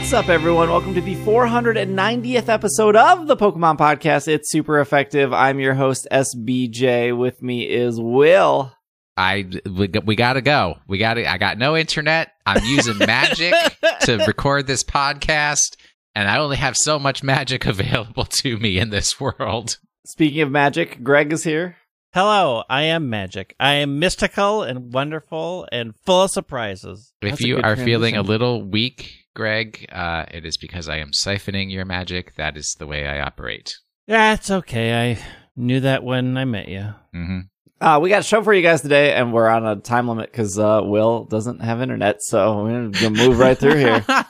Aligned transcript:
What's 0.00 0.14
up, 0.14 0.30
everyone? 0.30 0.70
Welcome 0.70 0.94
to 0.94 1.02
the 1.02 1.14
490th 1.16 2.48
episode 2.48 2.96
of 2.96 3.26
the 3.26 3.36
Pokemon 3.36 3.76
Podcast. 3.76 4.28
It's 4.28 4.50
super 4.50 4.80
effective. 4.80 5.32
I'm 5.34 5.60
your 5.60 5.74
host, 5.74 6.08
SBJ. 6.10 7.16
With 7.16 7.42
me 7.42 7.68
is 7.68 8.00
Will. 8.00 8.72
I 9.18 9.46
we, 9.66 9.88
we 10.02 10.16
gotta 10.16 10.40
go. 10.40 10.78
We 10.88 10.96
gotta. 10.96 11.30
I 11.30 11.36
got 11.36 11.58
no 11.58 11.76
internet. 11.76 12.32
I'm 12.46 12.64
using 12.64 12.96
magic 13.06 13.54
to 14.00 14.24
record 14.26 14.66
this 14.66 14.82
podcast, 14.82 15.76
and 16.14 16.28
I 16.28 16.38
only 16.38 16.56
have 16.56 16.78
so 16.78 16.98
much 16.98 17.22
magic 17.22 17.66
available 17.66 18.24
to 18.24 18.56
me 18.56 18.78
in 18.78 18.88
this 18.88 19.20
world. 19.20 19.76
Speaking 20.06 20.40
of 20.40 20.50
magic, 20.50 21.04
Greg 21.04 21.30
is 21.30 21.44
here. 21.44 21.76
Hello, 22.14 22.64
I 22.70 22.84
am 22.84 23.10
magic. 23.10 23.54
I 23.60 23.74
am 23.74 23.98
mystical 23.98 24.62
and 24.62 24.92
wonderful 24.94 25.68
and 25.70 25.94
full 26.04 26.22
of 26.22 26.30
surprises. 26.30 27.12
If 27.20 27.32
That's 27.32 27.42
you 27.42 27.56
good 27.56 27.64
are 27.66 27.76
feeling 27.76 28.16
a 28.16 28.22
little 28.22 28.62
weak, 28.62 29.19
Greg, 29.34 29.86
uh, 29.92 30.26
it 30.30 30.44
is 30.44 30.56
because 30.56 30.88
I 30.88 30.98
am 30.98 31.10
siphoning 31.12 31.70
your 31.72 31.84
magic. 31.84 32.34
That 32.36 32.56
is 32.56 32.74
the 32.78 32.86
way 32.86 33.06
I 33.06 33.20
operate. 33.20 33.74
That's 34.06 34.50
okay. 34.50 35.12
I 35.12 35.18
knew 35.56 35.80
that 35.80 36.02
when 36.02 36.36
I 36.36 36.44
met 36.44 36.68
you. 36.68 36.88
hmm 37.12 37.40
Uh, 37.80 37.98
we 38.02 38.10
got 38.10 38.20
a 38.20 38.24
show 38.24 38.42
for 38.42 38.52
you 38.52 38.62
guys 38.62 38.82
today, 38.82 39.14
and 39.14 39.32
we're 39.32 39.48
on 39.48 39.64
a 39.64 39.76
time 39.76 40.08
limit 40.08 40.30
because 40.32 40.58
uh, 40.58 40.80
Will 40.82 41.24
doesn't 41.24 41.60
have 41.60 41.80
internet, 41.80 42.22
so 42.22 42.64
we're 42.64 42.88
gonna 42.88 43.10
move 43.10 43.38
right 43.38 43.56
through 43.56 43.76
here. 43.76 44.04
I 44.08 44.24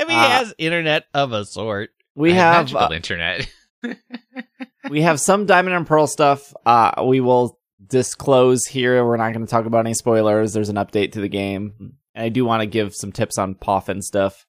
mean, 0.00 0.10
he 0.10 0.14
Uh, 0.16 0.28
has 0.28 0.54
internet 0.58 1.04
of 1.14 1.32
a 1.32 1.44
sort. 1.44 1.90
We 2.14 2.32
I 2.32 2.36
have 2.36 2.64
magical 2.66 2.82
uh, 2.82 2.90
internet. 2.90 3.48
we 4.90 5.02
have 5.02 5.20
some 5.20 5.46
Diamond 5.46 5.76
and 5.76 5.86
Pearl 5.86 6.06
stuff. 6.06 6.52
Uh, 6.64 7.02
we 7.06 7.20
will 7.20 7.58
disclose 7.86 8.66
here. 8.66 9.04
We're 9.04 9.16
not 9.16 9.32
going 9.32 9.44
to 9.44 9.50
talk 9.50 9.66
about 9.66 9.86
any 9.86 9.94
spoilers. 9.94 10.52
There's 10.52 10.68
an 10.68 10.76
update 10.76 11.12
to 11.12 11.20
the 11.20 11.28
game, 11.28 11.74
and 12.14 12.24
I 12.24 12.28
do 12.28 12.44
want 12.44 12.60
to 12.60 12.66
give 12.66 12.94
some 12.94 13.12
tips 13.12 13.38
on 13.38 13.54
Poffin 13.54 14.02
stuff 14.02 14.46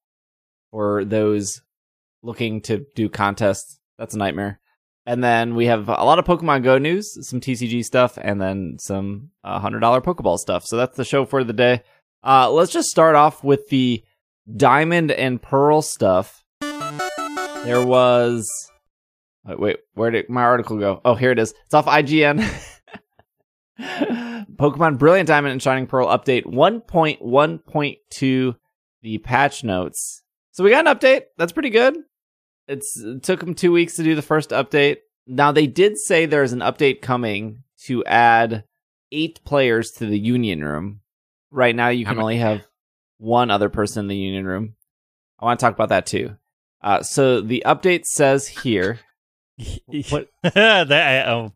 for 0.72 1.06
those 1.06 1.62
looking 2.24 2.62
to 2.62 2.86
do 2.96 3.10
contests. 3.10 3.80
That's 3.98 4.16
a 4.16 4.18
nightmare. 4.18 4.60
And 5.06 5.24
then 5.24 5.56
we 5.56 5.68
have 5.68 5.88
a 5.88 6.04
lot 6.04 6.18
of 6.18 6.26
Pokemon 6.26 6.64
Go 6.64 6.80
news, 6.80 7.16
some 7.28 7.40
TCG 7.40 7.84
stuff, 7.84 8.18
and 8.20 8.42
then 8.42 8.78
some 8.80 9.30
uh, 9.44 9.60
hundred 9.60 9.82
dollar 9.82 10.02
Pokeball 10.02 10.40
stuff. 10.40 10.64
So 10.66 10.78
that's 10.78 10.98
the 10.98 11.06
show 11.06 11.26
for 11.26 11.44
the 11.44 11.54
day. 11.54 11.84
Uh, 12.24 12.50
let's 12.50 12.72
just 12.72 12.90
start 12.90 13.16
off 13.16 13.44
with 13.44 13.70
the 13.70 14.04
Diamond 14.56 15.12
and 15.12 15.40
Pearl 15.40 15.84
stuff. 15.84 16.44
There 16.62 17.86
was 17.86 18.48
Wait, 19.46 19.60
wait, 19.60 19.78
where 19.94 20.10
did 20.10 20.28
my 20.28 20.42
article 20.42 20.80
go? 20.80 21.02
Oh, 21.06 21.14
here 21.14 21.32
it 21.32 21.38
is. 21.38 21.54
It's 21.66 21.74
off 21.74 21.86
IGN. 21.86 22.44
Pokemon 23.80 24.98
Brilliant 24.98 25.28
Diamond 25.28 25.52
and 25.54 25.62
Shining 25.62 25.88
Pearl 25.88 26.08
update 26.08 26.46
1.1.2, 26.46 28.56
the 29.02 29.18
patch 29.20 29.64
notes. 29.64 30.24
So 30.52 30.64
we 30.64 30.70
got 30.70 30.88
an 30.88 30.96
update. 30.96 31.24
That's 31.38 31.52
pretty 31.52 31.70
good. 31.70 31.96
It's 32.68 33.00
it 33.00 33.24
took 33.24 33.42
them 33.42 33.54
two 33.54 33.72
weeks 33.72 33.96
to 33.98 34.04
do 34.04 34.16
the 34.16 34.22
first 34.22 34.50
update. 34.52 34.98
Now 35.28 35.52
they 35.52 35.68
did 35.68 35.98
say 35.98 36.26
there's 36.26 36.54
an 36.54 36.60
update 36.60 37.02
coming 37.02 37.64
to 37.86 38.04
add 38.06 38.64
eight 39.12 39.44
players 39.46 39.92
to 39.92 40.06
the 40.06 40.18
Union 40.20 40.64
Room. 40.64 41.02
Right 41.52 41.76
now, 41.76 41.90
you 41.90 42.06
can 42.06 42.20
only 42.20 42.38
have 42.38 42.66
one 43.18 43.52
other 43.52 43.70
person 43.70 44.02
in 44.02 44.08
the 44.08 44.18
Union 44.18 44.46
Room. 44.46 44.76
I 45.40 45.46
want 45.46 45.60
to 45.60 45.66
talk 45.66 45.74
about 45.74 45.90
that 45.90 46.06
too. 46.06 46.36
Uh, 46.82 47.04
so 47.04 47.42
the 47.42 47.64
update 47.66 48.06
says 48.06 48.48
here. 48.48 49.00
What- 50.10 50.30
that, 50.44 51.28
oh, 51.28 51.54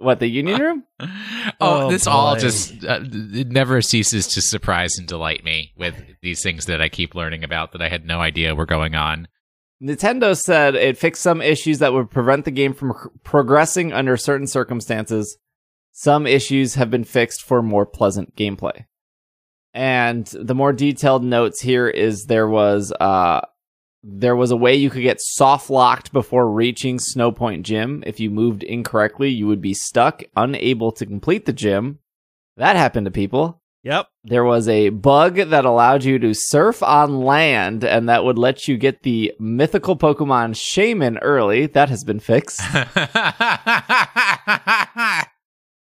What 0.00 0.18
the 0.18 0.26
union 0.28 0.60
room? 0.60 0.84
oh, 1.00 1.08
Oh, 1.60 1.90
this 1.90 2.06
all 2.06 2.34
just 2.36 2.84
uh, 2.84 3.00
it 3.02 3.48
never 3.48 3.82
ceases 3.82 4.26
to 4.28 4.40
surprise 4.42 4.92
and 4.98 5.06
delight 5.06 5.44
me 5.44 5.72
with 5.76 5.94
these 6.22 6.42
things 6.42 6.66
that 6.66 6.80
I 6.80 6.88
keep 6.88 7.14
learning 7.14 7.44
about 7.44 7.72
that 7.72 7.82
I 7.82 7.88
had 7.88 8.06
no 8.06 8.20
idea 8.20 8.54
were 8.54 8.66
going 8.66 8.94
on. 8.94 9.28
Nintendo 9.82 10.36
said 10.36 10.74
it 10.74 10.98
fixed 10.98 11.22
some 11.22 11.40
issues 11.40 11.78
that 11.78 11.92
would 11.92 12.10
prevent 12.10 12.44
the 12.44 12.50
game 12.50 12.74
from 12.74 12.94
progressing 13.24 13.92
under 13.92 14.16
certain 14.16 14.46
circumstances. 14.46 15.38
Some 15.92 16.26
issues 16.26 16.74
have 16.74 16.90
been 16.90 17.04
fixed 17.04 17.42
for 17.42 17.62
more 17.62 17.84
pleasant 17.86 18.36
gameplay. 18.36 18.84
And 19.74 20.26
the 20.26 20.54
more 20.54 20.72
detailed 20.72 21.24
notes 21.24 21.60
here 21.60 21.88
is 21.88 22.24
there 22.24 22.48
was 22.48 22.92
uh 23.00 23.40
there 24.02 24.36
was 24.36 24.50
a 24.50 24.56
way 24.56 24.74
you 24.74 24.90
could 24.90 25.02
get 25.02 25.20
soft 25.20 25.70
locked 25.70 26.12
before 26.12 26.50
reaching 26.50 26.98
Snowpoint 26.98 27.62
Gym. 27.62 28.02
If 28.06 28.20
you 28.20 28.30
moved 28.30 28.62
incorrectly, 28.62 29.28
you 29.28 29.46
would 29.46 29.60
be 29.60 29.74
stuck, 29.74 30.22
unable 30.36 30.92
to 30.92 31.06
complete 31.06 31.46
the 31.46 31.52
gym. 31.52 31.98
That 32.56 32.76
happened 32.76 33.06
to 33.06 33.10
people. 33.10 33.60
yep. 33.82 34.08
there 34.24 34.44
was 34.44 34.68
a 34.68 34.90
bug 34.90 35.36
that 35.36 35.64
allowed 35.64 36.04
you 36.04 36.18
to 36.18 36.34
surf 36.34 36.82
on 36.82 37.20
land 37.20 37.84
and 37.84 38.08
that 38.08 38.24
would 38.24 38.38
let 38.38 38.68
you 38.68 38.76
get 38.76 39.02
the 39.02 39.34
mythical 39.38 39.96
Pokemon 39.96 40.54
Shaymin 40.54 41.18
early. 41.22 41.66
That 41.66 41.88
has 41.88 42.04
been 42.04 42.20
fixed. 42.20 42.60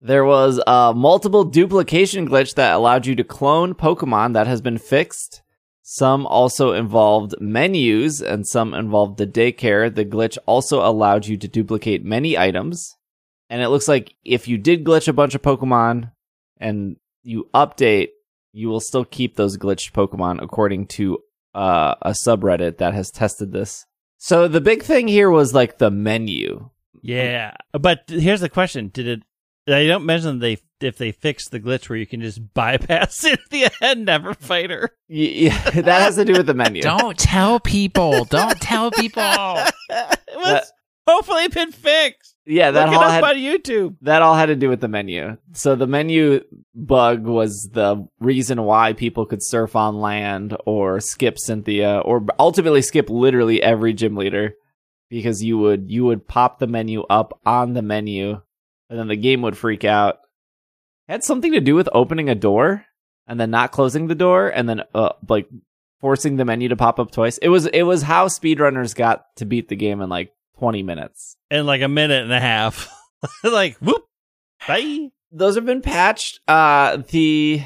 There 0.01 0.25
was 0.25 0.61
a 0.65 0.95
multiple 0.95 1.43
duplication 1.43 2.29
glitch 2.29 2.55
that 2.55 2.73
allowed 2.73 3.07
you 3.07 3.17
to 3.17 3.25
clone 3.25 3.75
Pokemon. 3.75 4.35
That 4.35 4.47
has 4.47 4.61
been 4.61 4.79
fixed. 4.79 5.43
Some 5.91 6.27
also 6.27 6.75
involved 6.75 7.35
menus 7.41 8.21
and 8.21 8.47
some 8.47 8.75
involved 8.75 9.17
the 9.17 9.27
daycare. 9.27 9.93
The 9.93 10.05
glitch 10.05 10.37
also 10.45 10.87
allowed 10.87 11.25
you 11.25 11.39
to 11.39 11.49
duplicate 11.49 12.05
many 12.05 12.37
items. 12.37 12.95
And 13.49 13.63
it 13.63 13.69
looks 13.69 13.89
like 13.89 14.13
if 14.23 14.47
you 14.47 14.59
did 14.59 14.85
glitch 14.85 15.09
a 15.09 15.15
bunch 15.15 15.35
of 15.35 15.41
Pokemon 15.41 16.13
and 16.59 16.97
you 17.23 17.49
update, 17.55 18.09
you 18.53 18.69
will 18.69 18.81
still 18.81 19.07
keep 19.07 19.37
those 19.37 19.57
glitched 19.57 19.93
Pokemon 19.93 20.43
according 20.43 20.89
to 20.89 21.21
uh, 21.55 21.95
a 22.03 22.11
subreddit 22.11 22.77
that 22.77 22.93
has 22.93 23.11
tested 23.11 23.53
this. 23.53 23.87
So 24.19 24.47
the 24.47 24.61
big 24.61 24.83
thing 24.83 25.09
here 25.09 25.31
was 25.31 25.55
like 25.55 25.79
the 25.79 25.91
menu. 25.91 26.69
Yeah. 27.01 27.55
But 27.73 28.03
here's 28.09 28.43
the 28.43 28.51
question: 28.51 28.91
Did 28.93 29.09
it? 29.09 29.23
I 29.67 29.87
don't 29.87 30.05
mention 30.05 30.41
they 30.41 30.59
if 30.81 30.97
they 30.99 31.13
fix 31.13 31.49
the 31.49 31.61
glitch 31.61 31.89
where 31.89 31.99
you 31.99 32.07
can 32.07 32.21
just 32.21 32.41
bypass 32.55 33.25
it 33.25 33.41
at 33.41 33.51
the 33.51 33.71
end, 33.81 34.07
never 34.07 34.35
fight 34.35 34.71
her. 34.71 34.91
Yeah, 35.09 35.59
that 35.71 36.03
has 36.03 36.17
to 36.17 36.25
do 36.25 36.35
with 36.35 36.47
the 36.47 36.55
menu. 36.55 36.83
Don't 36.83 37.19
tell 37.19 37.61
people. 37.61 38.25
Don't 38.25 38.61
tell 38.61 38.91
people. 38.91 39.23
it 39.91 40.37
was 40.37 40.73
hopefully 41.07 41.49
been 41.49 41.73
fixed. 41.73 42.35
Yeah, 42.45 42.71
that 42.71 42.89
Look 42.89 43.03
all 43.03 43.11
had 43.11 43.25
on 43.25 43.37
YouTube. 43.37 43.97
that 44.03 44.23
all 44.23 44.35
had 44.35 44.47
to 44.47 44.57
do 44.57 44.71
with 44.71 44.81
the 44.81 44.89
menu. 44.89 45.37
So 45.53 45.77
the 45.77 45.87
menu 45.87 46.43
bug 46.75 47.25
was 47.27 47.69
the 47.73 48.09
reason 48.21 48.63
why 48.63 48.95
people 48.95 49.27
could 49.27 49.43
surf 49.45 49.77
on 49.77 50.01
land 50.01 50.57
or 50.65 51.01
skip 51.01 51.39
Cynthia 51.39 51.99
or 51.99 52.25
ultimately 52.39 52.81
skip 52.81 53.11
literally 53.11 53.63
every 53.63 53.93
gym 53.93 54.17
leader 54.17 54.55
because 55.11 55.45
you 55.45 55.59
would 55.59 55.91
you 55.91 56.07
would 56.07 56.27
pop 56.27 56.59
the 56.59 56.67
menu 56.67 57.03
up 57.11 57.39
on 57.45 57.75
the 57.75 57.83
menu 57.83 58.41
and 58.89 58.99
then 58.99 59.09
the 59.09 59.17
game 59.17 59.43
would 59.43 59.57
freak 59.59 59.85
out. 59.85 60.19
It 61.09 61.13
had 61.13 61.25
something 61.25 61.53
to 61.53 61.61
do 61.61 61.75
with 61.75 61.89
opening 61.93 62.29
a 62.29 62.35
door 62.35 62.85
and 63.27 63.41
then 63.41 63.51
not 63.51 63.73
closing 63.73 64.07
the 64.07 64.15
door 64.15 64.49
and 64.49 64.69
then 64.69 64.83
uh, 64.95 65.11
like 65.29 65.49
forcing 66.01 66.37
the 66.37 66.45
menu 66.45 66.69
to 66.69 66.77
pop 66.77 66.99
up 66.99 67.11
twice. 67.11 67.39
It 67.39 67.49
was 67.49 67.67
it 67.67 67.83
was 67.83 68.03
how 68.03 68.29
speedrunners 68.29 68.95
got 68.95 69.25
to 69.37 69.45
beat 69.45 69.69
the 69.69 69.77
game 69.77 70.01
in 70.01 70.09
like 70.09 70.33
20 70.59 70.83
minutes. 70.83 71.37
in 71.51 71.67
like 71.67 71.83
a 71.83 71.89
minute 71.89 72.23
and 72.23 72.33
a 72.33 72.41
half. 72.41 72.93
like 73.45 73.77
whoop, 73.79 74.05
bye. 74.67 75.09
those 75.33 75.55
have 75.55 75.67
been 75.67 75.83
patched. 75.83 76.41
Uh, 76.47 76.99
the 77.11 77.63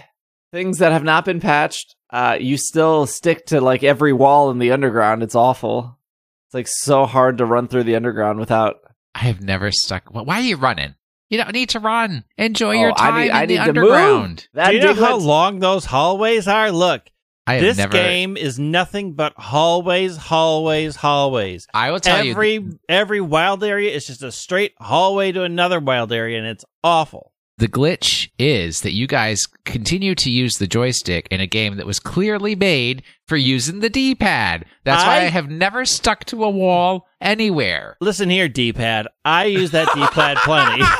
things 0.52 0.78
that 0.78 0.92
have 0.92 1.04
not 1.04 1.24
been 1.24 1.40
patched, 1.40 1.96
uh, 2.10 2.36
you 2.38 2.56
still 2.56 3.06
stick 3.06 3.46
to 3.46 3.60
like 3.60 3.82
every 3.82 4.12
wall 4.12 4.50
in 4.50 4.58
the 4.58 4.72
underground. 4.72 5.22
It's 5.22 5.34
awful. 5.34 5.98
It's 6.46 6.54
like 6.54 6.68
so 6.68 7.06
hard 7.06 7.38
to 7.38 7.46
run 7.46 7.68
through 7.68 7.84
the 7.84 7.96
underground 7.96 8.38
without. 8.38 8.76
I 9.14 9.20
have 9.20 9.42
never 9.42 9.70
stuck. 9.70 10.04
Why 10.10 10.38
are 10.38 10.42
you 10.42 10.56
running? 10.56 10.94
You 11.32 11.38
don't 11.38 11.52
need 11.54 11.70
to 11.70 11.80
run. 11.80 12.24
Enjoy 12.36 12.72
your 12.72 12.90
Oh, 12.90 12.94
time 12.94 13.14
I 13.14 13.22
need, 13.24 13.30
I 13.30 13.42
in 13.44 13.48
the 13.48 13.54
need 13.54 13.64
to 13.64 13.72
move. 13.72 13.76
underground. 13.90 14.48
That 14.52 14.70
Do 14.70 14.76
you 14.76 14.82
know 14.82 14.94
how 14.94 15.16
long 15.16 15.60
those 15.60 15.86
hallways 15.86 16.46
are? 16.46 16.70
Look, 16.70 17.08
I 17.46 17.54
have 17.54 17.62
this 17.62 17.78
never. 17.78 17.92
game 17.92 18.36
is 18.36 18.58
nothing 18.58 19.14
but 19.14 19.32
hallways, 19.38 20.18
hallways, 20.18 20.94
hallways. 20.96 21.66
I 21.72 21.90
will 21.90 22.00
tell 22.00 22.22
you. 22.22 22.32
Every 22.32 22.64
every 22.86 23.20
wild 23.22 23.64
area 23.64 23.90
is 23.92 24.06
just 24.06 24.22
a 24.22 24.30
straight 24.30 24.74
hallway 24.78 25.32
to 25.32 25.42
another 25.42 25.80
wild 25.80 26.12
area, 26.12 26.36
and 26.36 26.46
it's 26.46 26.66
awful. 26.84 27.32
The 27.58 27.68
glitch 27.68 28.28
is 28.38 28.80
that 28.80 28.92
you 28.92 29.06
guys 29.06 29.46
continue 29.64 30.14
to 30.16 30.30
use 30.30 30.54
the 30.54 30.66
joystick 30.66 31.28
in 31.30 31.40
a 31.40 31.46
game 31.46 31.76
that 31.76 31.86
was 31.86 32.00
clearly 32.00 32.56
made 32.56 33.02
for 33.28 33.36
using 33.36 33.80
the 33.80 33.90
D-pad. 33.90 34.64
That's 34.84 35.04
why 35.04 35.18
I- 35.20 35.24
I 35.26 35.28
have 35.28 35.48
never 35.48 35.84
stuck 35.84 36.24
to 36.26 36.42
a 36.44 36.50
wall 36.50 37.06
anywhere. 37.20 37.96
Listen 38.00 38.30
here, 38.30 38.48
D-pad. 38.48 39.06
I 39.24 39.44
use 39.44 39.70
that 39.72 39.88
D-pad 39.94 40.38
plenty. 40.38 40.82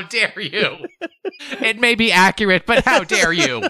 how 0.00 0.02
dare 0.08 0.40
you? 0.40 0.76
it 1.60 1.78
may 1.78 1.94
be 1.94 2.10
accurate, 2.12 2.66
but 2.66 2.84
how 2.84 3.04
dare 3.04 3.32
you? 3.32 3.62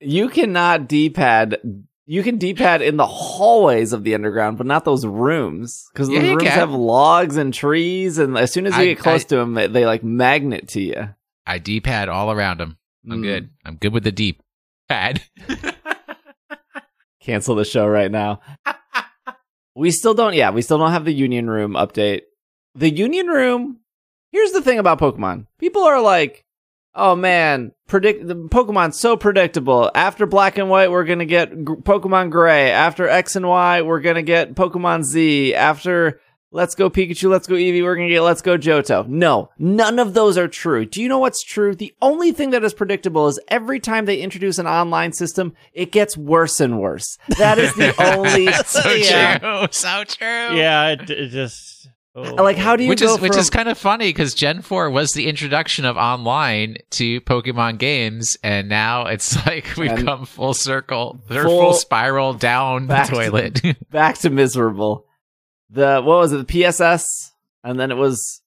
You 0.00 0.28
cannot 0.28 0.88
D-pad. 0.88 1.58
You 2.04 2.22
can 2.22 2.36
D-pad 2.38 2.82
in 2.82 2.96
the 2.96 3.06
hallways 3.06 3.92
of 3.92 4.04
the 4.04 4.14
underground, 4.14 4.58
but 4.58 4.66
not 4.66 4.84
those 4.84 5.04
rooms 5.06 5.88
because 5.92 6.08
Yeah, 6.08 6.20
those 6.20 6.24
you 6.28 6.36
rooms 6.36 6.42
can. 6.48 6.52
have 6.58 6.70
logs 6.70 7.36
and 7.36 7.52
trees, 7.52 8.18
and 8.18 8.36
as 8.36 8.52
soon 8.52 8.66
as 8.66 8.74
you 8.76 8.82
I- 8.82 8.86
get 8.86 8.98
close 8.98 9.24
I- 9.24 9.28
to 9.28 9.36
them, 9.36 9.54
they, 9.54 9.66
they 9.66 9.86
like 9.86 10.04
magnet 10.04 10.68
to 10.68 10.80
you. 10.80 11.08
I 11.46 11.58
D 11.58 11.80
pad 11.80 12.08
all 12.08 12.30
around 12.30 12.58
them. 12.60 12.76
I'm 13.10 13.20
Mm. 13.20 13.22
good. 13.22 13.50
I'm 13.64 13.76
good 13.76 13.92
with 13.92 14.04
the 14.04 14.12
D 14.12 14.38
pad. 14.88 15.22
Cancel 17.20 17.54
the 17.56 17.64
show 17.64 17.86
right 17.88 18.10
now. 18.10 18.40
we 19.76 19.90
still 19.90 20.14
don't. 20.14 20.34
Yeah, 20.34 20.50
we 20.50 20.62
still 20.62 20.78
don't 20.78 20.92
have 20.92 21.04
the 21.04 21.12
Union 21.12 21.48
Room 21.48 21.72
update. 21.74 22.22
The 22.74 22.90
Union 22.90 23.26
Room. 23.28 23.80
Here's 24.32 24.52
the 24.52 24.62
thing 24.62 24.78
about 24.78 24.98
Pokemon. 24.98 25.46
People 25.58 25.82
are 25.84 26.00
like, 26.00 26.44
"Oh 26.94 27.14
man, 27.14 27.72
predict 27.86 28.26
the 28.26 28.34
Pokemon's 28.34 28.98
so 28.98 29.16
predictable. 29.16 29.90
After 29.94 30.26
Black 30.26 30.58
and 30.58 30.68
White, 30.68 30.90
we're 30.90 31.04
gonna 31.04 31.24
get 31.24 31.50
G- 31.50 31.56
Pokemon 31.64 32.30
Gray. 32.30 32.70
After 32.70 33.08
X 33.08 33.36
and 33.36 33.46
Y, 33.46 33.82
we're 33.82 34.00
gonna 34.00 34.22
get 34.22 34.54
Pokemon 34.54 35.04
Z. 35.04 35.54
After 35.54 36.20
Let's 36.56 36.74
Go 36.74 36.88
Pikachu, 36.88 37.28
Let's 37.28 37.46
Go 37.46 37.54
Eevee, 37.54 37.82
we're 37.82 37.94
gonna 37.96 38.08
get 38.08 38.22
Let's 38.22 38.40
Go 38.40 38.56
Johto." 38.56 39.06
No, 39.06 39.50
none 39.58 39.98
of 39.98 40.14
those 40.14 40.38
are 40.38 40.48
true. 40.48 40.86
Do 40.86 41.02
you 41.02 41.08
know 41.08 41.18
what's 41.18 41.42
true? 41.44 41.74
The 41.74 41.92
only 42.00 42.32
thing 42.32 42.50
that 42.50 42.64
is 42.64 42.72
predictable 42.72 43.28
is 43.28 43.38
every 43.48 43.78
time 43.78 44.06
they 44.06 44.16
introduce 44.16 44.58
an 44.58 44.66
online 44.66 45.12
system, 45.12 45.52
it 45.74 45.92
gets 45.92 46.16
worse 46.16 46.58
and 46.58 46.80
worse. 46.80 47.18
That 47.38 47.58
is 47.58 47.74
the 47.74 47.94
only. 48.16 48.50
so 48.64 48.90
Yeah. 48.90 49.38
true. 49.38 49.66
So 49.70 50.04
true. 50.04 50.56
Yeah, 50.56 50.88
it, 50.92 51.10
it 51.10 51.28
just. 51.28 51.88
oh. 52.14 52.22
Like, 52.42 52.56
how 52.56 52.74
do 52.76 52.84
you 52.84 52.88
which 52.88 53.00
go 53.00 53.14
is 53.16 53.20
which 53.20 53.32
from- 53.32 53.40
is 53.40 53.50
kind 53.50 53.68
of 53.68 53.76
funny 53.76 54.08
because 54.08 54.32
Gen 54.32 54.62
Four 54.62 54.90
was 54.90 55.10
the 55.10 55.26
introduction 55.28 55.84
of 55.84 55.98
online 55.98 56.78
to 56.92 57.20
Pokemon 57.20 57.76
games, 57.76 58.38
and 58.42 58.70
now 58.70 59.04
it's 59.08 59.36
like 59.46 59.66
we've 59.76 59.90
And 59.90 60.06
come 60.06 60.24
full 60.24 60.54
circle, 60.54 61.20
or 61.30 61.42
full- 61.42 61.60
full, 61.60 61.72
spiral 61.74 62.32
down 62.32 62.84
the 62.86 62.94
back 62.94 63.08
to- 63.08 63.12
toilet. 63.14 63.60
back 63.90 64.16
to 64.20 64.30
miserable. 64.30 65.04
The 65.70 66.00
what 66.02 66.18
was 66.18 66.32
it? 66.32 66.38
The 66.38 66.44
PSS, 66.44 67.32
and 67.64 67.78
then 67.78 67.90
it 67.90 67.96
was 67.96 68.42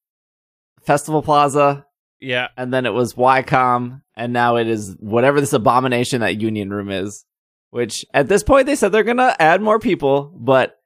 Festival 0.83 1.21
Plaza, 1.21 1.85
Yeah. 2.21 2.47
and 2.57 2.73
then 2.73 2.85
it 2.85 2.93
was 2.93 3.15
Y-Comm, 3.17 4.01
and 4.15 4.31
now 4.33 4.55
it 4.55 4.67
is 4.67 4.95
whatever 4.99 5.39
this 5.41 5.53
abomination 5.53 6.21
that 6.21 6.39
Union 6.41 6.69
Room 6.71 6.89
is. 6.89 7.25
Which 7.71 8.03
at 8.13 8.27
this 8.27 8.41
point 8.41 8.65
they 8.65 8.75
said 8.75 8.91
they're 8.91 9.03
gonna 9.03 9.35
add 9.39 9.61
more 9.61 9.79
people, 9.79 10.31
but 10.35 10.79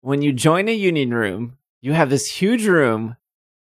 when 0.00 0.20
you 0.20 0.32
join 0.32 0.68
a 0.68 0.72
Union 0.74 1.14
Room, 1.14 1.56
you 1.80 1.92
have 1.92 2.10
this 2.10 2.26
huge 2.30 2.66
room. 2.66 3.16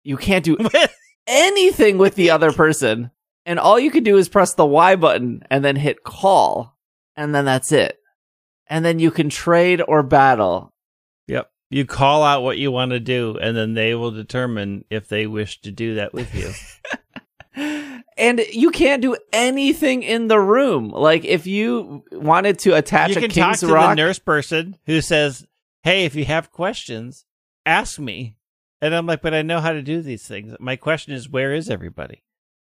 You 0.04 0.18
can't 0.18 0.44
do 0.44 0.58
anything 1.28 1.98
with 1.98 2.16
the 2.16 2.32
other 2.32 2.52
person, 2.52 3.12
and 3.46 3.60
all 3.60 3.80
you 3.80 3.92
can 3.92 4.04
do 4.04 4.18
is 4.18 4.28
press 4.28 4.54
the 4.54 4.66
Y 4.66 4.96
button 4.96 5.44
and 5.50 5.64
then 5.64 5.76
hit 5.76 6.04
call, 6.04 6.76
and 7.16 7.34
then 7.34 7.46
that's 7.46 7.72
it. 7.72 8.00
And 8.68 8.84
then 8.84 9.00
you 9.00 9.12
can 9.12 9.30
trade 9.30 9.82
or 9.88 10.04
battle. 10.04 10.74
You 11.69 11.85
call 11.85 12.23
out 12.23 12.44
what 12.44 12.57
you 12.57 12.71
want 12.71 12.91
to 12.91 13.00
do, 13.00 13.38
and 13.41 13.56
then 13.57 13.73
they 13.73 13.95
will 13.95 14.12
determine 14.12 14.85
if 14.89 15.07
they 15.07 15.27
wish 15.27 15.62
to 15.62 15.71
do 15.71 15.95
that 15.95 16.13
with 16.13 16.33
you. 16.35 16.51
and 18.17 18.39
you 18.51 18.71
can't 18.71 19.01
do 19.01 19.17
anything 19.33 20.03
in 20.03 20.27
the 20.27 20.39
room. 20.39 20.89
Like 20.89 21.25
if 21.25 21.47
you 21.47 22.03
wanted 22.12 22.59
to 22.59 22.75
attach 22.75 23.12
you 23.12 23.17
a 23.17 23.21
can 23.21 23.29
talk 23.29 23.57
to 23.57 23.67
Rock, 23.67 23.91
the 23.91 23.95
nurse 23.95 24.19
person 24.19 24.77
who 24.85 25.01
says, 25.01 25.45
"Hey, 25.83 26.06
if 26.06 26.15
you 26.15 26.25
have 26.25 26.51
questions, 26.51 27.25
ask 27.65 28.00
me." 28.00 28.35
And 28.81 28.94
I'm 28.94 29.07
like, 29.07 29.21
"But 29.21 29.33
I 29.33 29.41
know 29.41 29.59
how 29.59 29.71
to 29.71 29.81
do 29.81 30.01
these 30.01 30.27
things. 30.27 30.56
My 30.59 30.75
question 30.75 31.13
is, 31.13 31.29
where 31.29 31.53
is 31.53 31.69
everybody?" 31.69 32.21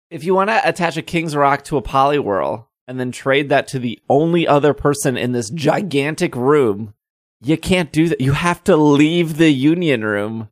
if 0.09 0.23
you 0.23 0.33
want 0.33 0.49
to 0.49 0.67
attach 0.67 0.97
a 0.97 1.01
King's 1.01 1.35
Rock 1.35 1.63
to 1.65 1.77
a 1.77 1.81
Poliwhirl 1.81 2.65
and 2.87 2.99
then 2.99 3.11
trade 3.11 3.49
that 3.49 3.67
to 3.69 3.79
the 3.79 3.99
only 4.09 4.47
other 4.47 4.73
person 4.73 5.17
in 5.17 5.31
this 5.31 5.49
gigantic 5.49 6.35
room, 6.35 6.93
you 7.41 7.57
can't 7.57 7.91
do 7.91 8.09
that. 8.09 8.21
You 8.21 8.33
have 8.33 8.63
to 8.65 8.75
leave 8.75 9.37
the 9.37 9.49
Union 9.51 10.03
Room 10.03 10.49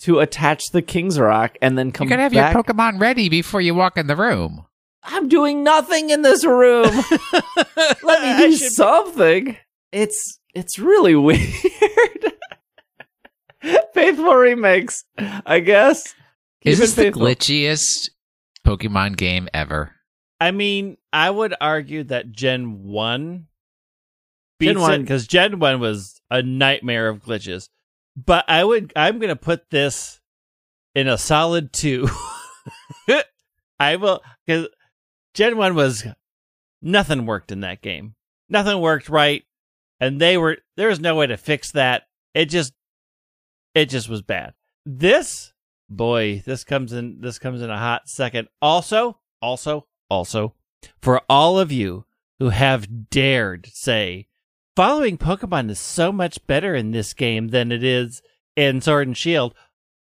to 0.00 0.18
attach 0.20 0.62
the 0.72 0.82
King's 0.82 1.18
Rock 1.18 1.56
and 1.62 1.78
then 1.78 1.92
come 1.92 2.06
back. 2.08 2.10
you 2.10 2.16
gotta 2.16 2.22
have 2.22 2.32
back. 2.32 2.54
your 2.54 2.62
Pokemon 2.64 3.00
ready 3.00 3.28
before 3.28 3.60
you 3.60 3.74
walk 3.74 3.96
in 3.96 4.06
the 4.08 4.16
room. 4.16 4.64
I'm 5.02 5.28
doing 5.28 5.62
nothing 5.62 6.10
in 6.10 6.22
this 6.22 6.44
room. 6.44 6.90
Let 8.02 8.22
me 8.22 8.48
do 8.50 8.56
should- 8.56 8.72
something. 8.72 9.56
It's 9.92 10.40
it's 10.54 10.78
really 10.78 11.14
weird. 11.16 11.40
Faithful 13.94 14.34
remakes, 14.34 15.04
I 15.18 15.60
guess. 15.60 16.14
Is 16.62 16.76
Keep 16.76 16.78
this 16.78 16.98
it 16.98 17.14
the 17.14 17.18
glitchiest 17.20 18.10
Pokemon 18.64 19.16
game 19.16 19.48
ever? 19.54 19.92
I 20.40 20.50
mean, 20.50 20.98
I 21.12 21.30
would 21.30 21.54
argue 21.60 22.04
that 22.04 22.30
Gen 22.30 22.84
One 22.84 23.46
Gen 24.60 24.74
beats 24.74 24.80
1 24.80 25.00
because 25.02 25.26
Gen 25.26 25.58
One 25.58 25.80
was 25.80 26.15
a 26.30 26.42
nightmare 26.42 27.08
of 27.08 27.22
glitches. 27.22 27.68
But 28.16 28.44
I 28.48 28.64
would, 28.64 28.92
I'm 28.96 29.18
gonna 29.18 29.36
put 29.36 29.70
this 29.70 30.20
in 30.94 31.08
a 31.08 31.18
solid 31.18 31.72
two. 31.72 32.08
I 33.78 33.96
will 33.96 34.22
because 34.46 34.68
Gen 35.34 35.56
One 35.56 35.74
was 35.74 36.06
nothing 36.80 37.26
worked 37.26 37.52
in 37.52 37.60
that 37.60 37.82
game. 37.82 38.14
Nothing 38.48 38.80
worked 38.80 39.08
right, 39.08 39.44
and 40.00 40.20
they 40.20 40.38
were 40.38 40.58
there 40.76 40.88
was 40.88 41.00
no 41.00 41.14
way 41.14 41.26
to 41.26 41.36
fix 41.36 41.72
that. 41.72 42.04
It 42.34 42.46
just, 42.46 42.72
it 43.74 43.86
just 43.86 44.08
was 44.08 44.22
bad. 44.22 44.54
This 44.84 45.52
boy, 45.88 46.42
this 46.46 46.64
comes 46.64 46.92
in. 46.92 47.20
This 47.20 47.38
comes 47.38 47.60
in 47.60 47.70
a 47.70 47.78
hot 47.78 48.08
second. 48.08 48.48
Also, 48.62 49.18
also, 49.42 49.86
also, 50.08 50.54
for 51.02 51.22
all 51.28 51.58
of 51.58 51.70
you 51.70 52.06
who 52.38 52.50
have 52.50 53.10
dared 53.10 53.68
say 53.72 54.28
following 54.76 55.18
Pokemon 55.18 55.70
is 55.70 55.78
so 55.80 56.12
much 56.12 56.44
better 56.46 56.74
in 56.74 56.92
this 56.92 57.14
game 57.14 57.48
than 57.48 57.72
it 57.72 57.82
is 57.82 58.22
in 58.54 58.80
Sword 58.80 59.08
and 59.08 59.16
Shield, 59.16 59.54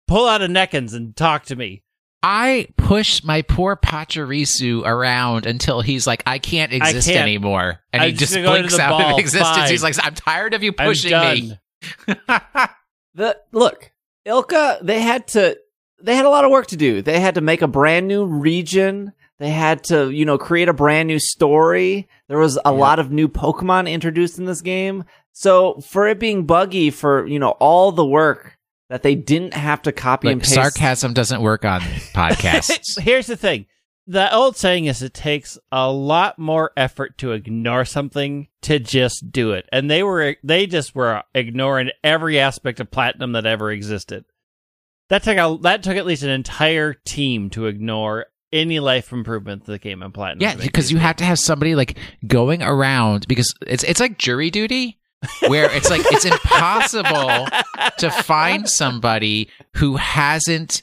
pull 0.08 0.28
out 0.28 0.42
a 0.42 0.48
Neckens 0.48 0.94
and 0.94 1.16
talk 1.16 1.46
to 1.46 1.56
me. 1.56 1.82
I 2.22 2.68
push 2.76 3.24
my 3.24 3.44
poor 3.44 3.76
Pachirisu 3.76 4.84
around 4.84 5.46
until 5.46 5.82
he's 5.82 6.08
like, 6.08 6.24
I 6.26 6.40
can't 6.40 6.74
exist 6.74 7.08
can't. 7.08 7.22
anymore. 7.22 7.82
And 7.94 8.02
I'm 8.02 8.10
he 8.10 8.14
just 8.14 8.34
just 8.34 8.36
gonna 8.36 8.48
go 8.48 8.54
to 8.56 8.60
blinks 8.68 8.80
out 8.80 9.00
ball. 9.00 9.14
of 9.14 9.20
existence. 9.20 9.58
Fine. 9.58 9.70
He's 9.70 9.84
like, 9.84 9.96
I'm 10.04 10.16
tired 10.16 10.54
of 10.56 10.64
you 10.64 10.74
I'm 10.78 10.88
pushing 10.88 11.12
done. 11.12 11.60
me. 12.08 12.16
The 13.16 13.40
look, 13.54 13.92
Ilka, 14.26 14.80
they 14.82 15.00
had 15.00 15.28
to 15.30 15.58
they 16.02 16.16
had 16.16 16.26
a 16.26 16.30
lot 16.30 16.44
of 16.44 16.52
work 16.52 16.68
to 16.68 16.76
do. 16.76 17.02
They 17.02 17.22
had 17.22 17.36
to 17.36 17.42
make 17.42 17.62
a 17.62 17.68
brand 17.68 18.10
new 18.10 18.26
region. 18.26 19.14
They 19.40 19.50
had 19.50 19.84
to, 19.86 20.10
you 20.10 20.24
know, 20.26 20.38
create 20.38 20.70
a 20.70 20.74
brand 20.74 21.08
new 21.08 21.20
story. 21.20 22.08
There 22.30 22.38
was 22.38 22.58
a 22.58 22.62
Yeah. 22.66 22.70
lot 22.72 23.00
of 23.00 23.12
new 23.12 23.28
Pokemon 23.28 23.92
introduced 23.92 24.40
in 24.40 24.46
this 24.46 24.62
game. 24.62 25.04
So 25.34 25.82
for 25.82 26.08
it 26.08 26.20
being 26.20 26.46
buggy 26.46 26.90
for, 26.90 27.28
you 27.28 27.40
know, 27.40 27.52
all 27.60 27.92
the 27.92 28.06
work 28.06 28.58
that 28.90 29.04
they 29.04 29.16
didn't 29.16 29.54
have 29.54 29.82
to 29.82 29.92
copy 29.92 30.30
and 30.30 30.42
paste. 30.42 30.54
sarcasm 30.54 31.14
doesn't 31.14 31.42
work 31.42 31.66
on 31.66 31.82
podcasts. 32.14 33.00
Here's 33.02 33.28
the 33.28 33.36
thing. 33.36 33.66
The 34.08 34.32
old 34.34 34.56
saying 34.56 34.86
is 34.86 35.02
it 35.02 35.16
takes 35.16 35.58
a 35.72 35.92
lot 35.92 36.38
more 36.38 36.72
effort 36.78 37.18
to 37.18 37.32
ignore 37.32 37.84
something 37.86 38.48
to 38.62 38.78
just 38.78 39.32
do 39.32 39.52
it. 39.52 39.68
And 39.72 39.90
they 39.90 40.04
were 40.04 40.36
they 40.44 40.68
just 40.68 40.94
were 40.96 41.24
ignoring 41.34 41.90
every 42.04 42.40
aspect 42.40 42.80
of 42.80 42.92
platinum 42.92 43.32
that 43.32 43.48
ever 43.48 43.72
existed. 43.72 44.24
That 45.10 45.24
took 45.24 45.38
a 45.38 45.58
that 45.64 45.82
took 45.82 45.98
at 45.98 46.06
least 46.06 46.22
an 46.24 46.30
entire 46.30 46.94
team 46.94 47.50
to 47.52 47.66
ignore 47.66 48.28
any 48.56 48.80
life 48.80 49.12
improvement 49.12 49.66
to 49.66 49.72
the 49.72 49.80
game 49.80 50.02
in 50.02 50.12
platinum. 50.12 50.42
yeah, 50.42 50.56
because 50.56 50.92
you 50.92 50.98
have 50.98 51.18
to 51.18 51.24
have 51.26 51.38
somebody 51.38 51.76
like 51.76 51.98
going 52.26 52.64
around 52.64 53.28
because 53.28 53.54
it's 53.68 53.84
it's 53.84 54.00
like 54.00 54.18
jury 54.18 54.50
duty 54.50 54.98
where 55.48 55.70
it's 55.72 55.90
like 55.90 56.02
it's 56.06 56.26
impossible 56.26 57.48
to 57.98 58.10
find 58.10 58.70
somebody 58.70 59.50
who 59.76 59.98
hasn't 59.98 60.82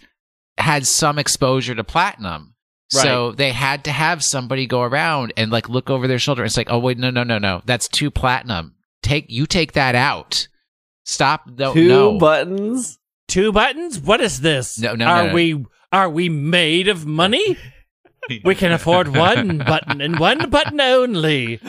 had 0.58 0.86
some 0.86 1.18
exposure 1.18 1.74
to 1.74 1.84
platinum. 1.84 2.54
So 2.88 3.32
they 3.32 3.52
had 3.52 3.84
to 3.84 3.90
have 3.90 4.22
somebody 4.22 4.66
go 4.66 4.82
around 4.82 5.32
and 5.38 5.50
like 5.50 5.70
look 5.70 5.88
over 5.88 6.06
their 6.06 6.18
shoulder. 6.18 6.44
It's 6.44 6.58
like, 6.58 6.70
oh 6.70 6.78
wait, 6.78 6.98
no, 6.98 7.08
no, 7.10 7.24
no, 7.24 7.38
no, 7.38 7.62
that's 7.64 7.88
two 7.88 8.10
platinum. 8.10 8.74
Take 9.02 9.30
you 9.30 9.46
take 9.46 9.72
that 9.72 9.94
out. 9.94 10.46
Stop. 11.04 11.46
No, 11.46 11.72
two 11.72 11.88
no. 11.88 12.18
buttons. 12.18 12.98
two 13.28 13.50
buttons? 13.50 13.98
What 13.98 14.20
is 14.20 14.42
this? 14.42 14.78
No, 14.78 14.94
no, 14.94 15.06
Are 15.06 15.22
no, 15.22 15.28
no. 15.28 15.34
we 15.34 15.64
are 15.92 16.08
we 16.08 16.28
made 16.28 16.88
of 16.88 17.06
money? 17.06 17.56
we 18.44 18.54
can 18.54 18.72
afford 18.72 19.08
one 19.08 19.58
button 19.58 20.00
and 20.00 20.18
one 20.18 20.50
button 20.50 20.80
only. 20.80 21.60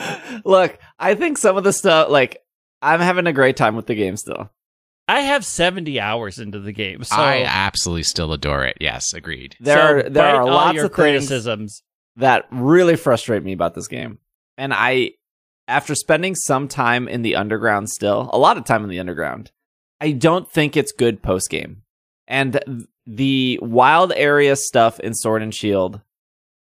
Look, 0.44 0.78
I 0.98 1.14
think 1.14 1.38
some 1.38 1.56
of 1.56 1.64
the 1.64 1.72
stuff 1.72 2.10
like 2.10 2.38
I'm 2.80 3.00
having 3.00 3.26
a 3.26 3.32
great 3.32 3.56
time 3.56 3.76
with 3.76 3.86
the 3.86 3.94
game 3.94 4.16
still. 4.16 4.50
I 5.06 5.20
have 5.20 5.44
70 5.44 6.00
hours 6.00 6.38
into 6.38 6.60
the 6.60 6.72
game, 6.72 7.04
so 7.04 7.16
I 7.16 7.44
absolutely 7.44 8.04
still 8.04 8.32
adore 8.32 8.64
it. 8.64 8.78
Yes, 8.80 9.12
agreed. 9.12 9.54
There 9.60 9.76
so 9.76 10.06
are 10.06 10.10
there 10.10 10.36
are 10.36 10.46
lots 10.46 10.80
of 10.80 10.92
criticisms. 10.92 11.82
that 12.16 12.46
really 12.50 12.96
frustrate 12.96 13.42
me 13.42 13.52
about 13.52 13.74
this 13.74 13.86
game. 13.86 14.18
And 14.56 14.72
I, 14.72 15.12
after 15.68 15.94
spending 15.94 16.34
some 16.34 16.68
time 16.68 17.06
in 17.06 17.20
the 17.20 17.36
underground 17.36 17.90
still, 17.90 18.30
a 18.32 18.38
lot 18.38 18.56
of 18.56 18.64
time 18.64 18.82
in 18.82 18.88
the 18.88 19.00
underground, 19.00 19.50
I 20.00 20.12
don't 20.12 20.50
think 20.50 20.76
it's 20.76 20.92
good 20.92 21.22
post 21.22 21.50
game. 21.50 21.82
And 22.26 22.86
the 23.06 23.58
wild 23.62 24.12
area 24.14 24.56
stuff 24.56 25.00
in 25.00 25.14
Sword 25.14 25.42
and 25.42 25.54
Shield, 25.54 26.00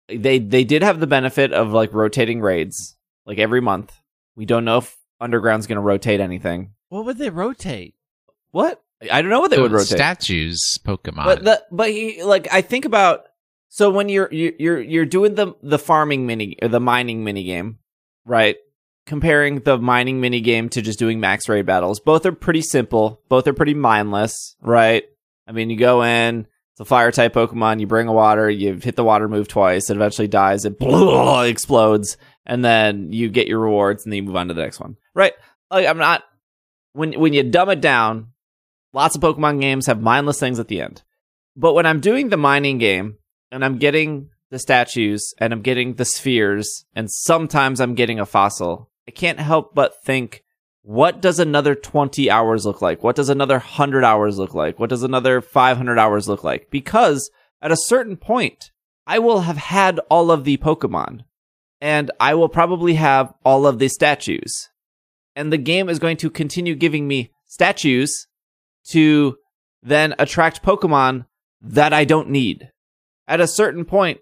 they 0.08 0.40
they 0.40 0.64
did 0.64 0.84
have 0.84 1.00
the 1.00 1.08
benefit 1.08 1.54
of 1.54 1.72
like 1.72 1.94
rotating 1.94 2.42
raids, 2.42 2.96
like 3.26 3.40
every 3.40 3.62
month. 3.62 3.94
We 4.36 4.46
don't 4.46 4.66
know 4.66 4.80
if 4.80 4.96
underground's 5.22 5.68
going 5.68 5.78
to 5.78 5.82
rotate 5.82 6.20
anything. 6.20 6.74
What 6.90 7.06
would 7.06 7.18
they 7.18 7.30
rotate? 7.30 7.96
What? 8.52 8.82
I 9.12 9.22
don't 9.22 9.32
know 9.32 9.40
what 9.40 9.50
they 9.50 9.58
The 9.58 9.64
would 9.64 9.72
rotate. 9.72 9.98
Statues, 9.98 10.62
Pokemon. 10.86 11.26
But 11.26 11.44
the 11.44 11.64
but 11.72 11.90
he 11.90 12.24
like 12.24 12.52
I 12.52 12.62
think 12.62 12.86
about 12.86 13.26
So 13.68 13.90
when 13.90 14.10
you're 14.10 14.30
you're 14.32 14.54
you're, 14.58 14.82
you're 14.82 15.06
doing 15.06 15.36
the 15.36 15.54
the 15.62 15.80
farming 15.80 16.26
mini 16.26 16.58
or 16.62 16.68
the 16.68 16.80
mining 16.80 17.24
mini 17.24 17.44
game, 17.44 17.80
right? 18.26 18.58
Comparing 19.06 19.60
the 19.60 19.78
mining 19.78 20.22
mini 20.22 20.42
game 20.42 20.70
to 20.70 20.82
just 20.82 20.98
doing 20.98 21.20
max 21.20 21.48
raid 21.50 21.66
battles, 21.66 22.00
both 22.00 22.26
are 22.26 22.32
pretty 22.32 22.62
simple. 22.62 23.22
Both 23.30 23.48
are 23.48 23.54
pretty 23.54 23.74
mindless, 23.74 24.56
right? 24.62 25.04
I 25.48 25.52
mean, 25.52 25.70
you 25.70 25.78
go 25.78 26.04
in, 26.04 26.48
it's 26.76 26.82
a 26.82 26.86
fire 26.86 27.12
type 27.12 27.34
Pokemon. 27.34 27.80
You 27.80 27.88
bring 27.88 28.08
a 28.08 28.14
water, 28.14 28.50
you 28.50 28.74
hit 28.74 28.96
the 28.96 29.04
water 29.04 29.30
move 29.30 29.48
twice. 29.48 29.90
It 29.90 29.96
eventually 29.96 30.28
dies. 30.28 30.66
It 30.66 30.76
explodes, 31.50 32.18
and 32.46 32.66
then 32.66 33.14
you 33.14 33.30
get 33.30 33.48
your 33.48 33.60
rewards, 33.60 34.04
and 34.04 34.12
then 34.12 34.18
you 34.18 34.24
move 34.24 34.36
on 34.36 34.50
to 34.50 34.54
the 34.54 34.62
next 34.62 34.80
one. 34.80 34.98
Right? 35.14 35.34
Like 35.72 35.88
I'm 35.88 35.98
not 35.98 36.24
when 36.94 37.14
when 37.14 37.34
you 37.34 37.44
dumb 37.44 37.70
it 37.70 37.82
down. 37.82 38.32
Lots 38.94 39.16
of 39.16 39.22
Pokemon 39.22 39.60
games 39.60 39.88
have 39.88 40.02
mindless 40.02 40.40
things 40.40 40.58
at 40.58 40.70
the 40.70 40.82
end, 40.82 41.04
but 41.58 41.74
when 41.74 41.86
I'm 41.86 42.00
doing 42.00 42.30
the 42.30 42.38
mining 42.38 42.78
game 42.78 43.18
and 43.52 43.64
I'm 43.64 43.78
getting 43.78 44.30
the 44.52 44.60
statues 44.60 45.34
and 45.38 45.52
I'm 45.52 45.62
getting 45.62 45.96
the 45.96 46.06
spheres, 46.06 46.86
and 46.96 47.12
sometimes 47.12 47.82
I'm 47.82 47.96
getting 47.96 48.22
a 48.22 48.26
fossil, 48.26 48.90
I 49.06 49.12
can't 49.12 49.40
help 49.40 49.76
but 49.76 50.02
think 50.06 50.45
what 50.86 51.20
does 51.20 51.40
another 51.40 51.74
20 51.74 52.30
hours 52.30 52.64
look 52.64 52.80
like? 52.80 53.04
What 53.04 53.16
does 53.16 53.30
another 53.30 53.56
100 53.56 54.04
hours 54.04 54.38
look 54.38 54.54
like? 54.54 54.78
What 54.78 54.92
does 54.92 55.02
another 55.02 55.42
500 55.42 55.98
hours 55.98 56.28
look 56.28 56.44
like? 56.44 56.70
Because 56.70 57.32
at 57.60 57.72
a 57.72 57.78
certain 57.88 58.18
point, 58.18 58.70
I 59.08 59.18
will 59.18 59.42
have 59.42 59.58
had 59.58 60.00
all 60.12 60.30
of 60.30 60.44
the 60.44 60.58
Pokemon 60.58 61.22
and 61.82 62.12
I 62.20 62.36
will 62.36 62.50
probably 62.50 62.94
have 62.96 63.34
all 63.44 63.66
of 63.66 63.80
the 63.80 63.88
statues. 63.88 64.70
And 65.36 65.52
the 65.52 65.58
game 65.58 65.90
is 65.90 65.98
going 65.98 66.18
to 66.18 66.30
continue 66.30 66.76
giving 66.76 67.08
me 67.08 67.32
statues 67.48 68.28
to 68.90 69.38
then 69.82 70.14
attract 70.20 70.62
Pokemon 70.62 71.26
that 71.62 71.94
I 71.94 72.06
don't 72.06 72.30
need. 72.30 72.70
At 73.28 73.42
a 73.42 73.48
certain 73.48 73.86
point, 73.86 74.20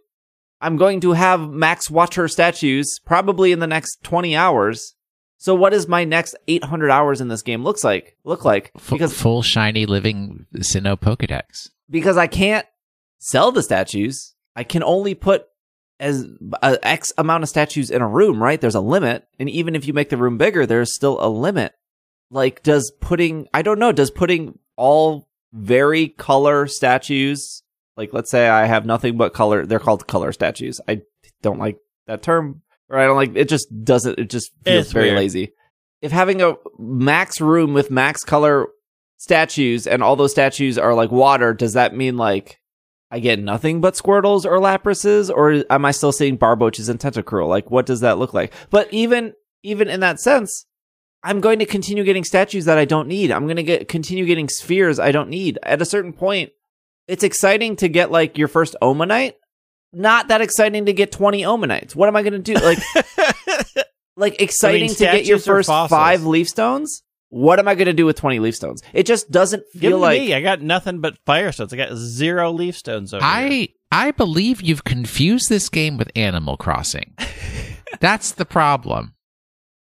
I'm 0.62 0.78
going 0.78 1.02
to 1.02 1.12
have 1.12 1.50
max 1.50 1.90
water 1.90 2.30
statues 2.30 3.02
probably 3.06 3.52
in 3.52 3.60
the 3.60 3.68
next 3.68 4.02
20 4.04 4.34
hours 4.34 4.96
so 5.44 5.54
what 5.56 5.74
is 5.74 5.90
my 5.90 6.06
next 6.06 6.38
800 6.48 6.90
hours 6.90 7.20
in 7.20 7.28
this 7.28 7.42
game 7.42 7.66
looks 7.66 7.84
like? 7.84 8.16
Look 8.24 8.46
like 8.46 8.72
because 8.90 9.14
full 9.14 9.42
shiny 9.42 9.86
living 9.86 10.46
Sinnoh 10.56 10.98
Pokedex. 10.98 11.70
Because 11.90 12.16
I 12.16 12.28
can't 12.28 12.66
sell 13.20 13.52
the 13.52 13.62
statues. 13.62 14.36
I 14.56 14.64
can 14.64 14.84
only 14.84 15.16
put 15.16 15.46
as 16.00 16.26
uh, 16.62 16.78
X 16.82 17.12
amount 17.18 17.44
of 17.44 17.50
statues 17.50 17.92
in 17.92 18.02
a 18.02 18.08
room, 18.08 18.42
right? 18.42 18.62
There's 18.62 18.74
a 18.74 18.80
limit, 18.80 19.28
and 19.38 19.50
even 19.50 19.76
if 19.76 19.86
you 19.86 19.92
make 19.92 20.08
the 20.08 20.16
room 20.16 20.38
bigger, 20.38 20.66
there's 20.66 20.96
still 20.96 21.18
a 21.20 21.28
limit. 21.28 21.74
Like, 22.32 22.64
does 22.64 22.94
putting 23.02 23.50
I 23.54 23.64
don't 23.64 23.80
know, 23.80 23.92
does 23.92 24.12
putting 24.12 24.60
all 24.78 25.28
very 25.52 26.08
color 26.08 26.68
statues, 26.68 27.64
like 27.98 28.14
let's 28.14 28.32
say 28.32 28.48
I 28.48 28.66
have 28.66 28.86
nothing 28.86 29.18
but 29.18 29.34
color, 29.34 29.66
they're 29.66 29.80
called 29.80 30.08
color 30.08 30.32
statues. 30.32 30.80
I 30.88 31.02
don't 31.42 31.60
like 31.60 31.80
that 32.08 32.24
term 32.24 32.62
or 32.90 33.00
I 33.00 33.06
don't 33.06 33.16
like 33.16 33.36
it. 33.36 33.50
Just 33.50 33.68
doesn't. 33.84 34.20
It 34.20 34.30
just 34.30 34.52
feels 34.64 34.86
It's 34.86 34.92
very 34.94 35.08
weird. 35.08 35.18
lazy. 35.18 35.54
If 36.02 36.12
having 36.12 36.42
a 36.42 36.56
max 36.78 37.40
room 37.40 37.74
with 37.74 37.90
max 37.90 38.24
color 38.24 38.68
statues 39.18 39.88
and 39.88 40.04
all 40.04 40.16
those 40.16 40.32
statues 40.32 40.78
are 40.78 40.94
like 40.94 41.12
water, 41.12 41.54
does 41.54 41.74
that 41.74 41.96
mean 41.96 42.18
like 42.18 42.60
I 43.10 43.20
get 43.20 43.40
nothing 43.40 43.80
but 43.80 43.94
Squirtles 43.94 44.44
or 44.46 44.60
Laprases, 44.60 45.30
or 45.30 45.64
am 45.70 45.86
I 45.86 45.92
still 45.92 46.12
seeing 46.12 46.38
Barboaches 46.38 46.90
and 46.90 47.00
Tentacruel? 47.00 47.48
Like, 47.48 47.70
what 47.70 47.86
does 47.86 48.02
that 48.02 48.18
look 48.18 48.34
like? 48.34 48.54
But 48.70 48.92
even 48.92 49.34
even 49.62 49.88
in 49.88 50.02
that 50.02 50.20
sense, 50.20 50.66
I'm 51.24 51.40
going 51.40 51.60
to 51.60 51.66
continue 51.66 52.04
getting 52.04 52.26
statues 52.26 52.66
that 52.66 52.78
I 52.78 52.86
don't 52.86 53.08
need. 53.08 53.32
I'm 53.32 53.46
going 53.46 53.56
to 53.58 53.64
get 53.64 53.88
continue 53.88 54.26
getting 54.26 54.50
spheres 54.50 55.00
I 55.00 55.12
don't 55.12 55.30
need. 55.30 55.58
At 55.64 55.82
a 55.82 55.86
certain 55.86 56.12
point, 56.12 56.50
it's 57.08 57.24
exciting 57.24 57.76
to 57.78 57.88
get 57.88 58.12
like 58.12 58.38
your 58.38 58.48
first 58.50 58.76
Omanyte. 58.82 59.34
Not 59.94 60.30
that 60.30 60.42
exciting 60.42 60.88
to 60.88 60.94
get 60.94 61.12
20 61.12 61.44
Omanytes. 61.44 61.96
What 61.96 62.08
am 62.10 62.16
I 62.16 62.24
going 62.24 62.34
to 62.34 62.40
do? 62.40 62.56
Like 62.56 62.80
like 64.16 64.42
exciting 64.42 64.90
to 64.90 64.96
get 65.04 65.26
your 65.26 65.40
first 65.40 65.70
five 65.70 66.26
leaf 66.26 66.50
stones. 66.50 67.04
What 67.30 67.58
am 67.58 67.68
I 67.68 67.74
going 67.76 67.88
to 67.88 67.94
do 67.94 68.06
with 68.06 68.16
20 68.16 68.40
leaf 68.40 68.56
stones? 68.56 68.84
It 68.94 69.08
just 69.08 69.32
doesn't 69.32 69.64
Give 69.74 69.82
feel 69.82 69.92
them 69.92 70.02
like 70.02 70.22
me. 70.22 70.34
I 70.36 70.42
got 70.42 70.62
nothing 70.62 71.00
but 71.02 71.16
firestones. 71.26 71.74
I 71.74 71.78
got 71.78 71.96
zero 71.96 72.52
leaf 72.52 72.78
stones 72.78 73.14
over 73.14 73.24
here. 73.26 73.34
I 73.34 73.70
I 74.08 74.12
believe 74.12 74.62
you've 74.62 74.84
confused 74.84 75.50
this 75.50 75.70
game 75.70 75.98
with 75.98 76.12
Animal 76.16 76.58
Crossing. 76.58 77.16
That's 78.00 78.32
the 78.34 78.46
problem. 78.46 79.16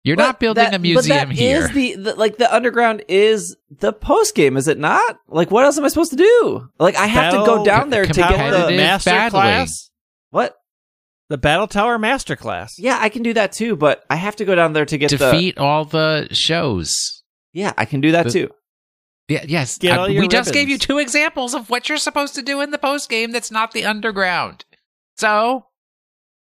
You're 0.03 0.15
But 0.15 0.24
not 0.24 0.39
building 0.39 0.63
that- 0.63 0.74
a 0.74 0.79
museum 0.79 1.29
but 1.29 1.36
that 1.36 1.36
here. 1.38 1.60
is 1.65 1.72
the, 1.72 1.96
the 1.96 2.15
like 2.15 2.38
the 2.38 2.51
underground 2.53 3.03
is 3.08 3.55
the 3.70 3.93
post 3.93 4.34
game, 4.36 4.58
is 4.58 4.67
it 4.67 4.79
not? 4.79 5.17
Like 5.27 5.51
what 5.51 5.63
else 5.65 5.77
am 5.77 5.86
I 5.86 5.89
supposed 5.89 6.10
to 6.12 6.17
do? 6.17 6.67
Like 6.79 6.96
I 6.96 7.05
have 7.05 7.34
to 7.34 7.38
go 7.46 7.63
down 7.63 7.89
there 7.91 8.05
to 8.05 8.13
get 8.13 8.27
competitive 8.27 8.67
the 8.70 8.77
master 8.77 9.10
battling. 9.12 9.41
class. 9.41 9.90
What? 10.31 10.55
The 11.29 11.38
Battle 11.38 11.67
Tower 11.67 11.97
Masterclass. 11.97 12.71
Yeah, 12.77 12.97
I 13.00 13.07
can 13.07 13.23
do 13.23 13.33
that 13.35 13.53
too, 13.53 13.77
but 13.77 14.03
I 14.09 14.15
have 14.17 14.35
to 14.38 14.45
go 14.45 14.53
down 14.55 14.73
there 14.73 14.85
to 14.85 14.97
get 14.97 15.11
the 15.11 15.17
Defeat 15.17 15.57
all 15.57 15.85
the 15.85 16.27
shows. 16.31 17.23
Yeah, 17.53 17.71
I 17.77 17.85
can 17.85 18.01
do 18.01 18.11
that 18.13 18.23
The- 18.25 18.31
too. 18.31 18.50
Yeah, 19.29 19.45
yes. 19.47 19.77
Get 19.77 19.97
all 19.97 20.09
your 20.09 20.21
we 20.23 20.27
just 20.27 20.51
gave 20.51 20.67
you 20.67 20.77
two 20.77 20.97
examples 20.97 21.53
of 21.53 21.69
what 21.69 21.88
you're 21.88 21.97
supposed 21.97 22.35
to 22.35 22.41
do 22.41 22.59
in 22.59 22.71
the 22.71 22.77
post 22.77 23.09
game 23.09 23.31
that's 23.31 23.50
not 23.51 23.71
the 23.71 23.85
underground. 23.85 24.65
So 25.15 25.67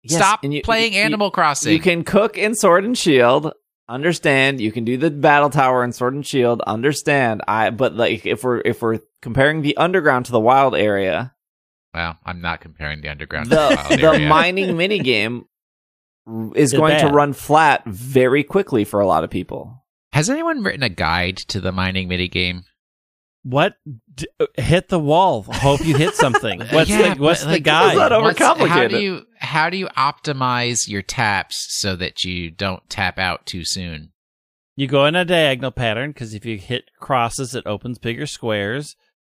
Yes, 0.02 0.18
stop 0.20 0.40
and 0.42 0.54
you- 0.54 0.62
playing 0.62 0.94
you- 0.94 1.00
Animal 1.00 1.30
Crossing. 1.30 1.72
You 1.72 1.80
can 1.80 2.02
cook 2.02 2.38
in 2.38 2.54
Sword 2.54 2.84
and 2.84 2.96
Shield. 2.96 3.52
Understand? 3.90 4.58
You 4.60 4.72
can 4.72 4.84
do 4.84 4.96
the 4.96 5.10
battle 5.10 5.50
tower 5.50 5.84
in 5.84 5.92
Sword 5.92 6.14
and 6.14 6.26
Shield. 6.26 6.62
Understand? 6.62 7.42
I 7.46 7.68
but 7.70 7.94
like 7.94 8.24
if 8.24 8.42
we're 8.42 8.62
if 8.64 8.80
we're 8.80 9.00
comparing 9.20 9.60
the 9.60 9.76
underground 9.76 10.26
to 10.26 10.32
the 10.32 10.40
wild 10.40 10.74
area, 10.74 11.34
well, 11.94 12.18
I'm 12.24 12.40
not 12.40 12.60
comparing 12.60 13.00
the 13.00 13.08
underground 13.08 13.50
to 13.50 13.56
the 13.56 13.68
the 13.68 13.76
wild 13.76 14.00
the 14.00 14.06
area. 14.06 14.28
mining 14.28 14.68
minigame 14.76 15.44
is 16.54 16.72
Is 16.72 16.78
going 16.78 16.98
to 17.00 17.08
run 17.08 17.32
flat 17.32 17.82
very 17.86 18.44
quickly 18.44 18.84
for 18.84 19.00
a 19.00 19.06
lot 19.06 19.24
of 19.24 19.30
people. 19.30 19.82
Has 20.12 20.30
anyone 20.30 20.62
written 20.62 20.82
a 20.82 20.88
guide 20.88 21.36
to 21.48 21.60
the 21.60 21.72
mining 21.72 22.08
minigame? 22.08 22.62
What? 23.44 23.74
D- 24.14 24.28
uh, 24.38 24.46
hit 24.56 24.88
the 24.88 25.00
wall. 25.00 25.42
Hope 25.42 25.84
you 25.84 25.96
hit 25.96 26.14
something. 26.14 26.60
What's 26.70 26.90
Yeah, 26.90 27.14
the 27.14 27.20
What's 27.20 27.40
but, 27.40 27.46
the 27.46 27.52
like, 27.54 27.62
guide? 27.64 27.96
What's 27.96 28.38
that 28.38 28.58
What's- 28.58 28.70
How 28.70 28.86
do 28.86 29.00
you 29.00 29.22
how 29.38 29.68
do 29.68 29.76
you 29.76 29.88
optimize 29.96 30.88
your 30.88 31.02
taps 31.02 31.66
so 31.80 31.96
that 31.96 32.22
you 32.22 32.50
don't 32.52 32.88
tap 32.88 33.18
out 33.18 33.44
too 33.46 33.64
soon? 33.64 34.12
You 34.76 34.86
go 34.86 35.06
in 35.06 35.16
a 35.16 35.24
diagonal 35.24 35.72
pattern 35.72 36.10
because 36.10 36.34
if 36.34 36.46
you 36.46 36.56
hit 36.56 36.84
crosses, 37.00 37.54
it 37.56 37.66
opens 37.66 37.98
bigger 37.98 38.26
squares. 38.26 38.94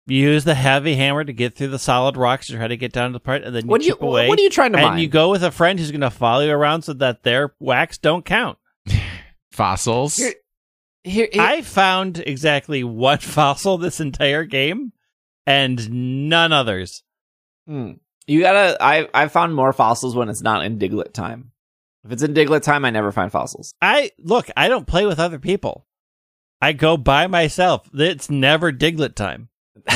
You 0.08 0.18
use 0.30 0.44
the 0.44 0.54
heavy 0.54 0.94
hammer 0.94 1.24
to 1.24 1.32
get 1.32 1.56
through 1.56 1.68
the 1.68 1.78
solid 1.80 2.16
rocks 2.16 2.46
to 2.46 2.56
try 2.56 2.68
to 2.68 2.76
get 2.76 2.92
down 2.92 3.10
to 3.10 3.12
the 3.14 3.20
part, 3.20 3.42
and 3.42 3.54
then 3.54 3.64
you 3.64 3.68
What 3.70 3.80
are 3.80 3.84
you 3.84 3.90
chip 3.92 4.02
away. 4.02 4.28
what 4.28 4.38
are 4.38 4.42
you 4.42 4.50
trying 4.50 4.72
to 4.72 4.78
and 4.78 4.86
mine? 4.90 4.98
you 5.00 5.08
go 5.08 5.30
with 5.30 5.42
a 5.42 5.50
friend 5.50 5.78
who's 5.78 5.90
going 5.90 6.00
to 6.00 6.10
follow 6.10 6.44
you 6.44 6.52
around 6.52 6.82
so 6.82 6.92
that 6.94 7.24
their 7.24 7.54
wax 7.58 7.98
don't 7.98 8.24
count. 8.24 8.56
Fossils. 9.52 10.16
Here- 10.16 10.34
here, 11.04 11.28
here- 11.32 11.42
I 11.42 11.62
found 11.62 12.18
exactly 12.18 12.82
one 12.84 13.18
fossil 13.20 13.78
this 13.78 14.00
entire 14.00 14.44
game, 14.44 14.92
and 15.46 16.28
none 16.28 16.52
others. 16.52 17.02
Hmm. 17.66 17.92
You 18.26 18.40
gotta. 18.40 18.76
I 18.80 19.08
I 19.14 19.28
found 19.28 19.54
more 19.54 19.72
fossils 19.72 20.16
when 20.16 20.28
it's 20.28 20.42
not 20.42 20.64
in 20.64 20.78
Diglett 20.80 21.12
time. 21.12 21.52
If 22.04 22.10
it's 22.10 22.22
in 22.24 22.34
Diglett 22.34 22.62
time, 22.62 22.84
I 22.84 22.90
never 22.90 23.12
find 23.12 23.30
fossils. 23.30 23.74
I 23.80 24.10
look. 24.18 24.50
I 24.56 24.66
don't 24.68 24.86
play 24.86 25.06
with 25.06 25.20
other 25.20 25.38
people. 25.38 25.86
I 26.60 26.72
go 26.72 26.96
by 26.96 27.28
myself. 27.28 27.88
It's 27.94 28.28
never 28.28 28.72
Diglett 28.72 29.14
time. 29.14 29.48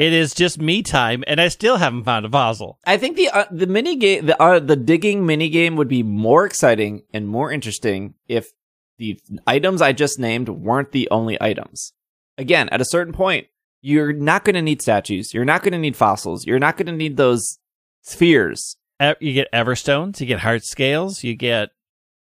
it 0.00 0.12
is 0.12 0.34
just 0.34 0.60
me 0.60 0.82
time, 0.82 1.24
and 1.26 1.40
I 1.40 1.48
still 1.48 1.76
haven't 1.76 2.04
found 2.04 2.26
a 2.26 2.30
fossil. 2.30 2.78
I 2.86 2.96
think 2.96 3.16
the 3.16 3.28
uh, 3.30 3.46
the 3.50 3.66
mini 3.66 3.96
game, 3.96 4.26
the 4.26 4.40
uh, 4.40 4.58
the 4.58 4.76
digging 4.76 5.26
mini 5.26 5.48
game 5.48 5.76
would 5.76 5.88
be 5.88 6.02
more 6.02 6.44
exciting 6.44 7.02
and 7.12 7.28
more 7.28 7.50
interesting 7.50 8.14
if 8.28 8.52
the 8.98 9.18
items 9.46 9.82
I 9.82 9.92
just 9.92 10.18
named 10.18 10.48
weren't 10.48 10.92
the 10.92 11.08
only 11.10 11.40
items. 11.40 11.92
Again, 12.38 12.68
at 12.70 12.80
a 12.80 12.86
certain 12.86 13.12
point, 13.12 13.46
you're 13.80 14.12
not 14.12 14.44
going 14.44 14.54
to 14.54 14.62
need 14.62 14.80
statues. 14.80 15.34
You're 15.34 15.44
not 15.44 15.62
going 15.62 15.72
to 15.72 15.78
need 15.78 15.96
fossils. 15.96 16.46
You're 16.46 16.58
not 16.58 16.76
going 16.76 16.86
to 16.86 16.92
need 16.92 17.16
those 17.16 17.58
spheres. 18.02 18.76
You 19.20 19.32
get 19.32 19.50
Everstones, 19.52 20.20
you 20.20 20.26
get 20.26 20.40
heart 20.40 20.64
scales, 20.64 21.24
you 21.24 21.34
get 21.34 21.70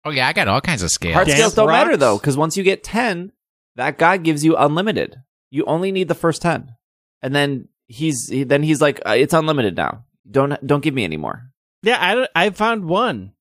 Oh 0.05 0.11
yeah, 0.11 0.29
I 0.29 0.33
got 0.33 0.49
all 0.49 0.61
kinds 0.61 0.83
of 0.83 0.91
scales. 0.91 1.15
Heart 1.15 1.27
Damp 1.27 1.39
scales 1.39 1.55
don't 1.55 1.69
matter 1.69 1.97
though, 1.97 2.17
because 2.17 2.37
once 2.37 2.57
you 2.57 2.63
get 2.63 2.83
ten, 2.83 3.33
that 3.77 3.99
guy 3.99 4.17
gives 4.17 4.45
you 4.45 4.57
unlimited. 4.57 5.23
You 5.51 5.65
only 5.67 5.93
need 5.93 6.09
the 6.09 6.15
first 6.15 6.43
ten, 6.43 6.77
and 7.23 7.35
then 7.35 7.69
he's 7.87 8.29
he, 8.29 8.45
then 8.45 8.63
he's 8.63 8.81
like, 8.81 9.01
uh, 9.07 9.11
it's 9.17 9.35
unlimited 9.35 9.77
now. 9.77 10.05
Don't 10.31 10.65
don't 10.67 10.83
give 10.83 10.95
me 10.95 11.05
any 11.05 11.17
more. 11.17 11.51
yeah. 11.83 11.99
I 12.01 12.15
don't, 12.15 12.31
I 12.35 12.51
found 12.51 12.85
one. 12.87 13.33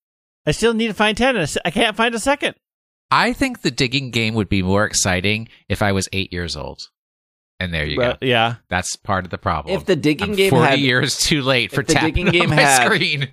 I 0.45 0.51
still 0.51 0.74
need 0.74 0.88
to 0.88 0.93
find 0.93 1.17
ten. 1.17 1.29
and 1.29 1.39
I 1.39 1.43
s- 1.43 1.57
I 1.65 1.71
can't 1.71 1.95
find 1.98 2.15
a 2.15 2.19
second. 2.19 2.55
I 3.12 3.33
think 3.33 3.62
the 3.62 3.71
digging 3.71 4.12
game 4.12 4.36
would 4.36 4.50
be 4.50 4.62
more 4.62 4.86
exciting 4.86 5.50
if 5.67 5.81
I 5.81 5.91
was 5.91 6.07
eight 6.13 6.31
years 6.31 6.55
old. 6.55 6.81
And 7.59 7.74
there 7.74 7.86
you 7.86 7.98
go. 7.98 8.15
Yeah, 8.21 8.55
That's 8.69 8.95
part 8.95 9.25
of 9.25 9.31
the 9.31 9.38
problem. 9.38 9.75
If 9.75 9.86
the 9.86 9.95
digging 9.98 10.29
I'm 10.29 10.36
game 10.36 10.51
40 10.51 10.65
had 10.69 10.79
years 10.79 11.17
too 11.19 11.41
late 11.41 11.71
for 11.71 11.81
if 11.81 11.88
the 11.88 11.93
tapping 11.93 12.13
digging 12.13 12.27
on 12.27 12.31
game 12.31 12.50
my 12.55 12.62
had- 12.62 12.86
screen. 12.86 13.29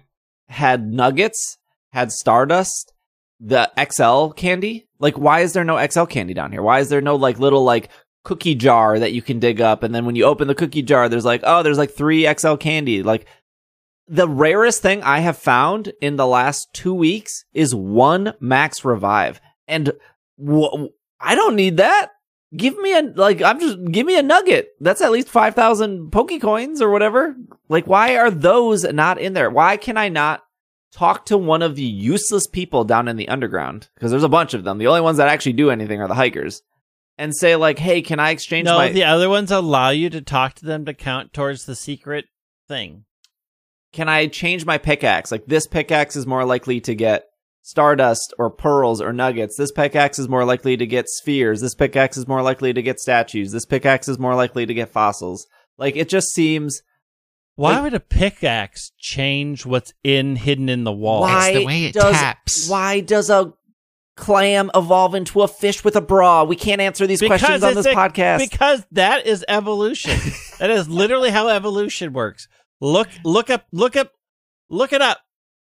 had 0.49 0.85
nuggets, 0.93 1.59
had 1.93 2.11
stardust, 2.11 2.93
the 3.39 3.71
XL 3.79 4.31
candy. 4.33 4.89
Like, 4.99 5.17
why 5.17 5.41
is 5.41 5.53
there 5.53 5.63
no 5.65 5.85
XL 5.87 6.05
candy 6.07 6.35
down 6.35 6.51
here? 6.53 6.63
Why 6.63 6.81
is 6.81 6.89
there 6.89 7.01
no 7.03 7.17
like 7.17 7.39
little 7.39 7.63
like 7.63 7.91
cookie 8.27 8.57
jar 8.57 8.99
that 8.99 9.13
you 9.13 9.23
can 9.23 9.39
dig 9.39 9.61
up? 9.61 9.85
And 9.85 9.95
then 9.95 10.05
when 10.05 10.17
you 10.17 10.25
open 10.25 10.49
the 10.49 10.55
cookie 10.55 10.83
jar, 10.83 11.09
there's 11.09 11.25
like, 11.25 11.43
oh, 11.45 11.63
there's 11.63 11.79
like 11.79 11.93
three 11.93 12.27
XL 12.35 12.57
candy. 12.57 13.05
Like, 13.05 13.27
the 14.09 14.29
rarest 14.29 14.83
thing 14.83 15.03
I 15.03 15.21
have 15.21 15.39
found 15.39 15.93
in 16.01 16.17
the 16.17 16.27
last 16.27 16.69
two 16.73 16.93
weeks 16.95 17.45
is 17.55 17.75
one 17.75 18.35
max 18.41 18.85
revive, 18.85 19.41
and 19.67 19.93
wh- 20.45 20.87
I 21.21 21.35
don't 21.35 21.57
need 21.57 21.79
that. 21.79 22.11
Give 22.57 22.79
me 22.79 22.97
a 22.97 23.03
like. 23.03 23.43
I'm 23.43 23.59
just 23.59 23.79
give 23.91 24.07
me 24.07 24.19
a 24.19 24.23
nugget. 24.23 24.69
That's 24.81 25.03
at 25.03 25.11
least 25.11 25.29
five 25.29 25.55
thousand 25.55 26.13
Pokecoins 26.13 26.81
or 26.81 26.91
whatever. 26.91 27.35
Like, 27.69 27.87
why 27.87 28.17
are 28.17 28.31
those 28.31 28.85
not 28.85 29.19
in 29.19 29.33
there? 29.33 29.51
Why 29.51 29.77
can 29.77 29.97
I 29.97 30.09
not 30.09 30.45
talk 30.93 31.27
to 31.27 31.37
one 31.37 31.63
of 31.63 31.75
the 31.75 31.83
useless 31.83 32.47
people 32.47 32.85
down 32.85 33.09
in 33.09 33.17
the 33.17 33.29
underground? 33.29 33.89
Because 33.95 34.13
there's 34.13 34.23
a 34.23 34.29
bunch 34.29 34.55
of 34.55 34.63
them. 34.63 34.79
The 34.79 34.87
only 34.87 35.01
ones 35.01 35.19
that 35.19 35.29
actually 35.29 35.55
do 35.55 35.71
anything 35.71 36.01
are 36.01 36.09
the 36.09 36.15
hikers. 36.15 36.63
And 37.19 37.35
say 37.35 37.57
like, 37.57 37.79
hey, 37.79 38.03
can 38.03 38.21
I 38.21 38.31
exchange 38.31 38.67
No, 38.67 38.77
my? 38.79 38.91
the 38.91 39.05
other 39.05 39.29
ones 39.31 39.51
allow 39.51 39.89
you 39.91 40.11
to 40.11 40.21
talk 40.21 40.55
to 40.57 40.67
them 40.67 40.85
to 40.85 40.93
count 40.95 41.33
towards 41.33 41.65
the 41.65 41.75
secret 41.75 42.27
thing. 42.69 43.05
can 43.93 44.09
I 44.09 44.27
change 44.27 44.67
my 44.67 44.77
pickaxe? 44.77 45.33
Like 45.33 45.47
this 45.47 45.67
pickaxe 45.67 46.17
is 46.17 46.27
more 46.27 46.45
likely 46.45 46.81
to 46.83 46.95
get 46.95 47.25
stardust 47.63 48.35
or 48.39 48.51
pearls 48.51 49.01
or 49.01 49.13
nuggets. 49.13 49.57
This 49.57 49.73
pickaxe 49.73 50.19
is 50.19 50.29
more 50.29 50.45
likely 50.45 50.77
to 50.77 50.87
get 50.87 51.09
spheres. 51.09 51.61
This 51.63 51.75
pickaxe 51.75 52.17
is 52.19 52.29
more 52.29 52.43
likely 52.43 52.73
to 52.75 52.83
get 52.83 53.01
statues. 53.01 53.51
This 53.53 53.65
pickaxe 53.65 54.09
is 54.09 54.19
more 54.19 54.35
likely 54.35 54.67
to 54.67 54.75
get 54.75 54.91
fossils. 54.93 55.47
Like 55.79 55.97
it 55.97 56.09
just 56.11 56.29
seems 56.35 56.83
Why 57.55 57.75
Like- 57.77 57.83
would 57.85 57.95
a 57.95 58.01
pickaxe 58.01 58.93
change 58.99 59.65
what's 59.65 59.95
in 60.05 60.37
hidden 60.37 60.69
in 60.69 60.85
the 60.85 60.93
wall? 60.93 61.23
why 61.23 61.55
the 61.55 61.65
way 61.65 61.85
it 61.87 61.95
does 61.95 62.15
taps. 62.15 62.69
why 62.69 63.01
does 63.01 63.31
a 63.31 63.55
clam 64.17 64.71
evolve 64.75 65.15
into 65.15 65.43
a 65.43 65.49
fish 65.49 65.85
with 65.85 65.97
a 65.97 66.01
bra? 66.01 66.45
We 66.45 66.57
can't 66.57 66.81
answer 66.81 67.07
these 67.07 67.21
questions 67.23 67.63
on 67.63 67.75
this 67.75 67.87
a- 67.87 67.95
podcast. 67.95 68.39
Because 68.39 68.85
that 68.93 69.27
is 69.27 69.45
evolution. 69.49 70.19
that 70.59 70.71
is 70.71 70.89
literally 70.89 71.31
how 71.31 71.49
evolution 71.49 72.13
works. 72.13 72.49
Look, 72.81 73.09
look 73.25 73.51
up, 73.51 73.67
look 73.73 73.97
up, 73.97 74.13
look 74.69 74.93
it 74.93 75.01
up. 75.03 75.19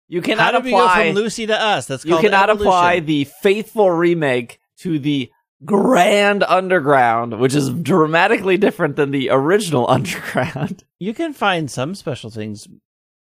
you 0.08 0.20
How 0.20 0.26
cannot 0.26 0.50
did 0.52 0.64
we 0.64 0.70
go 0.72 0.84
apply 0.84 1.06
from 1.08 1.14
Lucy 1.16 1.46
to 1.46 1.58
us? 1.60 1.86
That's 1.86 2.04
you 2.04 2.18
cannot 2.18 2.50
evolution. 2.50 2.68
apply 2.68 3.00
the 3.00 3.24
faithful 3.24 3.90
remake 3.90 4.58
to 4.80 4.98
the 4.98 5.30
Grand 5.64 6.42
Underground, 6.42 7.38
which 7.40 7.54
is 7.54 7.70
dramatically 7.70 8.58
different 8.58 8.96
than 8.96 9.10
the 9.10 9.30
original 9.30 9.88
Underground. 9.90 10.84
You 10.98 11.14
can 11.14 11.32
find 11.32 11.70
some 11.70 11.94
special 11.94 12.28
things. 12.30 12.68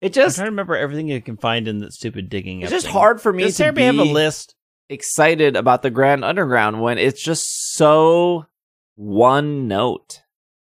It 0.02 0.14
just 0.14 0.38
I'm 0.38 0.42
trying 0.42 0.46
to 0.48 0.52
remember 0.52 0.76
everything 0.76 1.08
you 1.10 1.22
can 1.22 1.38
find 1.38 1.68
in 1.68 1.80
that 1.80 1.94
stupid 1.94 2.30
digging. 2.30 2.62
it's 2.62 2.72
just 2.72 2.86
thing. 2.86 2.94
hard 2.94 3.22
for 3.22 3.32
me 3.34 3.44
Does 3.44 3.54
to 3.54 3.58
Sarah 3.58 3.80
have 3.82 3.98
a 3.98 4.04
list? 4.04 4.56
Excited 4.92 5.56
about 5.56 5.82
the 5.82 5.90
Grand 5.90 6.24
Underground 6.24 6.82
when 6.82 6.98
it's 6.98 7.24
just 7.24 7.74
so 7.74 8.46
one 8.96 9.68
note. 9.68 10.22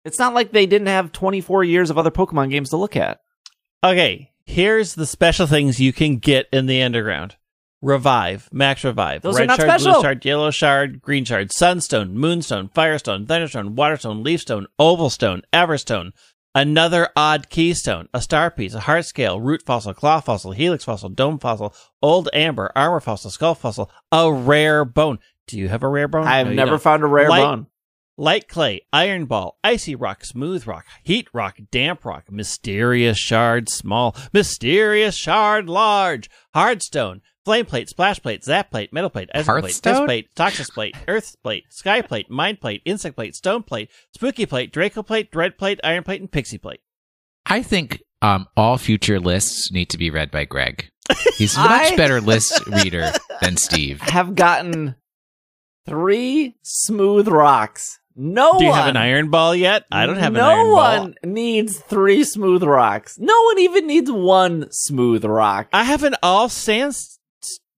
It's 0.04 0.18
not 0.18 0.34
like 0.34 0.52
they 0.52 0.66
didn't 0.66 0.88
have 0.88 1.12
24 1.12 1.64
years 1.64 1.90
of 1.90 1.98
other 1.98 2.10
Pokemon 2.10 2.50
games 2.50 2.70
to 2.70 2.76
look 2.76 2.96
at. 2.96 3.20
Okay, 3.82 4.30
here's 4.44 4.94
the 4.94 5.06
special 5.06 5.46
things 5.46 5.80
you 5.80 5.92
can 5.92 6.18
get 6.18 6.48
in 6.52 6.66
the 6.66 6.82
underground. 6.82 7.36
Revive, 7.82 8.48
Max 8.50 8.82
Revive, 8.82 9.20
Those 9.20 9.38
Red 9.38 9.48
Shard, 9.50 9.60
special. 9.60 9.92
Blue 9.92 10.02
Shard, 10.02 10.24
Yellow 10.24 10.50
Shard, 10.50 11.02
Green 11.02 11.24
Shard, 11.26 11.52
Sunstone, 11.52 12.16
Moonstone, 12.16 12.70
Firestone, 12.72 13.26
Thunderstone, 13.26 13.74
Waterstone, 13.74 14.24
Leafstone, 14.24 14.64
Ovalstone, 14.80 15.42
Everstone, 15.52 16.12
another 16.54 17.08
odd 17.16 17.48
keystone, 17.50 18.08
a 18.14 18.20
star 18.20 18.50
piece, 18.50 18.74
a 18.74 18.80
heart 18.80 19.04
scale, 19.04 19.40
root 19.40 19.62
fossil, 19.64 19.94
claw 19.94 20.20
fossil, 20.20 20.52
helix 20.52 20.84
fossil, 20.84 21.08
dome 21.08 21.38
fossil, 21.38 21.74
old 22.02 22.28
amber, 22.32 22.70
armor 22.76 23.00
fossil, 23.00 23.30
skull 23.30 23.54
fossil, 23.54 23.90
a 24.12 24.32
rare 24.32 24.84
bone. 24.84 25.18
Do 25.46 25.58
you 25.58 25.68
have 25.68 25.82
a 25.82 25.88
rare 25.88 26.08
bone? 26.08 26.26
I've 26.26 26.46
No, 26.48 26.52
never 26.54 26.78
found 26.78 27.02
a 27.02 27.06
rare 27.06 27.28
Light- 27.28 27.42
bone. 27.42 27.66
Light 28.16 28.46
clay, 28.46 28.80
iron 28.92 29.24
ball, 29.24 29.58
icy 29.64 29.96
rock, 29.96 30.24
smooth 30.24 30.68
rock, 30.68 30.86
heat 31.02 31.26
rock, 31.32 31.58
damp 31.72 32.04
rock, 32.04 32.30
mysterious 32.30 33.18
shard, 33.18 33.68
small, 33.68 34.14
mysterious 34.32 35.16
shard, 35.16 35.68
large, 35.68 36.30
hardstone, 36.54 37.22
flame 37.44 37.66
plate, 37.66 37.88
splash 37.88 38.20
plate, 38.22 38.42
zap 38.44 38.70
plate, 38.70 38.92
metal 38.92 39.10
plate, 39.10 39.28
ice 39.34 39.44
plate, 39.44 39.62
Hearthstone? 39.62 39.92
test 39.94 40.04
plate, 40.06 40.28
toxic 40.34 40.68
plate, 40.68 40.94
earth 41.08 41.36
plate, 41.42 41.64
sky 41.70 42.00
plate, 42.02 42.30
mind 42.30 42.60
plate, 42.60 42.82
insect 42.84 43.16
plate, 43.16 43.34
stone 43.34 43.62
plate, 43.62 43.90
spooky 44.14 44.46
plate, 44.46 44.72
draco 44.72 45.02
plate, 45.02 45.30
dread 45.30 45.58
plate, 45.58 45.80
iron 45.84 46.02
plate, 46.04 46.20
and 46.20 46.30
pixie 46.32 46.58
plate. 46.58 46.80
I 47.46 47.62
think 47.62 48.02
um, 48.22 48.46
all 48.56 48.78
future 48.78 49.20
lists 49.20 49.70
need 49.70 49.90
to 49.90 49.98
be 49.98 50.10
read 50.10 50.30
by 50.30 50.44
Greg. 50.46 50.88
He's 51.36 51.54
a 51.56 51.60
much 51.60 51.92
I- 51.92 51.96
better 51.96 52.20
list 52.20 52.66
reader 52.66 53.10
than 53.42 53.56
Steve. 53.58 54.00
Have 54.02 54.34
gotten 54.34 54.94
three 55.86 56.56
smooth 56.62 57.28
rocks. 57.28 57.98
No 58.16 58.58
Do 58.58 58.64
you 58.64 58.70
one. 58.70 58.78
have 58.78 58.88
an 58.88 58.96
iron 58.96 59.28
ball 59.28 59.56
yet? 59.56 59.84
I 59.90 60.06
don't 60.06 60.18
have 60.18 60.32
no 60.32 60.38
an 60.38 60.46
iron 60.46 60.66
ball. 60.66 60.74
No 60.76 61.00
one 61.02 61.14
needs 61.24 61.78
three 61.80 62.22
smooth 62.22 62.62
rocks. 62.62 63.18
No 63.18 63.42
one 63.42 63.58
even 63.58 63.88
needs 63.88 64.10
one 64.10 64.68
smooth 64.70 65.24
rock. 65.24 65.66
I 65.72 65.82
have 65.82 66.04
an 66.04 66.14
all 66.22 66.48
sand 66.48 66.94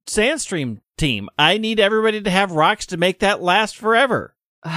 sandstream 0.06 0.80
team. 0.96 1.28
I 1.38 1.58
need 1.58 1.80
everybody 1.80 2.20
to 2.20 2.30
have 2.30 2.52
rocks 2.52 2.86
to 2.86 2.96
make 2.96 3.20
that 3.20 3.42
last 3.42 3.76
forever. 3.76 4.34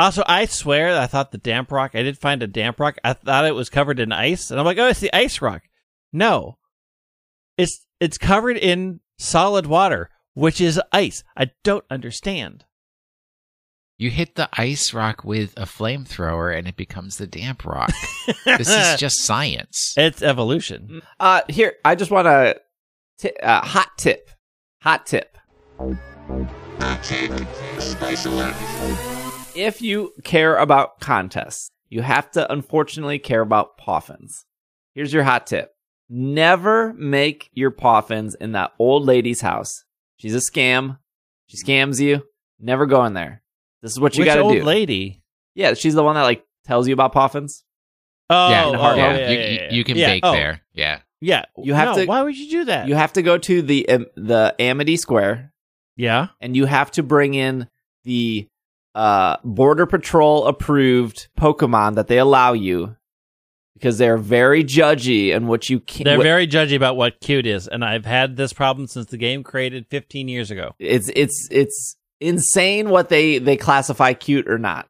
Also, 0.00 0.22
I 0.28 0.44
swear 0.44 0.96
I 0.96 1.08
thought 1.08 1.32
the 1.32 1.38
damp 1.38 1.72
rock, 1.72 1.96
I 1.96 2.04
did 2.04 2.18
find 2.18 2.40
a 2.40 2.46
damp 2.46 2.78
rock. 2.78 2.98
I 3.02 3.14
thought 3.14 3.46
it 3.46 3.54
was 3.56 3.68
covered 3.68 3.98
in 3.98 4.12
ice. 4.12 4.50
And 4.50 4.60
I'm 4.60 4.64
like, 4.64 4.78
oh, 4.78 4.86
it's 4.86 5.00
the 5.00 5.12
ice 5.12 5.42
rock. 5.42 5.62
No. 6.12 6.58
It's 7.56 7.84
it's 7.98 8.16
covered 8.16 8.56
in 8.56 9.00
solid 9.18 9.66
water, 9.66 10.10
which 10.34 10.60
is 10.60 10.80
ice. 10.92 11.24
I 11.36 11.50
don't 11.64 11.84
understand. 11.90 12.64
You 13.98 14.10
hit 14.10 14.36
the 14.36 14.48
ice 14.52 14.94
rock 14.94 15.24
with 15.24 15.52
a 15.56 15.64
flamethrower 15.64 16.56
and 16.56 16.68
it 16.68 16.76
becomes 16.76 17.16
the 17.16 17.26
damp 17.26 17.64
rock. 17.64 17.90
this 18.44 18.68
is 18.70 19.00
just 19.00 19.24
science. 19.24 19.94
It's 19.96 20.22
evolution. 20.22 21.02
Uh, 21.18 21.40
here, 21.48 21.74
I 21.84 21.96
just 21.96 22.12
want 22.12 22.26
to 22.26 22.60
t- 23.18 23.32
uh, 23.42 23.60
hot 23.60 23.90
tip. 23.98 24.30
Hot 24.82 25.06
tip. 25.06 25.36
If 29.54 29.82
you 29.82 30.12
care 30.24 30.56
about 30.56 31.00
contests, 31.00 31.70
you 31.88 32.02
have 32.02 32.30
to 32.32 32.50
unfortunately 32.52 33.18
care 33.18 33.40
about 33.40 33.78
poffins. 33.78 34.44
Here's 34.94 35.12
your 35.12 35.24
hot 35.24 35.46
tip. 35.46 35.70
Never 36.08 36.92
make 36.94 37.50
your 37.52 37.70
poffins 37.70 38.34
in 38.40 38.52
that 38.52 38.72
old 38.78 39.04
lady's 39.04 39.40
house. 39.40 39.84
She's 40.16 40.34
a 40.34 40.38
scam. 40.38 40.98
She 41.46 41.56
scams 41.56 42.00
you. 42.00 42.22
Never 42.60 42.86
go 42.86 43.04
in 43.04 43.14
there. 43.14 43.42
This 43.82 43.92
is 43.92 44.00
what 44.00 44.16
you 44.16 44.22
Which 44.22 44.26
gotta 44.26 44.40
old 44.42 44.54
do. 44.54 44.64
lady? 44.64 45.22
yeah, 45.54 45.74
she's 45.74 45.94
the 45.94 46.02
one 46.04 46.14
that 46.14 46.22
like 46.22 46.44
tells 46.64 46.88
you 46.88 46.94
about 46.94 47.12
poffins. 47.14 47.62
Oh, 48.30 48.50
yeah, 48.50 48.64
oh, 48.66 48.72
yeah. 48.72 48.94
yeah, 48.96 49.16
yeah, 49.18 49.30
you, 49.30 49.38
yeah, 49.38 49.70
you- 49.70 49.76
you 49.78 49.84
can 49.84 49.96
Yeah, 49.96 50.06
bake 50.06 50.20
oh, 50.24 50.32
there. 50.32 50.60
Yeah. 50.72 51.00
Yeah. 51.20 51.44
You 51.56 51.74
have 51.74 51.96
No, 51.96 52.02
to- 52.02 52.06
Why 52.06 52.22
would 52.22 52.36
you 52.36 52.50
do 52.50 52.64
that? 52.66 52.88
You 52.88 52.94
have 52.94 53.12
to 53.14 53.22
go 53.22 53.38
to 53.38 53.62
the 53.62 53.88
um, 53.88 54.06
the 54.14 54.54
Amity 54.58 54.96
Square 54.96 55.52
yeah. 55.96 56.28
and 56.40 56.56
you 56.56 56.66
have 56.66 56.90
to 56.92 57.02
bring 57.02 57.34
in 57.34 57.68
the 58.04 58.48
uh, 58.94 59.36
Border 59.44 59.86
Patrol 59.86 60.46
approved 60.46 61.28
Pokemon 61.38 61.96
that 61.96 62.06
they 62.08 62.18
allow 62.18 62.52
you 62.52 62.96
because 63.74 63.98
they're 63.98 64.18
very 64.18 64.64
judgy 64.64 65.34
and 65.34 65.46
what 65.48 65.68
you 65.68 65.78
can. 65.80 66.04
They're 66.04 66.18
what- 66.18 66.24
very 66.24 66.46
judgy 66.46 66.74
about 66.76 66.96
what 66.96 67.20
cute 67.20 67.46
is, 67.46 67.68
and 67.68 67.84
I've 67.84 68.06
had 68.06 68.36
this 68.36 68.52
problem 68.52 68.86
since 68.86 69.06
the 69.06 69.16
game 69.18 69.42
created 69.44 69.86
15 69.88 70.28
years 70.28 70.50
ago. 70.50 70.74
it's 70.78 71.10
it's 71.14 71.48
it's 71.50 71.96
insane 72.20 72.90
what 72.90 73.08
they 73.08 73.38
they 73.38 73.56
classify 73.56 74.12
cute 74.14 74.48
or 74.48 74.58
not. 74.58 74.88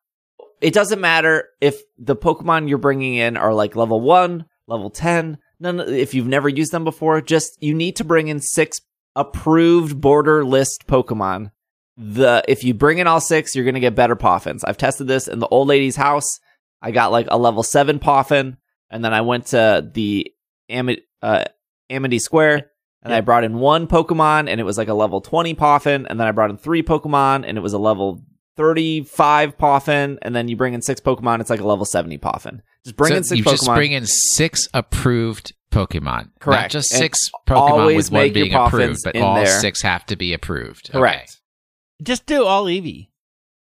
It 0.61 0.75
doesn't 0.75 1.01
matter 1.01 1.49
if 1.61 1.81
the 1.99 2.17
Pokemon 2.17 2.69
you're 2.69 2.79
bringing 2.79 3.15
in 3.15 3.37
are 3.37 3.55
like 3.55 3.77
level 3.77 4.01
one, 4.01 4.47
level 4.67 4.91
ten. 4.91 5.39
None. 5.61 5.81
If 5.81 6.15
you've 6.15 6.27
never 6.27 6.49
used 6.49 6.73
them 6.73 6.85
before, 6.85 7.21
just 7.21 7.57
you 7.61 7.75
need 7.75 7.97
to 7.97 8.05
bring 8.05 8.29
in 8.29 8.41
six 8.41 8.81
approved 9.17 10.01
border 10.01 10.45
list 10.45 10.87
Pokemon. 10.87 11.51
The 11.97 12.45
if 12.47 12.63
you 12.63 12.75
bring 12.75 12.99
in 12.99 13.07
all 13.09 13.21
six, 13.21 13.57
you're 13.57 13.65
gonna 13.65 13.81
get 13.81 13.97
better 13.97 14.15
Poffins. 14.15 14.63
I've 14.65 14.77
tested 14.77 15.09
this 15.09 15.27
in 15.27 15.41
the 15.41 15.49
old 15.49 15.69
lady's 15.69 15.97
house. 15.97 16.39
I 16.81 16.93
got 16.93 17.11
like 17.11 17.27
a 17.29 17.39
level 17.39 17.65
seven 17.65 17.99
Poffin, 17.99 18.57
and 18.89 19.05
then 19.05 19.13
I 19.13 19.23
went 19.23 19.47
to 19.47 19.91
the 19.93 20.33
Ami- 20.71 21.03
uh, 21.23 21.45
Amity 21.91 22.21
Square, 22.21 22.71
and 23.03 23.13
I 23.13 23.21
brought 23.21 23.43
in 23.43 23.59
one 23.59 23.89
Pokemon, 23.89 24.49
and 24.49 24.61
it 24.61 24.65
was 24.65 24.79
like 24.79 24.89
a 24.89 24.95
level 24.95 25.21
twenty 25.21 25.55
Poffin, 25.55 26.07
and 26.09 26.21
then 26.21 26.29
I 26.29 26.33
brought 26.33 26.51
in 26.51 26.57
three 26.57 26.85
Pokemon, 26.85 27.45
and 27.45 27.59
it 27.59 27.63
was 27.63 27.73
a 27.73 27.79
level 27.79 28.23
thirty-five 28.59 29.57
Poffin, 29.57 30.19
and 30.21 30.37
then 30.37 30.49
you 30.49 30.57
bring 30.57 30.75
in 30.75 30.83
six 30.83 31.01
Pokemon, 31.01 31.41
it's 31.41 31.49
like 31.49 31.61
a 31.61 31.67
level 31.67 31.85
seventy 31.87 32.19
Poffin. 32.19 32.61
Just 32.85 32.97
bring 32.97 33.11
So 33.13 33.17
in 33.17 33.25
six 33.25 33.39
you 33.39 33.45
Pokemon. 33.45 33.51
just 33.53 33.67
bring 33.67 33.93
in 33.93 34.05
six 34.07 34.69
approved 34.75 35.53
Pokemon. 35.73 36.31
Correct. 36.41 36.63
Not 36.65 36.71
just 36.71 36.93
And 36.93 36.99
six 37.01 37.19
Pokemon 37.49 37.57
always 37.57 37.97
with 37.97 38.13
one 38.13 38.23
make 38.25 38.37
your 38.37 38.45
being 38.47 38.55
approved, 38.57 39.01
but 39.05 39.17
all 39.17 39.37
there. 39.37 39.47
six 39.61 39.81
have 39.83 40.05
to 40.07 40.17
be 40.17 40.33
approved. 40.35 40.91
Okay. 40.91 40.99
Correct. 40.99 41.41
Just 42.03 42.27
do 42.27 42.45
all 42.45 42.67
Eevee. 42.67 43.09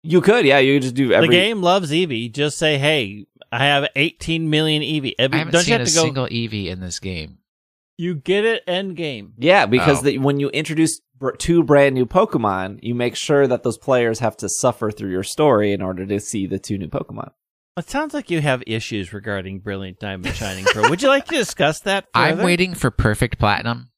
You 0.04 0.22
could, 0.22 0.46
yeah. 0.46 0.60
You 0.60 0.76
could 0.76 0.84
just 0.84 0.96
do 0.96 1.12
every. 1.14 1.28
the 1.30 1.34
game 1.34 1.62
loves 1.62 1.92
Eevee. 1.92 2.32
Just 2.32 2.58
say, 2.58 2.78
hey, 2.78 3.26
I 3.52 3.66
have 3.66 3.88
18 3.96 4.50
million 4.50 4.82
Eevee. 4.84 5.14
I 5.20 5.24
haven't 5.38 5.52
Don't 5.52 5.64
seen 5.64 5.72
you 5.74 5.80
have 5.80 5.88
a 5.88 5.90
to 5.90 5.96
go? 5.96 6.02
single 6.04 6.28
Eevee 6.28 6.68
in 6.68 6.80
this 6.80 7.00
game. 7.00 7.40
You 7.98 8.14
get 8.16 8.44
it 8.44 8.62
end 8.68 8.98
game. 8.98 9.34
Yeah, 9.38 9.66
because 9.66 10.00
Oh. 10.00 10.02
the, 10.04 10.18
when 10.18 10.40
you 10.40 10.50
introduce 10.50 11.00
br- 11.00 11.05
two 11.38 11.64
brand 11.64 11.96
new 11.96 12.06
Pokemon, 12.06 12.80
you 12.82 12.96
make 12.96 13.16
sure 13.16 13.48
that 13.48 13.64
those 13.64 13.78
players 13.78 14.20
have 14.20 14.38
to 14.38 14.50
suffer 14.50 14.92
through 14.92 15.12
your 15.12 15.24
story 15.24 15.72
in 15.72 15.82
order 15.82 16.06
to 16.06 16.20
see 16.20 16.48
the 16.48 16.60
two 16.60 16.78
new 16.78 16.88
Pokemon. 16.88 17.32
It 17.78 17.90
sounds 17.90 18.14
like 18.14 18.32
you 18.32 18.40
have 18.40 18.64
issues 18.66 19.12
regarding 19.12 19.60
Brilliant 19.60 20.00
Diamond 20.00 20.34
Shining 20.36 20.64
Pearl. 20.64 20.90
Would 20.90 21.02
you 21.02 21.10
like 21.10 21.26
to 21.26 21.36
discuss 21.36 21.82
that? 21.82 22.06
I'm 22.14 22.38
waiting 22.38 22.74
for 22.74 22.90
perfect 22.90 23.38
platinum 23.38 23.90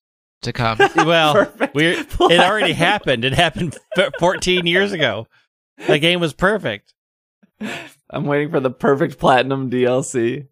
to 0.42 0.52
come. 0.52 0.80
Well, 0.96 1.52
we're, 1.76 2.00
it 2.00 2.40
already 2.40 2.74
happened. 2.74 3.24
It 3.24 3.34
happened 3.34 3.78
14 4.20 4.66
years 4.66 4.94
ago. 4.94 5.28
The 5.86 6.00
game 6.00 6.20
was 6.20 6.34
perfect. 6.34 6.94
I'm 8.10 8.26
waiting 8.26 8.50
for 8.50 8.60
the 8.60 8.72
perfect 8.72 9.20
platinum 9.20 9.70
DLC. 9.70 10.48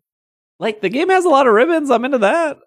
Like 0.59 0.81
the 0.81 0.89
game 0.89 1.09
has 1.09 1.25
a 1.25 1.29
lot 1.29 1.47
of 1.47 1.53
ribbons. 1.53 1.89
I'm 1.89 2.05
into 2.05 2.19
that. 2.19 2.59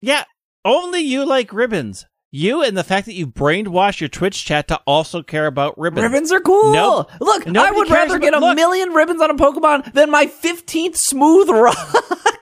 Yeah, 0.00 0.24
only 0.64 1.00
you 1.00 1.26
like 1.26 1.52
ribbons. 1.52 2.06
You 2.32 2.62
and 2.62 2.76
the 2.76 2.84
fact 2.84 3.06
that 3.06 3.14
you 3.14 3.26
brainwashed 3.26 4.00
your 4.00 4.08
Twitch 4.08 4.44
chat 4.44 4.68
to 4.68 4.80
also 4.86 5.22
care 5.22 5.46
about 5.46 5.76
ribbons. 5.76 6.04
Ribbons 6.04 6.30
are 6.30 6.40
cool. 6.40 6.72
Nope. 6.72 7.10
Look, 7.20 7.46
I 7.56 7.70
would 7.72 7.90
rather 7.90 8.16
about- 8.16 8.22
get 8.22 8.34
a 8.34 8.38
look. 8.38 8.54
million 8.56 8.90
ribbons 8.92 9.20
on 9.20 9.30
a 9.30 9.34
Pokemon 9.34 9.92
than 9.94 10.10
my 10.10 10.26
15th 10.26 10.96
Smooth 10.96 11.48
Rock. 11.48 11.76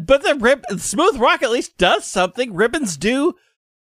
But 0.00 0.22
the 0.22 0.34
rib- 0.36 0.64
Smooth 0.80 1.16
Rock 1.18 1.42
at 1.42 1.50
least 1.50 1.76
does 1.76 2.06
something. 2.06 2.54
Ribbons 2.54 2.96
do 2.96 3.34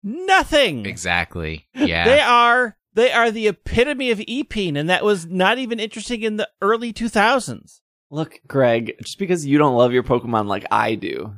nothing. 0.02 0.86
exactly. 0.86 1.66
Yeah. 1.74 2.04
They 2.04 2.20
are 2.20 2.76
they 2.94 3.12
are 3.12 3.30
the 3.32 3.48
epitome 3.48 4.10
of 4.12 4.18
Epeen, 4.20 4.78
and 4.78 4.88
that 4.88 5.04
was 5.04 5.26
not 5.26 5.58
even 5.58 5.80
interesting 5.80 6.22
in 6.22 6.36
the 6.36 6.48
early 6.62 6.92
2000s. 6.92 7.80
Look, 8.10 8.40
Greg, 8.46 8.94
just 9.02 9.18
because 9.18 9.44
you 9.44 9.58
don't 9.58 9.74
love 9.76 9.92
your 9.92 10.02
Pokemon 10.04 10.46
like 10.46 10.64
I 10.70 10.94
do. 10.94 11.34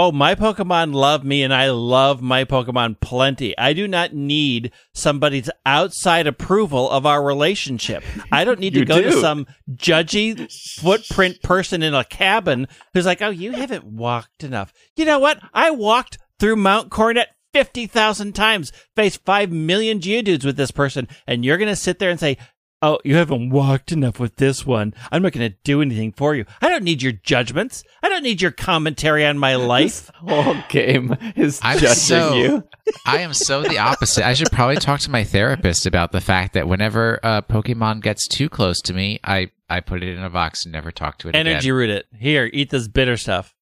Oh, 0.00 0.12
my 0.12 0.36
Pokemon 0.36 0.94
love 0.94 1.24
me, 1.24 1.42
and 1.42 1.52
I 1.52 1.70
love 1.70 2.22
my 2.22 2.44
Pokemon 2.44 3.00
plenty. 3.00 3.58
I 3.58 3.72
do 3.72 3.88
not 3.88 4.14
need 4.14 4.70
somebody's 4.94 5.50
outside 5.66 6.28
approval 6.28 6.88
of 6.88 7.04
our 7.04 7.20
relationship. 7.20 8.04
I 8.30 8.44
don't 8.44 8.60
need 8.60 8.74
to 8.74 8.84
go 8.84 9.02
to 9.02 9.10
some 9.10 9.48
judgy 9.72 10.48
footprint 10.78 11.42
person 11.42 11.82
in 11.82 11.94
a 11.94 12.04
cabin 12.04 12.68
who's 12.94 13.06
like, 13.06 13.20
oh, 13.22 13.30
you 13.30 13.50
haven't 13.50 13.86
walked 13.86 14.44
enough. 14.44 14.72
You 14.94 15.04
know 15.04 15.18
what? 15.18 15.40
I 15.52 15.72
walked 15.72 16.18
through 16.38 16.54
Mount 16.54 16.90
Coronet 16.90 17.30
50,000 17.52 18.36
times, 18.36 18.70
faced 18.94 19.24
5 19.24 19.50
million 19.50 19.98
Geodudes 19.98 20.44
with 20.44 20.56
this 20.56 20.70
person, 20.70 21.08
and 21.26 21.44
you're 21.44 21.58
going 21.58 21.70
to 21.70 21.74
sit 21.74 21.98
there 21.98 22.10
and 22.10 22.20
say, 22.20 22.38
Oh, 22.80 23.00
you 23.04 23.16
haven't 23.16 23.50
walked 23.50 23.90
enough 23.90 24.20
with 24.20 24.36
this 24.36 24.64
one. 24.64 24.94
I'm 25.10 25.20
not 25.22 25.32
going 25.32 25.50
to 25.50 25.56
do 25.64 25.82
anything 25.82 26.12
for 26.12 26.36
you. 26.36 26.44
I 26.62 26.68
don't 26.68 26.84
need 26.84 27.02
your 27.02 27.10
judgments. 27.10 27.82
I 28.04 28.08
don't 28.08 28.22
need 28.22 28.40
your 28.40 28.52
commentary 28.52 29.26
on 29.26 29.36
my 29.36 29.56
life. 29.56 30.06
This 30.06 30.10
whole 30.16 30.56
game 30.68 31.16
is 31.34 31.58
I'm 31.62 31.78
judging 31.80 31.94
so- 31.96 32.34
you. 32.34 32.64
I 33.04 33.18
am 33.18 33.34
so 33.34 33.62
the 33.62 33.78
opposite. 33.78 34.24
I 34.24 34.34
should 34.34 34.52
probably 34.52 34.76
talk 34.76 35.00
to 35.00 35.10
my 35.10 35.24
therapist 35.24 35.86
about 35.86 36.12
the 36.12 36.20
fact 36.20 36.54
that 36.54 36.68
whenever 36.68 37.18
a 37.24 37.42
Pokemon 37.42 38.00
gets 38.02 38.28
too 38.28 38.48
close 38.48 38.80
to 38.82 38.94
me, 38.94 39.18
I, 39.24 39.50
I 39.68 39.80
put 39.80 40.02
it 40.04 40.16
in 40.16 40.22
a 40.22 40.30
box 40.30 40.64
and 40.64 40.72
never 40.72 40.92
talk 40.92 41.18
to 41.18 41.28
it 41.28 41.34
Energy 41.34 41.68
again. 41.70 41.74
root 41.74 41.90
it. 41.90 42.06
Here, 42.18 42.48
eat 42.52 42.70
this 42.70 42.86
bitter 42.86 43.16
stuff. 43.16 43.54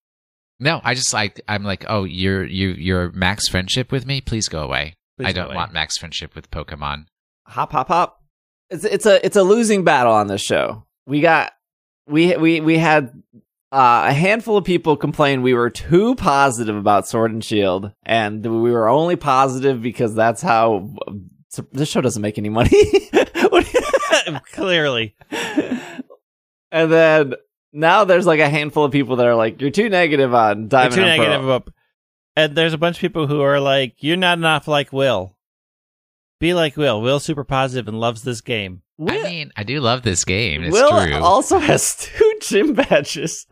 No, 0.60 0.80
I 0.84 0.94
just 0.94 1.12
like 1.14 1.40
I'm 1.48 1.64
like, 1.64 1.84
oh, 1.88 2.04
you're 2.04 2.44
you 2.44 2.68
you're 2.70 3.10
max 3.12 3.48
friendship 3.48 3.90
with 3.90 4.06
me. 4.06 4.20
Please 4.20 4.48
go 4.48 4.60
away. 4.62 4.94
Please 5.18 5.26
I 5.28 5.32
go 5.32 5.40
don't 5.40 5.46
away. 5.48 5.56
want 5.56 5.72
max 5.72 5.96
friendship 5.98 6.34
with 6.34 6.50
Pokemon. 6.50 7.06
hop 7.46 7.72
hop 7.72 7.88
hop 7.88 8.18
it's 8.70 8.84
it's 8.84 9.06
a 9.06 9.24
it's 9.24 9.36
a 9.36 9.42
losing 9.42 9.84
battle 9.84 10.12
on 10.12 10.26
this 10.26 10.42
show 10.42 10.84
we 11.06 11.20
got 11.20 11.52
we 12.08 12.36
we 12.36 12.60
we 12.60 12.78
had 12.78 13.10
uh, 13.72 14.06
a 14.08 14.12
handful 14.12 14.56
of 14.56 14.64
people 14.64 14.96
complain 14.96 15.42
we 15.42 15.54
were 15.54 15.70
too 15.70 16.14
positive 16.14 16.76
about 16.76 17.06
sword 17.06 17.32
and 17.32 17.44
shield 17.44 17.92
and 18.04 18.44
we 18.44 18.70
were 18.70 18.88
only 18.88 19.16
positive 19.16 19.82
because 19.82 20.14
that's 20.14 20.40
how 20.42 20.88
so 21.48 21.66
this 21.72 21.88
show 21.88 22.00
doesn't 22.00 22.22
make 22.22 22.38
any 22.38 22.48
money 22.48 22.70
What 23.48 23.64
do 23.66 23.70
you- 23.78 24.40
Clearly. 24.52 25.14
and 26.72 26.92
then 26.92 27.34
now 27.72 28.04
there's 28.04 28.26
like 28.26 28.40
a 28.40 28.48
handful 28.48 28.84
of 28.84 28.92
people 28.92 29.16
that 29.16 29.26
are 29.26 29.34
like 29.34 29.60
you're 29.60 29.70
too 29.70 29.88
negative 29.88 30.34
on 30.34 30.60
You're 30.62 30.68
diamond 30.68 30.94
too 30.94 31.02
and 31.02 31.18
Pearl." 31.20 31.28
negative 31.28 31.48
about. 31.48 31.68
And 32.34 32.56
there's 32.56 32.72
a 32.74 32.78
bunch 32.78 32.96
of 32.96 33.00
people 33.00 33.26
who 33.26 33.40
are 33.40 33.60
like, 33.60 33.96
"You're 34.02 34.16
not 34.16 34.38
enough 34.38 34.68
like 34.68 34.92
Will. 34.92 35.35
Be 36.40 36.54
like 36.54 36.76
Will. 36.76 37.00
Will 37.00 37.20
super 37.20 37.44
positive 37.44 37.88
and 37.88 37.98
loves 37.98 38.22
this 38.22 38.40
game." 38.40 38.82
I 39.00 39.22
mean, 39.22 39.52
I 39.56 39.62
do 39.62 39.80
love 39.80 40.02
this 40.02 40.24
game. 40.24 40.64
It's 40.64 40.72
will 40.72 41.04
true. 41.04 41.16
also 41.16 41.58
has 41.58 41.96
two 42.00 42.38
gym 42.40 42.72
badges 42.74 43.46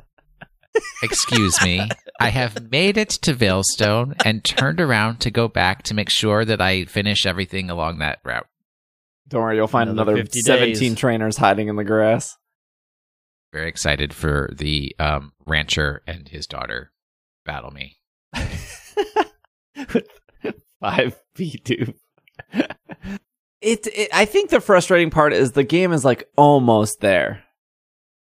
Excuse 1.02 1.62
me. 1.62 1.88
I 2.20 2.30
have 2.30 2.70
made 2.70 2.96
it 2.96 3.10
to 3.10 3.32
Veilstone 3.34 4.14
and 4.24 4.42
turned 4.44 4.80
around 4.80 5.18
to 5.20 5.30
go 5.30 5.46
back 5.48 5.82
to 5.84 5.94
make 5.94 6.10
sure 6.10 6.44
that 6.44 6.60
I 6.60 6.84
finish 6.84 7.26
everything 7.26 7.70
along 7.70 7.98
that 7.98 8.18
route. 8.24 8.46
don't 9.28 9.42
worry 9.42 9.56
you'll 9.56 9.68
find 9.68 9.88
Another 9.90 10.14
another 10.14 10.28
17 10.32 10.74
days. 10.74 10.98
trainers 10.98 11.36
hiding 11.36 11.68
in 11.68 11.76
the 11.76 11.84
grass 11.84 12.36
Very 13.52 13.68
excited 13.68 14.12
for 14.12 14.50
the 14.52 14.94
um, 14.98 15.32
rancher 15.46 16.02
and 16.06 16.28
his 16.28 16.46
daughter 16.46 16.90
battle 17.44 17.70
me. 17.70 17.98
five 20.80 21.20
V 21.36 21.58
two. 21.58 21.94
It, 23.64 23.86
it. 23.86 24.10
I 24.12 24.26
think 24.26 24.50
the 24.50 24.60
frustrating 24.60 25.08
part 25.08 25.32
is 25.32 25.52
the 25.52 25.64
game 25.64 25.94
is 25.94 26.04
like 26.04 26.28
almost 26.36 27.00
there. 27.00 27.44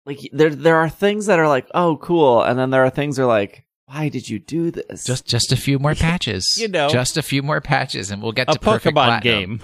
Like 0.06 0.20
there, 0.32 0.50
there 0.54 0.76
are 0.76 0.88
things 0.88 1.26
that 1.26 1.40
are 1.40 1.48
like, 1.48 1.66
oh, 1.74 1.96
cool, 1.96 2.42
and 2.42 2.56
then 2.56 2.70
there 2.70 2.84
are 2.84 2.90
things 2.90 3.16
that 3.16 3.24
are 3.24 3.26
like, 3.26 3.64
why 3.86 4.08
did 4.08 4.28
you 4.28 4.38
do 4.38 4.70
this? 4.70 5.04
Just 5.04 5.26
just 5.26 5.50
a 5.50 5.56
few 5.56 5.80
more 5.80 5.94
patches. 5.96 6.46
You 6.56 6.68
know. 6.68 6.88
just 6.88 7.16
a 7.16 7.22
few 7.22 7.42
more 7.42 7.60
patches, 7.60 8.12
and 8.12 8.22
we'll 8.22 8.30
get 8.30 8.50
A 8.50 8.52
to 8.52 8.60
perfect 8.60 8.96
Pokemon 8.96 9.20
platinum. 9.20 9.56
game. 9.58 9.60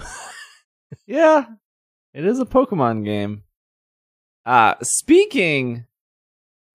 yeah, 1.07 1.45
it 2.13 2.25
is 2.25 2.39
a 2.39 2.45
Pokemon 2.45 3.05
game. 3.05 3.43
Uh 4.45 4.75
speaking 4.83 5.85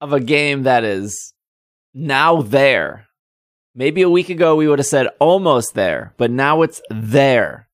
of 0.01 0.13
a 0.13 0.19
game 0.19 0.63
that 0.63 0.83
is 0.83 1.33
now 1.93 2.41
there. 2.41 3.05
Maybe 3.75 4.01
a 4.01 4.09
week 4.09 4.29
ago 4.29 4.55
we 4.55 4.67
would 4.67 4.79
have 4.79 4.85
said 4.87 5.09
almost 5.19 5.75
there, 5.75 6.13
but 6.17 6.31
now 6.31 6.63
it's 6.63 6.81
there. 6.89 7.67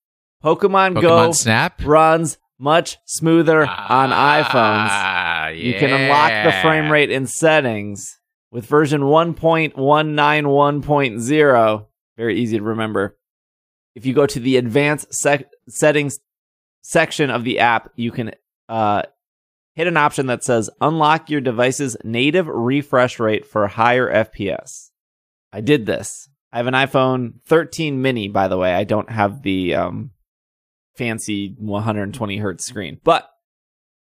Pokemon, 0.43 0.95
Pokemon 0.95 1.01
Go 1.01 1.31
Snap 1.31 1.81
runs 1.85 2.37
much 2.59 2.97
smoother 3.05 3.61
on 3.65 4.09
iPhones. 4.09 4.87
Ah, 4.89 5.47
You 5.49 5.73
can 5.75 5.91
unlock 5.91 6.29
the 6.29 6.49
yeah. 6.49 6.61
frame 6.61 6.91
rate 6.91 7.11
in 7.11 7.27
settings 7.27 8.19
with 8.51 8.65
version 8.65 9.01
1.191.0. 9.01 11.85
Very 12.17 12.39
easy 12.39 12.57
to 12.57 12.63
remember. 12.63 13.17
If 13.95 14.05
you 14.05 14.13
go 14.13 14.25
to 14.25 14.39
the 14.39 14.57
advanced 14.57 15.13
sec- 15.13 15.49
settings 15.67 16.19
section 16.81 17.29
of 17.29 17.43
the 17.43 17.59
app, 17.59 17.91
you 17.95 18.11
can 18.11 18.31
uh, 18.69 19.03
hit 19.75 19.87
an 19.87 19.97
option 19.97 20.27
that 20.27 20.43
says 20.43 20.69
unlock 20.79 21.29
your 21.29 21.41
device's 21.41 21.97
native 22.03 22.47
refresh 22.47 23.19
rate 23.19 23.45
for 23.45 23.67
higher 23.67 24.11
FPS. 24.25 24.89
I 25.51 25.61
did 25.61 25.85
this. 25.85 26.29
I 26.53 26.57
have 26.57 26.67
an 26.67 26.73
iPhone 26.73 27.33
13 27.45 28.01
mini, 28.01 28.27
by 28.27 28.47
the 28.47 28.57
way. 28.57 28.73
I 28.73 28.83
don't 28.83 29.09
have 29.09 29.41
the 29.41 29.75
um, 29.75 30.11
fancy 30.95 31.55
120 31.57 32.37
hertz 32.37 32.65
screen, 32.65 32.99
but 33.03 33.29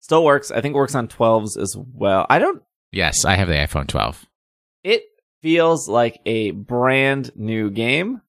still 0.00 0.24
works. 0.24 0.50
I 0.50 0.60
think 0.60 0.74
it 0.74 0.78
works 0.78 0.94
on 0.94 1.08
12s 1.08 1.58
as 1.58 1.76
well. 1.94 2.26
I 2.28 2.38
don't. 2.38 2.62
Yes, 2.92 3.24
I 3.24 3.36
have 3.36 3.48
the 3.48 3.54
iPhone 3.54 3.86
12. 3.86 4.24
It 4.84 5.02
feels 5.42 5.88
like 5.88 6.20
a 6.26 6.52
brand 6.52 7.32
new 7.36 7.70
game, 7.70 8.20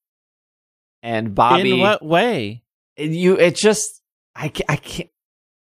and 1.04 1.36
Bobby, 1.36 1.72
In 1.74 1.80
what 1.80 2.04
way? 2.04 2.64
you 2.98 3.38
it 3.38 3.56
just 3.56 4.02
I 4.36 4.50
ca- 4.50 4.66
I 4.68 4.76
can't. 4.78 5.10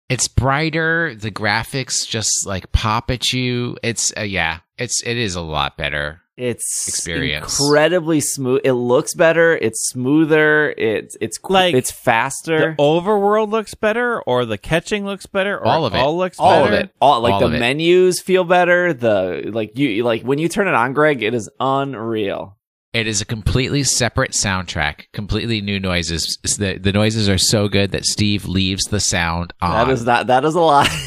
It's 0.09 0.27
brighter. 0.27 1.15
The 1.15 1.31
graphics 1.31 2.07
just 2.07 2.45
like 2.45 2.71
pop 2.71 3.09
at 3.09 3.33
you. 3.33 3.77
It's 3.83 4.13
uh, 4.17 4.21
yeah. 4.21 4.59
It's 4.77 5.01
it 5.03 5.17
is 5.17 5.35
a 5.35 5.41
lot 5.41 5.77
better. 5.77 6.21
It's 6.35 6.87
Experience. 6.87 7.59
incredibly 7.59 8.19
smooth. 8.19 8.61
It 8.63 8.73
looks 8.73 9.13
better. 9.13 9.55
It's 9.55 9.89
smoother. 9.89 10.71
It's 10.71 11.15
it's 11.21 11.37
qu- 11.37 11.53
Like, 11.53 11.75
it's 11.75 11.91
faster. 11.91 12.71
The 12.75 12.81
overworld 12.81 13.51
looks 13.51 13.75
better, 13.75 14.19
or 14.23 14.43
the 14.45 14.57
catching 14.57 15.05
looks 15.05 15.27
better, 15.27 15.57
or 15.59 15.67
All 15.67 15.85
of 15.85 15.93
it. 15.93 15.97
All 15.99 16.17
looks 16.17 16.39
all 16.39 16.63
of 16.63 16.71
better? 16.71 16.83
it 16.85 16.89
all 16.99 17.21
like 17.21 17.33
All 17.35 17.39
the 17.41 17.49
menus 17.59 18.19
feel 18.19 18.43
better 18.45 18.93
the 18.93 19.51
like 19.53 19.77
you 19.77 20.03
like 20.03 20.23
when 20.23 20.39
you 20.39 20.49
turn 20.49 20.67
it 20.67 20.73
on 20.73 20.93
greg 20.93 21.21
it 21.21 21.35
is 21.35 21.49
unreal 21.59 22.57
It 22.93 23.05
is 23.05 23.21
a 23.21 23.25
completely 23.25 23.83
separate 23.83 24.31
soundtrack. 24.31 25.11
Completely 25.13 25.61
new 25.61 25.79
noises. 25.79 26.39
The 26.57 26.79
the 26.79 26.91
noises 26.93 27.29
are 27.29 27.37
so 27.37 27.67
good 27.67 27.91
that 27.91 28.05
Steve 28.05 28.45
leaves 28.47 28.85
the 28.85 28.99
sound 28.99 29.53
on. 29.61 29.85
that 29.85 29.93
is 29.93 30.03
not 30.03 30.25
that 30.27 30.43
is 30.45 30.55
a 30.55 30.59
lot 30.61 30.89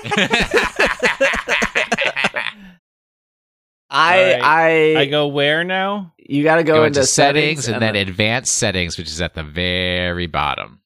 i 3.90 4.18
All 4.18 4.40
right. 4.40 4.94
i 4.96 5.00
I 5.00 5.06
go 5.06 5.26
where 5.28 5.64
now? 5.64 6.12
you 6.18 6.42
gotta 6.44 6.62
go, 6.62 6.74
go 6.74 6.84
into, 6.84 7.00
into 7.00 7.06
settings 7.06 7.66
and 7.68 7.82
then 7.82 7.94
then 7.94 8.08
advanced 8.08 8.54
settings, 8.54 8.96
which 8.96 9.08
is 9.08 9.20
at 9.20 9.34
the 9.34 9.42
very 9.42 10.26
bottom. 10.28 10.80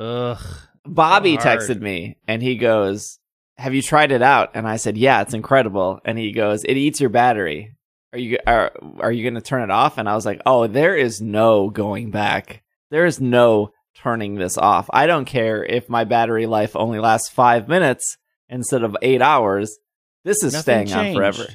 Ugh. 0.00 0.38
bobby 0.84 1.36
hard. 1.36 1.60
texted 1.60 1.80
me 1.80 2.16
and 2.28 2.42
he 2.42 2.56
goes 2.56 3.18
have 3.58 3.74
you 3.74 3.80
tried 3.82 4.12
it 4.12 4.22
out 4.22 4.50
and 4.54 4.68
i 4.68 4.76
said 4.76 4.96
yeah 4.98 5.22
it's 5.22 5.32
incredible 5.34 6.00
and 6.04 6.18
he 6.18 6.32
goes 6.32 6.62
it 6.64 6.74
eats 6.76 7.00
your 7.00 7.10
battery 7.10 7.74
are 8.12 8.18
you 8.18 8.38
are, 8.46 8.72
are 9.00 9.10
you 9.12 9.28
gonna 9.28 9.40
turn 9.40 9.62
it 9.62 9.70
off 9.70 9.96
and 9.98 10.08
i 10.08 10.14
was 10.14 10.26
like 10.26 10.40
oh 10.46 10.66
there 10.66 10.94
is 10.94 11.20
no 11.22 11.70
going 11.70 12.10
back 12.10 12.62
there 12.90 13.06
is 13.06 13.20
no 13.20 13.72
turning 13.94 14.34
this 14.34 14.58
off 14.58 14.88
i 14.92 15.06
don't 15.06 15.24
care 15.24 15.64
if 15.64 15.88
my 15.88 16.04
battery 16.04 16.46
life 16.46 16.76
only 16.76 17.00
lasts 17.00 17.30
five 17.30 17.66
minutes 17.68 18.18
instead 18.50 18.82
of 18.84 18.94
eight 19.02 19.22
hours 19.22 19.78
This 20.24 20.42
is 20.44 20.52
Nothing 20.52 20.86
staying 20.88 21.08
on 21.08 21.14
forever. 21.14 21.46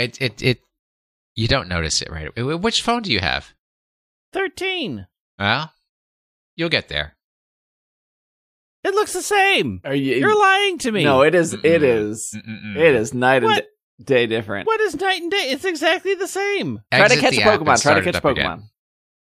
It 0.00 0.20
it 0.20 0.42
it. 0.42 0.60
You 1.34 1.48
don't 1.48 1.68
notice 1.68 2.02
it 2.02 2.10
right. 2.10 2.28
away. 2.36 2.54
Which 2.54 2.82
phone 2.82 3.02
do 3.02 3.12
you 3.12 3.20
have? 3.20 3.54
13. 4.32 5.06
Well, 5.38 5.72
you'll 6.56 6.68
get 6.68 6.88
there. 6.88 7.16
It 8.82 8.94
looks 8.94 9.12
the 9.12 9.22
same. 9.22 9.80
Are 9.84 9.94
you? 9.94 10.16
You're 10.16 10.38
lying 10.38 10.78
to 10.78 10.92
me. 10.92 11.04
no, 11.04 11.22
it 11.22 11.34
is. 11.34 11.52
It 11.54 11.82
is. 11.82 12.34
It 12.34 12.94
is 12.94 13.12
night 13.12 13.44
and 13.44 13.62
day 14.02 14.26
different. 14.26 14.66
What 14.66 14.80
is 14.80 14.94
night 14.98 15.20
and 15.20 15.30
day? 15.30 15.50
It's 15.50 15.64
exactly 15.64 16.14
the 16.14 16.28
same. 16.28 16.80
Try 16.92 17.08
to 17.08 17.16
catch 17.16 17.34
a 17.34 17.36
the 17.36 17.42
app 17.42 17.60
and 17.60 17.68
Pokemon. 17.68 17.82
Try 17.82 17.94
to 17.94 18.02
catch 18.02 18.14
a 18.14 18.18
up 18.18 18.24
again. 18.24 18.46
Pokemon. 18.46 18.62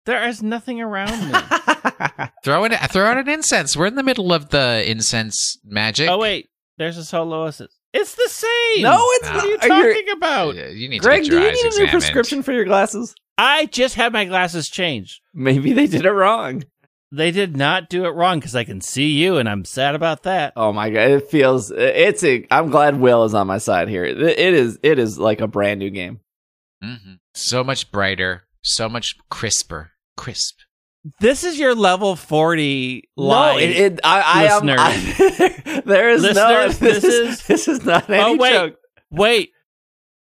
There 0.06 0.28
is 0.28 0.42
nothing 0.42 0.80
around 0.80 1.32
me. 1.32 1.38
Throw 2.44 2.64
it. 2.64 2.72
Throw 2.90 3.06
out 3.06 3.18
an 3.18 3.28
incense. 3.28 3.76
We're 3.76 3.86
in 3.86 3.96
the 3.96 4.02
middle 4.02 4.32
of 4.32 4.50
the 4.50 4.88
incense 4.88 5.58
magic. 5.64 6.08
oh 6.08 6.18
wait, 6.18 6.48
there's 6.78 6.96
a 6.96 7.04
solo 7.04 7.46
assist. 7.46 7.75
It's 7.96 8.14
the 8.14 8.28
same. 8.28 8.82
no, 8.82 8.98
it's 9.00 9.28
No. 9.28 9.34
What 9.34 9.44
are 9.44 9.48
you 9.48 9.56
not. 9.56 9.64
Are 9.64 9.92
talking 9.94 10.10
about? 10.10 10.54
You 10.54 10.88
need 10.88 11.00
Greg, 11.02 11.24
to 11.24 11.30
do 11.30 11.36
you 11.36 11.50
need 11.52 11.66
eyes 11.66 11.76
a 11.76 11.82
new 11.84 11.88
prescription 11.90 12.42
for 12.42 12.52
your 12.52 12.64
glasses? 12.64 13.14
I 13.38 13.66
just 13.66 13.94
had 13.94 14.12
my 14.12 14.24
glasses 14.24 14.68
changed. 14.68 15.20
Maybe 15.34 15.72
they 15.72 15.86
did 15.86 16.04
it 16.04 16.12
wrong. 16.12 16.64
They 17.12 17.30
did 17.30 17.56
not 17.56 17.88
do 17.88 18.04
it 18.04 18.10
wrong 18.10 18.40
because 18.40 18.56
I 18.56 18.64
can 18.64 18.80
see 18.80 19.10
you, 19.12 19.38
and 19.38 19.48
I'm 19.48 19.64
sad 19.64 19.94
about 19.94 20.24
that. 20.24 20.52
Oh 20.56 20.72
my 20.72 20.90
god, 20.90 21.10
it 21.10 21.28
feels. 21.30 21.70
It's 21.70 22.24
a. 22.24 22.46
I'm 22.50 22.70
glad 22.70 22.98
Will 23.00 23.24
is 23.24 23.32
on 23.32 23.46
my 23.46 23.58
side 23.58 23.88
here. 23.88 24.04
It 24.04 24.20
it 24.20 24.54
is. 24.54 24.78
It 24.82 24.98
is 24.98 25.18
like 25.18 25.40
a 25.40 25.46
brand 25.46 25.78
new 25.78 25.90
game. 25.90 26.20
Mhm. 26.82 27.18
So 27.34 27.62
much 27.62 27.90
brighter. 27.92 28.46
So 28.62 28.88
much 28.88 29.16
crisper. 29.30 29.92
Crisp. 30.16 30.58
This 31.20 31.44
is 31.44 31.58
your 31.58 31.74
level 31.74 32.16
40 32.16 33.08
No, 33.16 33.56
it, 33.58 33.70
it, 33.70 34.00
I, 34.02 34.20
I 34.20 34.44
am. 34.56 34.68
I, 34.68 35.82
there 35.86 36.10
is 36.10 36.22
no. 36.22 36.68
This, 36.68 36.78
this 36.78 37.04
is, 37.04 37.12
is- 37.40 37.46
this 37.46 37.68
is 37.68 37.84
not 37.84 38.08
any 38.10 38.22
Oh, 38.22 38.36
wait. 38.36 38.52
joke. 38.52 38.76
Wait, 39.10 39.52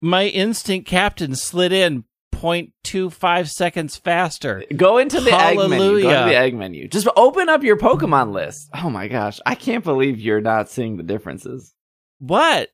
my 0.01 0.25
instinct 0.25 0.87
captain 0.89 1.35
slid 1.35 1.71
in 1.71 2.03
0.25 2.35 3.49
seconds 3.49 3.95
faster. 3.97 4.63
Go 4.75 4.97
into 4.97 5.19
the 5.21 5.31
egg 5.31 5.57
menu. 5.57 5.69
Go 5.69 5.75
Hallelujah. 5.75 6.09
into 6.09 6.29
the 6.29 6.35
egg 6.35 6.53
menu. 6.55 6.87
Just 6.87 7.07
open 7.15 7.49
up 7.49 7.63
your 7.63 7.77
Pokemon 7.77 8.31
list. 8.31 8.69
Oh 8.75 8.89
my 8.89 9.07
gosh, 9.07 9.39
I 9.45 9.55
can't 9.55 9.83
believe 9.83 10.19
you're 10.19 10.41
not 10.41 10.69
seeing 10.69 10.97
the 10.97 11.03
differences. 11.03 11.73
What? 12.19 12.69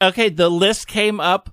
Okay, 0.00 0.28
the 0.28 0.48
list 0.50 0.86
came 0.86 1.20
up 1.20 1.50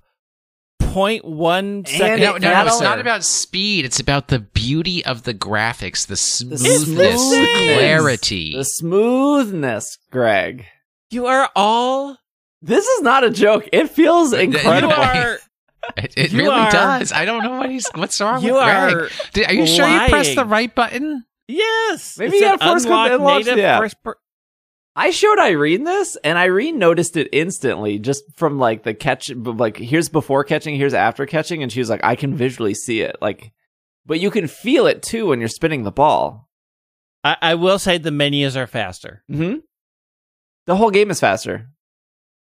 0.1 0.93 1.87
second 1.87 2.19
No, 2.21 2.31
no, 2.33 2.37
no. 2.37 2.65
It's 2.67 2.81
not 2.81 2.99
about 2.99 3.23
speed. 3.23 3.85
It's 3.85 3.99
about 3.99 4.27
the 4.27 4.39
beauty 4.39 5.03
of 5.05 5.23
the 5.23 5.33
graphics, 5.33 6.03
the 6.05 6.13
The 6.13 6.17
smoothness, 6.17 6.87
the 6.87 7.17
same. 7.17 7.77
clarity. 7.77 8.53
The 8.55 8.63
smoothness, 8.63 9.97
Greg. 10.11 10.65
You 11.11 11.25
are 11.27 11.49
all. 11.55 12.17
This 12.61 12.85
is 12.85 13.01
not 13.01 13.23
a 13.23 13.29
joke. 13.29 13.67
It 13.73 13.89
feels 13.89 14.31
You 14.31 14.39
You 14.39 14.43
incredible. 14.45 14.93
are. 14.93 15.37
It, 15.97 16.13
it 16.15 16.31
You 16.31 16.39
really 16.43 16.55
are- 16.55 16.71
does. 16.71 17.11
I 17.11 17.25
don't 17.25 17.43
know 17.43 17.57
what 17.57 17.69
he's. 17.69 17.85
What's 17.93 18.21
wrong 18.21 18.41
You 18.41 18.53
with 18.53 18.63
are. 18.63 19.09
Did, 19.33 19.47
are 19.49 19.53
you 19.53 19.67
sure 19.67 19.85
you 19.85 20.07
pressed 20.07 20.33
the 20.35 20.45
right 20.45 20.73
button? 20.73 21.25
Yes. 21.49 22.17
Maybe 22.17 22.37
It 22.37 22.39
you 22.39 22.39
said 22.47 22.59
gotta 22.59 22.71
first 22.73 22.85
unlock 22.85 23.11
unlock 23.11 23.37
native 23.39 23.55
the 23.57 23.63
app. 23.63 23.81
first 23.81 24.01
per- 24.01 24.15
I 24.95 25.09
showed 25.09 25.39
Irene 25.39 25.85
this, 25.85 26.17
and 26.23 26.37
Irene 26.37 26.77
noticed 26.77 27.17
it 27.17 27.29
instantly, 27.31 27.97
just 27.97 28.23
from 28.35 28.59
like 28.59 28.83
the 28.83 28.93
catch. 28.93 29.31
Like, 29.33 29.77
here's 29.77 30.09
before 30.09 30.43
catching, 30.43 30.75
here's 30.75 30.93
after 30.93 31.25
catching, 31.25 31.63
and 31.63 31.71
she 31.71 31.79
was 31.79 31.89
like, 31.89 32.03
"I 32.03 32.15
can 32.15 32.35
visually 32.35 32.75
see 32.75 33.01
it." 33.01 33.17
Like, 33.21 33.53
but 34.05 34.19
you 34.19 34.29
can 34.29 34.47
feel 34.47 34.85
it 34.85 35.01
too 35.01 35.27
when 35.27 35.39
you're 35.39 35.49
spinning 35.49 35.83
the 35.83 35.91
ball. 35.91 36.47
I, 37.23 37.37
I 37.41 37.55
will 37.55 37.79
say 37.79 37.97
the 37.97 38.11
menus 38.11 38.55
are 38.55 38.67
faster. 38.67 39.23
hmm 39.27 39.55
The 40.67 40.75
whole 40.75 40.91
game 40.91 41.09
is 41.09 41.19
faster. 41.19 41.69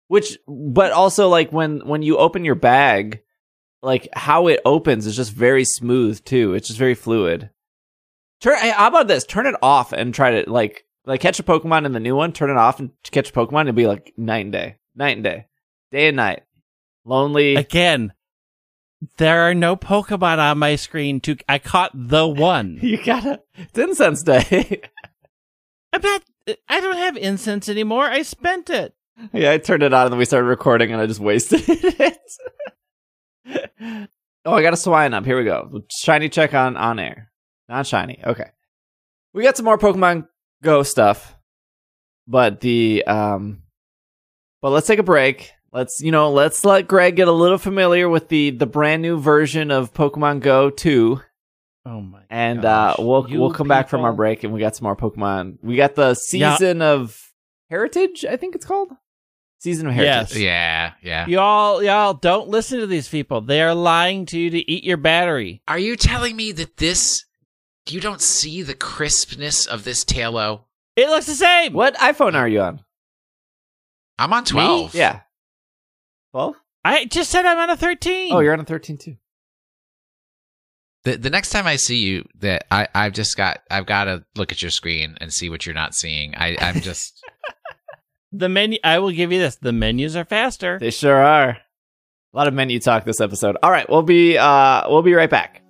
Which, 0.08 0.36
but 0.48 0.92
also 0.92 1.28
like 1.28 1.52
when 1.52 1.86
when 1.86 2.02
you 2.02 2.16
open 2.18 2.44
your 2.44 2.56
bag, 2.56 3.22
like 3.82 4.08
how 4.12 4.48
it 4.48 4.60
opens 4.64 5.06
is 5.06 5.16
just 5.16 5.32
very 5.32 5.64
smooth 5.64 6.24
too. 6.24 6.54
It's 6.54 6.66
just 6.68 6.78
very 6.78 6.94
fluid. 6.94 7.50
Turn. 8.40 8.56
How 8.58 8.88
about 8.88 9.06
this? 9.08 9.24
Turn 9.24 9.46
it 9.46 9.54
off 9.62 9.92
and 9.92 10.12
try 10.12 10.42
to 10.42 10.50
like 10.50 10.83
like 11.06 11.20
catch 11.20 11.38
a 11.40 11.42
Pokemon 11.42 11.86
in 11.86 11.92
the 11.92 12.00
new 12.00 12.16
one. 12.16 12.32
Turn 12.32 12.50
it 12.50 12.56
off 12.56 12.80
and 12.80 12.90
catch 13.10 13.30
a 13.30 13.32
Pokemon. 13.32 13.62
It'd 13.62 13.74
be 13.74 13.86
like 13.86 14.12
night 14.16 14.44
and 14.46 14.52
day, 14.52 14.76
night 14.94 15.16
and 15.16 15.24
day, 15.24 15.46
day 15.90 16.08
and 16.08 16.16
night. 16.16 16.42
Lonely. 17.04 17.56
Again, 17.56 18.12
there 19.18 19.42
are 19.42 19.54
no 19.54 19.76
Pokemon 19.76 20.38
on 20.38 20.58
my 20.58 20.76
screen. 20.76 21.20
To 21.22 21.36
I 21.48 21.58
caught 21.58 21.90
the 21.94 22.26
one. 22.26 22.78
you 22.82 23.02
gotta. 23.04 23.40
It's 23.54 23.78
Incense 23.78 24.22
Day. 24.22 24.80
I'm 25.92 26.00
not. 26.02 26.22
I 26.68 26.80
don't 26.80 26.96
have 26.96 27.16
incense 27.16 27.68
anymore. 27.68 28.04
I 28.04 28.22
spent 28.22 28.68
it. 28.68 28.94
yeah, 29.32 29.52
I 29.52 29.58
turned 29.58 29.82
it 29.82 29.94
on 29.94 30.04
and 30.06 30.12
then 30.12 30.18
we 30.18 30.24
started 30.24 30.46
recording 30.46 30.92
and 30.92 31.00
I 31.00 31.06
just 31.06 31.20
wasted 31.20 31.62
it. 31.68 32.18
oh, 34.44 34.52
I 34.52 34.62
got 34.62 34.72
a 34.72 34.76
Swinub. 34.76 35.24
Here 35.24 35.38
we 35.38 35.44
go. 35.44 35.82
Shiny 35.90 36.28
check 36.28 36.52
on 36.52 36.76
on 36.76 36.98
air. 36.98 37.30
Not 37.68 37.86
shiny. 37.86 38.20
Okay. 38.24 38.50
We 39.32 39.42
got 39.42 39.56
some 39.56 39.64
more 39.64 39.78
Pokemon 39.78 40.28
Go 40.64 40.82
stuff. 40.82 41.36
But 42.26 42.60
the 42.60 43.04
um 43.06 43.62
but 44.62 44.70
let's 44.70 44.86
take 44.86 44.98
a 44.98 45.02
break. 45.04 45.52
Let's 45.72 46.00
you 46.00 46.10
know, 46.10 46.30
let's 46.32 46.64
let 46.64 46.88
Greg 46.88 47.16
get 47.16 47.28
a 47.28 47.32
little 47.32 47.58
familiar 47.58 48.08
with 48.08 48.28
the 48.28 48.50
the 48.50 48.66
brand 48.66 49.02
new 49.02 49.18
version 49.18 49.70
of 49.70 49.92
Pokemon 49.92 50.40
Go 50.40 50.70
2 50.70 51.20
Oh 51.86 52.00
my! 52.00 52.18
God 52.20 52.26
and 52.30 52.62
gosh. 52.62 52.98
uh 52.98 53.02
we'll 53.02 53.28
You 53.28 53.40
we'll 53.40 53.52
come 53.52 53.68
back 53.68 53.88
from 53.90 54.00
our 54.02 54.12
break 54.14 54.42
and 54.42 54.54
we 54.54 54.60
got 54.60 54.74
some 54.74 54.84
more 54.84 54.96
Pokemon. 54.96 55.58
We 55.62 55.76
got 55.76 55.94
the 55.96 56.16
Yeah. 56.32 56.54
season 56.56 56.80
of 56.80 57.20
Heritage, 57.68 58.24
I 58.24 58.36
think 58.36 58.54
it's 58.54 58.64
called. 58.64 58.88
Season 59.58 59.86
of 59.86 59.92
Heritage. 59.94 60.36
Yes. 60.36 60.38
Yeah, 60.38 60.92
yeah. 61.02 61.26
Y'all, 61.26 61.82
y'all, 61.82 62.14
don't 62.14 62.48
listen 62.48 62.80
to 62.80 62.86
these 62.86 63.08
people. 63.08 63.40
They 63.40 63.60
are 63.62 63.74
lying 63.74 64.26
to 64.26 64.38
you 64.38 64.50
to 64.50 64.70
eat 64.70 64.84
your 64.84 64.98
battery. 64.98 65.62
Are 65.68 65.78
you 65.78 65.96
telling 65.96 66.36
me 66.36 66.52
that 66.52 66.76
this? 66.76 67.24
You 67.88 68.00
don't 68.00 68.20
see 68.20 68.62
the 68.62 68.74
crispness 68.74 69.66
of 69.66 69.84
this 69.84 70.04
Taillow? 70.04 70.62
It 70.96 71.08
looks 71.08 71.26
the 71.26 71.34
same. 71.34 71.72
What 71.72 71.94
iPhone 71.96 72.34
are 72.34 72.48
you 72.48 72.60
on? 72.60 72.80
I'm 74.18 74.32
on 74.32 74.44
twelve. 74.44 74.94
Yeah. 74.94 75.20
12? 76.32 76.56
I 76.84 77.04
just 77.04 77.30
said 77.30 77.46
I'm 77.46 77.58
on 77.58 77.70
a 77.70 77.76
13. 77.76 78.32
Oh, 78.32 78.40
you're 78.40 78.52
on 78.52 78.60
a 78.60 78.64
13 78.64 78.98
too. 78.98 79.16
The 81.04 81.16
the 81.16 81.30
next 81.30 81.50
time 81.50 81.66
I 81.66 81.76
see 81.76 81.98
you, 81.98 82.24
that 82.40 82.66
I 82.70 82.88
I've 82.94 83.12
just 83.12 83.36
got 83.36 83.60
I've 83.70 83.86
got 83.86 84.04
to 84.04 84.24
look 84.36 84.52
at 84.52 84.62
your 84.62 84.70
screen 84.70 85.16
and 85.20 85.32
see 85.32 85.50
what 85.50 85.66
you're 85.66 85.74
not 85.74 85.94
seeing. 85.94 86.34
I 86.34 86.56
I'm 86.58 86.80
just 86.80 87.22
the 88.32 88.48
menu. 88.48 88.78
I 88.82 88.98
will 89.00 89.10
give 89.10 89.30
you 89.30 89.38
this. 89.38 89.56
The 89.56 89.72
menus 89.72 90.16
are 90.16 90.24
faster. 90.24 90.78
They 90.78 90.90
sure 90.90 91.16
are. 91.16 91.50
A 91.50 92.36
lot 92.36 92.48
of 92.48 92.54
menu 92.54 92.80
talk 92.80 93.04
this 93.04 93.20
episode. 93.20 93.56
All 93.62 93.70
right, 93.70 93.88
we'll 93.88 94.02
be 94.02 94.38
uh 94.38 94.88
we'll 94.88 95.02
be 95.02 95.12
right 95.14 95.28
back. 95.30 95.60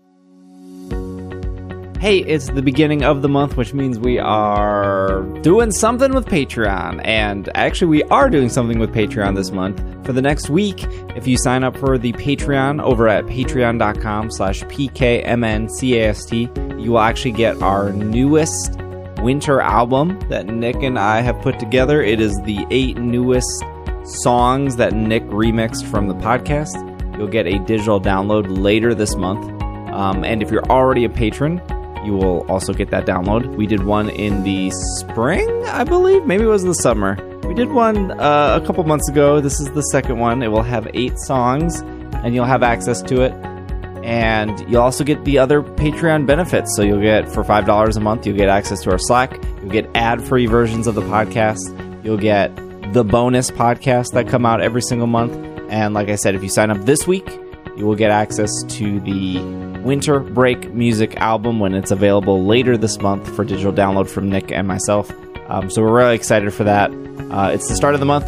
Hey, 2.05 2.19
it's 2.19 2.51
the 2.51 2.61
beginning 2.61 3.03
of 3.03 3.23
the 3.23 3.31
month, 3.31 3.57
which 3.57 3.73
means 3.73 3.99
we 3.99 4.19
are 4.19 5.23
doing 5.41 5.71
something 5.71 6.13
with 6.13 6.27
Patreon. 6.27 7.01
And 7.03 7.49
actually, 7.55 7.89
we 7.89 8.03
are 8.03 8.29
doing 8.29 8.51
something 8.51 8.79
with 8.79 8.93
Patreon 8.93 9.35
this 9.35 9.51
month. 9.51 9.83
For 10.05 10.13
the 10.13 10.21
next 10.21 10.51
week, 10.51 10.85
if 11.17 11.27
you 11.27 11.39
sign 11.39 11.65
up 11.65 11.75
for 11.79 11.97
the 11.97 12.13
Patreon 12.13 12.83
over 12.83 13.09
at 13.09 13.25
patreon.com 13.25 14.31
slash 14.33 14.65
pkmncast, 14.65 16.29
you 16.85 16.91
will 16.91 16.99
actually 16.99 17.33
get 17.33 17.63
our 17.63 17.91
newest 17.91 18.79
winter 19.23 19.63
album 19.63 20.21
that 20.29 20.45
Nick 20.45 20.77
and 20.83 20.99
I 20.99 21.23
have 21.23 21.41
put 21.41 21.59
together. 21.59 22.03
It 22.03 22.21
is 22.21 22.39
the 22.43 22.67
eight 22.71 22.99
newest 22.99 23.65
songs 24.05 24.77
that 24.77 24.93
Nick 24.93 25.23
remixed 25.29 25.87
from 25.87 26.09
the 26.09 26.15
podcast. 26.17 27.17
You'll 27.17 27.29
get 27.29 27.47
a 27.47 27.59
digital 27.61 27.99
download 27.99 28.59
later 28.59 28.95
this 28.95 29.17
month. 29.17 29.51
Um, 29.91 30.23
and 30.23 30.43
if 30.43 30.51
you're 30.51 30.67
already 30.67 31.07
a 31.07 31.09
patron, 31.09 31.63
you 32.05 32.13
will 32.13 32.47
also 32.51 32.73
get 32.73 32.91
that 32.91 33.07
download. 33.07 33.57
We 33.57 33.67
did 33.67 33.85
one 33.85 34.09
in 34.11 34.43
the 34.43 34.71
spring, 34.99 35.65
I 35.67 35.85
believe. 35.85 36.25
Maybe 36.27 36.45
it 36.45 36.49
was 36.49 36.65
the 36.65 36.75
summer. 36.75 37.17
We 37.47 37.55
did 37.55 37.71
one 37.71 38.13
uh, 38.13 38.61
a 38.63 38.67
couple 38.67 38.85
months 38.85 39.09
ago. 39.09 39.41
This 39.41 39.61
is 39.61 39.71
the 39.73 39.83
second 39.83 40.19
one. 40.19 40.43
It 40.43 40.49
will 40.49 40.63
have 40.63 40.89
eight 40.95 41.19
songs, 41.19 41.81
and 41.81 42.35
you'll 42.35 42.45
have 42.45 42.63
access 42.63 43.03
to 43.03 43.23
it. 43.23 43.33
And 44.05 44.61
you'll 44.71 44.83
also 44.83 45.03
get 45.03 45.25
the 45.25 45.39
other 45.39 45.63
Patreon 45.63 46.27
benefits. 46.27 46.75
So 46.77 46.83
you'll 46.83 47.01
get 47.01 47.29
for 47.29 47.43
five 47.43 47.65
dollars 47.65 47.97
a 47.97 48.01
month, 48.01 48.27
you'll 48.27 48.37
get 48.37 48.49
access 48.49 48.83
to 48.83 48.91
our 48.91 48.99
Slack. 48.99 49.43
You'll 49.61 49.71
get 49.73 49.89
ad-free 49.95 50.47
versions 50.47 50.87
of 50.87 50.95
the 50.95 51.03
podcast. 51.03 52.05
You'll 52.05 52.19
get 52.19 52.55
the 52.93 53.03
bonus 53.03 53.51
podcasts 53.51 54.13
that 54.13 54.29
come 54.29 54.45
out 54.45 54.61
every 54.61 54.83
single 54.83 55.07
month. 55.07 55.35
And 55.71 55.95
like 55.95 56.09
I 56.11 56.17
said, 56.17 56.35
if 56.35 56.43
you 56.43 56.51
sign 56.51 56.71
up 56.71 56.79
this 56.85 57.07
week, 57.07 57.27
you 57.77 57.87
will 57.87 57.97
get 57.97 58.11
access 58.11 58.51
to 58.69 59.01
the 59.01 59.39
Winter 59.83 60.21
Break 60.21 60.73
music 60.73 61.17
album 61.17 61.59
when 61.61 61.75
it's 61.75 61.91
available 61.91 62.45
later 62.45 62.77
this 62.77 62.99
month 63.01 63.35
for 63.35 63.45
digital 63.45 63.73
download 63.73 64.09
from 64.09 64.31
Nick 64.31 64.53
and 64.53 64.67
myself. 64.67 65.11
Um, 65.49 65.69
so 65.71 65.83
we're 65.83 65.97
really 65.97 66.15
excited 66.15 66.53
for 66.55 66.65
that. 66.65 66.91
Uh, 67.31 67.51
it's 67.53 67.69
the 67.69 67.77
start 67.77 67.95
of 67.95 68.01
the 68.01 68.07
month. 68.07 68.25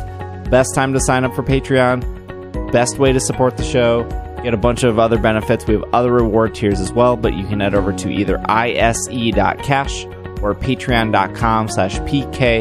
Best 0.50 0.74
time 0.74 0.92
to 0.92 1.00
sign 1.00 1.24
up 1.24 1.34
for 1.34 1.42
Patreon. 1.42 2.72
Best 2.72 2.98
way 2.98 3.12
to 3.12 3.20
support 3.20 3.56
the 3.56 3.64
show. 3.64 4.04
Get 4.42 4.52
a 4.54 4.58
bunch 4.58 4.84
of 4.84 4.98
other 4.98 5.18
benefits. 5.18 5.66
We 5.66 5.74
have 5.74 5.84
other 5.92 6.12
reward 6.12 6.54
tiers 6.54 6.80
as 6.80 6.92
well, 6.92 7.16
but 7.16 7.34
you 7.34 7.46
can 7.46 7.60
head 7.60 7.74
over 7.74 7.92
to 7.92 8.10
either 8.10 8.38
ise.cash 8.48 10.04
or 10.42 10.54
patreon.com 10.54 11.68
slash 11.68 11.98
pkmncast 12.00 12.56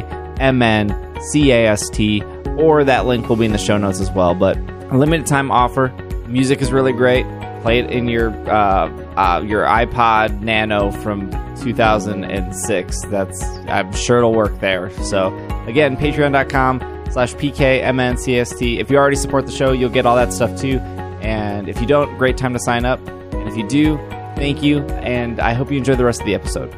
or 2.57 2.83
that 2.85 3.05
link 3.05 3.27
will 3.27 3.35
be 3.35 3.45
in 3.45 3.51
the 3.51 3.57
show 3.57 3.77
notes 3.77 3.99
as 3.99 4.09
well. 4.11 4.33
But 4.33 4.57
a 4.57 4.97
limited 4.97 5.27
time 5.27 5.51
offer. 5.51 5.93
Music 6.27 6.61
is 6.61 6.71
really 6.71 6.93
great. 6.93 7.25
Play 7.61 7.79
it 7.79 7.89
in 7.91 8.07
your 8.07 8.29
uh, 8.49 8.87
uh, 9.15 9.41
your 9.41 9.63
iPod 9.63 10.41
Nano 10.41 10.91
from 10.91 11.31
2006. 11.61 13.01
That's 13.05 13.43
I'm 13.67 13.91
sure 13.93 14.19
it'll 14.19 14.33
work 14.33 14.59
there. 14.59 14.89
So 15.03 15.35
again, 15.67 15.97
patreon.com 15.97 16.79
slash 17.11 17.33
pkmncast. 17.35 18.79
If 18.79 18.91
you 18.91 18.97
already 18.97 19.15
support 19.15 19.45
the 19.45 19.51
show, 19.51 19.71
you'll 19.71 19.89
get 19.89 20.05
all 20.05 20.15
that 20.15 20.33
stuff 20.33 20.59
too. 20.59 20.79
And 21.21 21.67
if 21.67 21.79
you 21.81 21.87
don't, 21.87 22.17
great 22.17 22.37
time 22.37 22.53
to 22.53 22.59
sign 22.59 22.85
up. 22.85 22.99
And 23.07 23.47
if 23.47 23.57
you 23.57 23.67
do, 23.67 23.97
thank 24.35 24.61
you. 24.61 24.83
And 24.85 25.39
I 25.39 25.53
hope 25.53 25.71
you 25.71 25.77
enjoy 25.77 25.95
the 25.95 26.05
rest 26.05 26.21
of 26.21 26.27
the 26.27 26.35
episode. 26.35 26.71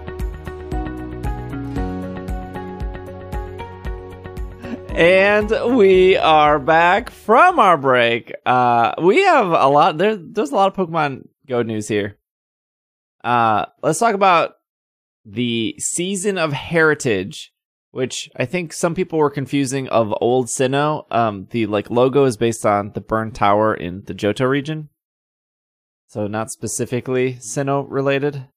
And 4.97 5.77
we 5.77 6.17
are 6.17 6.57
back 6.57 7.11
from 7.11 7.59
our 7.59 7.77
break. 7.77 8.33
Uh, 8.47 8.95
we 8.99 9.21
have 9.25 9.45
a 9.45 9.67
lot. 9.67 9.99
There, 9.99 10.15
there's 10.15 10.49
a 10.49 10.55
lot 10.55 10.75
of 10.75 10.89
Pokemon 10.89 11.27
Go 11.47 11.61
news 11.61 11.87
here. 11.87 12.17
Uh, 13.23 13.67
let's 13.83 13.99
talk 13.99 14.15
about 14.15 14.53
the 15.23 15.75
season 15.77 16.39
of 16.39 16.51
Heritage, 16.51 17.53
which 17.91 18.27
I 18.37 18.45
think 18.45 18.73
some 18.73 18.95
people 18.95 19.19
were 19.19 19.29
confusing 19.29 19.87
of 19.89 20.15
old 20.19 20.47
Sinnoh. 20.47 21.05
Um, 21.13 21.47
the 21.51 21.67
like 21.67 21.91
logo 21.91 22.25
is 22.25 22.35
based 22.35 22.65
on 22.65 22.93
the 22.93 23.01
Burn 23.01 23.29
Tower 23.29 23.75
in 23.75 24.01
the 24.05 24.15
Johto 24.15 24.49
region, 24.49 24.89
so 26.07 26.25
not 26.25 26.49
specifically 26.49 27.35
Sinnoh 27.35 27.85
related. 27.87 28.47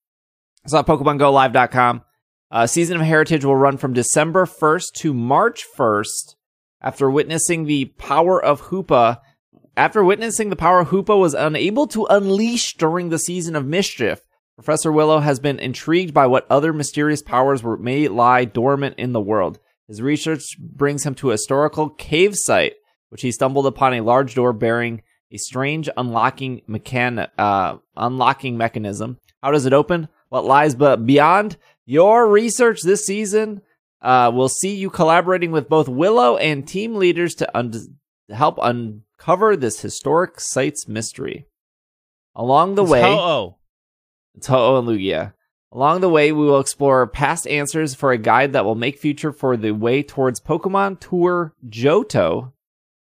It's 0.64 0.72
on 0.72 0.87
PokemonGoLive.com. 0.87 2.00
Uh, 2.52 2.66
Season 2.66 2.96
of 2.96 3.06
Heritage 3.06 3.44
will 3.44 3.54
run 3.54 3.76
from 3.76 3.92
December 3.92 4.44
1st 4.44 4.92
to 4.96 5.14
March 5.14 5.64
1st 5.78 6.34
after 6.82 7.08
witnessing 7.08 7.64
the 7.64 7.84
power 7.96 8.42
of 8.42 8.62
Hoopa. 8.62 9.18
After 9.76 10.02
witnessing 10.02 10.50
the 10.50 10.56
power 10.56 10.84
Hoopa 10.84 11.16
was 11.16 11.32
unable 11.32 11.86
to 11.88 12.06
unleash 12.06 12.74
during 12.76 13.08
the 13.08 13.20
Season 13.20 13.54
of 13.54 13.66
Mischief, 13.66 14.22
Professor 14.56 14.90
Willow 14.90 15.20
has 15.20 15.38
been 15.38 15.60
intrigued 15.60 16.12
by 16.12 16.26
what 16.26 16.46
other 16.50 16.72
mysterious 16.72 17.22
powers 17.22 17.62
were, 17.62 17.76
may 17.76 18.08
lie 18.08 18.44
dormant 18.46 18.96
in 18.98 19.12
the 19.12 19.20
world. 19.20 19.60
His 19.86 20.02
research 20.02 20.58
brings 20.58 21.06
him 21.06 21.14
to 21.16 21.30
a 21.30 21.34
historical 21.34 21.88
cave 21.88 22.34
site, 22.34 22.74
which 23.10 23.22
he 23.22 23.30
stumbled 23.30 23.66
upon 23.66 23.94
a 23.94 24.00
large 24.00 24.34
door 24.34 24.52
bearing 24.52 25.02
a 25.30 25.38
strange 25.38 25.88
unlocking 25.96 26.62
mechan- 26.68 27.28
uh, 27.38 27.76
unlocking 27.96 28.56
mechanism. 28.56 29.18
How 29.40 29.52
does 29.52 29.66
it 29.66 29.72
open? 29.72 30.08
What 30.30 30.44
lies 30.44 30.74
but 30.74 31.06
beyond? 31.06 31.56
Your 31.87 32.29
research 32.29 32.83
this 32.83 33.05
season 33.05 33.62
uh, 34.01 34.31
will 34.33 34.49
see 34.49 34.75
you 34.77 34.90
collaborating 34.90 35.51
with 35.51 35.69
both 35.69 35.88
Willow 35.88 36.37
and 36.37 36.66
team 36.66 36.95
leaders 36.95 37.35
to, 37.37 37.57
un- 37.57 37.99
help 38.31 38.59
uncover 38.62 39.57
this 39.57 39.81
historic 39.81 40.40
site's 40.40 40.87
mystery. 40.88 41.47
Along 42.35 42.75
the 42.77 42.83
It's 42.83 42.90
way, 42.93 43.03
Ho-Oh. 43.03 43.57
it's 44.35 44.47
Ho-Oh 44.47 44.79
and 44.79 44.88
Lugia. 44.88 45.33
Along 45.73 46.01
the 46.01 46.09
way, 46.09 46.33
we 46.33 46.45
will 46.45 46.59
explore 46.61 47.07
past 47.07 47.47
answers 47.47 47.95
for 47.95 48.11
a 48.11 48.19
guide 48.19 48.53
that 48.55 48.64
will 48.64 48.75
make 48.75 48.99
future 48.99 49.33
for 49.33 49.57
the 49.57 49.71
way 49.73 50.03
towards 50.03 50.40
Pokemon 50.40 50.99
Tour 51.01 51.55
Johto. 51.69 52.53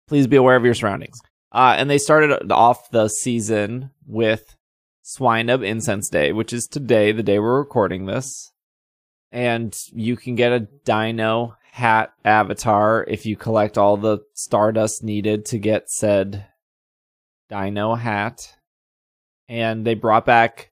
Please 0.08 0.26
be 0.26 0.36
aware 0.36 0.56
of 0.56 0.64
your 0.64 0.74
surroundings. 0.74 1.18
Uh, 1.52 1.74
and 1.78 1.88
they 1.88 1.98
started 1.98 2.50
off 2.50 2.90
the 2.90 3.08
season 3.08 3.90
with 4.06 4.56
Swinub 5.04 5.64
Incense 5.64 6.08
Day, 6.08 6.32
which 6.32 6.52
is 6.52 6.66
today, 6.66 7.12
the 7.12 7.22
day 7.22 7.38
we're 7.38 7.58
recording 7.58 8.06
this. 8.06 8.52
And 9.32 9.76
you 9.92 10.16
can 10.16 10.34
get 10.34 10.52
a 10.52 10.60
Dino 10.84 11.56
hat 11.72 12.12
avatar 12.24 13.04
if 13.06 13.26
you 13.26 13.36
collect 13.36 13.76
all 13.76 13.96
the 13.96 14.18
Stardust 14.34 15.02
needed 15.02 15.44
to 15.46 15.58
get 15.58 15.90
said 15.90 16.46
Dino 17.50 17.94
hat. 17.94 18.54
And 19.48 19.86
they 19.86 19.94
brought 19.94 20.26
back 20.26 20.70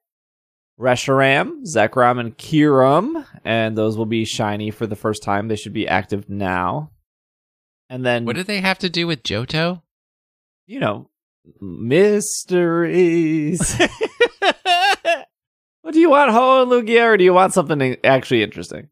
Reshiram, 0.81 1.63
Zekrom, 1.73 2.19
and 2.19 2.37
Kyurem, 2.37 3.25
and 3.45 3.79
those 3.79 3.97
will 3.97 4.07
be 4.07 4.25
shiny 4.25 4.71
for 4.73 4.87
the 4.87 4.97
first 4.97 5.23
time. 5.23 5.47
They 5.49 5.57
should 5.57 5.73
be 5.73 5.87
active 5.87 6.29
now. 6.29 6.91
And 7.89 8.05
then, 8.05 8.25
What 8.25 8.35
do 8.37 8.43
they 8.43 8.61
have 8.61 8.79
to 8.81 8.91
do 8.91 9.07
with 9.07 9.23
Johto? 9.23 9.83
you 10.67 10.81
know, 10.81 11.11
mysteries. 11.61 13.61
what 15.85 15.93
do 15.93 16.01
you 16.01 16.09
want, 16.09 16.31
Ho 16.31 16.63
and 16.63 16.71
Lugia, 16.71 17.05
or 17.13 17.17
do 17.19 17.25
you 17.25 17.35
want 17.35 17.53
something 17.53 17.99
actually 18.05 18.43
interesting? 18.43 18.89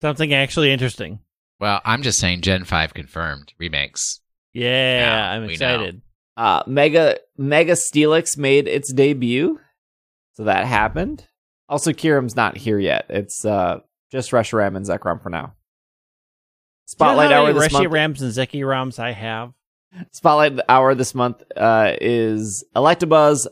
Something 0.00 0.32
actually 0.32 0.70
interesting. 0.70 1.18
Well, 1.58 1.80
I'm 1.84 2.02
just 2.02 2.20
saying 2.20 2.42
Gen 2.42 2.62
5 2.62 2.94
confirmed 2.94 3.52
remakes. 3.58 4.20
Yeah, 4.52 5.00
Yeah, 5.00 5.30
I'm 5.32 5.46
we 5.46 5.54
excited. 5.54 6.02
Uh, 6.36 6.62
Mega 6.68 7.18
Mega 7.36 7.72
Steelix 7.72 8.38
made 8.38 8.68
its 8.68 8.92
debut, 8.92 9.58
so 10.34 10.44
that 10.44 10.64
happened. 10.64 11.26
Also, 11.68 11.90
Kyurem's 11.90 12.36
not 12.36 12.56
here 12.56 12.78
yet. 12.78 13.06
It's 13.08 13.44
uh, 13.44 13.80
just 14.12 14.30
Reshiram 14.30 14.76
and 14.76 14.86
Zekrom 14.86 15.20
for 15.20 15.30
now. 15.30 15.54
Spotlight 16.84 17.24
you 17.24 17.30
know 17.30 17.34
how 17.34 17.40
hour 17.46 17.52
many 17.52 17.58
this 17.58 17.72
month. 17.72 17.90
Rams 17.90 18.22
and 18.22 18.32
Zeki 18.32 18.64
Rams 18.64 19.00
I 19.00 19.10
have. 19.10 19.52
Spotlight 20.12 20.60
hour 20.68 20.94
this 20.94 21.16
month 21.16 21.42
uh, 21.56 21.94
is 22.00 22.64
Electabuzz 22.76 23.48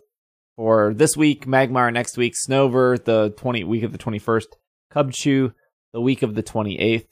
for 0.56 0.94
this 0.94 1.16
week, 1.16 1.46
Magmar 1.46 1.92
next 1.92 2.16
week, 2.16 2.34
Snover 2.34 3.02
the 3.02 3.34
twenty 3.36 3.64
week 3.64 3.82
of 3.82 3.92
the 3.92 3.98
twenty 3.98 4.18
first, 4.18 4.56
Cubchoo 4.92 5.54
the 5.92 6.00
week 6.00 6.22
of 6.22 6.34
the 6.34 6.42
twenty 6.42 6.78
eighth. 6.78 7.08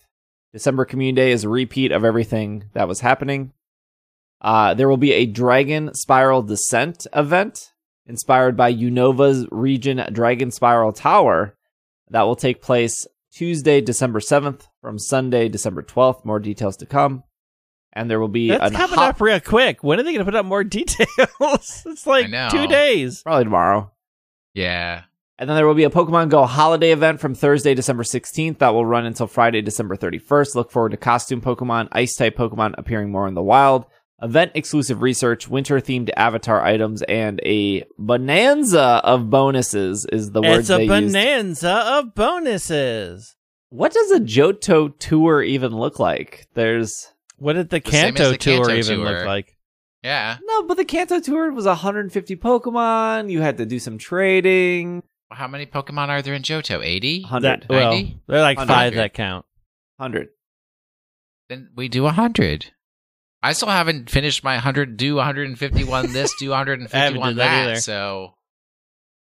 December 0.52 0.85
Community 0.85 1.16
Day 1.16 1.33
is 1.33 1.44
a 1.44 1.48
repeat 1.48 1.92
of 1.92 2.05
everything 2.05 2.64
that 2.74 2.88
was 2.88 3.00
happening. 3.00 3.52
Uh, 4.40 4.74
there 4.74 4.88
will 4.88 4.96
be 4.96 5.12
a 5.12 5.26
Dragon 5.26 5.94
Spiral 5.94 6.42
Descent 6.42 7.07
event 7.14 7.72
inspired 8.07 8.57
by 8.57 8.72
Unova's 8.72 9.46
Region 9.50 10.05
Dragon 10.12 10.50
Spiral 10.50 10.92
Tower 10.92 11.57
that 12.11 12.22
will 12.22 12.37
take 12.37 12.61
place 12.61 13.07
Tuesday, 13.33 13.81
December 13.81 14.20
7th 14.20 14.66
from 14.81 14.98
Sunday, 14.98 15.48
December 15.48 15.83
12th. 15.83 16.24
More 16.24 16.38
details 16.40 16.76
to 16.78 16.87
come. 16.87 17.22
And 17.94 18.11
there 18.11 18.18
will 18.20 18.28
be 18.28 18.48
That's 18.48 18.70
an 18.70 18.76
coming 18.76 18.98
hot- 18.98 19.11
up 19.16 19.20
real 19.20 19.38
quick. 19.40 19.83
When 19.85 20.00
are 20.00 20.02
they 20.02 20.12
going 20.12 20.24
to 20.24 20.31
put 20.31 20.35
up 20.35 20.46
more 20.46 20.64
details? 20.78 21.83
it's 21.87 22.07
like 22.07 22.26
two 22.50 22.66
days. 22.66 23.22
probably 23.22 23.44
tomorrow. 23.44 23.90
Yeah. 24.55 25.02
And 25.38 25.48
then 25.48 25.57
there 25.57 25.66
will 25.66 25.74
be 25.74 25.85
a 25.85 25.90
Pokemon 25.90 26.28
Go 26.28 26.44
holiday 26.46 26.92
event 26.92 27.18
from 27.20 27.35
Thursday, 27.35 27.74
December 27.74 28.02
16th 28.05 28.59
that 28.59 28.74
will 28.74 28.87
run 28.87 29.07
until 29.07 29.26
Friday, 29.26 29.61
December 29.61 29.96
31st. 29.96 30.55
Look 30.55 30.70
forward 30.70 30.90
to 30.90 30.96
costume 30.96 31.40
Pokemon, 31.40 31.88
ice 31.92 32.14
type 32.14 32.37
Pokemon 32.37 32.74
appearing 32.78 33.11
more 33.11 33.26
in 33.26 33.35
the 33.35 33.42
wild, 33.42 33.87
event 34.22 34.52
exclusive 34.55 35.02
research, 35.02 35.48
winter 35.48 35.81
themed 35.81 36.11
avatar 36.16 36.62
items, 36.62 37.02
and 37.02 37.40
a 37.44 37.83
bonanza 37.98 39.00
of 39.02 39.31
bonuses 39.31 40.07
is 40.12 40.31
the 40.31 40.42
word 40.42 40.61
It's 40.61 40.70
a 40.70 40.76
they 40.76 40.85
used. 40.85 41.12
bonanza 41.12 41.72
of 41.87 42.14
bonuses. 42.14 43.35
What 43.70 43.92
does 43.92 44.11
a 44.12 44.20
Johto 44.20 44.96
tour 44.98 45.42
even 45.42 45.74
look 45.74 45.98
like? 45.98 46.46
There's 46.55 47.09
What 47.42 47.55
did 47.55 47.70
the, 47.70 47.76
The 47.76 47.81
Kanto 47.81 48.31
the 48.31 48.38
tour 48.38 48.57
Kanto 48.66 48.74
even 48.74 48.96
tour. 48.98 49.05
look 49.18 49.26
like? 49.26 49.57
Yeah. 50.02 50.38
no, 50.44 50.62
but 50.64 50.76
the 50.76 50.85
Kanto 50.85 51.20
tour 51.20 51.52
was 51.52 51.64
150 51.66 52.37
Pokemon. 52.37 53.31
You 53.31 53.40
had 53.40 53.56
to 53.58 53.66
do 53.66 53.79
some 53.79 53.98
trading. 53.98 55.02
How 55.31 55.48
many 55.48 55.64
Pokemon 55.66 56.08
are 56.08 56.23
there 56.23 56.35
in 56.35 56.42
Johto? 56.42 56.85
80? 56.85 57.23
100. 57.23 57.42
That, 57.42 57.69
well, 57.69 57.92
90? 57.92 58.21
they're 58.27 58.40
like 58.40 58.58
100. 58.58 58.73
five 58.75 58.94
that 58.94 59.14
count. 59.14 59.46
100. 59.96 60.29
Then 61.48 61.71
we 61.75 61.88
do 61.88 62.02
100. 62.04 62.73
I 63.42 63.52
still 63.54 63.69
haven't 63.69 64.08
finished 64.10 64.44
my 64.44 64.54
100, 64.54 64.96
do 64.96 65.16
151 65.16 66.12
this, 66.12 66.33
do 66.38 66.50
151 66.50 67.37
that 67.37 67.66
that. 67.66 67.83
So 67.83 68.35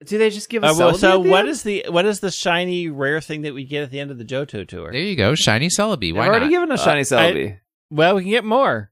Do 0.06 0.18
they 0.18 0.30
just 0.30 0.50
give 0.50 0.64
Uh, 0.64 0.68
us 0.72 0.78
well, 0.78 0.94
so 0.98 1.20
what 1.20 1.48
is 1.48 1.64
the 1.64 1.86
what 1.90 2.06
is 2.06 2.20
the 2.20 2.32
shiny 2.32 2.90
rare 2.90 3.22
thing 3.22 3.44
that 3.44 3.54
we 3.54 3.64
get 3.64 3.84
at 3.84 3.92
the 3.92 4.00
end 4.02 4.12
of 4.12 4.18
the 4.18 4.26
Johto 4.26 4.68
tour? 4.68 4.92
there 4.92 5.00
you 5.02 5.16
go. 5.16 5.36
Shiny 5.36 5.68
Celebi. 5.70 6.14
Why 6.14 6.22
I've 6.24 6.28
Why 6.28 6.28
already 6.28 6.46
not? 6.46 6.50
given 6.52 6.72
a 6.72 6.74
Uh, 6.74 6.78
shiny 6.78 7.00
I- 7.00 7.04
Celebi. 7.04 7.60
Well, 7.94 8.16
we 8.16 8.24
can 8.24 8.32
get 8.32 8.44
more. 8.44 8.92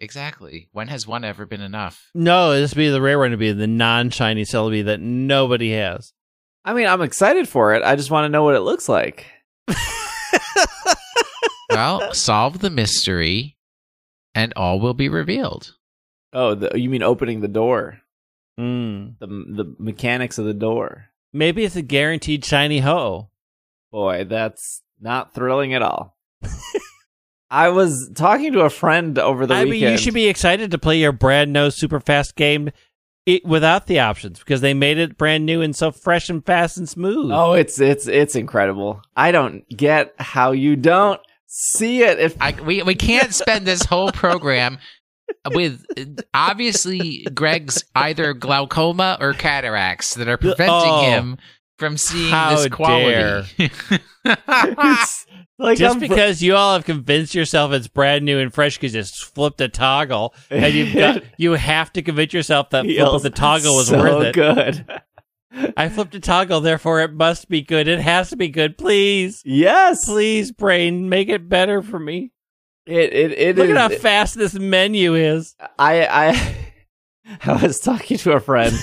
exactly. 0.00 0.68
When 0.72 0.88
has 0.88 1.06
one 1.06 1.24
ever 1.24 1.46
been 1.46 1.62
enough? 1.62 2.10
No, 2.14 2.52
this 2.52 2.72
would 2.72 2.76
be 2.76 2.90
the 2.90 3.00
rare 3.00 3.18
one 3.18 3.30
to 3.30 3.38
be 3.38 3.52
the 3.52 3.66
non-shiny 3.66 4.44
Celebi 4.44 4.84
that 4.84 5.00
nobody 5.00 5.72
has. 5.72 6.12
I 6.62 6.74
mean, 6.74 6.86
I'm 6.86 7.00
excited 7.00 7.48
for 7.48 7.74
it. 7.74 7.82
I 7.82 7.96
just 7.96 8.10
want 8.10 8.26
to 8.26 8.28
know 8.28 8.44
what 8.44 8.54
it 8.54 8.60
looks 8.60 8.86
like. 8.86 9.24
well, 11.70 12.12
solve 12.12 12.58
the 12.58 12.68
mystery 12.70 13.56
and 14.34 14.52
all 14.56 14.78
will 14.78 14.94
be 14.94 15.08
revealed. 15.08 15.74
Oh, 16.34 16.54
the, 16.54 16.78
you 16.78 16.90
mean 16.90 17.02
opening 17.02 17.40
the 17.40 17.48
door? 17.48 18.00
Mm. 18.60 19.18
The 19.20 19.26
the 19.26 19.74
mechanics 19.78 20.36
of 20.36 20.44
the 20.44 20.52
door. 20.52 21.06
Maybe 21.32 21.64
it's 21.64 21.76
a 21.76 21.82
guaranteed 21.82 22.44
shiny 22.44 22.80
ho. 22.80 23.30
Boy, 23.90 24.24
that's 24.24 24.82
not 25.00 25.34
thrilling 25.34 25.72
at 25.72 25.80
all. 25.82 26.16
I 27.50 27.68
was 27.70 28.10
talking 28.14 28.52
to 28.52 28.60
a 28.60 28.70
friend 28.70 29.18
over 29.18 29.46
the 29.46 29.54
I 29.54 29.64
weekend. 29.64 29.80
mean, 29.82 29.90
you 29.92 29.98
should 29.98 30.14
be 30.14 30.28
excited 30.28 30.70
to 30.72 30.78
play 30.78 30.98
your 30.98 31.12
brand 31.12 31.52
new 31.52 31.70
super 31.70 31.98
fast 32.00 32.36
game 32.36 32.70
it, 33.26 33.44
without 33.44 33.86
the 33.86 34.00
options 34.00 34.38
because 34.38 34.60
they 34.60 34.74
made 34.74 34.98
it 34.98 35.16
brand 35.18 35.46
new 35.46 35.60
and 35.62 35.74
so 35.74 35.90
fresh 35.90 36.28
and 36.30 36.44
fast 36.44 36.76
and 36.76 36.88
smooth. 36.88 37.30
Oh, 37.32 37.54
it's 37.54 37.80
it's 37.80 38.06
it's 38.06 38.34
incredible. 38.36 39.00
I 39.16 39.32
don't 39.32 39.66
get 39.68 40.14
how 40.18 40.52
you 40.52 40.76
don't. 40.76 41.20
see 41.46 42.02
it. 42.02 42.18
If 42.18 42.36
I, 42.40 42.52
we 42.62 42.82
we 42.82 42.94
can't 42.94 43.32
spend 43.34 43.66
this 43.66 43.82
whole 43.84 44.12
program 44.12 44.78
with 45.54 45.84
obviously 46.34 47.24
Greg's 47.34 47.84
either 47.94 48.32
glaucoma 48.34 49.16
or 49.20 49.32
cataracts 49.34 50.14
that 50.14 50.28
are 50.28 50.36
preventing 50.38 50.68
Oh, 50.70 51.02
him 51.10 51.38
from 51.78 51.96
seeing 51.96 52.30
how 52.30 52.56
this 52.56 52.68
quality. 52.68 53.48
it's 54.24 55.26
like 55.58 55.78
Just 55.78 55.94
I'm- 55.94 56.00
because 56.00 56.42
you 56.42 56.54
all 56.56 56.74
have 56.74 56.84
convinced 56.84 57.34
yourself 57.34 57.72
it's 57.72 57.88
brand 57.88 58.24
new 58.24 58.38
and 58.38 58.52
fresh 58.52 58.76
because 58.76 58.94
you 58.94 59.00
just 59.00 59.24
flipped 59.34 59.60
a 59.60 59.68
toggle, 59.68 60.34
and 60.50 60.74
you've 60.74 60.94
got 60.94 61.22
you 61.38 61.52
have 61.52 61.92
to 61.94 62.02
convince 62.02 62.32
yourself 62.32 62.70
that 62.70 62.84
flip 62.84 62.98
of 63.06 63.22
the 63.22 63.30
toggle 63.30 63.76
was 63.76 63.88
so 63.88 63.98
worth 63.98 64.26
it. 64.26 64.34
good. 64.34 64.84
I 65.76 65.88
flipped 65.88 66.14
a 66.14 66.20
toggle, 66.20 66.60
therefore 66.60 67.00
it 67.00 67.12
must 67.14 67.48
be 67.48 67.62
good. 67.62 67.88
It 67.88 68.00
has 68.00 68.28
to 68.30 68.36
be 68.36 68.48
good. 68.48 68.76
Please, 68.76 69.42
Yes, 69.46 70.04
please, 70.04 70.52
brain, 70.52 71.08
make 71.08 71.28
it 71.30 71.48
better 71.48 71.82
for 71.82 71.98
me. 71.98 72.32
It 72.86 73.12
it 73.12 73.32
it 73.32 73.56
Look 73.56 73.66
is- 73.70 73.76
at 73.76 73.90
how 73.92 73.96
fast 73.98 74.36
this 74.36 74.54
menu 74.54 75.14
is. 75.14 75.54
I 75.78 76.06
I 76.06 76.56
I 77.52 77.62
was 77.62 77.80
talking 77.80 78.18
to 78.18 78.32
a 78.32 78.40
friend 78.40 78.74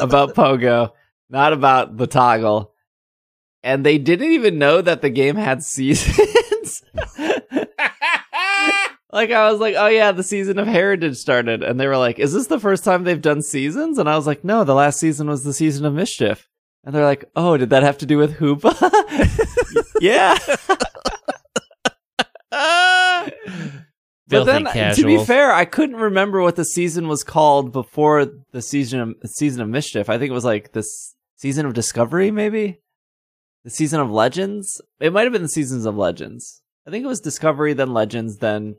about 0.00 0.34
Pogo, 0.34 0.92
not 1.30 1.52
about 1.52 1.96
the 1.96 2.06
toggle, 2.06 2.72
and 3.62 3.84
they 3.84 3.98
didn't 3.98 4.32
even 4.32 4.58
know 4.58 4.80
that 4.80 5.02
the 5.02 5.10
game 5.10 5.36
had 5.36 5.62
seasons. 5.62 6.82
like 9.12 9.30
I 9.30 9.50
was 9.50 9.60
like, 9.60 9.74
"Oh 9.76 9.88
yeah, 9.88 10.12
the 10.12 10.22
season 10.22 10.58
of 10.58 10.66
Heritage 10.66 11.16
started," 11.16 11.62
and 11.62 11.78
they 11.78 11.86
were 11.86 11.96
like, 11.96 12.18
"Is 12.18 12.32
this 12.32 12.46
the 12.46 12.60
first 12.60 12.84
time 12.84 13.04
they've 13.04 13.20
done 13.20 13.42
seasons?" 13.42 13.98
And 13.98 14.08
I 14.08 14.16
was 14.16 14.26
like, 14.26 14.44
"No, 14.44 14.64
the 14.64 14.74
last 14.74 14.98
season 15.00 15.28
was 15.28 15.44
the 15.44 15.52
season 15.52 15.84
of 15.84 15.94
Mischief." 15.94 16.48
And 16.84 16.94
they're 16.94 17.04
like, 17.04 17.24
"Oh, 17.36 17.56
did 17.56 17.70
that 17.70 17.82
have 17.82 17.98
to 17.98 18.06
do 18.06 18.18
with 18.18 18.36
Hoopa?" 18.38 18.74
yeah. 20.00 20.38
But 24.28 24.44
then, 24.44 24.94
to 24.94 25.04
be 25.04 25.24
fair, 25.24 25.52
I 25.52 25.64
couldn't 25.64 25.96
remember 25.96 26.42
what 26.42 26.56
the 26.56 26.64
season 26.64 27.08
was 27.08 27.24
called 27.24 27.72
before 27.72 28.26
the 28.52 28.60
season 28.60 29.00
of 29.00 29.14
season 29.30 29.62
of 29.62 29.68
mischief. 29.68 30.10
I 30.10 30.18
think 30.18 30.30
it 30.30 30.34
was 30.34 30.44
like 30.44 30.72
this 30.72 31.14
season 31.38 31.64
of 31.64 31.72
discovery, 31.72 32.30
maybe 32.30 32.80
the 33.64 33.70
season 33.70 34.00
of 34.00 34.10
legends. 34.10 34.80
It 35.00 35.12
might 35.12 35.22
have 35.24 35.32
been 35.32 35.42
the 35.42 35.48
seasons 35.48 35.86
of 35.86 35.96
legends. 35.96 36.62
I 36.86 36.90
think 36.90 37.04
it 37.04 37.08
was 37.08 37.20
discovery, 37.20 37.72
then 37.72 37.94
legends, 37.94 38.38
then 38.38 38.76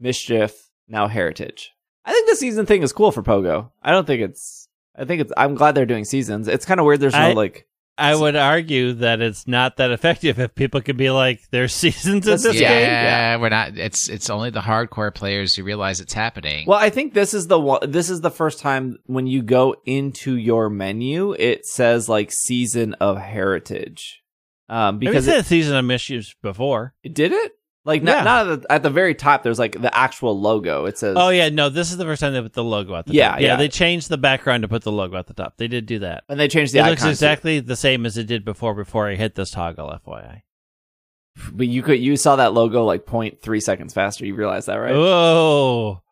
mischief, 0.00 0.70
now 0.88 1.06
heritage. 1.08 1.72
I 2.04 2.12
think 2.12 2.28
the 2.28 2.36
season 2.36 2.66
thing 2.66 2.82
is 2.82 2.92
cool 2.92 3.10
for 3.12 3.22
Pogo. 3.22 3.70
I 3.82 3.90
don't 3.92 4.06
think 4.06 4.22
it's. 4.22 4.68
I 4.96 5.04
think 5.04 5.20
it's. 5.22 5.32
I'm 5.36 5.54
glad 5.54 5.74
they're 5.74 5.86
doing 5.86 6.04
seasons. 6.04 6.48
It's 6.48 6.64
kind 6.64 6.80
of 6.80 6.86
weird. 6.86 7.00
There's 7.00 7.12
no 7.14 7.18
I- 7.18 7.32
like. 7.32 7.65
I 7.98 8.14
would 8.14 8.36
argue 8.36 8.92
that 8.94 9.20
it's 9.20 9.46
not 9.46 9.78
that 9.78 9.90
effective 9.90 10.38
if 10.38 10.54
people 10.54 10.82
could 10.82 10.96
be 10.96 11.10
like, 11.10 11.40
there's 11.50 11.74
seasons 11.74 12.26
in 12.26 12.32
this 12.32 12.60
yeah, 12.60 12.68
game. 12.68 12.82
Yeah. 12.82 13.36
we're 13.36 13.48
not. 13.48 13.78
It's 13.78 14.08
it's 14.08 14.28
only 14.28 14.50
the 14.50 14.60
hardcore 14.60 15.14
players 15.14 15.54
who 15.54 15.64
realize 15.64 16.00
it's 16.00 16.12
happening. 16.12 16.66
Well, 16.66 16.78
I 16.78 16.90
think 16.90 17.14
this 17.14 17.32
is 17.32 17.46
the 17.46 17.58
one. 17.58 17.90
This 17.90 18.10
is 18.10 18.20
the 18.20 18.30
first 18.30 18.58
time 18.60 18.98
when 19.06 19.26
you 19.26 19.42
go 19.42 19.76
into 19.86 20.36
your 20.36 20.68
menu, 20.68 21.32
it 21.32 21.66
says 21.66 22.08
like 22.08 22.30
season 22.32 22.94
of 22.94 23.18
heritage. 23.18 24.22
Um, 24.68 24.96
Maybe 24.96 25.06
because 25.06 25.28
it's 25.28 25.36
it, 25.36 25.40
a 25.40 25.44
season 25.44 25.76
of 25.76 25.84
mischiefs 25.84 26.34
before. 26.42 26.94
it 27.02 27.14
did 27.14 27.32
it 27.32 27.52
like 27.86 28.02
not, 28.02 28.16
Yeah. 28.18 28.22
not 28.24 28.48
at, 28.50 28.60
the, 28.62 28.72
at 28.72 28.82
the 28.82 28.90
very 28.90 29.14
top. 29.14 29.42
There's 29.42 29.58
like 29.58 29.80
the 29.80 29.96
actual 29.96 30.38
logo. 30.38 30.84
It 30.84 30.98
says. 30.98 31.16
Oh 31.18 31.30
yeah, 31.30 31.48
no, 31.48 31.70
this 31.70 31.90
is 31.90 31.96
the 31.96 32.04
first 32.04 32.20
time 32.20 32.34
they 32.34 32.42
put 32.42 32.52
the 32.52 32.62
logo 32.64 32.94
at 32.94 33.06
the 33.06 33.14
Yeah, 33.14 33.30
top. 33.30 33.40
yeah. 33.40 33.46
yeah. 33.46 33.56
they 33.56 33.68
changed 33.68 34.10
the 34.10 34.18
background 34.18 34.62
to 34.62 34.68
put 34.68 34.82
the 34.82 34.92
logo 34.92 35.16
at 35.16 35.26
the 35.28 35.34
top. 35.34 35.56
They 35.56 35.68
did 35.68 35.86
do 35.86 36.00
that. 36.00 36.24
and 36.28 36.38
they 36.38 36.48
changed 36.48 36.74
the 36.74 36.80
it 36.80 36.84
looks 36.90 37.02
too. 37.02 37.08
exactly 37.08 37.60
the 37.60 37.76
same 37.76 38.04
as 38.04 38.18
it 38.18 38.24
did 38.26 38.44
before. 38.44 38.74
Before 38.74 39.08
I 39.08 39.14
hit 39.14 39.34
this 39.36 39.50
toggle, 39.52 39.88
FYI. 40.06 40.42
But 41.52 41.68
you 41.68 41.82
could 41.82 42.00
you 42.00 42.16
saw 42.16 42.36
that 42.36 42.52
logo 42.54 42.84
like 42.84 43.04
0.3 43.06 43.62
seconds 43.62 43.92
faster. 43.94 44.26
You 44.26 44.34
realize 44.34 44.66
that, 44.66 44.76
right? 44.76 44.92
Oh, 44.94 46.02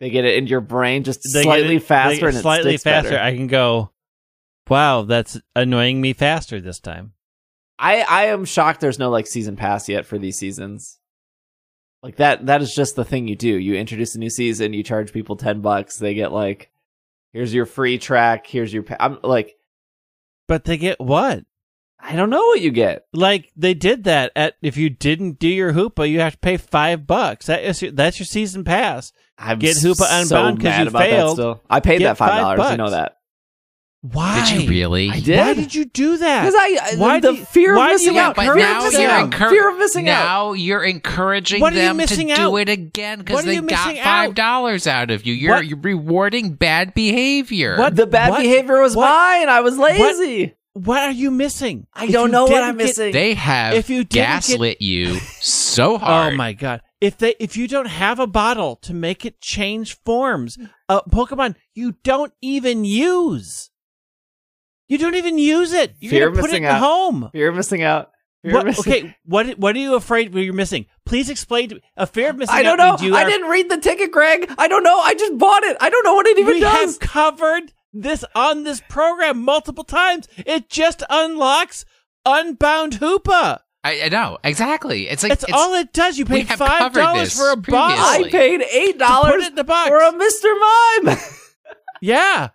They 0.00 0.10
get 0.10 0.24
it 0.24 0.36
in 0.36 0.46
your 0.48 0.60
brain 0.60 1.04
just 1.04 1.20
They 1.32 1.42
slightly 1.44 1.76
it- 1.76 1.84
faster 1.84 2.28
and 2.28 2.36
slightly 2.36 2.76
faster. 2.76 3.10
better. 3.10 3.22
I 3.22 3.34
can 3.36 3.46
go. 3.46 3.92
Wow, 4.68 5.02
that's 5.02 5.38
annoying 5.54 6.00
me 6.00 6.12
faster 6.12 6.60
this 6.60 6.80
time. 6.80 7.12
I 7.78 8.00
I 8.02 8.24
am 8.26 8.44
shocked. 8.44 8.80
There's 8.80 8.98
no 8.98 9.10
like 9.10 9.26
season 9.26 9.56
pass 9.56 9.88
yet 9.88 10.06
for 10.06 10.18
these 10.18 10.38
seasons. 10.38 10.98
Like 12.04 12.16
that 12.16 12.44
that 12.46 12.60
is 12.60 12.74
just 12.74 12.96
the 12.96 13.04
thing 13.04 13.26
you 13.28 13.34
do. 13.34 13.48
You 13.48 13.76
introduce 13.76 14.14
a 14.14 14.18
new 14.18 14.28
season, 14.28 14.74
you 14.74 14.82
charge 14.82 15.10
people 15.10 15.36
10 15.36 15.62
bucks, 15.62 15.96
they 15.96 16.12
get 16.12 16.32
like 16.32 16.70
here's 17.32 17.54
your 17.54 17.64
free 17.64 17.96
track, 17.96 18.46
here's 18.46 18.72
your 18.74 18.82
pa-. 18.82 18.98
I'm 19.00 19.18
like 19.22 19.56
But 20.46 20.64
they 20.64 20.76
get 20.76 21.00
what? 21.00 21.44
I 21.98 22.14
don't 22.14 22.28
know 22.28 22.44
what 22.44 22.60
you 22.60 22.70
get. 22.70 23.06
Like 23.14 23.50
they 23.56 23.72
did 23.72 24.04
that 24.04 24.32
at 24.36 24.56
if 24.60 24.76
you 24.76 24.90
didn't 24.90 25.38
do 25.38 25.48
your 25.48 25.72
hoopa, 25.72 26.06
you 26.08 26.20
have 26.20 26.34
to 26.34 26.38
pay 26.38 26.58
five 26.58 27.06
bucks. 27.06 27.46
That 27.46 27.64
is 27.64 27.80
your, 27.80 27.92
that's 27.92 28.18
your 28.18 28.26
season 28.26 28.64
pass. 28.64 29.10
I'm 29.38 29.58
Get 29.58 29.78
Hoopa 29.78 30.02
Unbound 30.02 30.22
Unbound 30.22 30.58
'cause 30.58 30.64
mad 30.64 30.82
you 30.82 30.88
about 30.88 30.98
that 30.98 31.08
failed. 31.10 31.36
still. 31.36 31.62
I 31.70 31.80
paid 31.80 32.00
Get 32.00 32.04
that 32.04 32.16
five 32.18 32.28
five 32.28 32.58
dollars. 32.58 32.70
You 32.72 32.76
know 32.76 32.90
that 32.90 33.16
Why 34.12 34.44
Did 34.50 34.64
you 34.64 34.68
really? 34.68 35.08
I 35.08 35.20
did. 35.20 35.38
Why 35.38 35.54
did 35.54 35.74
you 35.74 35.86
do 35.86 36.18
that? 36.18 36.42
because 36.42 36.54
I, 36.54 36.78
I 36.92 36.96
Why 36.98 37.20
the 37.20 37.32
you- 37.36 37.44
fear 37.46 37.72
of 37.74 37.78
do 37.86 37.92
missing 37.94 38.18
out. 38.18 38.36
but 38.36 38.42
now 38.44 38.52
you're 38.90 39.08
out. 39.10 39.30
encour- 39.30 39.48
fear 39.48 39.70
of 39.70 39.78
missing 39.78 40.08
out. 40.10 40.24
now 40.24 40.52
you're 40.52 40.84
encouraging 40.84 41.62
What 41.62 41.72
are 41.72 41.76
you 41.76 41.82
them 41.82 41.94
to 41.96 42.02
missing 42.02 42.28
do 42.28 42.56
it 42.58 42.68
again 42.68 43.20
because 43.20 43.46
they 43.46 43.58
got 43.60 43.96
five 43.96 44.34
dollars 44.34 44.86
out 44.86 45.10
of 45.10 45.24
you. 45.24 45.32
You're, 45.32 45.62
you're 45.62 45.78
rewarding 45.80 46.52
bad 46.52 46.92
behavior. 46.92 47.78
What? 47.78 47.96
The 47.96 48.06
bad 48.06 48.28
What? 48.30 48.42
behavior 48.42 48.82
was 48.82 48.94
What? 48.94 49.08
mine. 49.08 49.48
I 49.48 49.60
was 49.60 49.78
lazy. 49.78 50.54
What 50.74 51.00
are 51.02 51.12
you 51.12 51.30
missing? 51.30 51.86
I 51.94 52.04
If 52.04 52.12
don't 52.12 52.30
know 52.30 52.44
what 52.44 52.62
I'm 52.62 52.76
get- 52.76 52.86
missing. 52.86 53.12
They 53.12 53.32
have 53.32 53.72
If 53.74 53.88
you 53.88 53.98
didn't 54.04 54.10
get- 54.10 54.26
gaslit 54.48 54.82
you 54.82 55.14
so 55.40 55.96
hard. 55.98 56.34
Oh 56.34 56.36
my 56.36 56.52
god! 56.52 56.82
If 57.00 57.16
they 57.16 57.36
if 57.40 57.56
you 57.56 57.68
don't 57.68 57.86
have 57.86 58.18
a 58.18 58.26
bottle 58.26 58.76
to 58.82 58.92
make 58.92 59.24
it 59.24 59.40
change 59.40 59.96
forms, 60.04 60.58
uh, 60.90 61.00
Pokemon 61.08 61.54
you 61.74 61.92
don't 62.02 62.34
even 62.42 62.84
use. 62.84 63.70
You 64.94 64.98
don't 64.98 65.14
even 65.16 65.38
use 65.38 65.72
it. 65.72 65.94
You're 66.00 66.10
Fear 66.10 66.26
gonna 66.28 66.38
of 66.38 66.40
put 66.42 66.50
it 66.50 66.52
missing 66.52 66.64
at 66.66 66.72
out. 66.74 66.80
home. 66.80 67.28
Fear 67.32 67.48
of 67.48 67.56
missing 67.56 67.82
out. 67.82 68.10
Fear 68.42 68.50
of 68.50 68.54
What, 68.54 68.66
missing 68.66 68.92
okay, 68.92 69.16
what 69.24 69.58
what 69.58 69.74
are 69.74 69.78
you 69.78 69.94
afraid 69.94 70.34
you're 70.34 70.52
missing? 70.54 70.86
Please 71.06 71.30
explain 71.30 71.68
to 71.70 71.74
me. 71.76 71.80
A 71.96 72.06
fear 72.06 72.30
of 72.30 72.36
missing 72.36 72.54
I 72.54 72.62
don't 72.62 72.78
out 72.80 73.00
know. 73.00 73.06
you 73.06 73.14
I 73.16 73.22
are- 73.24 73.28
didn't 73.28 73.48
read 73.48 73.70
the 73.70 73.78
ticket, 73.78 74.12
Greg. 74.12 74.52
I 74.58 74.68
don't 74.68 74.82
know. 74.82 74.98
I 75.00 75.14
just 75.14 75.36
bought 75.38 75.62
it. 75.64 75.76
I 75.80 75.90
don't 75.90 76.04
know 76.04 76.14
what 76.14 76.26
it 76.26 76.38
even 76.38 76.54
we 76.54 76.60
does. 76.60 76.72
We 76.86 76.92
have 76.92 76.98
covered 77.00 77.72
this 77.92 78.24
on 78.34 78.64
this 78.64 78.80
program 78.88 79.42
multiple 79.42 79.84
times. 79.84 80.28
It 80.46 80.68
just 80.68 81.02
unlocks 81.10 81.84
Unbound 82.26 82.94
Hoopa. 82.94 83.60
I, 83.86 84.02
I 84.04 84.08
know 84.08 84.38
exactly. 84.42 85.08
It's 85.08 85.22
like 85.22 85.30
That's 85.30 85.44
it's, 85.44 85.52
all 85.52 85.74
it 85.74 85.92
does. 85.92 86.16
You 86.18 86.24
we 86.24 86.36
paid 86.38 86.46
have 86.46 86.58
five 86.58 86.78
covered 86.78 87.00
dollars 87.00 87.36
for 87.36 87.50
a 87.50 87.56
box. 87.56 88.00
I 88.00 88.28
paid 88.30 88.62
eight 88.62 88.92
To 88.94 88.98
dollars 88.98 89.32
put 89.32 89.40
it 89.42 89.48
in 89.48 89.54
the 89.56 89.64
box. 89.64 89.88
for 89.90 89.98
a 89.98 90.12
Mr. 90.12 91.04
Mime. 91.06 91.18
Yeah. 92.00 92.48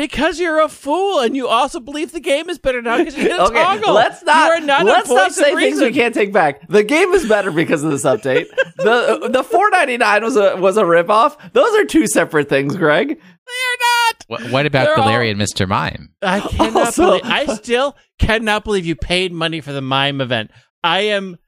Because 0.00 0.38
you're 0.38 0.60
a 0.60 0.68
fool 0.68 1.18
and 1.18 1.34
you 1.34 1.48
also 1.48 1.80
believe 1.80 2.12
the 2.12 2.20
game 2.20 2.48
is 2.48 2.58
better 2.58 2.80
now 2.80 2.98
because 2.98 3.16
you 3.16 3.22
hit 3.24 3.32
a 3.32 3.42
okay, 3.46 3.54
toggle. 3.54 3.94
let's 3.94 4.22
not. 4.22 4.62
Not 4.62 4.86
let's 4.86 5.08
not 5.10 5.32
say 5.32 5.56
things 5.56 5.80
we 5.80 5.92
can't 5.92 6.14
take 6.14 6.32
back. 6.32 6.68
The 6.68 6.84
game 6.84 7.12
is 7.14 7.28
better 7.28 7.50
because 7.50 7.82
of 7.82 7.90
this 7.90 8.04
update. 8.04 8.46
the 8.76 9.20
uh, 9.24 9.28
The 9.28 9.42
four 9.42 9.68
ninety 9.70 9.96
nine 9.96 10.22
was 10.22 10.36
a 10.36 10.56
was 10.56 10.76
a 10.76 10.84
ripoff. 10.84 11.52
Those 11.52 11.74
are 11.80 11.84
two 11.84 12.06
separate 12.06 12.48
things, 12.48 12.76
Greg. 12.76 13.08
They're 13.08 13.16
not. 13.18 14.24
What, 14.28 14.52
what 14.52 14.66
about 14.66 14.84
They're 14.84 14.98
all- 15.00 15.08
Mr. 15.34 15.66
Mime? 15.66 16.10
I 16.22 16.40
cannot 16.48 16.76
Also- 16.86 17.06
believe. 17.18 17.22
I 17.24 17.46
still 17.56 17.96
cannot 18.20 18.62
believe 18.62 18.86
you 18.86 18.94
paid 18.94 19.32
money 19.32 19.60
for 19.60 19.72
the 19.72 19.80
mime 19.82 20.20
event. 20.20 20.52
I 20.84 21.00
am 21.00 21.38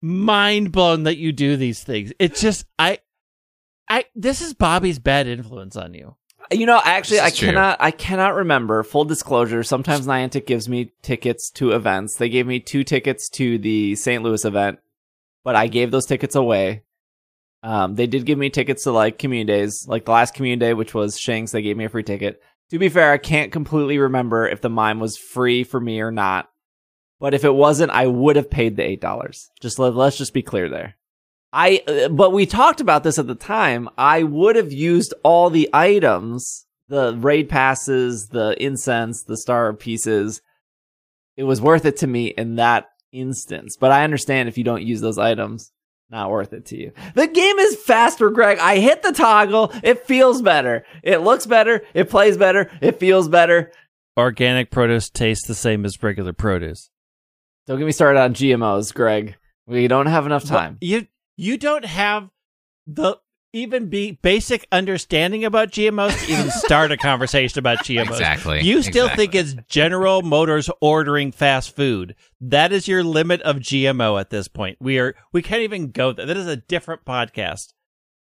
mind 0.00 0.70
blown 0.70 1.02
that 1.04 1.16
you 1.16 1.32
do 1.32 1.56
these 1.56 1.82
things. 1.82 2.12
It's 2.20 2.40
just 2.40 2.66
I, 2.78 2.98
I. 3.88 4.04
This 4.14 4.40
is 4.42 4.54
Bobby's 4.54 4.98
bad 5.00 5.26
influence 5.26 5.76
on 5.76 5.94
you. 5.94 6.14
You 6.52 6.66
know, 6.66 6.80
actually, 6.82 7.20
I 7.20 7.30
true. 7.30 7.48
cannot. 7.48 7.76
I 7.80 7.92
cannot 7.92 8.34
remember. 8.34 8.82
Full 8.82 9.04
disclosure: 9.04 9.62
sometimes 9.62 10.06
Niantic 10.06 10.46
gives 10.46 10.68
me 10.68 10.92
tickets 11.02 11.50
to 11.52 11.72
events. 11.72 12.16
They 12.16 12.28
gave 12.28 12.46
me 12.46 12.58
two 12.58 12.82
tickets 12.82 13.28
to 13.30 13.58
the 13.58 13.94
St. 13.94 14.22
Louis 14.22 14.44
event, 14.44 14.80
but 15.44 15.54
I 15.54 15.68
gave 15.68 15.90
those 15.90 16.06
tickets 16.06 16.34
away. 16.34 16.82
Um, 17.62 17.94
they 17.94 18.06
did 18.06 18.26
give 18.26 18.38
me 18.38 18.50
tickets 18.50 18.84
to 18.84 18.90
like 18.90 19.18
community 19.18 19.52
days, 19.60 19.86
like 19.86 20.06
the 20.06 20.12
last 20.12 20.34
community 20.34 20.66
day, 20.70 20.74
which 20.74 20.94
was 20.94 21.18
Shinx. 21.18 21.52
They 21.52 21.62
gave 21.62 21.76
me 21.76 21.84
a 21.84 21.88
free 21.88 22.02
ticket. 22.02 22.42
To 22.70 22.78
be 22.78 22.88
fair, 22.88 23.12
I 23.12 23.18
can't 23.18 23.52
completely 23.52 23.98
remember 23.98 24.48
if 24.48 24.60
the 24.60 24.70
mime 24.70 24.98
was 24.98 25.16
free 25.16 25.62
for 25.64 25.80
me 25.80 26.00
or 26.00 26.10
not. 26.10 26.48
But 27.20 27.34
if 27.34 27.44
it 27.44 27.54
wasn't, 27.54 27.92
I 27.92 28.06
would 28.06 28.36
have 28.36 28.50
paid 28.50 28.76
the 28.76 28.82
eight 28.82 29.00
dollars. 29.00 29.50
Just 29.60 29.78
let, 29.78 29.94
let's 29.94 30.16
just 30.16 30.32
be 30.32 30.42
clear 30.42 30.68
there. 30.68 30.96
I 31.52 31.82
uh, 31.86 32.08
but 32.08 32.32
we 32.32 32.46
talked 32.46 32.80
about 32.80 33.02
this 33.02 33.18
at 33.18 33.26
the 33.26 33.34
time. 33.34 33.88
I 33.98 34.22
would 34.22 34.56
have 34.56 34.72
used 34.72 35.14
all 35.22 35.50
the 35.50 35.68
items, 35.72 36.66
the 36.88 37.16
raid 37.16 37.48
passes, 37.48 38.28
the 38.28 38.56
incense, 38.62 39.22
the 39.24 39.36
star 39.36 39.72
pieces. 39.72 40.42
It 41.36 41.44
was 41.44 41.60
worth 41.60 41.84
it 41.84 41.98
to 41.98 42.06
me 42.06 42.26
in 42.26 42.56
that 42.56 42.90
instance. 43.12 43.76
But 43.78 43.92
I 43.92 44.04
understand 44.04 44.48
if 44.48 44.58
you 44.58 44.64
don't 44.64 44.82
use 44.82 45.00
those 45.00 45.18
items, 45.18 45.72
not 46.10 46.30
worth 46.30 46.52
it 46.52 46.66
to 46.66 46.76
you. 46.76 46.92
The 47.14 47.26
game 47.26 47.58
is 47.58 47.76
faster, 47.76 48.30
Greg. 48.30 48.58
I 48.58 48.78
hit 48.78 49.02
the 49.02 49.12
toggle. 49.12 49.72
It 49.82 50.06
feels 50.06 50.42
better. 50.42 50.84
It 51.02 51.18
looks 51.18 51.46
better. 51.46 51.82
It 51.94 52.10
plays 52.10 52.36
better. 52.36 52.70
It 52.80 52.98
feels 52.98 53.28
better. 53.28 53.72
Organic 54.16 54.70
produce 54.70 55.08
tastes 55.08 55.46
the 55.46 55.54
same 55.54 55.84
as 55.84 56.02
regular 56.02 56.32
produce. 56.32 56.90
Don't 57.66 57.78
get 57.78 57.86
me 57.86 57.92
started 57.92 58.20
on 58.20 58.34
GMOs, 58.34 58.92
Greg. 58.92 59.36
We 59.66 59.86
don't 59.86 60.06
have 60.06 60.26
enough 60.26 60.44
time. 60.44 60.78
You 60.80 61.06
you 61.40 61.56
don't 61.56 61.84
have 61.84 62.28
the 62.86 63.18
even 63.52 63.88
be 63.88 64.12
basic 64.12 64.66
understanding 64.70 65.44
about 65.44 65.70
GMOs 65.70 66.24
to 66.24 66.32
even 66.32 66.50
start 66.50 66.92
a 66.92 66.96
conversation 66.96 67.58
about 67.58 67.78
GMOs. 67.78 68.10
Exactly. 68.10 68.60
You 68.60 68.82
still 68.82 69.06
exactly. 69.06 69.26
think 69.26 69.34
it's 69.34 69.56
General 69.68 70.22
Motors 70.22 70.70
ordering 70.80 71.32
fast 71.32 71.74
food. 71.74 72.14
That 72.40 72.72
is 72.72 72.86
your 72.86 73.02
limit 73.02 73.40
of 73.42 73.56
GMO 73.56 74.20
at 74.20 74.30
this 74.30 74.46
point. 74.46 74.76
We 74.80 74.98
are 74.98 75.16
we 75.32 75.42
can't 75.42 75.62
even 75.62 75.90
go 75.90 76.12
there. 76.12 76.26
That 76.26 76.36
is 76.36 76.46
a 76.46 76.56
different 76.56 77.04
podcast. 77.04 77.72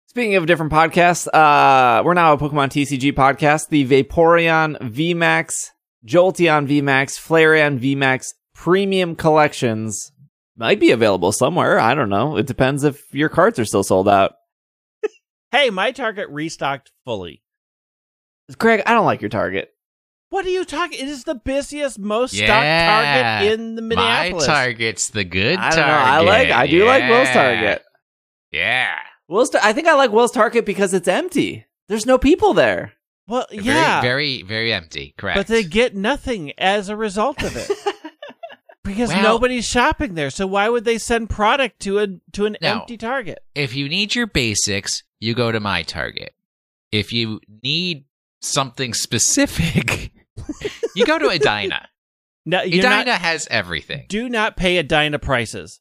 Speaking 0.06 0.36
of 0.36 0.46
different 0.46 0.72
podcasts, 0.72 1.26
uh, 1.28 2.02
we're 2.02 2.14
now 2.14 2.32
a 2.32 2.38
Pokemon 2.38 2.70
TCG 2.70 3.12
podcast. 3.12 3.68
The 3.68 3.86
Vaporeon 3.86 4.78
VMAX, 4.78 5.70
Jolteon 6.06 6.66
VMAX, 6.66 7.18
Flareon 7.18 7.78
VMAX 7.78 8.32
premium 8.54 9.14
collections 9.14 10.12
might 10.58 10.80
be 10.80 10.90
available 10.90 11.32
somewhere. 11.32 11.78
I 11.78 11.94
don't 11.94 12.08
know. 12.10 12.36
It 12.36 12.46
depends 12.46 12.84
if 12.84 13.00
your 13.14 13.28
cards 13.28 13.58
are 13.58 13.64
still 13.64 13.84
sold 13.84 14.08
out. 14.08 14.34
Hey, 15.50 15.70
my 15.70 15.92
target 15.92 16.28
restocked 16.28 16.92
fully. 17.06 17.42
Craig, 18.58 18.82
I 18.84 18.92
don't 18.92 19.06
like 19.06 19.22
your 19.22 19.30
target. 19.30 19.70
What 20.30 20.44
are 20.44 20.50
you 20.50 20.66
talking? 20.66 20.98
It 21.00 21.08
is 21.08 21.24
the 21.24 21.36
busiest, 21.36 21.98
most 21.98 22.34
Yeah. 22.34 22.46
stocked 22.46 23.46
target 23.46 23.52
in 23.60 23.74
the 23.74 23.80
Minneapolis. 23.80 24.06
My 24.10 24.22
Minneapolis. 24.24 24.46
target's 24.46 25.08
the 25.10 25.24
good 25.24 25.58
I 25.58 25.70
don't 25.70 25.78
know. 25.78 25.84
target. 25.86 26.08
I 26.08 26.18
like. 26.20 26.50
I 26.50 26.66
do 26.66 26.84
like 26.84 27.08
Will's 27.08 27.30
target. 27.30 27.82
Yeah. 28.52 28.94
Will's. 29.26 29.48
Tar- 29.48 29.62
I 29.64 29.72
think 29.72 29.88
I 29.88 29.94
like 29.94 30.12
Will's 30.12 30.32
target 30.32 30.66
because 30.66 30.92
it's 30.92 31.08
empty. 31.08 31.64
There's 31.88 32.04
no 32.04 32.18
people 32.18 32.52
there. 32.52 32.92
Well, 33.26 33.46
yeah, 33.50 34.02
Very, 34.02 34.42
very, 34.42 34.42
very 34.42 34.72
empty. 34.74 35.14
Correct. 35.16 35.36
but 35.38 35.46
they 35.46 35.62
get 35.64 35.94
nothing 35.94 36.52
as 36.58 36.90
a 36.90 36.96
result 36.96 37.42
of 37.42 37.56
it 37.56 37.70
because 38.88 39.08
Well- 39.10 39.22
nobody's 39.22 39.66
shopping 39.68 40.14
there. 40.14 40.30
So 40.30 40.46
why 40.46 40.68
would 40.68 40.84
they 40.84 40.98
send 40.98 41.30
product 41.30 41.80
to 41.82 41.98
a 42.00 42.06
to 42.32 42.46
an 42.46 42.56
No. 42.60 42.80
empty 42.80 42.96
target? 42.96 43.38
if 43.54 43.74
you 43.74 43.88
need 43.88 44.14
your 44.14 44.26
basics, 44.26 45.02
you 45.20 45.34
go 45.34 45.52
to 45.52 45.60
my 45.60 45.82
target. 45.82 46.34
If 46.90 47.12
you 47.12 47.40
need 47.62 48.04
something 48.40 48.94
specific, 48.94 50.12
you 50.96 51.04
go 51.06 51.18
to 51.18 51.28
Edina. 51.28 51.88
No, 52.46 52.60
Edina 52.60 53.04
not. 53.04 53.20
has 53.20 53.46
everything. 53.50 54.06
Do 54.08 54.26
not 54.26 54.56
pay 54.56 54.78
Edina 54.78 55.18
prices. 55.18 55.80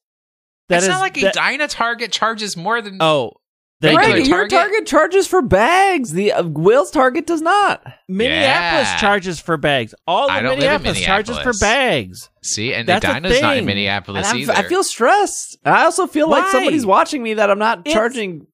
That 0.67 0.77
it's 0.77 0.83
is 0.83 0.89
not 0.89 0.99
like 0.99 1.13
that- 1.21 1.37
Edina 1.37 1.69
Target 1.69 2.11
charges 2.11 2.57
more 2.57 2.81
than. 2.81 2.97
Oh, 2.99 3.35
they 3.79 3.95
Regular 3.95 4.15
Craig, 4.15 4.27
your 4.27 4.37
Target? 4.47 4.49
target 4.51 4.87
charges 4.87 5.27
for 5.27 5.41
bags. 5.41 6.11
The 6.11 6.33
uh, 6.33 6.43
Will's 6.43 6.89
target 6.91 7.27
does 7.27 7.41
not. 7.41 7.85
Minneapolis 8.07 8.87
Yeah. 8.89 8.97
charges 8.97 9.39
for 9.39 9.55
bags. 9.57 9.93
All 10.07 10.29
I 10.31 10.37
of 10.37 10.43
don't 10.43 10.59
live 10.59 10.81
in 10.81 10.93
Minneapolis, 10.93 11.01
charges 11.01 11.37
for 11.39 11.53
bags. 11.59 12.29
See, 12.43 12.73
and 12.73 12.87
That's 12.87 13.05
a 13.05 13.09
Edina's 13.09 13.41
not 13.41 13.57
in. 13.57 13.65
Minneapolis 13.65 14.25
I'm- 14.27 14.37
either. 14.37 14.53
I 14.53 14.63
feel 14.63 14.83
stressed. 14.83 15.57
I 15.63 15.83
also 15.83 16.07
feel 16.07 16.27
like 16.29 16.47
somebody's 16.49 16.85
watching 16.85 17.21
me 17.21 17.35
that 17.35 17.51
I'm 17.51 17.59
not 17.59 17.79
It's- 17.81 17.93
charging 17.93 18.47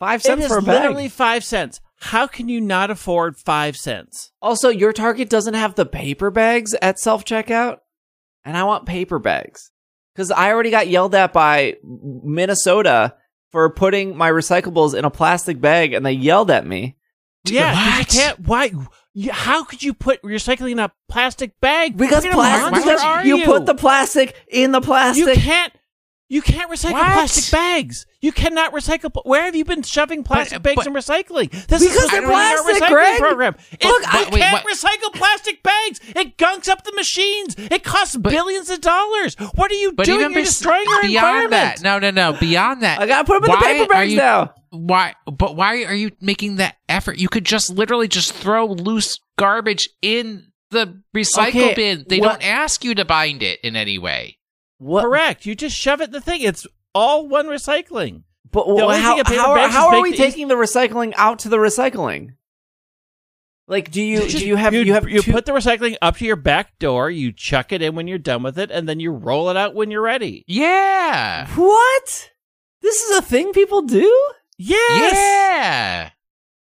five 0.00 0.22
cents 0.22 0.46
for 0.46 0.58
a 0.58 0.62
bag. 0.62 0.82
literally 0.82 1.08
five 1.08 1.44
cents. 1.44 1.80
How 2.00 2.26
can 2.26 2.48
you 2.48 2.60
not 2.60 2.90
afford 2.90 3.36
five 3.36 3.76
cents? 3.76 4.30
Also, 4.42 4.68
your 4.68 4.92
Target 4.92 5.28
doesn't 5.30 5.54
have 5.54 5.74
the 5.74 5.86
paper 5.86 6.30
bags 6.30 6.74
at 6.82 6.98
self 6.98 7.24
checkout, 7.24 7.78
and 8.44 8.56
I 8.56 8.64
want 8.64 8.84
paper 8.86 9.18
bags 9.18 9.70
because 10.14 10.30
I 10.30 10.50
already 10.52 10.70
got 10.70 10.88
yelled 10.88 11.14
at 11.14 11.32
by 11.32 11.76
Minnesota 11.82 13.14
for 13.54 13.70
putting 13.70 14.16
my 14.16 14.28
recyclables 14.32 14.98
in 14.98 15.04
a 15.04 15.10
plastic 15.10 15.60
bag, 15.60 15.92
and 15.92 16.04
they 16.04 16.10
yelled 16.10 16.50
at 16.50 16.66
me 16.66 16.96
Yeah, 17.46 17.72
'cause 17.72 17.84
you 17.84 17.98
What? 17.98 18.08
can't. 18.08 18.40
Why? 18.48 18.72
you- 19.14 19.30
How 19.30 19.62
could 19.62 19.80
you 19.80 19.94
put 19.94 20.20
recycling 20.24 20.72
in 20.72 20.78
a 20.80 20.90
plastic 21.08 21.52
bag? 21.60 21.96
because 21.96 22.24
What 22.24 22.32
kind 22.32 22.56
of 22.64 22.70
plastic. 22.72 22.86
monster 22.86 23.06
are 23.06 23.24
you, 23.24 23.36
you 23.36 23.44
put 23.44 23.64
the 23.66 23.76
plastic 23.76 24.34
in 24.50 24.72
the 24.72 24.80
plastic. 24.80 25.18
You 25.20 25.24
plastic. 25.26 25.44
can't. 25.44 25.72
You 26.30 26.40
can't 26.40 26.70
recycle 26.70 26.92
What? 26.92 27.12
plastic 27.12 27.52
bags. 27.52 28.06
You 28.22 28.32
cannot 28.32 28.72
recycle. 28.72 29.12
pl- 29.12 29.22
Where 29.26 29.44
have 29.44 29.54
you 29.54 29.64
been 29.64 29.82
shoving 29.82 30.24
plastic 30.24 30.62
bags 30.62 30.76
but- 30.76 30.86
in 30.86 30.94
recycling? 30.94 31.50
This 31.50 31.66
Because 31.66 31.82
is 31.82 31.92
supposed 31.92 32.12
they're 32.12 32.20
to 32.22 32.26
be 32.28 32.32
our 32.32 32.62
plastic, 32.62 32.82
recycling 32.82 32.88
Greg. 32.88 33.18
program. 33.20 33.56
It, 33.72 33.84
Look, 33.84 34.02
I- 34.14 34.28
wait, 34.32 34.40
can't 34.40 34.64
what- 34.64 34.74
recycle 34.74 35.12
plastic 35.12 35.62
bags. 35.62 36.00
It 36.16 36.38
gunks 36.38 36.68
up 36.68 36.84
the 36.84 36.92
machines. 36.92 37.54
It 37.58 37.84
costs 37.84 38.16
billions 38.16 38.70
of 38.70 38.80
dollars. 38.80 39.36
What 39.54 39.70
are 39.70 39.74
you 39.74 39.92
but 39.92 40.06
doing? 40.06 40.20
You're 40.20 40.30
bes- 40.30 40.48
destroying 40.48 40.88
our 40.88 41.02
beyond 41.02 41.26
environment. 41.44 41.50
that, 41.50 41.82
no, 41.82 41.98
no, 41.98 42.10
no. 42.10 42.38
Beyond 42.38 42.82
that, 42.82 43.00
I 43.00 43.06
gotta 43.06 43.24
put 43.24 43.42
them 43.42 43.50
in 43.52 43.58
the 43.58 43.64
paper 43.64 43.86
bags 43.92 44.10
you- 44.12 44.16
now. 44.16 44.54
Why? 44.70 45.14
But 45.26 45.54
why 45.56 45.84
are 45.84 45.94
you 45.94 46.10
making 46.22 46.56
that 46.56 46.76
effort? 46.88 47.18
You 47.18 47.28
could 47.28 47.44
just 47.44 47.68
literally 47.70 48.08
just 48.08 48.32
throw 48.32 48.66
loose 48.66 49.18
garbage 49.38 49.88
in 50.02 50.46
the 50.70 51.00
recycle 51.14 51.48
Okay, 51.48 51.74
bin. 51.74 52.06
They 52.08 52.18
what- 52.18 52.40
don't 52.40 52.48
ask 52.48 52.82
you 52.82 52.94
to 52.96 53.04
bind 53.04 53.42
it 53.42 53.60
in 53.62 53.76
any 53.76 53.98
way. 53.98 54.38
What? 54.84 55.02
Correct. 55.04 55.46
You 55.46 55.54
just 55.54 55.74
shove 55.76 56.00
it 56.02 56.04
in 56.04 56.10
the 56.12 56.20
thing. 56.20 56.42
It's 56.42 56.66
all 56.94 57.26
one 57.26 57.46
recycling. 57.46 58.24
But 58.50 58.66
The 58.66 58.82
only 58.84 59.00
how, 59.00 59.16
thing 59.22 59.36
a 59.36 59.40
how, 59.40 59.54
bag 59.54 59.70
how 59.70 59.88
is 59.90 59.94
are 59.98 60.02
we 60.02 60.10
baked 60.10 60.20
in- 60.22 60.30
taking 60.30 60.48
the 60.48 60.54
recycling 60.56 61.14
out 61.16 61.38
to 61.40 61.48
the 61.48 61.56
recycling? 61.56 62.34
Like, 63.66 63.90
do 63.90 64.02
you 64.02 64.20
Just- 64.20 64.36
do 64.38 64.46
you 64.46 64.56
have 64.56 64.74
you, 64.74 64.92
have 64.92 65.08
you 65.08 65.22
two- 65.22 65.32
put 65.32 65.46
the 65.46 65.52
recycling 65.52 65.96
up 66.02 66.18
to 66.18 66.26
your 66.26 66.36
back 66.36 66.78
door. 66.78 67.08
You 67.10 67.32
chuck 67.32 67.72
it 67.72 67.80
in 67.80 67.94
when 67.94 68.06
you're 68.06 68.18
done 68.18 68.42
with 68.42 68.58
it, 68.58 68.70
and 68.70 68.86
then 68.86 69.00
you 69.00 69.10
roll 69.10 69.48
it 69.48 69.56
out 69.56 69.74
when 69.74 69.90
you're 69.90 70.02
ready. 70.02 70.44
Yeah. 70.46 71.48
what? 71.56 72.30
This 72.82 73.00
is 73.02 73.16
a 73.18 73.22
thing 73.22 73.52
people 73.54 73.80
do. 73.82 74.30
Yes. 74.58 75.14
Yeah. 75.14 76.10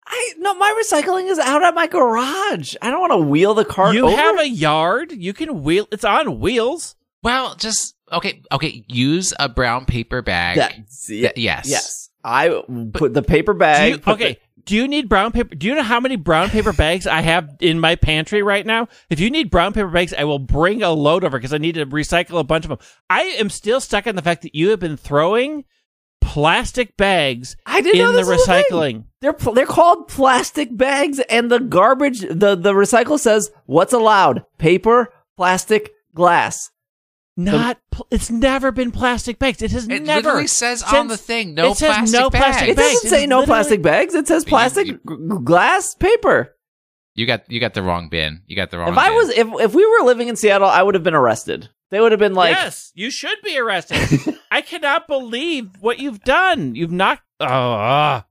I 0.06 0.32
no, 0.38 0.54
my 0.54 0.80
recycling 0.82 1.28
is 1.28 1.40
out 1.40 1.62
at 1.64 1.74
my 1.74 1.88
garage. 1.88 2.76
I 2.80 2.90
don't 2.90 3.00
want 3.00 3.12
to 3.12 3.16
wheel 3.18 3.54
the 3.54 3.64
cart. 3.64 3.94
You 3.94 4.06
over. 4.06 4.16
have 4.16 4.38
a 4.38 4.48
yard. 4.48 5.10
You 5.10 5.32
can 5.32 5.62
wheel. 5.64 5.88
It's 5.90 6.04
on 6.04 6.38
wheels. 6.38 6.94
Well, 7.24 7.54
just 7.56 7.94
okay. 8.12 8.42
Okay. 8.52 8.84
Use 8.88 9.32
a 9.38 9.48
brown 9.48 9.84
paper 9.84 10.22
bag. 10.22 10.56
That's- 10.56 11.06
Th- 11.06 11.32
yes. 11.36 11.68
yes. 11.68 12.10
I 12.24 12.62
put 12.92 13.14
the 13.14 13.22
paper 13.22 13.52
bag. 13.54 13.94
You, 13.94 14.12
okay. 14.12 14.38
Do 14.64 14.76
you 14.76 14.86
need 14.86 15.08
brown 15.08 15.32
paper? 15.32 15.56
Do 15.56 15.66
you 15.66 15.74
know 15.74 15.82
how 15.82 15.98
many 15.98 16.14
brown 16.14 16.50
paper 16.50 16.72
bags 16.72 17.08
I 17.08 17.20
have 17.20 17.56
in 17.60 17.80
my 17.80 17.96
pantry 17.96 18.42
right 18.44 18.64
now? 18.64 18.86
If 19.10 19.18
you 19.18 19.28
need 19.28 19.50
brown 19.50 19.72
paper 19.72 19.88
bags, 19.88 20.14
I 20.16 20.22
will 20.22 20.38
bring 20.38 20.84
a 20.84 20.90
load 20.90 21.24
over 21.24 21.36
because 21.36 21.52
I 21.52 21.58
need 21.58 21.74
to 21.74 21.86
recycle 21.86 22.38
a 22.38 22.44
bunch 22.44 22.64
of 22.64 22.68
them. 22.68 22.78
I 23.10 23.22
am 23.22 23.50
still 23.50 23.80
stuck 23.80 24.06
on 24.06 24.14
the 24.14 24.22
fact 24.22 24.42
that 24.42 24.54
you 24.54 24.70
have 24.70 24.78
been 24.78 24.96
throwing 24.96 25.64
plastic 26.20 26.96
bags 26.96 27.56
I 27.66 27.80
didn't 27.80 28.00
in 28.00 28.06
know 28.06 28.12
the 28.12 28.18
this 28.18 28.28
was 28.28 28.48
a 28.48 28.62
recycling. 28.62 29.04
They're 29.20 29.32
pl- 29.32 29.54
they're 29.54 29.66
called 29.66 30.06
plastic 30.08 30.76
bags, 30.76 31.18
and 31.18 31.50
the 31.50 31.58
garbage 31.58 32.20
the 32.20 32.54
the 32.54 32.72
recycle 32.72 33.18
says 33.18 33.50
what's 33.66 33.92
allowed: 33.92 34.44
paper, 34.58 35.12
plastic, 35.36 35.90
glass. 36.14 36.70
Not. 37.37 37.78
pl- 37.91 38.07
it's 38.11 38.30
never 38.30 38.72
been 38.72 38.91
plastic 38.91 39.39
bags. 39.39 39.62
It 39.62 39.70
has 39.72 39.89
It 39.89 40.03
never. 40.03 40.20
literally 40.28 40.47
says 40.47 40.83
on 40.83 41.09
the 41.09 41.16
thing, 41.16 41.55
no 41.55 41.70
it 41.72 41.76
says 41.78 41.89
plastic 41.97 42.20
no 42.20 42.30
bags. 42.30 42.45
plastic 42.45 42.68
It 42.68 42.76
doesn't 42.76 43.07
It 43.07 43.11
say 43.11 43.26
no 43.26 43.45
plastic 43.45 43.83
bags. 43.83 44.14
It 44.14 44.28
says 44.28 44.45
plastic, 44.45 44.87
you- 44.87 44.95
g- 44.95 45.01
g- 45.16 45.39
glass, 45.45 45.95
paper. 45.95 46.55
You 47.14 47.26
got 47.26 47.51
you 47.51 47.61
got 47.61 47.74
the 47.74 47.83
wrong 47.83 48.09
bin. 48.09 48.43
You 48.47 48.57
got 48.57 48.70
the 48.70 48.78
wrong. 48.78 48.89
If 48.93 48.99
I 48.99 49.09
bin. 49.09 49.16
was 49.16 49.28
if 49.30 49.49
if 49.61 49.74
we 49.74 49.87
were 49.87 50.05
living 50.07 50.28
in 50.28 50.37
Seattle, 50.37 50.68
I 50.68 50.83
would 50.83 50.95
have 50.95 51.03
been 51.05 51.14
arrested. 51.14 51.68
They 51.91 52.01
would 52.01 52.12
have 52.12 52.18
been 52.18 52.35
like, 52.35 52.53
yes, 52.57 52.91
you 52.95 53.11
should 53.11 53.37
be 53.45 53.59
arrested. 53.59 53.99
I 54.51 54.62
cannot 54.62 55.07
believe 55.09 55.68
what 55.80 55.99
you've 55.99 56.22
done. 56.22 56.74
You've 56.74 56.91
knocked. 56.93 57.22
Oh, 57.41 57.47
ah. 57.49 58.24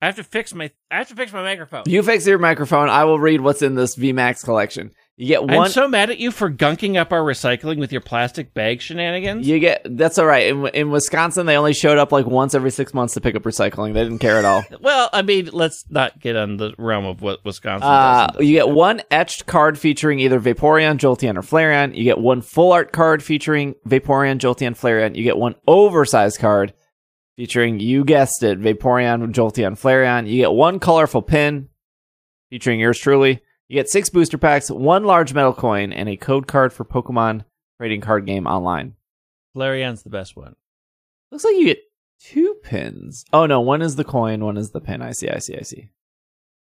I 0.00 0.06
have 0.06 0.16
to 0.16 0.24
fix 0.24 0.54
my. 0.54 0.70
I 0.90 0.96
have 0.98 1.08
to 1.08 1.14
fix 1.14 1.32
my 1.32 1.42
microphone. 1.42 1.84
"You 1.86 2.02
fix 2.02 2.26
your 2.26 2.38
microphone. 2.38 2.88
I 2.90 3.04
will 3.04 3.18
read 3.18 3.40
what's 3.40 3.60
in 3.62 3.74
this 3.74 3.96
VMAX 3.96 4.44
collection." 4.44 4.92
You 5.18 5.28
get 5.28 5.44
one. 5.44 5.54
I'm 5.54 5.68
so 5.70 5.88
mad 5.88 6.10
at 6.10 6.18
you 6.18 6.30
for 6.30 6.50
gunking 6.50 6.98
up 7.00 7.10
our 7.10 7.22
recycling 7.22 7.78
with 7.78 7.90
your 7.90 8.02
plastic 8.02 8.52
bag 8.52 8.82
shenanigans. 8.82 9.48
you 9.48 9.58
get 9.58 9.80
that's 9.96 10.18
all 10.18 10.26
right. 10.26 10.48
In, 10.48 10.66
in 10.68 10.90
Wisconsin, 10.90 11.46
they 11.46 11.56
only 11.56 11.72
showed 11.72 11.96
up 11.96 12.12
like 12.12 12.26
once 12.26 12.54
every 12.54 12.70
six 12.70 12.92
months 12.92 13.14
to 13.14 13.22
pick 13.22 13.34
up 13.34 13.42
recycling. 13.44 13.94
They 13.94 14.02
didn't 14.04 14.18
care 14.18 14.36
at 14.36 14.44
all. 14.44 14.62
Well, 14.80 15.08
I 15.14 15.22
mean, 15.22 15.48
let's 15.54 15.84
not 15.88 16.20
get 16.20 16.36
on 16.36 16.58
the 16.58 16.74
realm 16.76 17.06
of 17.06 17.22
what 17.22 17.42
Wisconsin 17.46 17.88
Uh, 17.88 18.26
does. 18.26 18.46
you 18.46 18.52
get 18.52 18.68
one 18.68 19.00
etched 19.10 19.46
card 19.46 19.78
featuring 19.78 20.20
either 20.20 20.38
Vaporeon, 20.38 20.98
Jolteon, 20.98 21.36
or 21.38 21.42
Flareon. 21.42 21.96
You 21.96 22.04
get 22.04 22.18
one 22.18 22.42
full 22.42 22.72
art 22.72 22.92
card 22.92 23.22
featuring 23.22 23.74
Vaporeon, 23.88 24.36
Jolteon, 24.38 24.78
Flareon. 24.78 25.16
You 25.16 25.24
get 25.24 25.38
one 25.38 25.54
oversized 25.66 26.38
card 26.40 26.74
featuring, 27.36 27.80
you 27.80 28.04
guessed 28.04 28.42
it, 28.42 28.60
Vaporeon, 28.60 29.32
Jolteon, 29.32 29.80
Flareon. 29.80 30.28
You 30.28 30.36
get 30.42 30.52
one 30.52 30.78
colorful 30.78 31.22
pin 31.22 31.68
featuring 32.50 32.80
yours 32.80 32.98
truly. 32.98 33.40
You 33.68 33.74
get 33.74 33.90
six 33.90 34.08
booster 34.08 34.38
packs, 34.38 34.70
one 34.70 35.04
large 35.04 35.34
metal 35.34 35.52
coin, 35.52 35.92
and 35.92 36.08
a 36.08 36.16
code 36.16 36.46
card 36.46 36.72
for 36.72 36.84
Pokemon 36.84 37.44
trading 37.78 38.00
card 38.00 38.24
game 38.26 38.46
online. 38.46 38.94
Flareon's 39.56 40.02
the 40.02 40.10
best 40.10 40.36
one. 40.36 40.54
Looks 41.32 41.44
like 41.44 41.56
you 41.56 41.64
get 41.64 41.82
two 42.20 42.56
pins. 42.62 43.24
Oh 43.32 43.46
no, 43.46 43.60
one 43.60 43.82
is 43.82 43.96
the 43.96 44.04
coin, 44.04 44.44
one 44.44 44.56
is 44.56 44.70
the 44.70 44.80
pin. 44.80 45.02
I 45.02 45.12
see, 45.12 45.28
I 45.28 45.38
see, 45.38 45.56
I 45.56 45.62
see. 45.62 45.88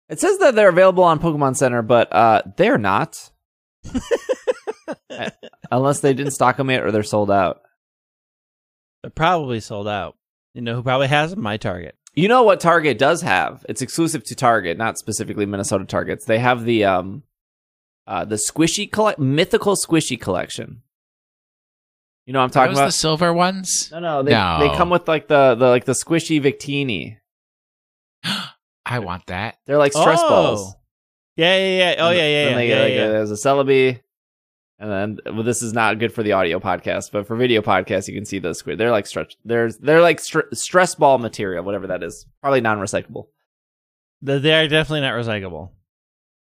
It 0.09 0.20
says 0.20 0.39
that 0.39 0.55
they're 0.55 0.68
available 0.68 1.03
on 1.03 1.18
Pokemon 1.18 1.57
Center, 1.57 1.82
but 1.82 2.12
uh, 2.12 2.43
they're 2.57 2.78
not. 2.78 3.30
Unless 5.70 6.01
they 6.01 6.14
didn't 6.14 6.32
stock 6.32 6.57
them 6.57 6.70
yet 6.70 6.84
or 6.84 6.93
they're 6.93 7.03
sold 7.03 7.30
out. 7.30 7.62
They're 9.03 9.11
probably 9.11 9.59
sold 9.59 9.89
out. 9.89 10.16
You 10.55 10.62
know 10.62 10.76
who 10.76 10.82
probably 10.82 11.09
has 11.09 11.30
them? 11.30 11.43
My 11.43 11.57
Target. 11.57 11.97
You 12.17 12.29
know 12.29 12.43
what 12.43 12.61
Target 12.61 12.99
does 12.99 13.21
have? 13.23 13.64
It's 13.69 13.83
exclusive 13.83 14.25
to 14.25 14.35
Target, 14.35 14.79
not 14.79 14.99
specifically 14.99 15.45
Minnesota 15.47 15.85
Targets. 15.85 16.25
They 16.25 16.39
have 16.39 16.64
the 16.64 16.85
um 16.85 17.23
uh 18.07 18.25
the 18.25 18.37
squishy 18.37 18.91
collect 18.91 19.19
mythical 19.19 19.77
squishy 19.77 20.19
collection. 20.21 20.83
You 22.27 22.33
know 22.33 22.41
what 22.41 22.45
I'm 22.47 22.51
talking 22.51 22.71
those 22.73 22.79
about? 22.79 22.87
the 22.87 22.93
silver 22.93 23.33
ones? 23.33 23.91
no, 23.93 24.01
no, 24.01 24.23
they 24.23 24.33
No. 24.33 24.59
they 24.61 24.75
come 24.77 24.91
with 24.91 25.07
like 25.07 25.29
the 25.29 25.55
the 25.55 25.69
like 25.69 25.85
the 25.85 25.93
squishy 25.93 26.41
Victini. 26.43 27.19
I 28.87 28.99
want 29.01 29.27
that. 29.27 29.59
They're 29.67 29.79
like 29.79 29.93
stress 29.93 30.21
Oh. 30.23 30.29
balls. 30.29 30.75
Yeah, 31.37 31.55
yeah, 31.59 31.77
yeah. 31.93 31.95
Oh, 31.99 32.09
And 32.09 32.17
yeah, 32.17 32.23
yeah, 32.29 32.49
yeah. 32.49 32.55
they 32.57 32.69
yeah, 32.69 32.75
get, 32.75 32.83
like, 32.83 32.93
yeah. 32.95 33.09
There's 33.09 33.31
a 33.31 33.35
Celebi, 33.35 34.01
and 34.79 34.91
then 34.91 35.18
well, 35.35 35.43
this 35.43 35.62
is 35.62 35.72
not 35.72 35.99
good 35.99 36.12
for 36.12 36.22
the 36.22 36.33
audio 36.33 36.61
podcast, 36.61 37.11
but 37.12 37.27
for 37.27 37.37
video 37.37 37.62
podcast, 37.62 38.09
you 38.09 38.14
can 38.14 38.24
see 38.24 38.39
those 38.39 38.59
squid. 38.59 38.79
They're 38.79 38.91
like 38.91 39.07
stretch. 39.07 39.37
They're 39.45 39.70
they're 39.72 40.03
like 40.03 40.20
str- 40.20 40.53
stress 40.53 40.95
ball 40.95 41.18
material, 41.18 41.64
whatever 41.64 41.87
that 41.89 42.03
is. 42.03 42.27
Probably 42.43 42.61
non-recyclable. 42.61 43.27
They 44.22 44.53
are 44.55 44.68
definitely 44.68 45.03
not 45.03 45.14
recyclable. 45.14 45.70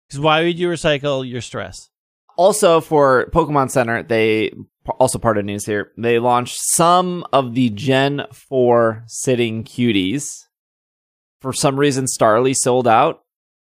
Because 0.07 0.19
why 0.19 0.43
would 0.43 0.57
you 0.57 0.69
recycle 0.69 1.27
your 1.27 1.41
stress? 1.41 1.89
Also, 2.36 2.82
for 2.82 3.30
Pokemon 3.32 3.69
Center, 3.69 4.01
they 4.01 4.53
also 4.99 5.19
part 5.19 5.38
of 5.38 5.45
news 5.45 5.65
here. 5.65 5.91
They 5.97 6.19
launched 6.19 6.57
some 6.73 7.25
of 7.34 7.53
the 7.53 7.69
Gen 7.69 8.25
Four 8.32 9.03
sitting 9.07 9.63
cuties. 9.63 10.25
For 11.41 11.53
some 11.53 11.80
reason, 11.80 12.05
Starly 12.05 12.55
sold 12.55 12.88
out. 12.88 13.23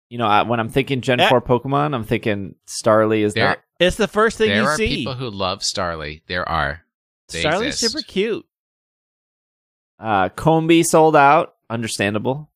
You 0.10 0.18
know, 0.18 0.28
I, 0.28 0.44
when 0.44 0.60
I'm 0.60 0.70
thinking 0.70 1.02
Gen 1.02 1.20
Yeah. 1.20 1.30
Four 1.30 1.42
Pokemon, 1.42 1.94
I'm 1.96 2.04
thinking 2.04 2.56
Starly 2.68 3.22
is 3.24 3.34
There, 3.34 3.48
not. 3.48 3.60
It's 3.80 3.96
the 3.96 4.08
first 4.08 4.38
thing 4.38 4.50
there 4.50 4.62
you 4.64 4.68
are 4.68 4.76
see. 4.76 4.98
people 4.98 5.16
who 5.16 5.30
love 5.30 5.60
Starly. 5.62 6.22
There 6.28 6.48
are. 6.48 6.82
They 7.30 7.44
Starly's 7.44 7.76
exist. 7.76 7.94
super 7.94 8.04
cute. 8.04 8.46
Uh, 10.00 10.30
Combee 10.30 10.84
sold 10.84 11.16
out. 11.16 11.56
Understandable. 11.70 12.50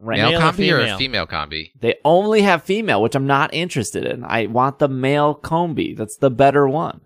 Right. 0.00 0.18
Male, 0.18 0.30
Male 0.32 0.40
Combee 0.40 0.72
or 0.72 0.78
female? 0.80 0.94
a 0.94 0.98
female 0.98 1.26
Combee? 1.26 1.72
They 1.78 1.94
only 2.04 2.42
have 2.42 2.64
female, 2.64 3.00
which 3.00 3.14
I'm 3.14 3.26
not 3.26 3.54
interested 3.54 4.04
in. 4.04 4.24
I 4.24 4.46
want 4.46 4.78
the 4.80 4.88
male 4.88 5.34
Combee. 5.34 5.94
That's 5.94 6.16
the 6.16 6.30
better 6.30 6.66
one. 6.66 7.00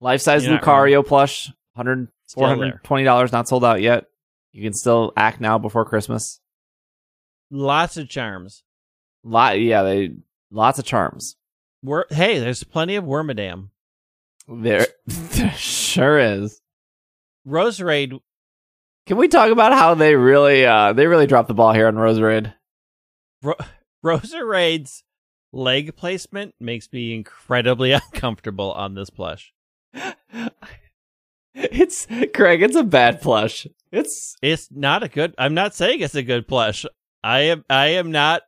Life 0.00 0.22
size 0.22 0.46
You're 0.46 0.58
Lucario 0.58 1.06
plush, 1.06 1.52
100, 1.74 2.08
$420, 2.34 3.32
not 3.32 3.48
sold 3.48 3.64
out 3.64 3.82
yet. 3.82 4.06
You 4.52 4.62
can 4.62 4.72
still 4.72 5.12
act 5.16 5.40
now 5.40 5.58
before 5.58 5.84
Christmas. 5.84 6.40
Lots 7.50 7.96
of 7.96 8.08
charms. 8.08 8.62
Lot, 9.24 9.60
yeah, 9.60 9.82
they 9.82 10.12
lots 10.50 10.78
of 10.78 10.84
charms. 10.84 11.36
Wor- 11.82 12.06
hey, 12.10 12.38
there's 12.38 12.64
plenty 12.64 12.96
of 12.96 13.04
Wormadam. 13.04 13.70
There, 14.48 14.86
there 15.06 15.52
sure 15.52 16.18
is. 16.18 16.60
Roserade. 17.46 18.20
Can 19.06 19.16
we 19.16 19.28
talk 19.28 19.50
about 19.50 19.72
how 19.72 19.94
they 19.94 20.14
really, 20.16 20.66
uh, 20.66 20.92
they 20.92 21.06
really 21.06 21.26
dropped 21.26 21.48
the 21.48 21.54
ball 21.54 21.72
here 21.72 21.86
on 21.86 21.94
Roserade? 21.94 22.52
Ro- 23.42 23.54
Raid's 24.44 25.02
leg 25.52 25.96
placement 25.96 26.54
makes 26.60 26.92
me 26.92 27.14
incredibly 27.14 27.92
uncomfortable 28.12 28.72
on 28.72 28.94
this 28.94 29.10
plush. 29.10 29.52
It's 31.54 32.06
Craig. 32.34 32.62
It's 32.62 32.76
a 32.76 32.84
bad 32.84 33.20
plush. 33.20 33.66
It's 33.90 34.36
It's 34.42 34.68
not 34.70 35.02
a 35.02 35.08
good. 35.08 35.34
I'm 35.38 35.54
not 35.54 35.74
saying 35.74 36.00
it's 36.00 36.14
a 36.14 36.22
good 36.22 36.46
plush. 36.46 36.84
I 37.24 37.40
am. 37.40 37.64
I 37.68 37.88
am 37.88 38.12
not. 38.12 38.42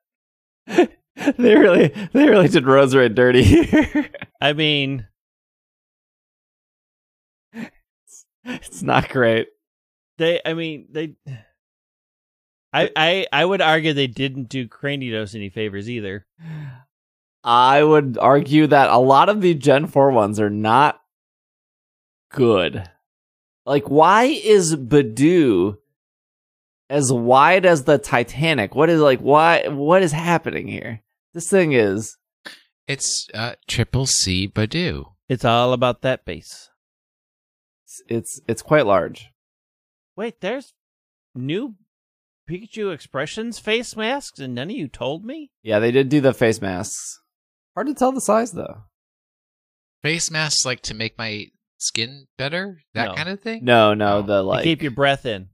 they 1.38 1.56
really, 1.56 1.88
they 2.12 2.28
really 2.28 2.48
did 2.48 2.64
Roserade 2.64 3.14
dirty 3.14 3.42
here. 3.42 4.10
I 4.40 4.52
mean, 4.52 5.06
it's 8.44 8.82
not 8.82 9.08
great. 9.08 9.48
they. 10.18 10.40
I 10.44 10.54
mean, 10.54 10.86
they. 10.90 11.14
I, 12.72 12.90
I 12.94 13.26
I 13.32 13.44
would 13.44 13.60
argue 13.60 13.92
they 13.92 14.06
didn't 14.06 14.48
do 14.48 14.68
Cranidos 14.68 15.34
any 15.34 15.50
favors 15.50 15.90
either. 15.90 16.26
I 17.42 17.82
would 17.82 18.18
argue 18.18 18.66
that 18.68 18.90
a 18.90 18.98
lot 18.98 19.28
of 19.28 19.40
the 19.40 19.54
Gen 19.54 19.86
4 19.86 20.10
ones 20.10 20.38
are 20.38 20.50
not 20.50 21.00
good. 22.30 22.88
Like, 23.64 23.88
why 23.88 24.24
is 24.24 24.76
Bidoof 24.76 25.78
as 26.90 27.10
wide 27.12 27.64
as 27.64 27.84
the 27.84 27.96
Titanic? 27.96 28.74
What 28.74 28.90
is 28.90 29.00
like 29.00 29.20
why 29.20 29.66
what 29.68 30.02
is 30.02 30.12
happening 30.12 30.68
here? 30.68 31.00
This 31.32 31.48
thing 31.48 31.72
is 31.72 32.16
It's 32.88 33.28
uh, 33.32 33.54
Triple 33.66 34.04
C 34.06 34.46
Bidoof. 34.48 35.04
It's 35.28 35.44
all 35.44 35.72
about 35.72 36.02
that 36.02 36.24
base. 36.26 36.68
it's 37.84 38.02
it's 38.08 38.40
it's 38.48 38.62
quite 38.62 38.84
large. 38.86 39.28
Wait, 40.16 40.40
there's 40.40 40.74
new 41.34 41.76
Pikachu 42.50 42.92
expressions 42.92 43.60
face 43.60 43.94
masks, 43.96 44.40
and 44.40 44.54
none 44.56 44.70
of 44.70 44.76
you 44.76 44.88
told 44.88 45.24
me. 45.24 45.52
Yeah, 45.62 45.78
they 45.78 45.92
did 45.92 46.08
do 46.08 46.20
the 46.20 46.34
face 46.34 46.60
masks. 46.60 47.20
Hard 47.76 47.86
to 47.86 47.94
tell 47.94 48.10
the 48.12 48.20
size 48.20 48.50
though. 48.52 48.82
Face 50.02 50.30
masks 50.30 50.64
like 50.64 50.80
to 50.82 50.94
make 50.94 51.16
my 51.16 51.46
skin 51.78 52.26
better? 52.36 52.80
That 52.94 53.08
No. 53.10 53.14
kind 53.14 53.28
of 53.28 53.40
thing? 53.40 53.64
No, 53.64 53.94
no, 53.94 54.16
Oh. 54.18 54.22
the 54.22 54.38
To 54.38 54.42
like 54.42 54.64
keep 54.64 54.82
your 54.82 54.90
breath 54.90 55.24
in. 55.26 55.48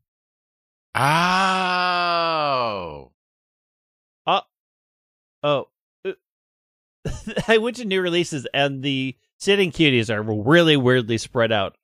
Oh. 0.99 2.07
Oh, 5.42 5.68
uh, 6.05 6.12
I 7.49 7.59
went 7.59 7.76
to 7.76 7.84
new 7.84 8.01
releases, 8.01 8.47
and 8.53 8.82
the 8.82 9.14
sitting 9.38 9.70
cuties 9.70 10.11
are 10.11 10.22
really 10.22 10.76
weirdly 10.76 11.18
spread 11.18 11.53
out 11.53 11.76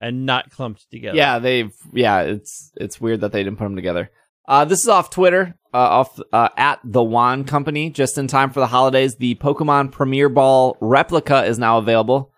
and 0.00 0.26
not 0.26 0.50
clumped 0.50 0.90
together. 0.90 1.16
Yeah, 1.16 1.38
they've 1.38 1.72
yeah, 1.92 2.22
it's 2.22 2.72
it's 2.76 3.00
weird 3.00 3.22
that 3.22 3.32
they 3.32 3.42
didn't 3.42 3.58
put 3.58 3.64
them 3.64 3.76
together. 3.76 4.10
Uh, 4.46 4.66
this 4.66 4.82
is 4.82 4.88
off 4.88 5.08
Twitter, 5.08 5.56
uh, 5.72 5.78
off 5.78 6.20
uh, 6.32 6.50
at 6.56 6.80
the 6.84 7.02
Wand 7.02 7.46
Company. 7.46 7.88
Just 7.88 8.18
in 8.18 8.26
time 8.26 8.50
for 8.50 8.60
the 8.60 8.66
holidays, 8.66 9.16
the 9.16 9.36
Pokemon 9.36 9.92
Premier 9.92 10.28
Ball 10.28 10.76
replica 10.80 11.44
is 11.44 11.58
now 11.58 11.78
available, 11.78 12.32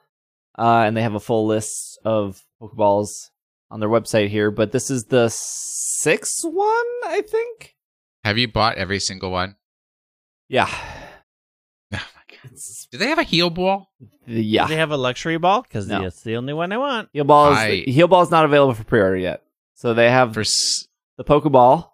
uh, 0.57 0.84
and 0.86 0.97
they 0.97 1.03
have 1.03 1.14
a 1.14 1.20
full 1.20 1.47
list 1.47 1.99
of 2.05 2.40
Pokeballs 2.62 3.30
on 3.71 3.81
their 3.81 3.89
website 3.89 4.29
here. 4.29 4.51
But 4.51 4.73
this 4.73 4.91
is 4.91 5.05
the 5.05 5.29
sixth 5.31 6.43
one, 6.45 6.85
I 7.07 7.23
think. 7.27 7.75
Have 8.25 8.39
you 8.39 8.49
bought 8.49 8.77
every 8.77 8.99
single 9.01 9.31
one? 9.31 9.57
Yeah, 10.49 10.67
Oh 11.93 11.99
my 11.99 11.99
god. 12.29 12.53
Do 12.93 12.99
they 12.99 13.09
have 13.09 13.19
a 13.19 13.23
heal 13.25 13.51
ball? 13.51 13.91
yeah. 14.27 14.67
Do 14.67 14.75
they 14.75 14.79
have 14.79 14.91
a 14.93 14.97
luxury 14.97 15.39
ball? 15.39 15.62
Because 15.62 15.87
No. 15.89 16.03
that's 16.03 16.23
the 16.23 16.37
only 16.37 16.53
one 16.53 16.73
I 16.73 16.77
want. 16.79 17.09
Heal 17.12 17.25
Ball 17.25 17.53
is 17.53 17.59
I- 17.59 17.71
Heal 17.91 18.09
Ball 18.09 18.23
is 18.23 18.31
not 18.31 18.45
available 18.45 18.75
for 18.75 18.85
pre-order 18.85 19.17
yet. 19.17 19.43
So 19.75 19.93
they 19.95 20.11
have 20.11 20.35
For 20.35 20.45
the 21.19 21.25
Pokeball, 21.25 21.91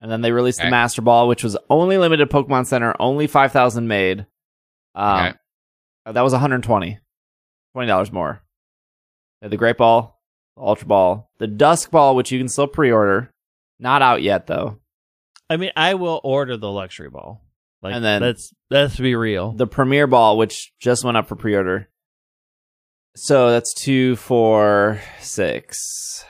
and 0.00 0.10
then 0.10 0.20
they 0.20 0.30
released 0.32 0.60
the 0.60 0.70
Master 0.70 1.02
Ball, 1.02 1.26
which 1.28 1.42
was 1.44 1.56
only 1.70 1.96
limited 1.98 2.28
Pokemon 2.30 2.66
Center, 2.66 2.94
only 3.00 3.26
five 3.26 3.52
thousand 3.52 3.88
made. 3.88 4.26
Um, 4.94 5.18
Okay. 5.28 5.32
that 6.12 6.20
was 6.22 6.32
one 6.32 6.40
hundred 6.40 6.62
twenty, 6.64 6.98
twenty 7.72 7.86
dollars 7.88 8.12
more. 8.12 8.42
They 9.40 9.46
had 9.46 9.52
the 9.52 9.56
Great 9.56 9.78
Ball, 9.78 10.20
the 10.21 10.21
Ultra 10.56 10.86
Ball, 10.86 11.30
the 11.38 11.46
Dusk 11.46 11.90
Ball, 11.90 12.14
which 12.14 12.30
you 12.30 12.38
can 12.38 12.48
still 12.48 12.66
pre-order, 12.66 13.30
not 13.78 14.02
out 14.02 14.22
yet 14.22 14.46
though. 14.46 14.78
I 15.50 15.56
mean, 15.56 15.70
I 15.76 15.94
will 15.94 16.20
order 16.24 16.56
the 16.56 16.70
luxury 16.70 17.10
ball. 17.10 17.42
Like, 17.82 17.94
And 17.94 18.04
then- 18.04 18.22
let's 18.22 18.52
let's 18.70 18.96
be 18.98 19.14
real. 19.14 19.52
The 19.52 19.66
Premier 19.66 20.06
Ball, 20.06 20.38
which 20.38 20.72
just 20.78 21.04
went 21.04 21.16
up 21.16 21.28
for 21.28 21.36
pre-order. 21.36 21.88
So 23.16 23.50
that's 23.50 23.74
two, 23.74 24.16
four, 24.16 25.00
six. 25.20 26.24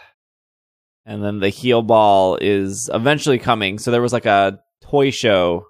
And 1.05 1.23
then 1.23 1.41
the 1.41 1.49
Heal 1.51 1.83
Ball 1.83 2.39
is 2.41 2.91
eventually 2.93 3.39
coming. 3.39 3.79
So 3.79 3.91
there 3.91 4.03
was 4.03 4.13
like 4.13 4.27
a 4.27 4.61
toy 4.83 5.11
show 5.11 5.67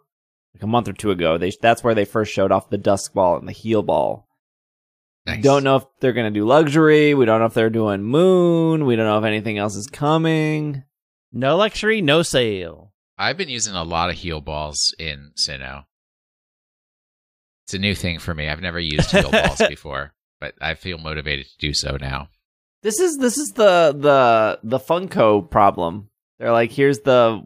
like 0.54 0.62
a 0.62 0.66
month 0.66 0.88
or 0.88 0.92
two 0.92 1.10
ago. 1.10 1.38
They 1.38 1.52
that's 1.60 1.82
where 1.82 1.94
they 1.94 2.04
first 2.04 2.32
showed 2.32 2.52
off 2.52 2.70
the 2.70 2.78
Dusk 2.78 3.12
Ball 3.14 3.38
and 3.38 3.48
the 3.48 3.52
Heal 3.52 3.82
Ball. 3.82 4.26
Nice. 5.26 5.42
Don't 5.42 5.64
know 5.64 5.76
if 5.76 5.84
they're 6.00 6.12
gonna 6.12 6.30
do 6.30 6.44
luxury. 6.44 7.14
We 7.14 7.24
don't 7.24 7.40
know 7.40 7.46
if 7.46 7.54
they're 7.54 7.70
doing 7.70 8.02
Moon. 8.02 8.86
We 8.86 8.96
don't 8.96 9.06
know 9.06 9.18
if 9.18 9.24
anything 9.24 9.58
else 9.58 9.76
is 9.76 9.86
coming. 9.86 10.84
No 11.32 11.56
luxury, 11.56 12.02
no 12.02 12.22
sale. 12.22 12.92
I've 13.18 13.36
been 13.36 13.48
using 13.48 13.74
a 13.74 13.84
lot 13.84 14.10
of 14.10 14.16
heal 14.16 14.40
balls 14.40 14.94
in 14.98 15.32
Sinnoh. 15.36 15.84
It's 17.66 17.74
a 17.74 17.78
new 17.78 17.94
thing 17.94 18.18
for 18.18 18.34
me. 18.34 18.48
I've 18.48 18.60
never 18.60 18.80
used 18.80 19.10
heal 19.10 19.30
balls 19.30 19.62
before, 19.68 20.12
but 20.40 20.54
I 20.60 20.74
feel 20.74 20.98
motivated 20.98 21.46
to 21.46 21.58
do 21.58 21.72
so 21.72 21.96
now. 22.00 22.28
This 22.82 22.98
is 22.98 23.16
this 23.18 23.38
is 23.38 23.50
the 23.52 23.94
the 23.96 24.58
the 24.62 24.78
Funko 24.78 25.48
problem. 25.48 26.08
They're 26.38 26.52
like, 26.52 26.72
here's 26.72 26.98
the 27.00 27.40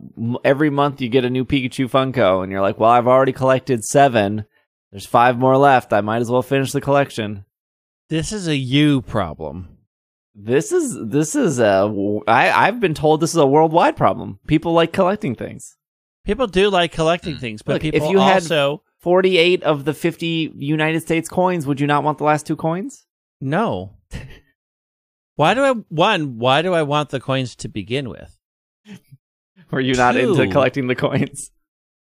every 0.44 0.70
month 0.70 1.02
you 1.02 1.08
get 1.10 1.26
a 1.26 1.30
new 1.30 1.44
Pikachu 1.44 1.90
Funko, 1.90 2.42
and 2.42 2.50
you're 2.50 2.62
like, 2.62 2.80
well, 2.80 2.90
I've 2.90 3.06
already 3.06 3.32
collected 3.32 3.84
seven. 3.84 4.46
There's 4.90 5.06
five 5.06 5.38
more 5.38 5.58
left. 5.58 5.92
I 5.92 6.00
might 6.00 6.22
as 6.22 6.30
well 6.30 6.42
finish 6.42 6.72
the 6.72 6.80
collection. 6.80 7.44
This 8.08 8.32
is 8.32 8.46
a 8.46 8.56
you 8.56 9.02
problem. 9.02 9.68
This 10.34 10.70
is 10.70 10.96
this 11.08 11.34
is 11.34 11.58
a 11.58 12.20
I 12.28 12.50
I've 12.50 12.78
been 12.78 12.94
told 12.94 13.20
this 13.20 13.30
is 13.30 13.36
a 13.36 13.46
worldwide 13.46 13.96
problem. 13.96 14.38
People 14.46 14.72
like 14.74 14.92
collecting 14.92 15.34
things. 15.34 15.76
People 16.24 16.46
do 16.46 16.68
like 16.68 16.92
collecting 16.92 17.34
Hmm. 17.34 17.40
things, 17.40 17.62
but 17.62 17.74
Look, 17.74 17.84
if 17.84 17.94
people 17.94 18.10
you 18.10 18.18
had- 18.18 18.42
also 18.42 18.82
48 19.00 19.62
of 19.62 19.84
the 19.84 19.94
50 19.94 20.52
United 20.56 21.00
States 21.00 21.28
coins, 21.28 21.66
would 21.66 21.80
you 21.80 21.86
not 21.86 22.02
want 22.04 22.18
the 22.18 22.24
last 22.24 22.46
two 22.46 22.56
coins? 22.56 23.06
no. 23.40 23.92
why 25.36 25.54
do 25.54 25.62
I 25.64 25.72
one? 25.88 26.38
Why 26.38 26.62
do 26.62 26.74
I 26.74 26.82
want 26.82 27.10
the 27.10 27.20
coins 27.20 27.54
to 27.56 27.68
begin 27.68 28.08
with? 28.08 28.38
Were 29.70 29.80
you 29.80 29.94
not 29.94 30.16
into 30.16 30.46
collecting 30.48 30.86
the 30.86 30.94
coins? 30.94 31.50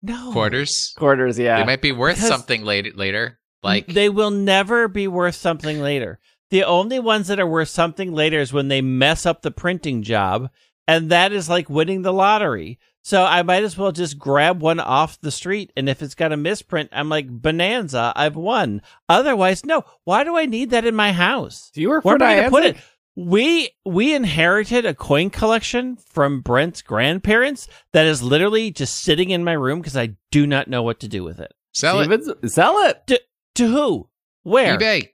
No 0.02 0.32
Quarters. 0.32 0.92
Quarters, 0.96 1.38
yeah. 1.38 1.58
They 1.58 1.64
might 1.66 1.82
be 1.82 1.92
worth 1.92 2.16
Because- 2.16 2.28
something 2.28 2.62
later. 2.64 2.90
Later, 2.94 3.37
like 3.62 3.86
they 3.86 4.08
will 4.08 4.30
never 4.30 4.88
be 4.88 5.08
worth 5.08 5.34
something 5.34 5.80
later. 5.80 6.18
the 6.50 6.64
only 6.64 6.98
ones 6.98 7.28
that 7.28 7.38
are 7.40 7.46
worth 7.46 7.68
something 7.68 8.12
later 8.12 8.40
is 8.40 8.52
when 8.52 8.68
they 8.68 8.80
mess 8.80 9.26
up 9.26 9.42
the 9.42 9.50
printing 9.50 10.02
job, 10.02 10.48
and 10.86 11.10
that 11.10 11.32
is 11.32 11.48
like 11.48 11.68
winning 11.68 12.02
the 12.02 12.12
lottery. 12.12 12.78
So 13.02 13.24
I 13.24 13.42
might 13.42 13.64
as 13.64 13.76
well 13.76 13.92
just 13.92 14.18
grab 14.18 14.60
one 14.60 14.80
off 14.80 15.20
the 15.20 15.30
street, 15.30 15.72
and 15.76 15.88
if 15.88 16.02
it's 16.02 16.14
got 16.14 16.32
a 16.32 16.36
misprint, 16.36 16.90
I'm 16.92 17.08
like 17.08 17.28
bonanza, 17.28 18.12
I've 18.16 18.36
won. 18.36 18.82
Otherwise, 19.08 19.64
no. 19.64 19.84
Why 20.04 20.24
do 20.24 20.36
I 20.36 20.46
need 20.46 20.70
that 20.70 20.84
in 20.84 20.94
my 20.94 21.12
house? 21.12 21.70
Do 21.72 21.80
you 21.80 21.88
work 21.90 22.04
Where 22.04 22.18
for 22.18 22.24
am 22.24 22.30
I 22.30 22.34
going 22.34 22.44
to 22.44 22.50
put 22.50 22.64
it? 22.64 22.76
We 23.16 23.70
we 23.84 24.14
inherited 24.14 24.86
a 24.86 24.94
coin 24.94 25.30
collection 25.30 25.96
from 25.96 26.40
Brent's 26.40 26.82
grandparents 26.82 27.66
that 27.92 28.06
is 28.06 28.22
literally 28.22 28.70
just 28.70 29.02
sitting 29.02 29.30
in 29.30 29.42
my 29.42 29.52
room 29.52 29.80
because 29.80 29.96
I 29.96 30.16
do 30.30 30.46
not 30.46 30.68
know 30.68 30.82
what 30.82 31.00
to 31.00 31.08
do 31.08 31.24
with 31.24 31.40
it. 31.40 31.52
Sell 31.72 31.98
it. 32.00 32.50
Sell 32.50 32.76
it. 32.86 33.20
To 33.58 33.66
who? 33.66 34.08
Where? 34.44 34.78
eBay. 34.78 35.08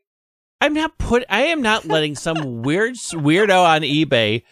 I'm 0.61 0.75
not 0.75 0.99
put. 0.99 1.25
I 1.31 1.47
am 1.47 1.63
not 1.63 1.87
letting 1.87 2.15
some 2.15 2.63
weird 2.63 2.95
weirdo 2.95 3.65
on 3.65 3.81
eBay 3.83 4.43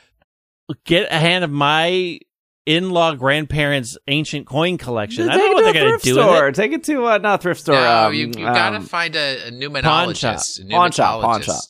get 0.85 1.13
a 1.13 1.19
hand 1.19 1.45
of 1.45 1.51
my 1.51 2.19
in-law 2.65 3.15
grandparents' 3.17 3.99
ancient 4.09 4.47
coin 4.47 4.79
collection. 4.79 5.29
I 5.29 5.37
don't 5.37 5.47
know 5.51 5.55
what 5.55 5.65
they're 5.65 5.83
going 5.85 5.99
to 5.99 6.05
do 6.05 6.15
store. 6.15 6.47
with 6.47 6.55
it. 6.59 6.63
Take 6.63 6.73
it 6.73 6.85
to 6.85 7.07
uh, 7.07 7.19
not 7.19 7.43
thrift 7.43 7.61
store. 7.61 7.75
No, 7.75 8.07
um, 8.07 8.15
you, 8.15 8.27
you 8.29 8.33
gotta 8.33 8.77
um, 8.77 8.87
find 8.87 9.15
a, 9.15 9.49
a 9.49 9.51
numinologist. 9.51 10.65
a 10.65 10.71
Pawn 10.71 10.91
shop, 10.91 11.21
pawn 11.21 11.43
shop. 11.43 11.63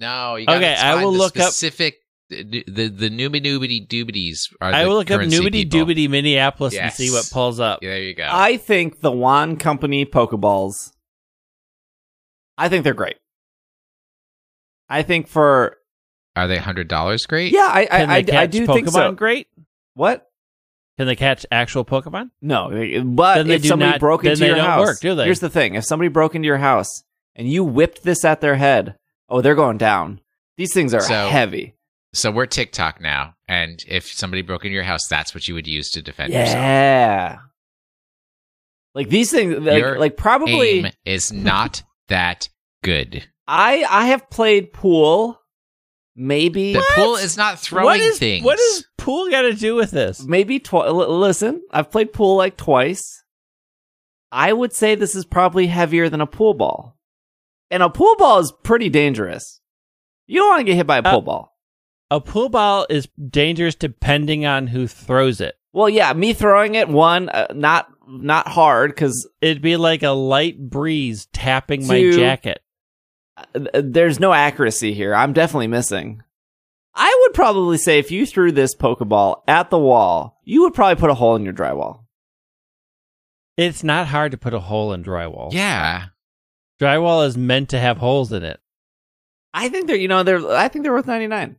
No, 0.00 0.34
you 0.34 0.46
gotta 0.46 0.58
Okay, 0.58 0.74
I 0.74 0.94
find 0.94 1.04
will 1.04 1.12
look 1.12 1.38
up- 1.38 1.52
specific 1.52 1.98
the 2.28 2.64
the, 2.66 2.88
the 2.88 3.08
numi 3.08 3.40
noobity 3.40 3.86
doobities 3.86 4.52
are 4.60 4.72
I 4.72 4.84
will 4.84 4.94
look 4.96 5.10
up 5.10 5.20
Nubity 5.20 5.62
people. 5.62 5.86
Doobity 5.86 6.10
Minneapolis 6.10 6.76
and 6.76 6.92
see 6.92 7.10
what 7.10 7.28
pulls 7.32 7.58
up. 7.60 7.82
Yeah, 7.82 7.90
there 7.90 8.02
you 8.02 8.14
go. 8.14 8.28
I 8.28 8.56
think 8.56 9.00
the 9.00 9.12
Wand 9.12 9.60
Company 9.60 10.04
Pokeballs. 10.04 10.92
I 12.58 12.68
think 12.68 12.84
they're 12.84 12.92
great. 12.92 13.16
I 14.88 15.02
think 15.02 15.28
for 15.28 15.78
Are 16.36 16.48
they 16.48 16.58
hundred 16.58 16.88
dollars? 16.88 17.24
Great. 17.26 17.52
yeah, 17.52 17.68
I 17.72 17.88
I, 17.90 18.02
I, 18.02 18.16
I 18.42 18.46
do 18.46 18.66
Pokemon 18.66 18.74
think 18.74 18.88
so. 18.90 19.12
great? 19.12 19.46
What? 19.94 20.24
Can 20.98 21.06
they 21.06 21.16
catch 21.16 21.46
actual 21.52 21.84
Pokemon? 21.84 22.30
No, 22.42 22.70
but 23.04 23.36
Then 23.36 23.46
they 23.48 23.54
if 23.54 23.62
do 23.62 23.68
somebody 23.68 23.92
not- 23.92 24.00
broke 24.00 24.24
into 24.24 24.40
they 24.40 24.46
your 24.48 24.56
don't 24.56 24.64
house, 24.66 24.86
work, 24.86 25.00
do 25.00 25.14
they? 25.14 25.24
here's 25.24 25.40
the 25.40 25.48
thing: 25.50 25.74
if 25.76 25.84
somebody 25.84 26.08
broke 26.08 26.34
into 26.34 26.46
your 26.46 26.58
house 26.58 27.04
and 27.36 27.48
you 27.48 27.62
whipped 27.64 28.02
this 28.02 28.24
at 28.24 28.40
their 28.40 28.56
head, 28.56 28.96
oh, 29.28 29.40
they're 29.40 29.54
going 29.54 29.78
down. 29.78 30.20
These 30.56 30.74
things 30.74 30.92
are 30.94 31.00
So- 31.00 31.28
heavy. 31.28 31.74
So 32.14 32.30
we're 32.32 32.46
TikTok 32.46 33.00
now, 33.02 33.34
and 33.46 33.78
if 33.86 34.06
somebody 34.06 34.40
broke 34.42 34.64
into 34.64 34.74
your 34.74 34.82
house, 34.82 35.06
that's 35.10 35.34
what 35.34 35.46
you 35.46 35.52
would 35.54 35.66
use 35.68 35.90
to 35.90 36.00
defend 36.02 36.32
yourself. 36.32 36.54
Yeah. 36.56 37.38
Like 38.94 39.10
these 39.10 39.30
things, 39.30 39.58
like, 39.58 39.78
Your 39.78 39.98
like 39.98 40.16
probably. 40.16 40.80
Aim 40.86 40.90
is 41.04 41.30
not 41.32 41.82
that 42.08 42.48
good. 42.82 43.26
I 43.46 43.84
I 43.88 44.06
have 44.06 44.28
played 44.30 44.72
pool. 44.72 45.40
Maybe 46.20 46.72
The 46.72 46.84
pool 46.96 47.14
is 47.14 47.36
not 47.36 47.60
throwing 47.60 47.84
what 47.84 48.00
is, 48.00 48.18
things. 48.18 48.44
What 48.44 48.58
does 48.58 48.84
pool 48.96 49.30
got 49.30 49.42
to 49.42 49.52
do 49.54 49.76
with 49.76 49.92
this? 49.92 50.20
maybe 50.24 50.58
twice. 50.58 50.90
listen, 50.90 51.62
I've 51.70 51.90
played 51.92 52.12
pool 52.12 52.36
like 52.36 52.56
twice. 52.56 53.22
I 54.32 54.52
would 54.52 54.72
say 54.72 54.94
this 54.94 55.14
is 55.14 55.24
probably 55.24 55.68
heavier 55.68 56.08
than 56.08 56.20
a 56.20 56.26
pool 56.26 56.54
ball, 56.54 56.98
and 57.70 57.82
a 57.82 57.88
pool 57.88 58.14
ball 58.18 58.40
is 58.40 58.52
pretty 58.64 58.88
dangerous. 58.88 59.60
You 60.26 60.40
don't 60.40 60.48
want 60.48 60.60
to 60.60 60.64
get 60.64 60.76
hit 60.76 60.86
by 60.86 60.98
a 60.98 61.02
Uh, 61.02 61.12
pool 61.12 61.22
ball. 61.22 61.56
A 62.10 62.20
pool 62.20 62.48
ball 62.48 62.86
is 62.90 63.08
dangerous 63.30 63.74
depending 63.74 64.44
on 64.44 64.66
who 64.68 64.86
throws 64.86 65.40
it. 65.40 65.57
Well, 65.78 65.88
yeah, 65.88 66.12
me 66.12 66.32
throwing 66.32 66.74
it 66.74 66.88
one, 66.88 67.28
uh, 67.28 67.46
not 67.54 67.86
not 68.08 68.48
hard 68.48 68.90
because 68.90 69.28
It'd 69.40 69.62
be 69.62 69.76
like 69.76 70.02
a 70.02 70.10
light 70.10 70.58
breeze 70.58 71.28
tapping 71.32 71.86
my 71.86 72.00
Two. 72.00 72.16
jacket. 72.16 72.60
there's 73.54 74.18
no 74.18 74.32
accuracy 74.32 74.92
here. 74.92 75.14
I'm 75.14 75.32
definitely 75.32 75.68
missing. 75.68 76.20
I 76.96 77.16
would 77.22 77.32
probably 77.32 77.78
say 77.78 78.00
if 78.00 78.10
you 78.10 78.26
threw 78.26 78.50
this 78.50 78.74
Pokeball 78.74 79.42
at 79.46 79.70
the 79.70 79.78
wall, 79.78 80.40
you 80.42 80.62
would 80.62 80.74
probably 80.74 80.96
put 81.00 81.10
a 81.10 81.14
hole 81.14 81.36
in 81.36 81.44
your 81.44 81.54
drywall. 81.54 82.00
It's 83.56 83.84
not 83.84 84.08
hard 84.08 84.32
to 84.32 84.36
put 84.36 84.54
a 84.54 84.58
hole 84.58 84.92
in 84.92 85.04
drywall. 85.04 85.52
Yeah. 85.52 86.06
Drywall 86.80 87.24
is 87.24 87.36
meant 87.36 87.68
to 87.68 87.78
have 87.78 87.98
holes 87.98 88.32
in 88.32 88.42
it. 88.42 88.58
I 89.54 89.68
think 89.68 89.86
they're, 89.86 89.94
you 89.96 90.08
know, 90.08 90.24
they're. 90.24 90.44
I 90.50 90.66
think 90.66 90.82
they're 90.82 90.92
worth 90.92 91.06
ninety 91.06 91.28
nine. 91.28 91.54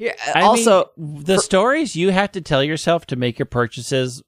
Yeah. 0.00 0.14
I 0.34 0.40
also, 0.40 0.90
mean, 0.96 1.24
the 1.24 1.36
for- 1.36 1.42
stories 1.42 1.94
you 1.94 2.08
have 2.08 2.32
to 2.32 2.40
tell 2.40 2.64
yourself 2.64 3.06
to 3.06 3.16
make 3.16 3.38
your 3.38 3.46
purchases, 3.46 4.22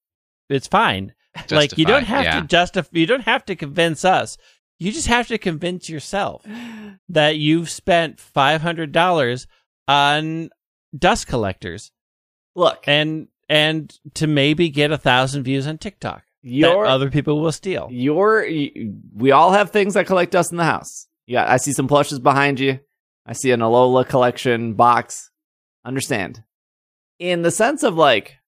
it's 0.49 0.69
fine. 0.69 1.15
like 1.51 1.79
you 1.79 1.87
don't 1.87 2.05
have 2.05 2.25
yeah. 2.25 2.41
to 2.41 2.47
justify. 2.47 2.91
You 2.93 3.07
don't 3.07 3.25
have 3.25 3.45
to 3.47 3.57
convince 3.57 4.05
us. 4.05 4.37
You 4.79 4.93
just 4.93 5.07
have 5.07 5.29
to 5.29 5.39
convince 5.39 5.89
yourself 5.89 6.45
that 7.09 7.39
you've 7.39 7.71
spent 7.71 8.21
five 8.21 8.61
hundred 8.61 8.93
dollars 8.93 9.47
on 9.89 10.51
dust 10.97 11.27
collectors 11.27 11.91
look, 12.55 12.85
and 12.87 13.29
and 13.49 13.99
to 14.15 14.27
maybe 14.27 14.69
get 14.69 14.93
a 14.93 14.99
thousand 14.99 15.45
views 15.45 15.67
on 15.67 15.79
TikTok 15.79 16.23
your 16.43 16.85
that 16.85 16.91
other 16.91 17.11
people 17.11 17.41
will 17.41 17.53
steal. 17.53 17.89
your 17.91 18.47
we 19.15 19.31
all 19.31 19.53
have 19.53 19.71
things 19.71 19.95
that 19.95 20.07
collect 20.07 20.33
dust 20.33 20.51
in 20.51 20.59
the 20.59 20.65
house. 20.65 21.09
Yeah, 21.27 21.51
I 21.51 21.57
see 21.57 21.73
some 21.73 21.89
plushes 21.89 22.19
behind 22.19 22.61
you. 22.61 22.81
I 23.25 23.33
see 23.33 23.53
an 23.53 23.61
Alola 23.61 24.07
collection 24.07 24.75
box. 24.75 25.31
Understand? 25.85 26.43
In 27.19 27.43
the 27.43 27.51
sense 27.51 27.83
of 27.83 27.95
like 27.95 28.39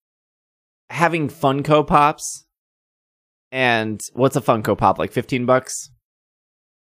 having 0.90 1.28
Funko 1.28 1.86
Pops, 1.86 2.44
and 3.52 4.00
what's 4.14 4.36
a 4.36 4.40
Funko 4.40 4.76
Pop 4.76 4.98
like? 4.98 5.12
Fifteen 5.12 5.46
bucks. 5.46 5.90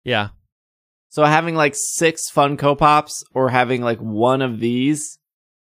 Yeah, 0.04 0.30
So 1.10 1.22
having 1.24 1.54
like 1.54 1.74
six 1.76 2.22
Funko 2.34 2.76
Pops 2.76 3.22
or 3.34 3.50
having 3.50 3.82
like 3.82 3.98
one 4.00 4.42
of 4.42 4.58
these, 4.58 5.18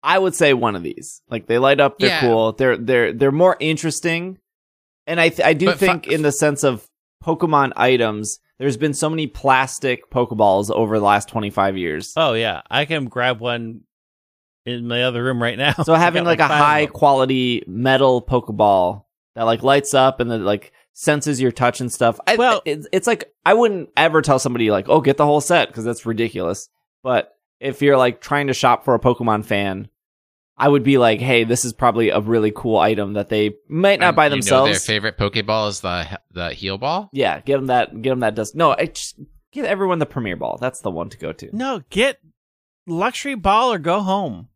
I 0.03 0.19
would 0.19 0.35
say 0.35 0.53
one 0.53 0.75
of 0.75 0.83
these. 0.83 1.21
Like 1.29 1.47
they 1.47 1.57
light 1.59 1.79
up, 1.79 1.97
they're 1.97 2.09
Yeah. 2.09 2.19
cool. 2.21 2.51
They're 2.53 2.75
they're 2.77 3.13
they're 3.13 3.31
more 3.31 3.55
interesting. 3.61 4.37
And 5.05 5.21
I 5.21 5.29
th- 5.29 5.45
I 5.47 5.53
do 5.53 5.67
But 5.67 5.79
fu- 5.79 5.85
think 5.85 6.07
in 6.07 6.23
the 6.23 6.31
sense 6.33 6.63
of 6.65 6.85
Pokemon 7.23 7.71
items, 7.77 8.37
there's 8.59 8.75
been 8.75 8.93
so 8.93 9.09
many 9.09 9.27
plastic 9.27 10.09
Pokeballs 10.11 10.69
over 10.69 10.99
the 10.99 11.05
last 11.05 11.29
25 11.29 11.77
years. 11.77 12.11
Oh 12.17 12.33
yeah, 12.33 12.61
I 12.69 12.83
can 12.83 13.05
grab 13.05 13.39
one 13.39 13.81
in 14.67 14.87
my 14.87 15.03
other 15.03 15.23
room 15.23 15.41
right 15.41 15.57
now. 15.57 15.73
So 15.83 15.93
having 15.95 16.23
I 16.23 16.25
like 16.27 16.39
a 16.39 16.47
high 16.47 16.85
quality 16.87 17.63
metal 17.67 18.21
Pokeball 18.21 19.05
that 19.35 19.43
like 19.43 19.63
lights 19.63 19.93
up 19.93 20.19
and 20.19 20.29
that 20.31 20.39
like 20.39 20.71
senses 20.93 21.39
your 21.39 21.51
touch 21.51 21.79
and 21.81 21.91
stuff. 21.91 22.19
I, 22.27 22.35
Well- 22.35 22.61
it's, 22.65 22.87
it's 22.91 23.07
like 23.07 23.31
I 23.45 23.53
wouldn't 23.53 23.89
ever 23.95 24.21
tell 24.21 24.39
somebody 24.39 24.69
like, 24.71 24.89
"Oh, 24.89 25.01
get 25.01 25.17
the 25.17 25.25
whole 25.25 25.41
set" 25.41 25.69
because 25.69 25.85
that's 25.85 26.05
ridiculous. 26.05 26.69
But 27.03 27.33
if 27.59 27.81
you're 27.81 27.97
like 27.97 28.19
trying 28.21 28.47
to 28.47 28.53
shop 28.53 28.83
for 28.85 28.93
a 28.93 28.99
Pokemon 28.99 29.45
fan, 29.45 29.87
I 30.57 30.67
would 30.67 30.83
be 30.83 30.97
like, 30.97 31.19
"Hey, 31.21 31.43
this 31.43 31.63
is 31.65 31.71
probably 31.71 32.09
a 32.09 32.19
really 32.19 32.51
cool 32.53 32.77
item 32.77 33.13
that 33.13 33.29
they 33.29 33.55
might 33.69 33.99
not 33.99 34.07
And 34.07 34.15
buy 34.15 34.25
you 34.25 34.29
know 34.31 34.35
themselves." 34.35 34.71
their 34.71 34.79
favorite 34.79 35.17
Pokeball 35.17 35.69
is 35.69 35.81
the 35.81 36.19
the 36.33 36.49
heal 36.49 36.77
ball. 36.77 37.09
yeah, 37.13 37.39
give 37.41 37.59
them 37.59 37.67
that. 37.67 38.01
Give 38.01 38.11
them 38.11 38.19
that 38.21 38.35
dust. 38.35 38.55
No, 38.55 38.71
I 38.71 38.87
just 38.87 39.19
give 39.51 39.65
everyone 39.65 39.99
the 39.99 40.05
Premier 40.07 40.35
Ball. 40.35 40.57
That's 40.59 40.81
the 40.81 40.91
one 40.91 41.09
to 41.09 41.17
go 41.17 41.31
to. 41.31 41.55
No, 41.55 41.83
get 41.91 42.19
luxury 42.87 43.35
ball 43.35 43.71
or 43.71 43.79
go 43.79 44.01
home. 44.01 44.49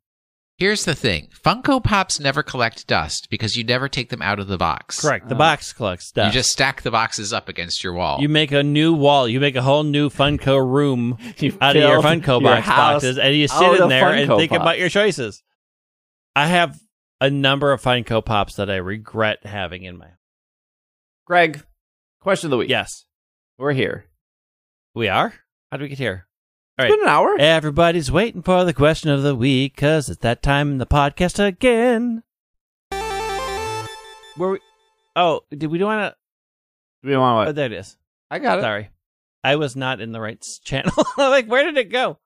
Here's 0.62 0.86
the 0.86 0.94
thing: 0.94 1.30
Funko 1.44 1.84
Pops 1.84 2.20
never 2.20 2.44
collect 2.44 2.86
dust 2.86 3.30
because 3.32 3.56
you 3.56 3.64
never 3.64 3.90
take 3.90 4.10
them 4.10 4.22
out 4.22 4.38
of 4.38 4.48
the 4.48 4.60
box. 4.60 5.02
Correct. 5.02 5.28
The 5.28 5.34
Uh, 5.34 5.40
box 5.40 5.74
collects 5.74 6.12
dust. 6.12 6.28
You 6.28 6.40
just 6.40 6.52
stack 6.52 6.84
the 6.84 6.92
boxes 6.92 7.34
up 7.34 7.50
against 7.50 7.84
your 7.84 7.94
wall. 7.94 8.22
you 8.22 8.30
make 8.30 8.52
a 8.52 8.62
new 8.62 8.94
wall. 8.94 9.28
You 9.28 9.40
make 9.40 9.56
a 9.56 9.64
whole 9.64 9.82
new 9.82 10.12
Funko 10.12 10.64
room 10.64 11.18
You 11.40 11.58
out 11.60 11.76
of 11.76 11.82
your 11.82 12.00
build 12.00 12.06
Funko 12.06 12.42
your 12.42 12.52
box 12.52 12.68
house 12.68 12.94
boxes, 12.94 13.18
and 13.18 13.36
you 13.36 13.46
out 13.46 13.50
sit 13.50 13.74
in 13.78 13.82
of 13.82 13.90
there 13.90 14.10
and 14.10 14.30
Funko 14.30 14.38
think 14.38 14.52
Pop. 14.52 14.62
about 14.62 14.78
your 14.78 14.90
choices. 14.90 15.42
I 16.36 16.46
have 16.46 16.80
a 17.20 17.32
number 17.32 17.72
of 17.72 17.82
Funko 17.82 18.24
Pops 18.24 18.54
that 18.58 18.70
I 18.70 18.76
regret 18.76 19.44
having 19.44 19.82
in 19.82 19.98
my. 19.98 20.10
Greg, 21.26 21.64
question 22.20 22.50
of 22.50 22.52
the 22.52 22.58
week. 22.58 22.70
Yes, 22.70 23.06
we're 23.58 23.74
here. 23.74 24.06
we 24.94 25.08
are. 25.08 25.34
How 25.72 25.78
do 25.78 25.86
we 25.86 25.90
get 25.90 25.98
here? 25.98 26.28
All 26.82 26.86
It's 26.88 26.92
right. 26.92 27.00
been 27.00 27.08
an 27.08 27.14
hour. 27.14 27.36
Everybody's 27.40 28.12
waiting 28.12 28.42
for 28.42 28.64
the 28.66 28.74
question 28.74 29.12
of 29.12 29.22
the 29.24 29.36
week 29.36 29.76
because 29.76 30.10
it's 30.10 30.22
that 30.22 30.42
time 30.42 30.72
in 30.72 30.78
the 30.80 30.86
podcast 30.88 31.44
again. 31.46 32.24
Where 34.38 34.52
we? 34.52 34.60
Oh, 35.16 35.42
did 35.52 35.70
we 35.70 35.84
want 35.84 36.14
to? 36.14 37.08
we 37.08 37.16
want 37.18 37.34
Oh, 37.34 37.46
what? 37.48 37.56
there 37.56 37.66
it 37.68 37.74
is. 37.74 37.98
I 38.30 38.40
got 38.40 38.60
it. 38.60 38.62
Sorry, 38.62 38.90
I 39.44 39.58
was 39.58 39.76
not 39.76 40.00
in 40.02 40.12
the 40.12 40.22
right 40.22 40.44
channel. 40.64 40.94
like, 41.18 41.48
where 41.48 41.64
did 41.66 41.78
it 41.78 41.92
go? 41.92 42.18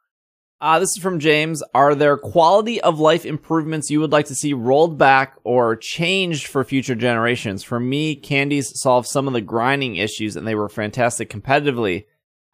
Uh, 0.62 0.80
this 0.80 0.91
is 0.95 1.03
from 1.03 1.20
James. 1.20 1.62
Are 1.74 1.95
there 1.95 2.16
quality 2.18 2.80
of 2.80 2.99
life 2.99 3.26
improvements 3.26 3.89
you 3.89 3.99
would 3.99 4.12
like 4.14 4.28
to 4.28 4.36
see 4.36 4.53
rolled 4.53 4.97
back 4.97 5.36
or 5.43 5.76
changed 5.76 6.47
for 6.47 6.64
future 6.64 6.95
generations? 6.95 7.64
For 7.64 7.80
me, 7.80 8.16
candies 8.16 8.80
solved 8.80 9.08
some 9.08 9.28
of 9.28 9.34
the 9.34 9.41
grinding 9.41 9.97
issues 9.97 10.36
and 10.38 10.47
they 10.47 10.56
were 10.56 10.70
fantastic 10.70 11.30
competitively. 11.30 12.06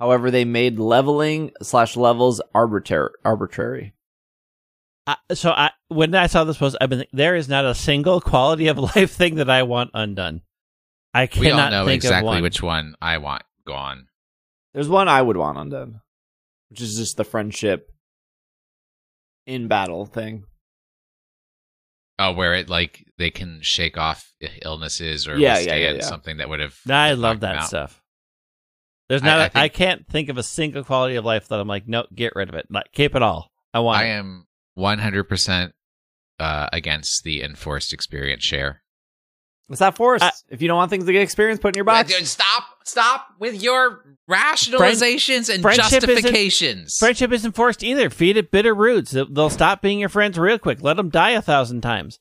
However, 0.01 0.31
they 0.31 0.45
made 0.45 0.79
leveling 0.79 1.51
slash 1.61 1.95
levels 1.95 2.41
arbitrary. 2.55 3.11
Arbitrary. 3.23 3.93
I, 5.05 5.15
so 5.33 5.51
I 5.51 5.69
when 5.89 6.15
I 6.15 6.25
saw 6.25 6.43
this 6.43 6.57
post, 6.57 6.75
I've 6.81 6.89
been 6.89 7.05
there 7.13 7.35
is 7.35 7.47
not 7.47 7.65
a 7.65 7.75
single 7.75 8.19
quality 8.19 8.67
of 8.67 8.77
life 8.95 9.11
thing 9.11 9.35
that 9.35 9.49
I 9.49 9.61
want 9.61 9.91
undone. 9.93 10.41
I 11.13 11.29
we 11.39 11.51
all 11.51 11.57
cannot 11.57 11.71
know 11.71 11.85
think 11.85 12.01
of 12.03 12.05
exactly 12.05 12.27
one. 12.29 12.41
which 12.41 12.63
one 12.63 12.95
I 12.99 13.19
want 13.19 13.43
gone. 13.67 14.07
There's 14.73 14.89
one 14.89 15.07
I 15.07 15.21
would 15.21 15.37
want 15.37 15.59
undone. 15.59 16.01
which 16.71 16.81
is 16.81 16.97
just 16.97 17.17
the 17.17 17.23
friendship 17.23 17.91
in 19.45 19.67
battle 19.67 20.07
thing. 20.07 20.45
Oh, 22.17 22.33
where 22.33 22.55
it 22.55 22.69
like 22.69 23.05
they 23.19 23.29
can 23.29 23.59
shake 23.61 23.97
off 23.99 24.33
illnesses 24.63 25.27
or 25.27 25.37
Yeah, 25.37 25.59
yeah, 25.59 25.75
yeah, 25.75 25.91
yeah. 25.91 26.01
something 26.01 26.37
that 26.37 26.49
would 26.49 26.59
have. 26.59 26.75
I 26.89 27.13
love 27.13 27.41
that 27.41 27.57
out. 27.57 27.67
stuff. 27.67 28.00
There's 29.11 29.23
I- 29.23 29.25
not. 29.25 29.51
I 29.55 29.59
I 29.59 29.63
I 29.65 29.67
can't 29.67 30.07
think 30.07 30.29
of 30.29 30.37
a 30.37 30.43
single 30.43 30.83
quality 30.85 31.15
of 31.17 31.25
life 31.25 31.49
that 31.49 31.59
I'm 31.59 31.67
like, 31.67 31.85
no, 31.87 32.05
get 32.15 32.33
rid 32.35 32.47
of 32.47 32.55
it. 32.55 32.67
Like, 32.69 32.91
keep 32.93 33.13
it 33.13 33.21
all. 33.21 33.51
I 33.73 33.79
want. 33.81 33.99
I 33.99 34.05
it. 34.05 34.09
am 34.11 34.47
100% 34.77 35.71
uh, 36.39 36.69
against 36.71 37.23
the 37.25 37.43
enforced 37.43 37.91
experience 37.91 38.43
share. 38.43 38.81
What's 39.67 39.79
that 39.79 39.95
force? 39.97 40.21
I- 40.21 40.31
if 40.49 40.61
you 40.61 40.69
don't 40.69 40.77
want 40.77 40.89
things 40.91 41.05
to 41.05 41.11
get 41.13 41.21
experience, 41.23 41.59
put 41.59 41.75
in 41.75 41.77
your 41.77 41.83
box. 41.85 42.09
Dude, 42.17 42.25
Stop! 42.25 42.63
Stop 42.85 43.27
with 43.37 43.61
your 43.61 44.15
rationalizations 44.29 45.53
and 45.53 45.61
friendship 45.61 45.87
isn't- 45.97 46.09
justifications. 46.09 46.97
Friendship 46.97 47.31
isn't 47.31 47.51
forced 47.53 47.83
either. 47.83 48.09
Feed 48.09 48.37
it 48.37 48.49
bitter 48.51 48.73
roots. 48.73 49.11
They'll- 49.11 49.29
They'll 49.31 49.49
stop 49.49 49.81
being 49.81 49.99
your 49.99 50.09
friends 50.09 50.37
real 50.39 50.57
quick. 50.57 50.81
Let 50.81 50.97
them 50.97 51.09
die 51.09 51.31
a 51.31 51.41
thousand 51.41 51.81
times. 51.81 52.19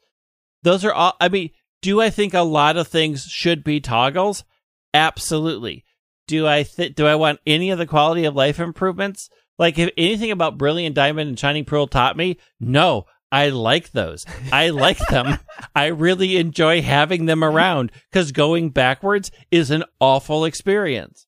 Those 0.62 0.84
are 0.84 0.92
all. 0.92 1.14
I 1.20 1.28
mean, 1.28 1.50
do 1.82 2.00
I 2.00 2.10
think 2.10 2.34
a 2.34 2.42
lot 2.42 2.76
of 2.76 2.88
things 2.88 3.24
should 3.24 3.64
be 3.64 3.80
toggles? 3.80 4.44
Absolutely. 4.92 5.84
Do 6.30 6.46
I 6.46 6.62
th- 6.62 6.94
do 6.94 7.08
I 7.08 7.16
want 7.16 7.40
any 7.44 7.70
of 7.70 7.78
the 7.78 7.86
quality 7.86 8.24
of 8.24 8.36
life 8.36 8.60
improvements? 8.60 9.28
Like 9.58 9.80
if 9.80 9.90
anything 9.96 10.30
about 10.30 10.56
Brilliant 10.56 10.94
Diamond 10.94 11.28
and 11.28 11.36
Shining 11.36 11.64
Pearl 11.64 11.88
taught 11.88 12.16
me, 12.16 12.36
no, 12.60 13.06
I 13.32 13.48
like 13.48 13.90
those. 13.90 14.24
I 14.52 14.68
like 14.68 14.98
them. 15.08 15.40
I 15.74 15.86
really 15.86 16.36
enjoy 16.36 16.82
having 16.82 17.26
them 17.26 17.42
around 17.42 17.90
because 18.08 18.30
going 18.30 18.70
backwards 18.70 19.32
is 19.50 19.72
an 19.72 19.82
awful 19.98 20.44
experience. 20.44 21.26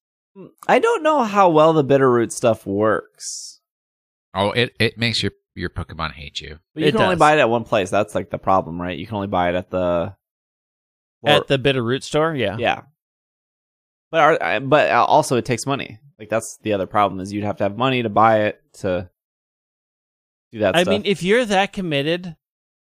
I 0.68 0.78
don't 0.78 1.02
know 1.02 1.24
how 1.24 1.48
well 1.50 1.72
the 1.72 1.84
Bitterroot 1.84 2.30
stuff 2.30 2.64
works. 2.64 3.60
oh, 4.34 4.52
it, 4.52 4.72
it 4.78 4.96
makes 4.96 5.20
your, 5.20 5.32
your 5.56 5.68
Pokemon 5.68 6.12
hate 6.12 6.40
you. 6.40 6.60
But 6.74 6.84
you 6.84 6.88
It 6.90 6.92
can 6.92 7.02
only 7.02 7.16
buy 7.16 7.34
it 7.34 7.40
at 7.40 7.50
one 7.50 7.64
place. 7.64 7.90
That's 7.90 8.14
like 8.14 8.30
the 8.30 8.38
problem, 8.38 8.80
right? 8.80 8.96
You 8.96 9.04
can 9.04 9.16
only 9.16 9.26
buy 9.26 9.48
it 9.50 9.56
at 9.56 9.70
the 9.70 10.14
At 11.26 11.48
the 11.48 11.58
Bitter 11.58 11.82
Root 11.82 12.04
store, 12.04 12.36
yeah. 12.36 12.56
yeah. 12.56 12.82
But 14.12 14.20
are, 14.20 14.42
I- 14.42 14.58
but 14.60 14.90
also 14.92 15.36
it 15.36 15.44
takes 15.44 15.66
money. 15.66 15.98
Like 16.18 16.28
that's 16.28 16.58
the 16.62 16.72
other 16.74 16.86
problem 16.86 17.18
is 17.18 17.32
you'd 17.32 17.42
have 17.42 17.56
to 17.56 17.64
have 17.64 17.76
money 17.76 18.04
to 18.04 18.08
buy 18.08 18.42
it 18.42 18.62
to 18.74 19.10
do 20.52 20.60
that. 20.60 20.76
I 20.76 20.82
stuff. 20.82 20.92
mean, 20.92 21.02
if 21.04 21.24
you're 21.24 21.44
that 21.44 21.72
committed 21.72 22.36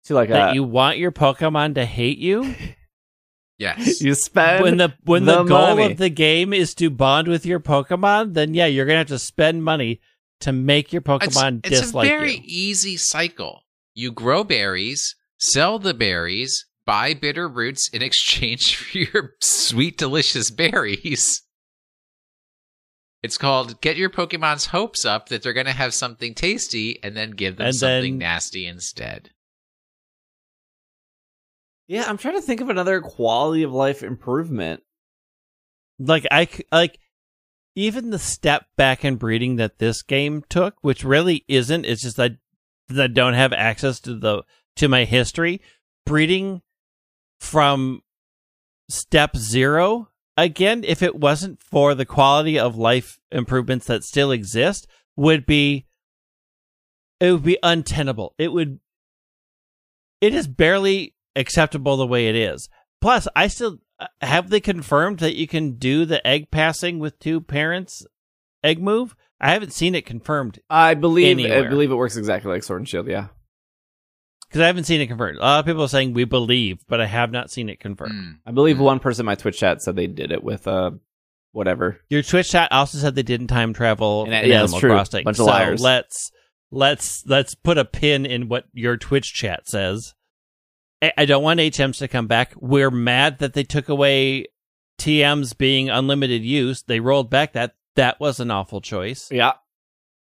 to 0.05 0.13
like 0.13 0.27
that 0.29 0.51
a, 0.51 0.53
you 0.55 0.63
want 0.65 0.97
your 0.97 1.13
Pokemon 1.13 1.75
to 1.75 1.85
hate 1.85 2.17
you, 2.17 2.53
Yes. 3.57 4.01
you 4.01 4.15
spend 4.15 4.63
when 4.63 4.77
the 4.77 4.93
when 5.05 5.25
the, 5.25 5.43
the 5.43 5.49
goal 5.49 5.75
money. 5.75 5.91
of 5.91 5.97
the 5.97 6.09
game 6.09 6.51
is 6.53 6.73
to 6.75 6.89
bond 6.89 7.27
with 7.27 7.45
your 7.45 7.59
Pokemon, 7.59 8.33
then 8.33 8.53
yeah, 8.53 8.65
you're 8.65 8.85
gonna 8.85 8.97
have 8.99 9.07
to 9.07 9.19
spend 9.19 9.63
money 9.63 10.01
to 10.41 10.51
make 10.51 10.91
your 10.91 11.01
Pokemon 11.01 11.65
it's, 11.65 11.79
it's 11.81 11.93
a 11.93 12.01
very 12.01 12.35
you. 12.35 12.41
easy 12.43 12.97
cycle. 12.97 13.61
You 13.93 14.11
grow 14.11 14.43
berries, 14.45 15.15
sell 15.37 15.77
the 15.79 15.93
berries, 15.93 16.65
buy 16.89 17.13
bitter 17.13 17.47
roots 17.47 17.87
in 17.93 18.01
exchange 18.01 18.75
for 18.77 18.97
your 18.97 19.35
sweet, 19.41 19.95
delicious 19.95 20.49
berries. 20.49 21.43
It's 23.21 23.37
called 23.37 23.79
get 23.81 23.95
your 23.95 24.09
Pokemon's 24.09 24.65
hopes 24.67 25.05
up 25.05 25.29
that 25.29 25.43
they're 25.43 25.53
going 25.53 25.67
to 25.67 25.71
have 25.71 25.93
something 25.93 26.33
tasty 26.33 26.97
and 27.03 27.15
then 27.15 27.31
give 27.31 27.57
them 27.57 27.67
And 27.67 27.75
something 27.75 28.13
then- 28.13 28.27
nasty 28.29 28.65
instead. 28.65 29.29
yeah, 31.87 32.05
I'm 32.07 32.17
trying 32.17 32.35
to 32.35 32.41
think 32.41 32.61
of 32.61 32.69
another 32.69 33.01
quality 33.01 33.63
of 33.63 33.71
life 33.71 34.01
improvement. 34.03 34.81
Like 35.99 36.25
I 36.31 36.47
like 36.71 36.97
even 37.75 38.09
the 38.09 38.19
step 38.19 38.65
back 38.77 39.03
in 39.03 39.17
breeding 39.17 39.57
that 39.57 39.79
this 39.79 40.01
game 40.01 40.43
took, 40.49 40.75
which 40.81 41.03
really 41.03 41.43
isn't. 41.47 41.85
It's 41.85 42.01
just 42.03 42.17
that 42.17 42.37
that 42.87 43.03
I 43.03 43.07
don't 43.07 43.33
have 43.33 43.53
access 43.53 43.99
to 44.01 44.15
the 44.17 44.43
to 44.77 44.87
my 44.87 45.03
history. 45.05 45.61
Breeding 46.05 46.61
from 47.39 48.01
step 48.89 49.35
zero 49.35 50.09
again, 50.43 50.83
if 50.83 51.01
it 51.01 51.15
wasn't 51.15 51.61
for 51.61 51.95
the 51.95 52.05
quality 52.05 52.57
of 52.57 52.77
life 52.77 53.19
improvements 53.31 53.87
that 53.87 54.03
still 54.03 54.31
exist, 54.31 54.87
would 55.15 55.45
be 55.45 55.85
it 57.19 57.31
would 57.31 57.43
be 57.43 57.57
untenable. 57.61 58.33
It 58.37 58.53
would 58.53 58.79
it 60.21 60.33
is 60.33 60.47
barely 60.47 61.15
acceptable 61.35 61.97
the 61.97 62.07
way 62.07 62.27
it 62.27 62.35
is. 62.35 62.69
Plus, 63.01 63.27
I 63.35 63.47
still 63.47 63.79
have 64.21 64.49
they 64.49 64.59
confirmed 64.59 65.19
that 65.19 65.35
you 65.35 65.47
can 65.47 65.73
do 65.77 66.05
the 66.05 66.25
egg 66.25 66.51
passing 66.51 66.99
with 66.99 67.19
two 67.19 67.41
parents 67.41 68.05
egg 68.63 68.81
move. 68.81 69.15
I 69.41 69.51
haven't 69.51 69.73
seen 69.73 69.95
it 69.95 70.05
confirmed 70.05 70.59
I 70.69 70.93
believe 70.93 71.37
I 71.51 71.67
believe 71.67 71.91
it 71.91 71.95
works 71.95 72.17
exactly 72.17 72.51
like 72.51 72.63
Sword 72.63 72.81
and 72.81 72.89
Shield. 72.89 73.07
Yeah, 73.07 73.27
because 74.49 74.61
I 74.61 74.65
haven't 74.67 74.83
seen 74.85 74.99
it 74.99 75.07
confirmed. 75.07 75.37
A 75.37 75.41
lot 75.41 75.59
of 75.59 75.65
people 75.65 75.83
are 75.83 75.87
saying 75.87 76.13
we 76.13 76.25
believe, 76.25 76.79
but 76.87 76.99
I 76.99 77.05
have 77.05 77.31
not 77.31 77.49
seen 77.51 77.69
it 77.69 77.79
confirmed. 77.79 78.13
Mm. 78.13 78.37
I 78.45 78.51
believe 78.51 78.77
Mm. 78.77 78.81
one 78.81 78.99
person 78.99 79.21
in 79.21 79.25
my 79.27 79.35
Twitch 79.35 79.59
chat 79.59 79.81
said 79.81 79.95
they 79.95 80.07
did 80.07 80.31
it 80.31 80.43
with 80.43 80.67
uh 80.67 80.91
whatever. 81.51 81.99
Your 82.09 82.21
Twitch 82.23 82.49
chat 82.51 82.71
also 82.71 82.97
said 82.97 83.15
they 83.15 83.23
didn't 83.23 83.47
time 83.47 83.73
travel 83.73 84.25
And, 84.25 84.33
in 84.33 84.43
uh, 84.43 84.47
yeah, 84.47 84.59
Animal 84.63 84.79
true. 84.79 84.89
Crossing. 84.91 85.23
Bunch 85.23 85.39
of 85.39 85.45
liars. 85.45 85.81
let's 85.81 86.31
let's 86.71 87.23
let's 87.25 87.55
put 87.55 87.77
a 87.77 87.85
pin 87.85 88.25
in 88.25 88.47
what 88.49 88.65
your 88.73 88.97
Twitch 88.97 89.33
chat 89.33 89.67
says. 89.67 90.13
I, 91.01 91.13
I 91.19 91.25
don't 91.25 91.43
want 91.43 91.59
HMs 91.59 91.99
to 91.99 92.07
come 92.07 92.27
back. 92.27 92.53
We're 92.57 92.91
mad 92.91 93.39
that 93.39 93.53
they 93.53 93.63
took 93.63 93.87
away 93.89 94.45
TMs 94.99 95.57
being 95.57 95.89
unlimited 95.89 96.43
use. 96.43 96.81
They 96.83 96.99
rolled 96.99 97.29
back 97.29 97.53
that. 97.53 97.75
That 97.95 98.19
was 98.19 98.39
an 98.39 98.49
awful 98.51 98.79
choice. 98.81 99.29
Yeah, 99.31 99.53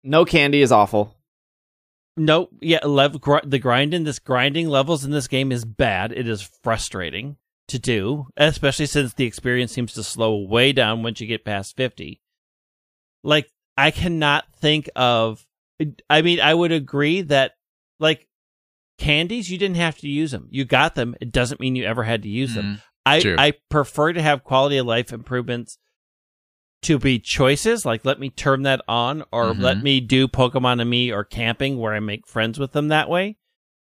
no 0.04 0.26
candy 0.26 0.62
is 0.62 0.72
awful. 0.72 1.16
No, 2.18 2.50
yeah, 2.62 2.86
level 2.86 3.20
gr- 3.20 3.38
the 3.44 3.60
grind 3.60 3.94
in 3.94 4.04
this 4.04 4.20
grinding 4.20 4.68
levels 4.68 5.06
in 5.06 5.12
this 5.12 5.28
game 5.28 5.52
is 5.52 5.64
bad. 5.64 6.12
It 6.12 6.28
is 6.28 6.50
frustrating 6.64 7.38
to 7.70 7.80
do, 7.80 8.28
especially 8.36 8.88
since 8.88 9.14
the 9.14 9.26
experience 9.26 9.72
seems 9.72 9.94
to 9.94 10.04
slow 10.04 10.36
way 10.38 10.74
down 10.74 11.04
once 11.04 11.22
you 11.22 11.28
get 11.28 11.46
past 11.46 11.78
50. 11.78 12.20
Like 13.24 13.50
I 13.78 13.92
cannot 13.92 14.46
think 14.56 14.90
of 14.96 15.46
I 16.10 16.22
mean, 16.22 16.42
I 16.42 16.54
would 16.54 16.72
agree 16.72 17.22
that 17.22 17.54
like 18.00 18.28
candies 18.98 19.50
you 19.50 19.58
didn't 19.58 19.78
have 19.78 19.98
to 20.00 20.10
use 20.10 20.32
them. 20.32 20.48
You 20.52 20.66
got 20.66 20.96
them. 20.96 21.16
It 21.22 21.32
doesn't 21.32 21.62
mean 21.62 21.76
you 21.76 21.86
ever 21.86 22.04
had 22.04 22.24
to 22.24 22.30
use 22.30 22.54
them. 22.54 22.66
Mm. 22.66 22.82
I 23.06 23.20
True. 23.22 23.36
I 23.38 23.54
prefer 23.70 24.14
to 24.14 24.22
have 24.22 24.44
quality 24.44 24.78
of 24.78 24.86
life 24.86 25.14
improvements 25.14 25.78
to 26.82 26.98
be 26.98 27.20
choices 27.20 27.86
like 27.86 28.06
let 28.06 28.20
me 28.20 28.30
turn 28.30 28.62
that 28.64 28.82
on 28.88 29.24
or 29.32 29.54
Mhm. 29.54 29.62
let 29.62 29.84
me 29.84 30.00
do 30.00 30.28
Pokemon 30.28 30.80
and 30.80 30.90
me 30.90 31.12
or 31.12 31.24
camping 31.24 31.78
where 31.78 31.94
I 31.94 32.00
make 32.00 32.26
friends 32.28 32.58
with 32.58 32.72
them 32.72 32.88
that 32.88 33.10
way. 33.10 33.38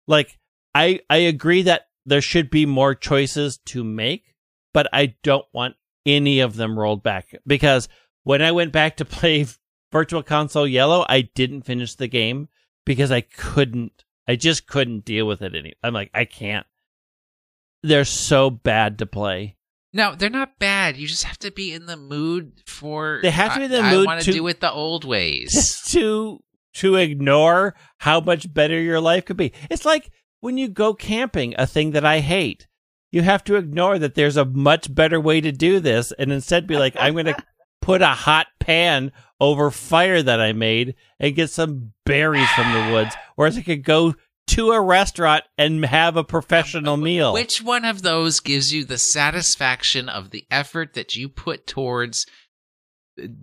Like 0.07 0.39
I 0.73 1.01
I 1.09 1.17
agree 1.17 1.61
that 1.63 1.87
there 2.05 2.21
should 2.21 2.49
be 2.49 2.65
more 2.65 2.95
choices 2.95 3.57
to 3.67 3.83
make, 3.83 4.33
but 4.73 4.87
I 4.91 5.15
don't 5.23 5.45
want 5.53 5.75
any 6.05 6.39
of 6.39 6.55
them 6.55 6.79
rolled 6.79 7.03
back 7.03 7.35
because 7.45 7.87
when 8.23 8.41
I 8.41 8.51
went 8.51 8.71
back 8.71 8.97
to 8.97 9.05
play 9.05 9.45
Virtual 9.91 10.23
Console 10.23 10.67
Yellow, 10.67 11.05
I 11.07 11.21
didn't 11.21 11.63
finish 11.63 11.93
the 11.95 12.07
game 12.07 12.47
because 12.85 13.11
I 13.11 13.21
couldn't 13.21 14.03
I 14.27 14.35
just 14.35 14.65
couldn't 14.67 15.05
deal 15.05 15.27
with 15.27 15.41
it 15.43 15.55
any. 15.55 15.73
I'm 15.83 15.93
like 15.93 16.09
I 16.13 16.25
can't. 16.25 16.65
They're 17.83 18.03
so 18.05 18.49
bad 18.49 18.97
to 18.99 19.05
play. 19.05 19.55
No, 19.91 20.13
they're 20.15 20.29
not 20.29 20.59
bad. 20.59 20.97
You 20.97 21.07
just 21.07 21.23
have 21.23 21.39
to 21.39 21.51
be 21.51 21.73
in 21.73 21.85
the 21.87 21.97
mood 21.97 22.61
for. 22.67 23.19
They 23.23 23.31
have 23.31 23.53
to 23.53 23.59
be 23.59 23.65
in 23.65 23.71
the 23.71 23.81
I, 23.81 23.91
mood 23.91 24.07
I 24.07 24.11
want 24.11 24.21
to- 24.23 24.31
do 24.31 24.47
it 24.47 24.59
the 24.59 24.71
old 24.71 25.05
ways. 25.05 25.81
to 25.87 26.39
to 26.75 26.95
ignore 26.95 27.75
how 27.97 28.19
much 28.19 28.53
better 28.53 28.79
your 28.79 29.01
life 29.01 29.25
could 29.25 29.37
be. 29.37 29.53
It's 29.71 29.85
like 29.85 30.11
when 30.39 30.57
you 30.57 30.67
go 30.67 30.93
camping, 30.93 31.55
a 31.57 31.65
thing 31.65 31.91
that 31.91 32.05
I 32.05 32.19
hate. 32.19 32.67
You 33.11 33.23
have 33.23 33.43
to 33.45 33.55
ignore 33.55 33.97
that 33.97 34.13
there's 34.13 34.37
a 34.37 34.45
much 34.45 34.93
better 34.93 35.19
way 35.19 35.41
to 35.41 35.51
do 35.51 35.79
this 35.79 36.11
and 36.19 36.31
instead 36.31 36.67
be 36.67 36.77
like, 36.77 36.95
I'm 36.99 37.13
going 37.13 37.25
to 37.25 37.43
put 37.81 38.03
a 38.03 38.09
hot 38.09 38.45
pan 38.59 39.11
over 39.41 39.71
fire 39.71 40.21
that 40.21 40.39
I 40.39 40.53
made 40.53 40.93
and 41.19 41.35
get 41.35 41.49
some 41.49 41.93
berries 42.05 42.49
from 42.51 42.71
the 42.71 42.93
woods. 42.93 43.15
Whereas 43.35 43.57
I 43.57 43.61
could 43.63 43.83
go 43.83 44.13
to 44.49 44.71
a 44.71 44.81
restaurant 44.81 45.43
and 45.57 45.85
have 45.85 46.17
a 46.17 46.23
professional 46.23 46.93
um, 46.95 47.03
meal. 47.03 47.33
Which 47.33 47.61
one 47.61 47.85
of 47.85 48.01
those 48.01 48.39
gives 48.39 48.73
you 48.73 48.85
the 48.85 48.97
satisfaction 48.97 50.09
of 50.09 50.31
the 50.31 50.45
effort 50.51 50.93
that 50.93 51.15
you 51.15 51.29
put 51.29 51.67
towards 51.67 52.25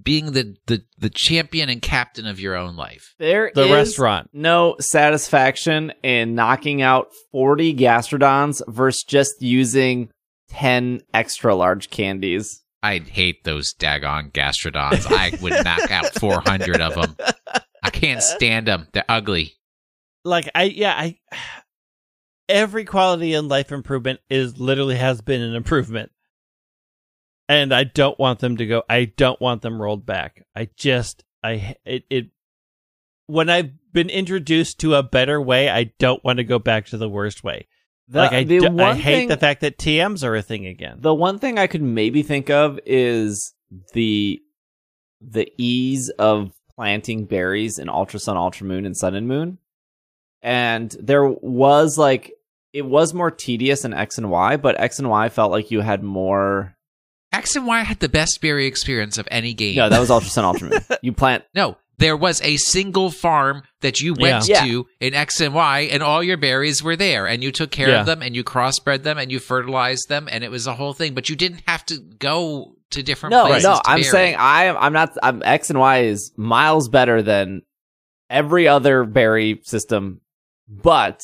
being 0.03 0.33
the, 0.33 0.57
the, 0.67 0.83
the 0.99 1.11
champion 1.11 1.69
and 1.69 1.83
captain 1.83 2.27
of 2.27 2.41
your 2.41 2.57
own 2.57 2.77
life? 2.77 3.15
There 3.19 3.51
the 3.55 3.65
is 3.65 3.71
restaurant. 3.73 4.31
no 4.33 4.77
satisfaction 4.81 5.93
in 6.03 6.35
knocking 6.35 6.83
out 6.83 7.09
40 7.33 7.75
gastrodons 7.75 8.63
versus 8.69 9.05
just 9.05 9.43
using 9.43 10.11
10 10.51 11.03
extra 11.13 11.55
large 11.55 11.91
candies. 11.91 12.63
I'd 12.83 13.09
hate 13.09 13.45
those 13.45 13.75
daggone 13.75 14.33
gastrodons. 14.33 15.07
I 15.11 15.37
would 15.43 15.65
knock 15.65 15.91
out 15.91 16.15
400 16.15 16.81
of 16.81 16.95
them. 16.95 17.17
I 17.83 17.91
can't 17.91 18.23
stand 18.23 18.69
them. 18.69 18.87
They're 18.93 19.05
ugly. 19.09 19.55
Like 20.27 20.51
I 20.55 20.65
yeah 20.65 20.93
I 20.97 21.19
every 22.49 22.85
quality 22.85 23.35
in 23.35 23.49
life 23.49 23.73
improvement 23.73 24.21
is 24.31 24.59
literally 24.59 24.97
has 24.97 25.21
been 25.21 25.41
an 25.43 25.55
improvement, 25.55 26.11
and 27.49 27.73
I 27.73 27.85
don't 27.85 28.19
want 28.19 28.41
them 28.41 28.57
to 28.59 28.67
go. 28.67 28.83
I 28.89 29.07
don't 29.07 29.41
want 29.41 29.63
them 29.63 29.81
rolled 29.81 30.05
back. 30.05 30.45
I 30.55 30.69
just 30.77 31.25
I 31.43 31.77
it 31.85 32.05
it 32.11 32.27
when 33.27 33.49
I've 33.49 33.71
been 33.93 34.11
introduced 34.11 34.81
to 34.81 34.95
a 34.95 35.03
better 35.03 35.41
way, 35.41 35.69
I 35.69 35.93
don't 35.99 36.23
want 36.25 36.37
to 36.39 36.45
go 36.45 36.59
back 36.59 36.87
to 36.87 36.99
the 36.99 37.09
worst 37.09 37.43
way. 37.43 37.67
The, 38.09 38.21
like 38.21 38.33
I, 38.33 38.43
do- 38.45 38.79
I 38.79 38.95
hate 38.95 39.17
thing- 39.17 39.29
the 39.29 39.37
fact 39.37 39.63
that 39.63 39.79
TMs 39.79 40.23
are 40.23 40.37
a 40.37 40.43
thing 40.43 40.67
again. 40.67 40.99
The 41.01 41.15
one 41.15 41.39
thing 41.41 41.59
I 41.59 41.67
could 41.67 41.83
maybe 41.83 42.23
think 42.23 42.51
of 42.51 42.79
is 42.87 43.53
the 43.95 44.41
the 45.21 45.51
ease 45.59 46.09
of 46.11 46.53
planting 46.77 47.25
berries 47.25 47.79
in 47.79 47.89
Ultra 47.89 48.21
Sun, 48.21 48.37
Ultra 48.37 48.67
Moon, 48.67 48.85
and 48.87 48.97
Sun 48.97 49.15
and 49.17 49.27
Moon. 49.27 49.59
And 50.47 50.95
there 51.01 51.27
was 51.27 51.99
like 51.99 52.33
it 52.73 52.87
was 52.87 53.13
more 53.13 53.31
tedious 53.33 53.85
in 53.85 53.93
X 53.93 54.17
and 54.17 54.31
Y, 54.31 54.57
but 54.59 54.79
X 54.81 54.99
and 55.01 55.11
Y 55.11 55.29
felt 55.29 55.51
like 55.51 55.71
you 55.73 55.81
had 55.81 56.03
more. 56.05 56.77
X 57.33 57.57
and 57.57 57.67
Y 57.67 57.81
had 57.83 57.99
the 57.99 58.09
best 58.09 58.41
berry 58.41 58.67
experience 58.67 59.19
of 59.19 59.27
any 59.31 59.55
game. 59.55 59.75
No, 59.77 59.89
that 59.89 59.99
was 59.99 60.11
Ultra 60.11 60.31
Sun, 60.31 60.45
Ultra 60.51 60.69
Moon. 60.71 60.81
You 61.03 61.13
plant 61.13 61.43
No, 61.53 61.77
there 61.99 62.17
was 62.17 62.41
a 62.43 62.57
single 62.59 63.11
farm 63.11 63.63
that 63.81 64.01
you 64.01 64.15
went 64.15 64.47
Yeah. 64.49 64.65
to 64.65 64.87
in 65.01 65.15
X 65.15 65.41
and 65.41 65.53
Y, 65.53 65.81
and 65.91 66.01
all 66.03 66.23
your 66.23 66.37
berries 66.37 66.81
were 66.83 66.95
there, 66.97 67.27
and 67.27 67.43
you 67.43 67.51
took 67.51 67.73
care 67.73 67.89
Yeah. 67.89 68.01
of 68.01 68.07
them, 68.07 68.23
and 68.23 68.37
you 68.37 68.45
crossbred 68.45 69.03
them, 69.03 69.19
and 69.19 69.33
you 69.33 69.41
fertilized 69.41 70.09
them, 70.09 70.29
and 70.31 70.45
it 70.45 70.51
was 70.53 70.69
a 70.69 70.75
whole 70.75 70.93
thing. 70.93 71.13
But 71.15 71.29
you 71.29 71.35
didn't 71.35 71.63
have 71.67 71.85
to 71.87 71.99
go 71.99 72.77
to 72.91 73.03
different 73.03 73.33
no, 73.33 73.47
places. 73.47 73.65
no. 73.65 73.75
to 73.75 73.83
I'm 73.85 73.97
berry. 73.97 74.05
saying 74.05 74.37
I 74.39 74.65
am. 74.67 74.77
I'm 74.79 74.93
not. 74.93 75.17
I'm 75.23 75.43
X 75.45 75.71
and 75.71 75.79
Y 75.81 76.03
is 76.05 76.31
miles 76.37 76.89
better 76.89 77.21
than 77.23 77.63
every 78.31 78.69
other 78.69 79.05
berry 79.05 79.61
system, 79.65 80.21
but 80.69 81.23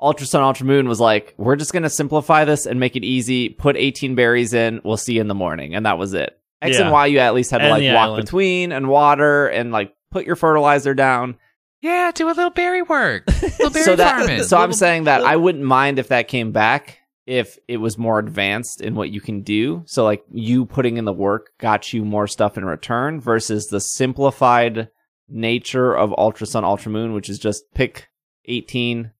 Ultra 0.00 0.26
Sun, 0.26 0.42
Ultra 0.42 0.66
Moon 0.66 0.88
was 0.88 1.00
like, 1.00 1.34
we're 1.38 1.56
just 1.56 1.72
gonna 1.72 1.90
simplify 1.90 2.44
this 2.44 2.66
and 2.66 2.78
make 2.80 2.96
it 2.96 3.04
easy. 3.04 3.48
Put 3.48 3.76
18 3.76 4.14
berries 4.14 4.52
in. 4.52 4.80
We'll 4.84 4.96
see 4.96 5.14
you 5.14 5.20
in 5.20 5.28
the 5.28 5.34
morning, 5.34 5.74
and 5.74 5.86
that 5.86 5.98
was 5.98 6.12
it. 6.14 6.38
X 6.62 6.76
Yeah. 6.76 6.84
and 6.84 6.92
Y, 6.92 7.06
you 7.06 7.18
at 7.18 7.34
least 7.34 7.50
had 7.50 7.58
to 7.58 7.64
And 7.64 7.70
like 7.72 7.94
walk 7.94 8.04
island. 8.10 8.24
between 8.24 8.72
and 8.72 8.88
water 8.88 9.46
and 9.48 9.72
like 9.72 9.94
put 10.10 10.26
your 10.26 10.36
fertilizer 10.36 10.94
down. 10.94 11.36
yeah, 11.82 12.10
do 12.14 12.26
a 12.26 12.32
little 12.32 12.50
berry 12.50 12.82
work, 12.82 13.26
little 13.42 13.70
berry 13.70 13.84
so 13.84 13.96
that, 13.96 14.18
farming. 14.18 14.42
so 14.42 14.56
I'm 14.58 14.72
saying 14.72 15.04
that 15.04 15.22
I 15.22 15.36
wouldn't 15.36 15.64
mind 15.64 15.98
if 15.98 16.08
that 16.08 16.28
came 16.28 16.52
back 16.52 16.98
if 17.26 17.58
it 17.68 17.76
was 17.78 17.98
more 17.98 18.18
advanced 18.18 18.80
in 18.80 18.94
what 18.94 19.10
you 19.10 19.20
can 19.20 19.42
do. 19.42 19.82
So 19.86 20.04
like 20.04 20.24
you 20.32 20.64
putting 20.64 20.96
in 20.96 21.04
the 21.04 21.12
work 21.12 21.50
got 21.58 21.92
you 21.92 22.04
more 22.04 22.26
stuff 22.26 22.56
in 22.56 22.64
return 22.64 23.20
versus 23.20 23.66
the 23.66 23.80
simplified 23.80 24.88
nature 25.28 25.92
of 25.94 26.14
Ultra 26.16 26.46
Sun 26.46 26.64
Ultra 26.64 26.90
Moon, 26.92 27.12
which 27.12 27.28
is 27.28 27.38
just 27.38 27.64
pick 27.74 28.08
18, 28.46 29.10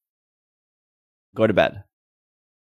go 1.35 1.47
to 1.47 1.53
bed. 1.53 1.83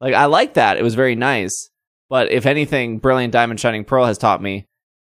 Like 0.00 0.14
I 0.14 0.26
like 0.26 0.54
that. 0.54 0.76
It 0.76 0.82
was 0.82 0.94
very 0.94 1.14
nice. 1.14 1.70
But 2.08 2.30
if 2.30 2.46
anything, 2.46 2.98
Brilliant 2.98 3.32
Diamond 3.32 3.58
Shining 3.58 3.84
Pearl 3.84 4.04
has 4.06 4.18
taught 4.18 4.40
me 4.42 4.66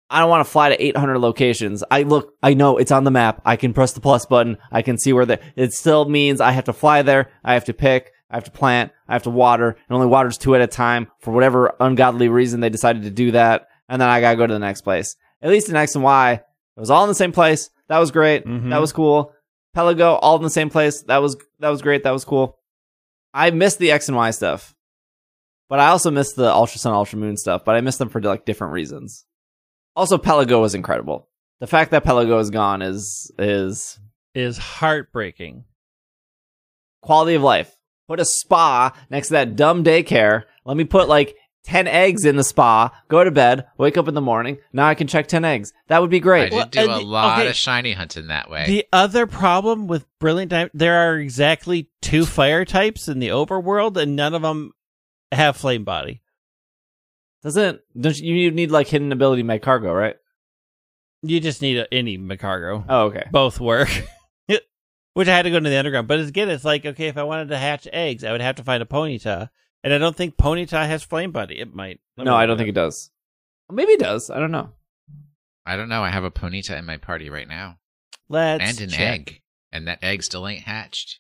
I 0.10 0.20
don't 0.20 0.30
want 0.30 0.46
to 0.46 0.52
fly 0.52 0.70
to 0.70 0.84
800 0.84 1.18
locations. 1.18 1.84
I 1.90 2.04
look, 2.04 2.36
I 2.44 2.54
know 2.54 2.78
it's 2.78 2.92
on 2.92 3.04
the 3.04 3.10
map. 3.10 3.42
I 3.46 3.56
can 3.56 3.74
press 3.74 3.94
the 3.94 4.00
plus 4.00 4.28
button. 4.28 4.58
I 4.72 4.84
can 4.84 5.00
see 5.00 5.12
where 5.12 5.26
the, 5.26 5.40
it 5.56 5.74
still 5.74 6.08
means 6.08 6.40
I 6.40 6.52
have 6.52 6.66
to 6.66 6.74
fly 6.74 7.02
there. 7.02 7.32
I 7.44 7.56
have 7.56 7.66
to 7.66 7.74
pick. 7.74 8.12
I 8.30 8.36
have 8.36 8.44
to 8.44 8.52
plant. 8.52 8.92
I 9.08 9.14
have 9.14 9.24
to 9.24 9.32
water. 9.32 9.70
And 9.70 9.96
only 9.96 10.06
waters 10.06 10.38
two 10.38 10.54
at 10.54 10.62
a 10.62 10.68
time 10.68 11.08
for 11.22 11.32
whatever 11.32 11.74
ungodly 11.80 12.30
reason 12.30 12.60
they 12.60 12.70
decided 12.70 13.04
to 13.04 13.10
do 13.10 13.32
that. 13.32 13.68
And 13.90 14.00
then 14.00 14.08
I 14.10 14.22
gotta 14.22 14.38
go 14.38 14.46
to 14.46 14.54
the 14.54 14.60
next 14.60 14.82
place. 14.82 15.16
At 15.42 15.50
least 15.50 15.70
in 15.70 15.76
X 15.76 15.96
and 15.96 16.04
Y, 16.04 16.34
it 16.34 16.80
was 16.80 16.92
all 16.92 17.04
in 17.04 17.10
the 17.10 17.16
same 17.16 17.32
place. 17.32 17.72
That 17.88 17.98
was 17.98 18.12
great. 18.12 18.46
Mhm. 18.46 18.70
That 18.70 18.82
was 18.82 18.94
cool. 18.94 19.34
Pelago, 19.76 20.18
all 20.22 20.38
in 20.38 20.44
the 20.44 20.50
same 20.50 20.70
place. 20.70 21.02
That 21.04 21.18
was, 21.22 21.38
that 21.60 21.70
was 21.70 21.82
great. 21.82 22.04
That 22.04 22.12
was 22.12 22.26
cool. 22.26 22.58
I 23.34 23.52
missed 23.52 23.80
the 23.80 23.92
X 23.92 24.08
and 24.08 24.18
Y 24.18 24.32
stuff. 24.32 24.76
But 25.70 25.80
I 25.80 25.88
also 25.88 26.12
missed 26.12 26.36
the 26.36 26.52
Ultra 26.52 26.78
Sun, 26.78 26.94
Ultra 26.94 27.18
Moon 27.18 27.36
stuff, 27.38 27.64
but 27.66 27.74
I 27.76 27.82
missed 27.82 27.98
them 27.98 28.10
for 28.10 28.22
like 28.22 28.46
different 28.46 28.74
reasons. 28.74 29.26
Also, 29.96 30.18
Pelago 30.18 30.62
was 30.62 30.76
incredible. 30.76 31.30
The 31.60 31.68
fact 31.68 31.92
that 31.92 32.04
Pelago 32.04 32.40
is 32.40 32.50
gone 32.52 32.82
is 32.82 33.32
is 33.40 33.98
Is 34.36 34.58
heartbreaking. 34.58 35.64
quality 37.02 37.36
of 37.36 37.42
life. 37.42 37.76
Put 38.08 38.20
a 38.20 38.26
spa 38.26 38.92
next 39.10 39.28
to 39.30 39.34
that 39.34 39.56
dumb 39.56 39.84
daycare. 39.84 40.44
Let 40.66 40.78
me 40.78 40.84
put 40.84 41.08
like 41.08 41.36
10 41.64 41.88
eggs 41.88 42.26
in 42.26 42.36
the 42.36 42.44
spa, 42.44 42.90
go 43.08 43.24
to 43.24 43.32
bed, 43.32 43.66
wake 43.78 43.98
up 43.98 44.08
in 44.08 44.14
the 44.14 44.22
morning. 44.22 44.58
Now 44.74 44.88
I 44.88 44.96
can 44.96 45.08
check 45.08 45.28
10 45.28 45.46
eggs. 45.46 45.72
That 45.88 46.02
would 46.02 46.10
be 46.10 46.20
great. 46.20 46.48
I 46.48 46.50
did 46.50 46.56
Well, 46.56 46.66
do 46.68 46.80
and 46.82 46.92
a 46.92 46.96
the- 46.96 47.02
lot 47.06 47.40
okay. 47.40 47.50
of 47.50 47.56
shiny 47.56 47.94
hunting 47.94 48.28
that 48.28 48.50
way. 48.50 48.66
The 48.68 48.86
other 48.92 49.26
problem 49.28 49.88
with 49.88 50.06
Brilliant 50.20 50.52
Diamond, 50.52 50.72
there 50.74 50.96
are 51.10 51.16
exactly 51.18 51.90
two 52.02 52.26
fire 52.26 52.66
types 52.66 53.08
in 53.08 53.20
the 53.20 53.30
overworld, 53.30 53.96
and 53.98 54.16
none 54.16 54.34
of 54.34 54.42
them 54.42 54.74
have 55.32 55.56
flame 55.58 55.84
body. 55.84 56.22
Doesn't 57.44 57.82
don't 58.00 58.18
you 58.20 58.36
you 58.36 58.52
need 58.52 58.72
like 58.72 58.88
hidden 58.88 59.12
ability 59.12 59.44
Magcargo, 59.44 59.94
right? 59.98 60.16
You 61.24 61.40
just 61.40 61.62
need 61.62 61.78
a, 61.78 61.94
any 61.94 62.18
Magcargo. 62.18 62.86
Oh, 62.88 63.06
okay. 63.06 63.26
Both 63.32 63.60
work. 63.60 63.90
Which 65.16 65.28
I 65.28 65.36
had 65.36 65.44
to 65.44 65.52
go 65.52 65.58
into 65.58 65.70
the 65.70 65.78
underground. 65.78 66.08
But 66.08 66.22
again, 66.22 66.50
it's 66.50 66.66
like, 66.66 66.86
okay, 66.88 67.08
if 67.08 67.18
I 67.18 67.24
wanted 67.24 67.50
to 67.50 67.58
hatch 67.58 67.88
eggs, 67.94 68.24
I 68.24 68.32
would 68.32 68.42
have 68.42 68.56
to 68.56 68.64
find 68.64 68.82
a 68.82 68.86
Ponyta. 68.88 69.50
And 69.84 69.94
I 69.94 69.98
don't 69.98 70.16
think 70.16 70.38
Ponyta 70.38 70.86
has 70.88 71.04
flame 71.04 71.32
body. 71.32 71.60
It 71.60 71.74
might. 71.74 72.00
Let 72.18 72.24
No, 72.26 72.36
I 72.36 72.46
don't 72.46 72.58
think 72.58 72.70
it 72.70 72.76
does. 72.76 73.12
Maybe 73.72 73.94
it 73.94 74.00
does. 74.00 74.30
I 74.30 74.40
don't 74.40 74.52
know. 74.52 74.70
I 75.66 75.76
don't 75.76 75.90
know. 75.90 76.04
I 76.04 76.10
have 76.10 76.24
a 76.24 76.32
Ponyta 76.32 76.78
in 76.78 76.86
my 76.86 76.98
party 76.98 77.30
right 77.30 77.48
now, 77.48 77.78
Let's 78.30 78.64
and 78.64 78.82
an 78.82 78.90
check. 78.90 79.00
egg, 79.20 79.42
and 79.72 79.88
that 79.88 80.00
egg 80.04 80.24
still 80.24 80.48
ain't 80.48 80.64
hatched. 80.64 81.20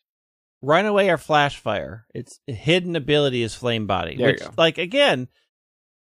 Runaway 0.61 1.09
or 1.09 1.17
Flash 1.17 1.57
Fire. 1.57 2.05
Its 2.13 2.39
hidden 2.47 2.95
ability 2.95 3.41
is 3.43 3.53
Flame 3.55 3.85
Body. 3.87 4.15
There 4.15 4.27
you 4.27 4.33
which, 4.33 4.41
go. 4.41 4.49
like, 4.57 4.77
again, 4.77 5.27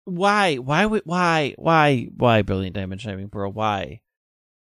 why, 0.04 0.56
why, 0.56 0.86
would- 0.86 1.02
why, 1.04 1.54
why, 1.56 2.08
why 2.16 2.42
Brilliant 2.42 2.74
Diamond 2.76 3.00
Shining 3.00 3.28
Pearl? 3.28 3.52
Why? 3.52 4.02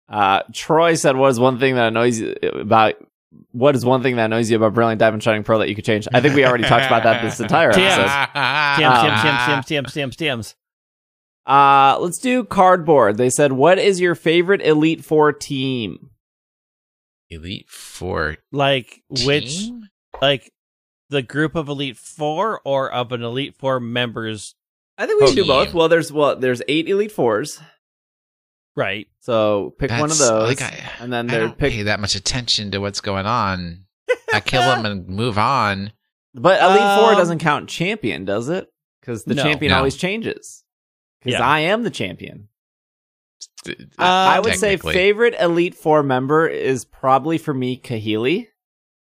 Uh, 0.09 0.43
Troy 0.53 0.95
said, 0.95 1.17
"What 1.17 1.29
is 1.31 1.41
one 1.41 1.59
thing 1.59 1.75
that 1.75 1.89
annoys 1.89 2.21
you 2.21 2.35
about? 2.43 2.95
What 3.53 3.75
is 3.77 3.85
one 3.85 4.03
thing 4.03 4.17
that 4.17 4.27
annoys 4.27 4.51
you 4.51 4.57
about 4.57 4.75
Brilliant 4.75 4.99
Diamond 4.99 5.23
Shining 5.23 5.45
Pearl 5.45 5.59
that 5.61 5.69
you 5.69 5.75
could 5.75 5.85
change?" 5.85 6.07
I 6.13 6.21
think 6.21 6.35
we 6.35 6.45
already 6.45 6.65
talked 6.65 6.87
about 6.87 7.03
that 7.05 7.23
this 7.23 7.41
entire 7.41 7.73
Damn. 7.73 8.01
episode. 8.01 8.33
TMs, 8.83 9.23
TMs, 9.23 9.23
TMs, 9.23 9.65
TMs, 9.65 9.87
TMs, 9.87 10.17
TMs, 10.17 10.17
TMs. 10.17 10.55
Uh, 11.47 11.99
let's 12.01 12.19
do 12.19 12.45
cardboard. 12.45 13.17
They 13.19 13.31
said, 13.31 13.53
"What 13.53 13.79
is 13.79 14.01
your 14.01 14.15
favorite 14.15 14.63
Elite 14.63 15.05
Four 15.05 15.33
team?" 15.33 16.11
Elite 17.31 17.69
Four. 17.69 18.39
Like, 18.53 19.03
which, 19.09 19.71
like, 20.21 20.53
the 21.09 21.23
group 21.23 21.55
of 21.55 21.69
Elite 21.69 21.97
Four 21.97 22.61
or 22.65 22.93
of 22.93 23.13
an 23.13 23.23
Elite 23.23 23.55
Four 23.57 23.81
members? 23.81 24.55
I 24.99 25.07
think 25.07 25.21
we 25.21 25.27
should 25.29 25.37
do 25.37 25.47
both. 25.47 25.75
Well, 25.75 25.89
there's 25.89 26.13
well, 26.13 26.37
there's 26.37 26.63
eight 26.69 26.89
Elite 26.89 27.13
Fours, 27.13 27.61
Right. 28.77 29.07
so 29.21 29.75
pick 29.79 29.91
one 29.91 30.11
of 30.11 30.19
those, 30.19 30.49
like, 30.49 30.61
I- 30.63 30.91
and 31.01 31.11
then 31.13 31.29
I 31.31 31.33
there 31.33 31.41
don't 31.47 31.59
pick. 31.59 31.73
pay 31.73 31.83
that 31.85 31.99
much 31.99 32.15
attention 32.15 32.71
to 32.73 32.79
what's 32.79 33.01
going 33.01 33.25
on. 33.27 33.85
I 34.33 34.41
kill 34.41 34.61
them 34.75 34.85
and 34.87 35.09
move 35.09 35.39
on. 35.39 35.93
But 36.35 36.61
Elite 36.63 36.99
Four 37.01 37.13
Um, 37.13 37.17
doesn't 37.17 37.39
count 37.39 37.69
champion, 37.71 38.25
does 38.27 38.49
it? 38.51 38.69
Because 39.01 39.25
the 39.25 39.35
No. 39.35 39.43
champion 39.43 39.71
No. 39.71 39.79
always 39.79 39.97
changes. 39.97 40.63
Because 41.21 41.41
Yeah. 41.41 41.49
I 41.49 41.61
am 41.61 41.83
the 41.85 41.91
champion. 41.91 42.49
Uh, 43.67 43.73
I 43.99 44.39
would 44.41 44.55
say 44.57 44.77
favorite 44.77 45.35
Elite 45.41 45.75
Four 45.75 46.03
member 46.03 46.47
is 46.47 46.85
probably 46.85 47.39
for 47.39 47.53
me 47.55 47.81
Kahili. 47.81 48.49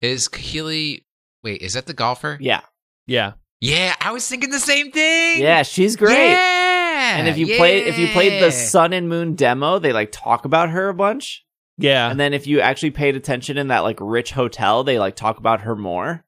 is 0.01 0.29
Kahili. 0.29 1.03
Wait, 1.43 1.61
is 1.63 1.75
that 1.75 1.87
the 1.87 1.93
golfer? 1.95 2.39
Yeah, 2.41 2.61
Yeah. 3.07 3.33
Yeah, 3.61 3.95
I 4.01 4.13
was 4.13 4.29
thinking 4.29 4.51
the 4.51 4.61
same 4.61 4.93
thing. 4.93 5.41
yeah, 5.43 5.63
she's 5.63 5.97
great. 5.97 6.31
Yeah, 6.31 6.66
And 6.97 7.29
if 7.29 7.39
you 7.39 7.57
play, 7.57 7.79
if 7.85 7.99
you 7.99 8.09
played 8.09 8.43
the. 8.43 8.51
Sun 8.51 8.93
and 8.93 9.09
Moon 9.09 9.35
demo, 9.35 9.79
they 9.79 9.93
like 9.93 10.11
talk 10.13 10.45
about 10.45 10.71
her 10.71 10.89
a 10.89 10.95
bunch. 10.95 11.45
Yeah. 11.79 12.11
And 12.11 12.19
then 12.19 12.33
if 12.35 12.47
you 12.47 12.61
actually 12.61 12.91
paid 12.93 13.17
attention 13.17 13.59
in 13.59 13.69
that 13.69 13.81
like 13.81 13.99
rich 14.01 14.33
hotel, 14.33 14.83
they 14.85 14.99
like 14.99 15.15
talk 15.17 15.39
about 15.39 15.61
her 15.63 15.77
more 15.77 16.25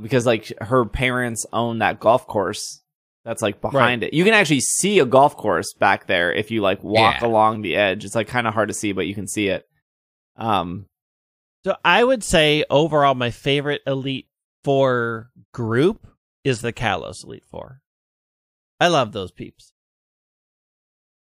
because 0.00 0.26
like 0.26 0.52
her 0.60 0.84
parents 0.84 1.46
own 1.52 1.78
that 1.78 2.00
golf 2.00 2.26
course 2.26 2.82
that's 3.24 3.42
like 3.42 3.60
behind 3.60 4.02
it. 4.02 4.14
You 4.14 4.24
can 4.24 4.32
actually 4.34 4.60
see 4.60 4.98
a 4.98 5.04
golf 5.06 5.36
course 5.36 5.74
back 5.74 6.06
there 6.06 6.32
if 6.32 6.50
you 6.50 6.62
like 6.62 6.82
walk 6.82 7.20
Yeah. 7.20 7.26
along 7.26 7.62
the 7.62 7.76
edge. 7.76 8.04
It's 8.04 8.14
like 8.14 8.28
kind 8.28 8.46
of 8.46 8.54
hard 8.54 8.68
to 8.68 8.74
see, 8.74 8.92
but 8.92 9.06
you 9.06 9.14
can 9.14 9.28
see 9.28 9.48
it. 9.48 9.68
Um, 10.36 10.86
So 11.64 11.76
I 11.84 12.02
would 12.02 12.24
say 12.24 12.64
overall, 12.70 13.14
my 13.14 13.30
favorite 13.30 13.82
Elite 13.86 14.26
Four 14.64 15.30
group 15.52 16.06
is 16.44 16.62
the 16.62 16.72
Kalos 16.72 17.22
Elite 17.24 17.44
Four. 17.50 17.80
I 18.80 18.88
love 18.88 19.12
those 19.12 19.30
peeps. 19.30 19.72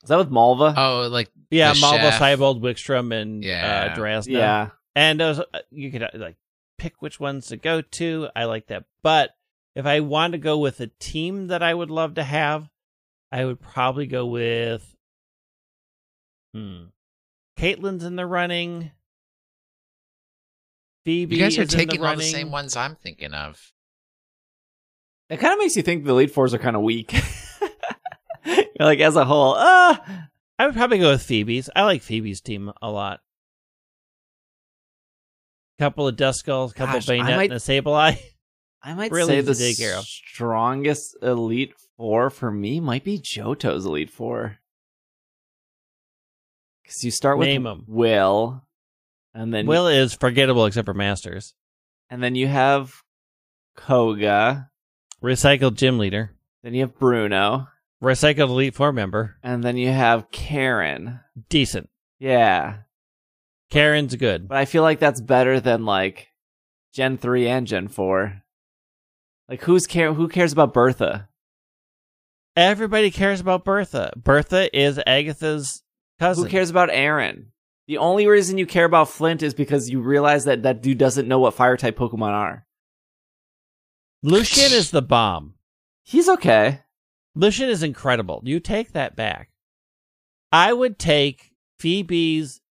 Is 0.06 0.10
that 0.10 0.18
with 0.18 0.30
Malva? 0.32 0.74
Oh, 0.78 1.08
like 1.12 1.30
Yeah, 1.52 1.74
The 1.74 1.80
Malva, 1.82 2.12
chef. 2.12 2.20
Siebold, 2.20 2.62
Wikstrom, 2.62 3.14
and 3.14 3.44
Yeah. 3.44 3.92
uh, 3.94 3.98
Drasna. 3.98 4.32
yeah. 4.32 4.70
and 4.96 5.20
those 5.20 5.40
uh, 5.40 5.44
you 5.72 5.92
could 5.92 6.04
uh, 6.04 6.10
like 6.14 6.38
pick 6.78 7.02
which 7.02 7.20
ones 7.20 7.48
to 7.48 7.58
go 7.58 7.82
to. 7.82 8.30
I 8.36 8.46
like 8.46 8.68
that, 8.68 8.86
but 9.04 9.32
if 9.76 9.86
I 9.86 10.00
want 10.02 10.32
to 10.34 10.38
go 10.38 10.58
with 10.58 10.80
a 10.80 10.88
team 11.00 11.48
that 11.48 11.62
I 11.64 11.74
would 11.74 11.90
love 11.92 12.14
to 12.16 12.24
have, 12.24 12.70
I 13.32 13.44
would 13.46 13.60
probably 13.60 14.06
go 14.08 14.26
with. 14.26 14.96
Hmm. 16.54 16.86
Caitlin's 17.58 18.04
in 18.04 18.16
the 18.16 18.26
running. 18.26 18.92
Phoebe 21.04 21.36
you 21.36 21.42
guys 21.42 21.58
are 21.58 21.64
is 21.64 21.70
taking 21.70 22.02
the 22.02 22.08
all 22.08 22.16
the 22.16 22.24
same 22.24 22.52
ones 22.52 22.76
I'm 22.76 22.96
thinking 22.96 23.34
of. 23.34 23.72
It 25.30 25.40
kind 25.40 25.54
of 25.54 25.60
makes 25.60 25.76
you 25.76 25.82
think 25.84 26.04
the 26.06 26.12
Elite 26.12 26.32
Fours 26.32 26.54
are 26.54 26.58
kind 26.60 26.76
of 26.76 26.82
weak. 26.84 27.14
like 28.80 29.00
as 29.00 29.16
a 29.16 29.26
whole, 29.26 29.56
ah. 29.58 30.28
I 30.58 30.66
would 30.66 30.76
probably 30.76 31.00
go 31.00 31.12
with 31.12 31.22
Phoebe's. 31.24 31.70
I 31.76 31.84
like 31.84 32.02
Phoebe's 32.02 32.42
team 32.42 32.72
a 32.82 32.90
lot. 32.90 33.20
couple 35.80 36.08
of 36.08 36.16
Duskulls, 36.16 36.72
a 36.72 36.74
couple 36.74 36.94
Gosh, 36.96 37.10
of 37.10 37.10
I 37.12 37.18
Banette, 37.20 37.36
might- 37.38 37.52
and 37.52 37.54
a 37.54 37.56
Sableye. 37.58 38.18
I 38.82 38.94
might 38.94 39.12
Really 39.12 39.28
say 39.38 39.42
the 39.42 39.52
easy 39.52 39.64
to 39.64 39.70
take 39.72 39.78
care 39.80 39.98
of. 39.98 40.06
strongest 40.06 41.18
Elite 41.24 41.74
Four 41.98 42.30
for 42.30 42.52
me 42.52 42.80
might 42.80 43.04
be 43.04 43.18
Johto's 43.20 43.84
Elite 43.86 44.12
Four. 44.12 44.58
Because 46.84 47.04
you 47.04 47.10
start 47.10 47.40
with 47.40 47.48
Name 47.48 47.66
'em. 47.66 47.84
Will, 47.88 48.64
and 49.34 49.52
then 49.54 49.66
Will 49.66 49.88
is 49.88 50.14
forgettable 50.14 50.66
except 50.68 50.86
for 50.86 50.94
Masters. 50.94 51.56
and 52.12 52.22
then 52.24 52.36
you 52.36 52.48
have 52.48 52.94
Koga, 53.76 54.70
Recycled 55.24 55.74
gym 55.76 55.98
leader. 55.98 56.36
then 56.62 56.76
you 56.76 56.82
have 56.82 56.98
Bruno, 57.00 57.68
Recycled 58.06 58.50
Elite 58.50 58.76
Four 58.76 58.92
member. 58.94 59.38
and 59.42 59.64
then 59.64 59.78
you 59.78 59.90
have 59.92 60.30
Karen. 60.32 61.20
Decent. 61.50 61.90
Yeah, 62.20 62.78
Karen's 63.72 64.16
good. 64.16 64.48
but 64.48 64.58
I 64.58 64.66
feel 64.66 64.84
like 64.84 65.00
that's 65.00 65.20
better 65.22 65.60
than 65.60 65.86
like 65.86 66.28
Gen 66.94 67.18
three 67.18 67.48
and 67.48 67.66
Gen 67.68 67.88
four. 67.88 68.44
Like 69.50 69.62
who's 69.64 69.88
care? 69.88 70.14
Who 70.14 70.28
cares 70.28 70.54
about 70.54 70.74
Bertha? 70.74 71.30
Everybody 72.56 73.12
cares 73.12 73.42
about 73.42 73.66
Bertha. 73.66 74.14
Bertha 74.16 74.70
is 74.78 75.00
Agatha's 75.06 75.84
cousin. 76.20 76.46
Who 76.46 76.50
cares 76.50 76.70
about 76.70 76.90
Aaron? 76.90 77.52
The 77.88 77.98
only 77.98 78.28
reason 78.28 78.58
you 78.58 78.66
care 78.66 78.86
about 78.86 79.10
Flint 79.10 79.44
is 79.44 79.54
because 79.54 79.90
you 79.90 80.00
realize 80.00 80.46
that 80.46 80.64
that 80.64 80.82
dude 80.82 80.98
doesn't 80.98 81.28
know 81.28 81.40
what 81.40 81.54
fire 81.54 81.76
type 81.78 81.98
Pokemon 81.98 82.32
are. 82.32 82.66
Lucian 84.24 84.72
is 84.72 84.90
the 84.92 85.02
bomb. 85.02 85.56
He's 86.02 86.30
okay. 86.30 86.82
Lucian 87.36 87.70
is 87.70 87.84
incredible. 87.84 88.42
You 88.46 88.60
take 88.60 88.94
that 88.94 89.16
back. 89.16 89.50
I 90.52 90.72
would 90.72 90.98
take 90.98 91.52
Phoebe's 91.80 92.62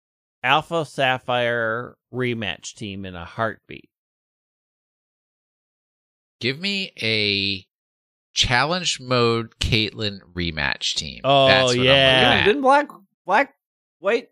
Alpha 0.42 0.84
Sapphire 0.86 1.96
rematch 2.12 2.74
team 2.74 3.04
in 3.04 3.14
a 3.14 3.24
heartbeat. 3.24 3.88
Give 6.40 6.58
me 6.58 6.92
a 7.02 7.64
challenge 8.34 9.00
mode 9.00 9.54
Caitlyn 9.60 10.20
rematch 10.34 10.94
team. 10.94 11.20
Oh, 11.24 11.46
That's 11.46 11.64
what 11.68 11.78
I'm 11.78 11.84
yeah. 11.84 11.90
looking 11.90 11.96
Yeah, 11.96 12.30
at. 12.40 12.44
didn't 12.44 12.62
Black 12.62 12.88
Black 13.24 13.54
White 14.00 14.28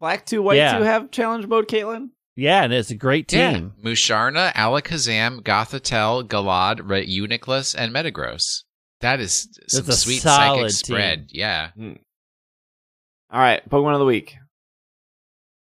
Black 0.00 0.26
two 0.26 0.42
White 0.42 0.56
Yeah. 0.56 0.78
two 0.78 0.84
have 0.84 1.10
challenge 1.10 1.46
mode, 1.46 1.68
Caitlin? 1.68 2.10
Yeah, 2.36 2.64
and 2.64 2.72
it's 2.72 2.90
a 2.90 2.96
great 2.96 3.32
Yeah. 3.32 3.52
team. 3.54 3.72
Musharna, 3.84 4.52
Alakazam, 4.54 5.40
Gothitelle, 5.42 6.26
Gallade, 6.26 6.80
Re- 6.88 7.06
Uniclus, 7.06 7.74
and 7.74 7.92
Metagross. 7.94 8.64
That 9.02 9.20
is 9.20 9.48
some 9.68 9.84
That's 9.84 9.98
a 9.98 10.00
sweet 10.00 10.22
solid 10.22 10.70
psychic 10.70 10.86
spread. 10.86 11.26
Yeah. 11.30 11.70
All 11.76 13.40
right, 13.40 13.68
Pokemon 13.68 13.94
of 13.94 13.98
the 13.98 14.04
week. 14.04 14.36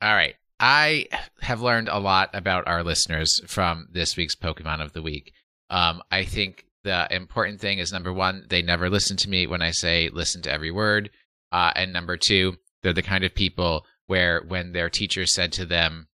All 0.01 0.13
right. 0.13 0.35
I 0.59 1.07
have 1.41 1.61
learned 1.61 1.89
a 1.89 1.99
lot 1.99 2.29
about 2.33 2.67
our 2.67 2.83
listeners 2.83 3.41
from 3.47 3.87
this 3.91 4.15
week's 4.15 4.35
Pokemon 4.35 4.81
of 4.83 4.93
the 4.93 5.01
Week. 5.01 5.33
Um, 5.71 6.03
I 6.11 6.23
think 6.23 6.65
the 6.83 7.07
important 7.09 7.59
thing 7.59 7.79
is 7.79 7.91
number 7.91 8.13
one, 8.13 8.45
they 8.49 8.61
never 8.61 8.89
listen 8.89 9.17
to 9.17 9.29
me 9.29 9.47
when 9.47 9.63
I 9.63 9.71
say 9.71 10.09
listen 10.13 10.43
to 10.43 10.51
every 10.51 10.69
word. 10.69 11.09
Uh, 11.51 11.71
and 11.75 11.91
number 11.91 12.15
two, 12.15 12.57
they're 12.83 12.93
the 12.93 13.01
kind 13.01 13.23
of 13.23 13.33
people 13.33 13.85
where 14.05 14.43
when 14.47 14.71
their 14.71 14.89
teacher 14.89 15.25
said 15.25 15.51
to 15.53 15.65
them, 15.65 16.07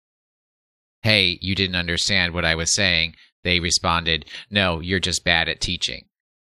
Hey, 1.01 1.38
you 1.41 1.55
didn't 1.55 1.76
understand 1.76 2.34
what 2.34 2.45
I 2.45 2.55
was 2.55 2.74
saying, 2.74 3.15
they 3.43 3.59
responded, 3.59 4.26
No, 4.49 4.80
you're 4.80 4.99
just 4.99 5.26
bad 5.26 5.49
at 5.49 5.59
teaching. 5.59 6.05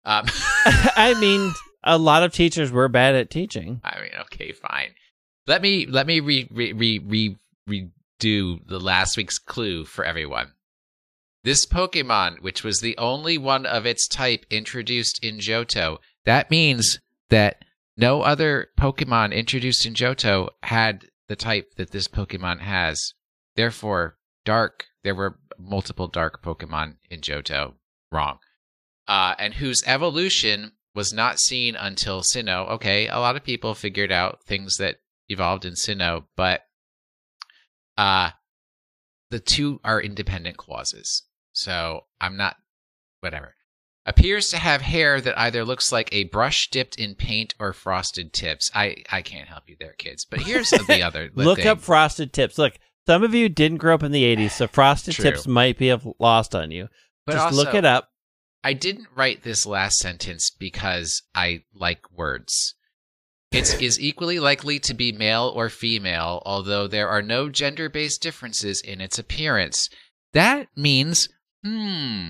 Um, 0.05 0.25
I 0.65 1.15
mean, 1.19 1.53
a 1.83 1.97
lot 1.97 2.23
of 2.23 2.33
teachers 2.33 2.71
were 2.71 2.87
bad 2.87 3.15
at 3.15 3.29
teaching. 3.29 3.81
I 3.83 4.01
mean, 4.01 4.11
okay, 4.21 4.51
fine. 4.51 4.91
Let 5.47 5.61
me 5.61 5.85
let 5.85 6.07
me 6.07 6.19
re 6.19 6.47
re 6.51 6.73
re 6.73 6.99
re 6.99 7.37
redo 8.21 8.65
the 8.67 8.79
last 8.79 9.17
week's 9.17 9.39
clue 9.39 9.85
for 9.85 10.05
everyone. 10.05 10.51
This 11.43 11.65
Pokemon, 11.65 12.41
which 12.41 12.63
was 12.63 12.79
the 12.79 12.97
only 12.97 13.37
one 13.37 13.65
of 13.65 13.85
its 13.85 14.07
type 14.07 14.45
introduced 14.51 15.23
in 15.23 15.37
Johto, 15.37 15.97
that 16.25 16.51
means 16.51 16.99
that 17.29 17.65
no 17.97 18.21
other 18.21 18.69
Pokemon 18.79 19.33
introduced 19.33 19.85
in 19.85 19.93
Johto 19.95 20.49
had 20.61 21.05
the 21.27 21.35
type 21.35 21.73
that 21.77 21.91
this 21.91 22.07
Pokemon 22.07 22.59
has. 22.59 23.13
Therefore, 23.55 24.17
dark. 24.45 24.85
There 25.03 25.15
were 25.15 25.39
multiple 25.57 26.07
dark 26.07 26.43
Pokemon 26.43 26.97
in 27.09 27.21
Johto. 27.21 27.73
Wrong. 28.11 28.37
Uh, 29.11 29.35
and 29.37 29.53
whose 29.55 29.83
evolution 29.85 30.71
was 30.95 31.11
not 31.11 31.37
seen 31.37 31.75
until 31.75 32.21
Sinnoh. 32.21 32.69
Okay, 32.71 33.07
a 33.09 33.19
lot 33.19 33.35
of 33.35 33.43
people 33.43 33.75
figured 33.75 34.11
out 34.11 34.43
things 34.45 34.77
that 34.77 34.97
evolved 35.27 35.65
in 35.65 35.73
Sinnoh, 35.73 36.23
but 36.37 36.61
uh 37.97 38.29
the 39.31 39.39
two 39.39 39.79
are 39.83 40.01
independent 40.01 40.57
clauses. 40.57 41.23
So 41.53 42.05
I'm 42.19 42.37
not 42.37 42.55
whatever. 43.21 43.55
Appears 44.05 44.49
to 44.49 44.57
have 44.57 44.81
hair 44.81 45.21
that 45.21 45.37
either 45.39 45.63
looks 45.63 45.91
like 45.91 46.09
a 46.11 46.23
brush 46.25 46.69
dipped 46.69 46.97
in 46.97 47.15
paint 47.15 47.53
or 47.59 47.71
frosted 47.73 48.33
tips. 48.33 48.71
I 48.73 49.03
I 49.11 49.21
can't 49.21 49.47
help 49.47 49.63
you 49.67 49.75
there, 49.79 49.93
kids. 49.97 50.25
But 50.25 50.41
here's 50.41 50.69
the 50.69 51.03
other 51.05 51.29
Look 51.35 51.59
thing. 51.59 51.67
up 51.67 51.81
frosted 51.81 52.33
tips. 52.33 52.57
Look, 52.57 52.73
some 53.07 53.23
of 53.23 53.33
you 53.35 53.47
didn't 53.49 53.77
grow 53.77 53.95
up 53.95 54.03
in 54.03 54.11
the 54.11 54.23
80s, 54.35 54.51
so 54.51 54.67
frosted 54.67 55.13
True. 55.15 55.23
tips 55.25 55.47
might 55.47 55.77
be 55.77 55.93
lost 56.19 56.55
on 56.55 56.71
you. 56.71 56.87
but 57.25 57.33
Just 57.33 57.45
also, 57.45 57.57
look 57.57 57.73
it 57.75 57.85
up. 57.85 58.10
I 58.63 58.73
didn't 58.73 59.07
write 59.15 59.43
this 59.43 59.65
last 59.65 59.97
sentence 59.97 60.51
because 60.51 61.23
I 61.33 61.63
like 61.73 62.11
words. 62.11 62.75
It 63.51 63.81
is 63.81 63.99
equally 63.99 64.39
likely 64.39 64.79
to 64.79 64.93
be 64.93 65.11
male 65.11 65.51
or 65.55 65.69
female, 65.69 66.41
although 66.45 66.87
there 66.87 67.09
are 67.09 67.21
no 67.21 67.49
gender 67.49 67.89
based 67.89 68.21
differences 68.21 68.81
in 68.81 69.01
its 69.01 69.19
appearance. 69.19 69.89
That 70.33 70.67
means, 70.75 71.27
hmm, 71.63 72.29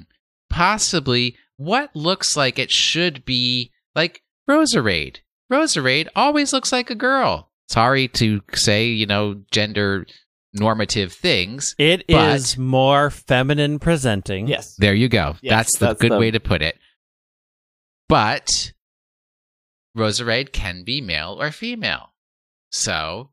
possibly 0.49 1.35
what 1.57 1.95
looks 1.95 2.35
like 2.35 2.57
it 2.57 2.71
should 2.71 3.23
be 3.25 3.71
like 3.95 4.23
Roserade. 4.49 5.17
Roserade 5.51 6.07
always 6.15 6.53
looks 6.53 6.71
like 6.71 6.89
a 6.89 6.95
girl. 6.95 7.51
Sorry 7.67 8.07
to 8.09 8.41
say, 8.53 8.87
you 8.87 9.05
know, 9.05 9.43
gender 9.51 10.05
normative 10.53 11.13
things. 11.13 11.73
It 11.77 12.05
but- 12.07 12.35
is 12.35 12.57
more 12.57 13.09
feminine 13.09 13.79
presenting. 13.79 14.47
Yes. 14.47 14.75
There 14.77 14.93
you 14.93 15.09
go. 15.09 15.35
Yes, 15.41 15.51
that's 15.51 15.77
the 15.77 15.85
that's 15.87 16.01
good 16.01 16.11
the- 16.11 16.19
way 16.19 16.31
to 16.31 16.39
put 16.39 16.61
it. 16.61 16.77
But 18.09 18.73
Roserade 19.97 20.51
can 20.51 20.83
be 20.83 21.01
male 21.01 21.37
or 21.41 21.51
female. 21.51 22.13
So, 22.71 23.31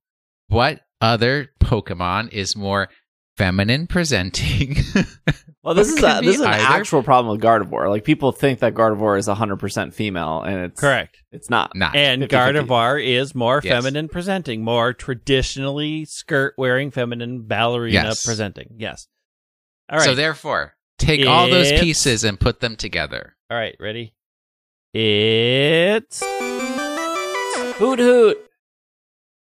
what 0.49 0.81
other 1.01 1.53
Pokemon 1.61 2.33
is 2.33 2.57
more 2.57 2.89
feminine 3.37 3.87
presenting? 3.87 4.77
Well, 5.65 5.75
this 5.75 5.89
is 5.89 5.99
a, 5.99 6.21
this 6.23 6.37
is 6.37 6.41
an 6.41 6.47
either. 6.49 6.63
actual 6.65 7.03
problem 7.03 7.37
with 7.37 7.45
Gardevoir. 7.45 7.89
Like 7.91 8.05
people 8.05 8.31
think 8.33 8.61
that 8.61 8.75
Gardevoir 8.75 9.19
is 9.19 9.27
100% 9.27 9.93
female 9.93 10.41
and 10.43 10.61
it's 10.67 10.81
Correct. 10.81 11.23
It's 11.33 11.51
not. 11.51 11.75
Not. 11.75 11.97
And 11.97 12.23
50-50. 12.23 12.29
Gardevoir 12.29 13.05
is 13.05 13.35
more 13.35 13.61
Yes. 13.63 13.73
feminine 13.73 14.09
presenting, 14.09 14.63
more 14.63 14.93
traditionally 14.93 16.05
skirt 16.05 16.55
wearing 16.57 16.91
feminine 16.93 17.43
ballerina 17.43 17.93
Yes. 18.05 18.25
presenting. 18.25 18.77
Yes. 18.79 19.09
All 19.91 19.99
right. 19.99 20.05
So, 20.05 20.15
therefore, 20.15 20.75
take 20.99 21.27
all 21.27 21.49
those 21.49 21.73
pieces 21.73 22.23
and 22.25 22.39
put 22.39 22.61
them 22.61 22.77
together. 22.77 23.37
All 23.51 23.57
right, 23.59 23.77
ready? 23.81 24.15
It's 24.95 26.23
Hoot 27.79 27.99
hoot. 27.99 28.48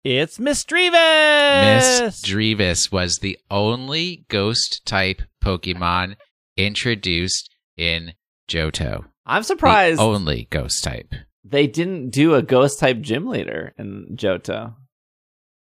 It's 0.04 0.38
Misdreavus. 0.38 2.02
Miss 2.06 2.22
Drevis 2.22 2.92
was 2.92 3.18
the 3.22 3.38
only 3.50 4.26
ghost 4.30 4.82
type 4.86 5.22
Pokemon 5.44 6.16
introduced 6.58 7.50
in 7.78 8.14
Johto. 8.50 9.06
I'm 9.26 9.42
The 9.42 9.46
surprised 9.46 10.00
only 10.00 10.48
ghost 10.50 10.84
type. 10.84 11.14
they 11.46 11.68
didn't 11.68 12.10
do 12.10 12.36
a 12.36 12.42
ghost 12.42 12.80
type 12.80 13.00
gym 13.02 13.28
leader 13.28 13.74
in 13.78 14.16
Johto. 14.16 14.76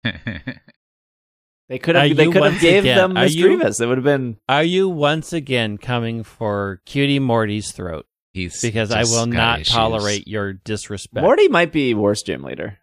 They 1.70 1.80
could 1.80 1.96
Are 1.96 2.06
have. 2.06 2.18
They 2.18 2.26
could 2.26 2.34
have 2.36 2.42
once 2.52 2.62
gave 2.62 2.84
again- 2.84 2.98
them 2.98 3.14
Miss 3.14 3.34
you- 3.34 3.48
Misdreavus. 3.58 3.80
It 3.82 3.86
would 3.88 3.98
have 3.98 4.04
been. 4.04 4.38
Are 4.50 4.66
you 4.66 4.90
once 4.90 5.32
again 5.32 5.78
coming 5.78 6.24
for 6.24 6.82
Cutie 6.86 7.20
Morty's 7.20 7.72
throat? 7.72 8.06
He's 8.34 8.62
Because 8.62 8.92
I 8.92 9.04
will 9.04 9.28
not 9.28 9.62
issues. 9.62 9.74
tolerate 9.74 10.28
your 10.28 10.54
disrespect. 10.54 11.24
Morty 11.24 11.48
might 11.48 11.72
be 11.72 11.94
worst 11.94 12.26
gym 12.26 12.44
leader. 12.44 12.80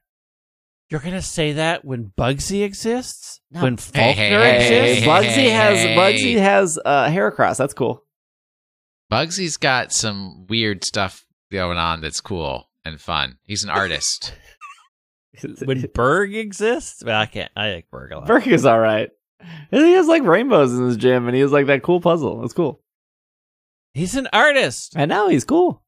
You're 0.91 1.01
gonna 1.01 1.23
say 1.23 1.53
that 1.53 1.85
when 1.85 2.13
Bugsy 2.19 2.65
exists? 2.65 3.41
No. 3.51 3.63
When 3.63 3.77
Hey, 3.77 3.83
Falkner 3.83 4.15
hey, 4.15 4.59
Hey, 4.63 4.91
exists? 4.93 5.05
hey, 5.05 5.09
Bugsy 5.09 5.25
hey, 5.35 5.51
has 5.51 5.79
hey. 5.79 5.97
Bugsy 5.97 6.39
has 6.39 6.79
uh, 6.85 7.07
Heracross. 7.09 7.57
That's 7.59 7.75
cool. 7.75 8.05
Bugsy's 9.11 9.57
got 9.57 9.93
some 9.93 10.47
weird 10.49 10.85
stuff 10.85 11.25
going 11.53 11.79
on 11.79 12.01
that's 12.01 12.21
cool 12.21 12.69
and 12.85 13.01
fun. 13.01 13.39
He's 13.45 13.63
an 13.65 13.71
artist. 13.71 14.35
when 15.65 15.81
Burgh 15.95 16.35
exists? 16.35 17.03
Well, 17.05 17.21
I 17.21 17.27
can't. 17.27 17.51
I 17.57 17.73
like 17.73 17.91
Burgh 17.91 18.13
a 18.13 18.19
lot. 18.19 18.27
Burgh 18.27 18.49
is 18.49 18.67
all 18.67 18.79
right. 18.79 19.11
And 19.73 19.85
he 19.85 19.93
has 19.93 20.07
like 20.07 20.23
rainbows 20.25 20.73
in 20.77 20.85
his 20.85 20.97
gym, 20.97 21.27
and 21.27 21.35
he 21.35 21.41
has 21.41 21.51
like 21.53 21.67
that 21.67 21.83
cool 21.83 22.01
puzzle. 22.01 22.45
It's 22.45 22.53
cool. 22.53 22.83
He's 23.95 24.15
an 24.17 24.29
artist. 24.33 24.93
And 24.97 25.09
now 25.09 25.29
he's 25.29 25.45
cool. 25.45 25.83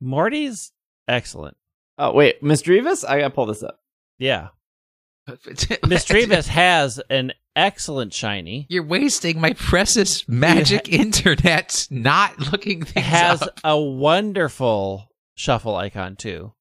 Morty's 0.00 0.72
excellent. 1.06 1.56
Oh 1.98 2.12
wait, 2.12 2.42
Misdreavus. 2.42 3.04
I 3.08 3.18
gotta 3.20 3.34
pull 3.34 3.46
this 3.46 3.62
up. 3.62 3.80
Yeah. 4.18 4.48
Misdreavus 5.28 6.46
has 6.48 7.00
an 7.10 7.32
excellent 7.54 8.14
shiny. 8.14 8.66
You're 8.70 8.84
wasting 8.84 9.40
my 9.40 9.52
precious 9.52 10.26
magic 10.28 10.88
internet 10.92 11.86
not 11.90 12.38
looking 12.52 12.82
It 12.82 12.88
things 12.88 13.06
has 13.06 13.42
up. 13.42 13.60
a 13.64 13.78
wonderful 13.78 15.10
shuffle 15.34 15.76
icon 15.76 16.16
too. 16.16 16.52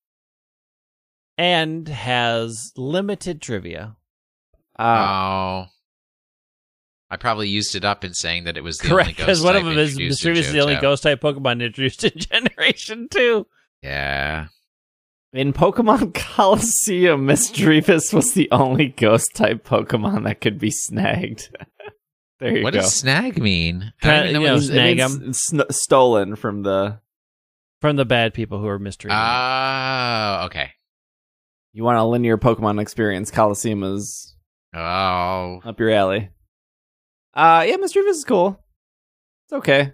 And 1.38 1.88
has 1.88 2.74
limited 2.76 3.42
trivia. 3.42 3.96
Uh, 4.78 5.64
oh. 5.64 5.66
I 7.10 7.16
probably 7.18 7.48
used 7.48 7.76
it 7.76 7.86
up 7.86 8.04
in 8.04 8.14
saying 8.14 8.46
that 8.46 8.58
it 8.58 8.64
was 8.64 8.80
the 8.80 8.90
Correct, 8.90 9.10
only 9.10 9.14
because 9.14 9.42
one 9.42 9.56
of 9.56 9.64
them 9.64 9.78
is 9.78 9.92
introduced 9.98 10.26
in 10.26 10.36
is 10.36 10.52
the 10.52 10.60
only 10.60 10.76
ghost 10.76 11.04
type 11.04 11.22
Pokemon 11.22 11.64
introduced 11.64 12.04
in 12.04 12.12
Generation 12.18 13.08
2. 13.10 13.46
Yeah. 13.84 14.48
In 15.34 15.54
Pokemon 15.54 16.14
Coliseum, 16.36 17.26
Misdreavus 17.28 18.14
was 18.14 18.34
the 18.34 18.50
only 18.52 18.88
ghost 18.90 19.36
type 19.36 19.66
Pokemon 19.66 20.24
that 20.26 20.42
could 20.42 20.58
be 20.60 20.72
snagged. 20.72 21.56
there 22.40 22.58
you 22.58 22.64
What 22.64 22.74
go. 22.74 22.80
does 22.82 22.94
snag 22.96 23.42
mean? 23.42 23.94
I 24.02 24.06
Kinda, 24.06 24.18
don't 24.18 24.30
even 24.30 24.34
know 24.34 24.40
you 24.42 24.48
know, 24.48 24.56
It 24.58 24.62
snag 24.62 24.98
means 24.98 25.22
'em. 25.22 25.34
sn- 25.34 25.72
stolen 25.72 26.36
from 26.36 26.64
the. 26.64 27.00
From 27.82 27.96
the 27.96 28.06
bad 28.06 28.34
people 28.34 28.60
who 28.60 28.68
are 28.68 28.80
mistreated. 28.80 29.18
Oh, 29.22 30.46
okay. 30.48 30.72
You 31.74 31.84
want 31.84 32.00
a 32.00 32.04
linear 32.04 32.38
Pokemon 32.38 32.82
experience? 32.82 33.30
Coliseum 33.30 33.84
is 33.84 34.36
Oh, 34.74 35.62
up 35.64 35.80
your 35.80 35.92
alley. 35.92 36.30
Uh, 37.36 37.66
yeah, 37.68 37.76
Misdreavus 37.78 38.10
is 38.10 38.26
cool. 38.26 38.60
It's 39.46 39.54
okay. 39.54 39.94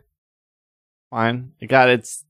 Fine. 1.10 1.52
It 1.60 1.68
got 1.68 1.90
its 1.90 2.24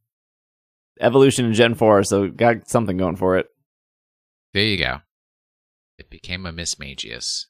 evolution 0.99 1.45
in 1.45 1.53
Gen 1.53 1.75
4, 1.75 2.03
so 2.03 2.27
got 2.27 2.69
something 2.69 2.97
going 2.97 3.15
for 3.15 3.37
it. 3.37 3.47
there 4.53 4.63
you 4.63 4.77
go. 4.77 4.99
It 5.97 6.09
became 6.09 6.45
a 6.45 6.51
Mismagius. 6.51 7.45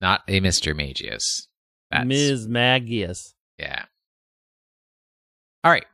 Not 0.00 0.22
a 0.28 0.40
Mr. 0.40 0.76
Magius. 0.76 1.48
That's, 1.90 2.06
Ms. 2.06 2.48
Magius. 2.48 3.34
Yeah. 3.58 3.84
All 5.64 5.70
right. 5.70 5.86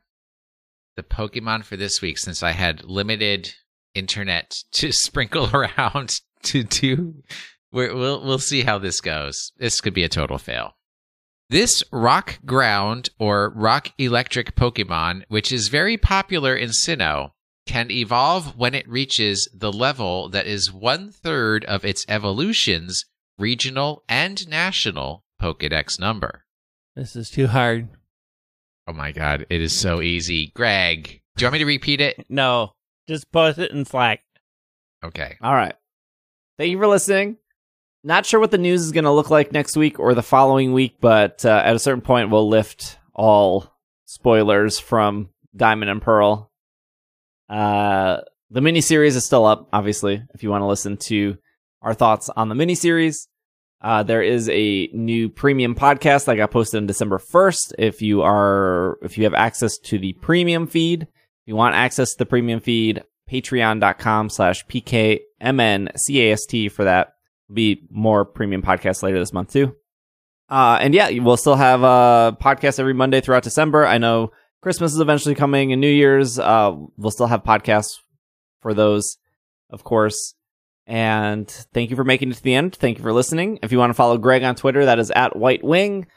The 0.95 1.03
Pokemon 1.03 1.63
for 1.63 1.77
this 1.77 2.01
week, 2.01 2.17
since 2.17 2.43
I 2.43 2.51
had 2.51 2.83
limited 2.83 3.53
internet 3.95 4.55
to 4.73 4.91
sprinkle 4.91 5.49
around 5.53 6.15
to 6.43 6.63
do, 6.63 7.15
we'll 7.71 8.23
we'll 8.23 8.39
see 8.39 8.61
how 8.61 8.77
this 8.77 9.01
goes. 9.01 9.51
This 9.57 9.81
could 9.81 9.93
be 9.93 10.03
a 10.03 10.09
total 10.09 10.37
fail. 10.37 10.75
This 11.49 11.83
rock 11.91 12.39
ground 12.45 13.09
or 13.19 13.51
rock 13.55 13.89
electric 13.97 14.55
Pokemon, 14.55 15.23
which 15.27 15.51
is 15.51 15.67
very 15.67 15.97
popular 15.97 16.55
in 16.55 16.69
Sinnoh, 16.69 17.31
can 17.65 17.91
evolve 17.91 18.57
when 18.57 18.73
it 18.73 18.87
reaches 18.89 19.49
the 19.53 19.71
level 19.71 20.29
that 20.29 20.47
is 20.47 20.71
one 20.71 21.11
third 21.11 21.63
of 21.65 21.85
its 21.85 22.05
evolution's 22.09 23.05
regional 23.37 24.03
and 24.09 24.47
national 24.47 25.23
Pokedex 25.41 25.99
number. 25.99 26.45
This 26.95 27.15
is 27.15 27.29
too 27.29 27.47
hard. 27.47 27.89
Oh 28.87 28.93
my 28.93 29.11
god, 29.11 29.45
it 29.49 29.61
is 29.61 29.77
so 29.77 30.01
easy. 30.01 30.51
Greg, 30.55 31.21
do 31.35 31.43
you 31.43 31.47
want 31.47 31.53
me 31.53 31.59
to 31.59 31.65
repeat 31.65 32.01
it? 32.01 32.25
No. 32.29 32.73
Just 33.07 33.31
post 33.31 33.59
it 33.59 33.71
in 33.71 33.85
Slack. 33.85 34.21
Okay. 35.03 35.37
All 35.41 35.53
right. 35.53 35.75
Thank 36.57 36.71
you 36.71 36.77
for 36.77 36.87
listening. 36.87 37.37
Not 38.03 38.25
sure 38.25 38.39
what 38.39 38.51
the 38.51 38.57
news 38.57 38.81
is 38.81 38.91
going 38.91 39.05
to 39.05 39.11
look 39.11 39.29
like 39.29 39.53
next 39.53 39.77
week 39.77 39.97
or 39.99 40.13
the 40.13 40.21
following 40.21 40.73
week, 40.73 40.97
but 40.99 41.45
uh, 41.45 41.61
at 41.63 41.75
a 41.75 41.79
certain 41.79 42.01
point, 42.01 42.29
we'll 42.29 42.49
lift 42.49 42.97
all 43.13 43.73
spoilers 44.05 44.77
from 44.77 45.29
Diamond 45.55 45.89
and 45.89 46.01
Pearl. 46.01 46.51
Uh, 47.49 48.17
the 48.49 48.59
miniseries 48.59 49.15
is 49.15 49.25
still 49.25 49.45
up, 49.45 49.69
obviously, 49.71 50.21
if 50.33 50.43
you 50.43 50.49
want 50.49 50.63
to 50.63 50.67
listen 50.67 50.97
to 50.97 51.37
our 51.81 51.93
thoughts 51.93 52.29
on 52.29 52.49
the 52.49 52.55
miniseries. 52.55 53.27
Uh, 53.81 54.03
there 54.03 54.21
is 54.21 54.49
a 54.49 54.87
new 54.93 55.29
premium 55.29 55.73
podcast 55.75 56.25
that 56.25 56.35
got 56.35 56.51
posted 56.51 56.79
on 56.79 56.87
December 56.87 57.19
1st. 57.19 57.73
If 57.77 58.01
you 58.01 58.21
are, 58.21 58.97
if 59.01 59.17
you 59.17 59.23
have 59.25 59.33
access 59.33 59.77
to 59.79 59.97
the 59.97 60.13
premium 60.13 60.67
feed, 60.67 61.03
if 61.03 61.07
you 61.45 61.55
want 61.55 61.75
access 61.75 62.11
to 62.11 62.17
the 62.19 62.25
premium 62.25 62.59
feed, 62.59 63.03
patreon.com 63.29 64.29
slash 64.29 64.65
pkmncast 64.67 65.11
for 66.71 66.83
that. 66.85 67.12
Be 67.51 67.87
more 67.89 68.25
premium 68.25 68.61
podcasts 68.61 69.03
later 69.03 69.19
this 69.19 69.33
month 69.33 69.51
too. 69.51 69.75
Uh, 70.49 70.77
and 70.81 70.93
yeah, 70.93 71.09
we'll 71.19 71.37
still 71.37 71.55
have 71.55 71.83
a 71.83 72.37
podcast 72.39 72.79
every 72.79 72.93
Monday 72.93 73.21
throughout 73.21 73.43
December. 73.43 73.85
I 73.85 73.97
know 73.97 74.31
Christmas 74.61 74.93
is 74.93 74.99
eventually 74.99 75.35
coming 75.35 75.71
and 75.71 75.81
New 75.81 75.87
Year's. 75.87 76.37
Uh, 76.37 76.75
we'll 76.97 77.11
still 77.11 77.27
have 77.27 77.43
podcasts 77.43 77.99
for 78.61 78.73
those, 78.73 79.17
of 79.69 79.83
course. 79.83 80.35
And 80.85 81.49
thank 81.73 81.89
you 81.89 81.95
for 81.95 82.03
making 82.03 82.31
it 82.31 82.35
to 82.35 82.43
the 82.43 82.55
end. 82.55 82.75
Thank 82.75 82.97
you 82.97 83.03
for 83.03 83.13
listening. 83.13 83.59
If 83.63 83.71
you 83.71 83.79
want 83.79 83.91
to 83.91 83.95
follow 83.95 84.17
Greg 84.17 84.43
on 84.43 84.55
Twitter, 84.55 84.85
that 84.85 84.99
is 84.99 85.11
at 85.11 85.35
White 85.35 85.63
Wing. 85.63 86.07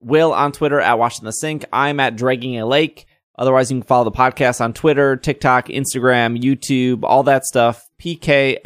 Will 0.00 0.32
on 0.32 0.52
Twitter 0.52 0.80
at 0.80 0.98
Watching 0.98 1.24
the 1.24 1.32
Sink. 1.32 1.64
I'm 1.72 2.00
at 2.00 2.16
Dragging 2.16 2.58
a 2.58 2.66
Lake. 2.66 3.06
Otherwise, 3.38 3.70
you 3.70 3.78
can 3.78 3.86
follow 3.86 4.04
the 4.04 4.12
podcast 4.12 4.60
on 4.60 4.72
Twitter, 4.72 5.16
TikTok, 5.16 5.68
Instagram, 5.68 6.40
YouTube, 6.40 7.00
all 7.02 7.22
that 7.24 7.44
stuff. 7.44 7.88
PKMNCAST. 8.02 8.58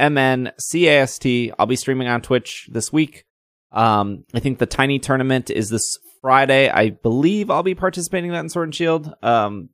I'll 1.59 1.67
be 1.67 1.77
streaming 1.77 2.09
on 2.09 2.23
Twitch 2.23 2.69
this 2.73 2.91
week. 2.91 3.27
Um, 3.71 4.25
I 4.33 4.41
think 4.41 4.59
the 4.59 4.65
Tiny 4.67 4.99
Tournament 4.99 5.51
is 5.51 5.69
this 5.69 5.99
Friday. 6.23 6.71
I 6.71 6.91
believe 6.91 7.51
I'll 7.51 7.63
be 7.63 7.75
participating 7.75 8.31
in 8.31 8.35
that 8.35 8.41
in 8.41 8.49
Sword 8.49 8.69
and 8.69 8.75
Shield. 8.75 9.15
Um, 9.23 9.69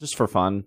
just 0.00 0.14
for 0.14 0.28
fun. 0.28 0.64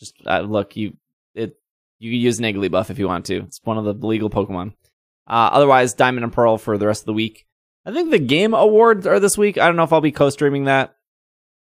Just 0.00 0.14
uh, 0.26 0.40
look, 0.40 0.76
you 0.76 0.96
it 1.34 1.58
you 1.98 2.10
use 2.12 2.38
an 2.38 2.46
Igglybuff 2.46 2.88
if 2.88 2.98
you 2.98 3.06
want 3.06 3.26
to. 3.26 3.40
It's 3.40 3.60
one 3.64 3.76
of 3.76 3.84
the 3.84 3.92
legal 4.06 4.30
Pokemon. 4.30 4.72
Uh, 5.26 5.50
otherwise, 5.52 5.92
Diamond 5.92 6.24
and 6.24 6.32
Pearl 6.32 6.56
for 6.56 6.78
the 6.78 6.86
rest 6.86 7.02
of 7.02 7.06
the 7.06 7.12
week. 7.12 7.46
I 7.84 7.92
think 7.92 8.10
the 8.10 8.18
game 8.18 8.54
awards 8.54 9.06
are 9.06 9.20
this 9.20 9.36
week. 9.36 9.58
I 9.58 9.66
don't 9.66 9.76
know 9.76 9.84
if 9.84 9.92
I'll 9.92 10.00
be 10.00 10.10
co-streaming 10.12 10.64
that. 10.64 10.96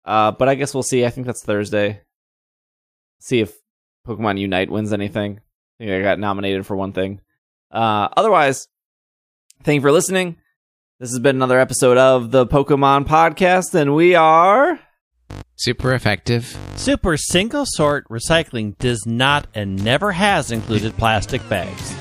Uh, 0.05 0.31
but 0.31 0.49
I 0.49 0.55
guess 0.55 0.73
we'll 0.73 0.83
see. 0.83 1.03
I 1.05 1.09
think 1.09 1.25
that's 1.25 1.43
Thursday. 1.43 2.01
See 3.19 3.39
if 3.39 3.55
Pokemon 4.07 4.39
Unite 4.39 4.69
wins 4.69 4.93
anything. 4.93 5.41
I 5.81 5.85
think 5.85 5.93
I 5.93 6.01
got 6.03 6.19
nominated 6.19 6.63
for 6.67 6.75
one 6.75 6.93
thing. 6.93 7.21
Uh, 7.71 8.07
otherwise, 8.15 8.67
thank 9.63 9.77
you 9.77 9.81
for 9.81 9.91
listening. 9.91 10.37
This 10.99 11.09
has 11.09 11.17
been 11.17 11.37
another 11.37 11.59
episode 11.59 11.97
of 11.97 12.29
the 12.29 12.45
Pokemon 12.45 13.07
Podcast, 13.07 13.73
and 13.73 13.95
we 13.95 14.13
are. 14.13 14.79
Super 15.55 15.93
effective. 15.93 16.55
Super 16.75 17.17
single 17.17 17.65
sort 17.65 18.07
recycling 18.09 18.77
does 18.77 19.07
not 19.07 19.47
and 19.55 19.83
never 19.83 20.11
has 20.11 20.51
included 20.51 20.95
plastic 20.97 21.47
bags. 21.49 21.95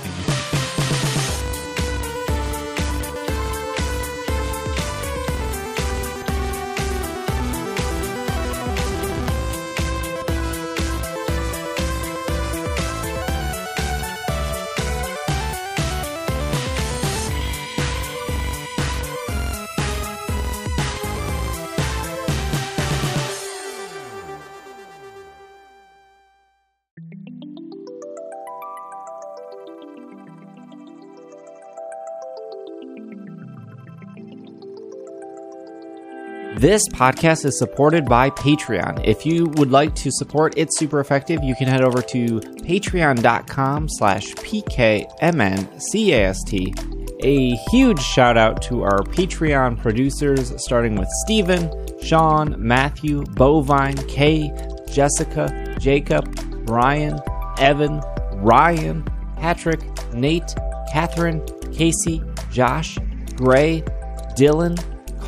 This 36.61 36.87
podcast 36.91 37.47
is 37.47 37.59
supported 37.59 38.05
by 38.05 38.29
Patreon. 38.29 39.01
If 39.03 39.25
you 39.25 39.47
would 39.55 39.71
like 39.71 39.95
to 39.95 40.11
support 40.13 40.53
It's 40.59 40.79
Super 40.79 41.01
Effective, 41.01 41.43
you 41.43 41.55
can 41.55 41.67
head 41.67 41.81
over 41.81 42.03
to 42.03 42.39
patreon.com 42.39 43.89
slash 43.89 44.35
pkmncast. 44.35 45.15
A 47.25 47.51
huge 47.71 48.03
shout 48.03 48.37
out 48.37 48.61
to 48.65 48.83
our 48.83 48.99
Patreon 48.99 49.81
producers, 49.81 50.53
starting 50.63 50.97
with 50.97 51.09
Steven, 51.25 51.71
Sean, 52.03 52.55
Matthew, 52.59 53.23
Bovine, 53.23 54.07
Kay, 54.07 54.53
Jessica, 54.87 55.75
Jacob, 55.79 56.31
Brian, 56.67 57.19
Evan, 57.57 58.03
Ryan, 58.35 59.03
Patrick, 59.39 59.81
Nate, 60.13 60.55
Catherine, 60.93 61.43
Casey, 61.73 62.23
Josh, 62.51 62.99
Gray, 63.35 63.81
Dylan, 64.37 64.79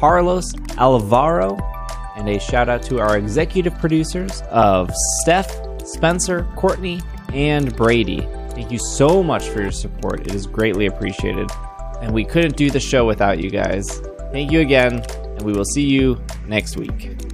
Carlos, 0.03 0.53
Alvaro, 0.79 1.57
and 2.17 2.29
a 2.29 2.37
shout 2.41 2.69
out 2.69 2.83
to 2.83 2.99
our 2.99 3.17
executive 3.17 3.73
producers 3.79 4.43
of 4.51 4.91
Steph, 5.21 5.57
Spencer, 5.87 6.43
Courtney, 6.57 7.01
and 7.33 7.77
Brady. 7.77 8.27
Thank 8.51 8.73
you 8.73 8.81
so 8.81 9.23
much 9.23 9.49
for 9.51 9.63
your 9.63 9.71
support. 9.71 10.23
It 10.23 10.35
is 10.35 10.49
greatly 10.49 10.87
appreciated. 10.87 11.49
And 12.01 12.13
we 12.13 12.25
couldn't 12.25 12.57
do 12.57 12.69
the 12.69 12.81
show 12.81 13.07
without 13.07 13.39
you 13.39 13.49
guys. 13.49 14.01
Thank 14.33 14.51
you 14.51 14.59
again, 14.59 15.05
and 15.37 15.43
we 15.43 15.53
will 15.53 15.65
see 15.65 15.85
you 15.85 16.21
next 16.49 16.77
week. 16.77 17.32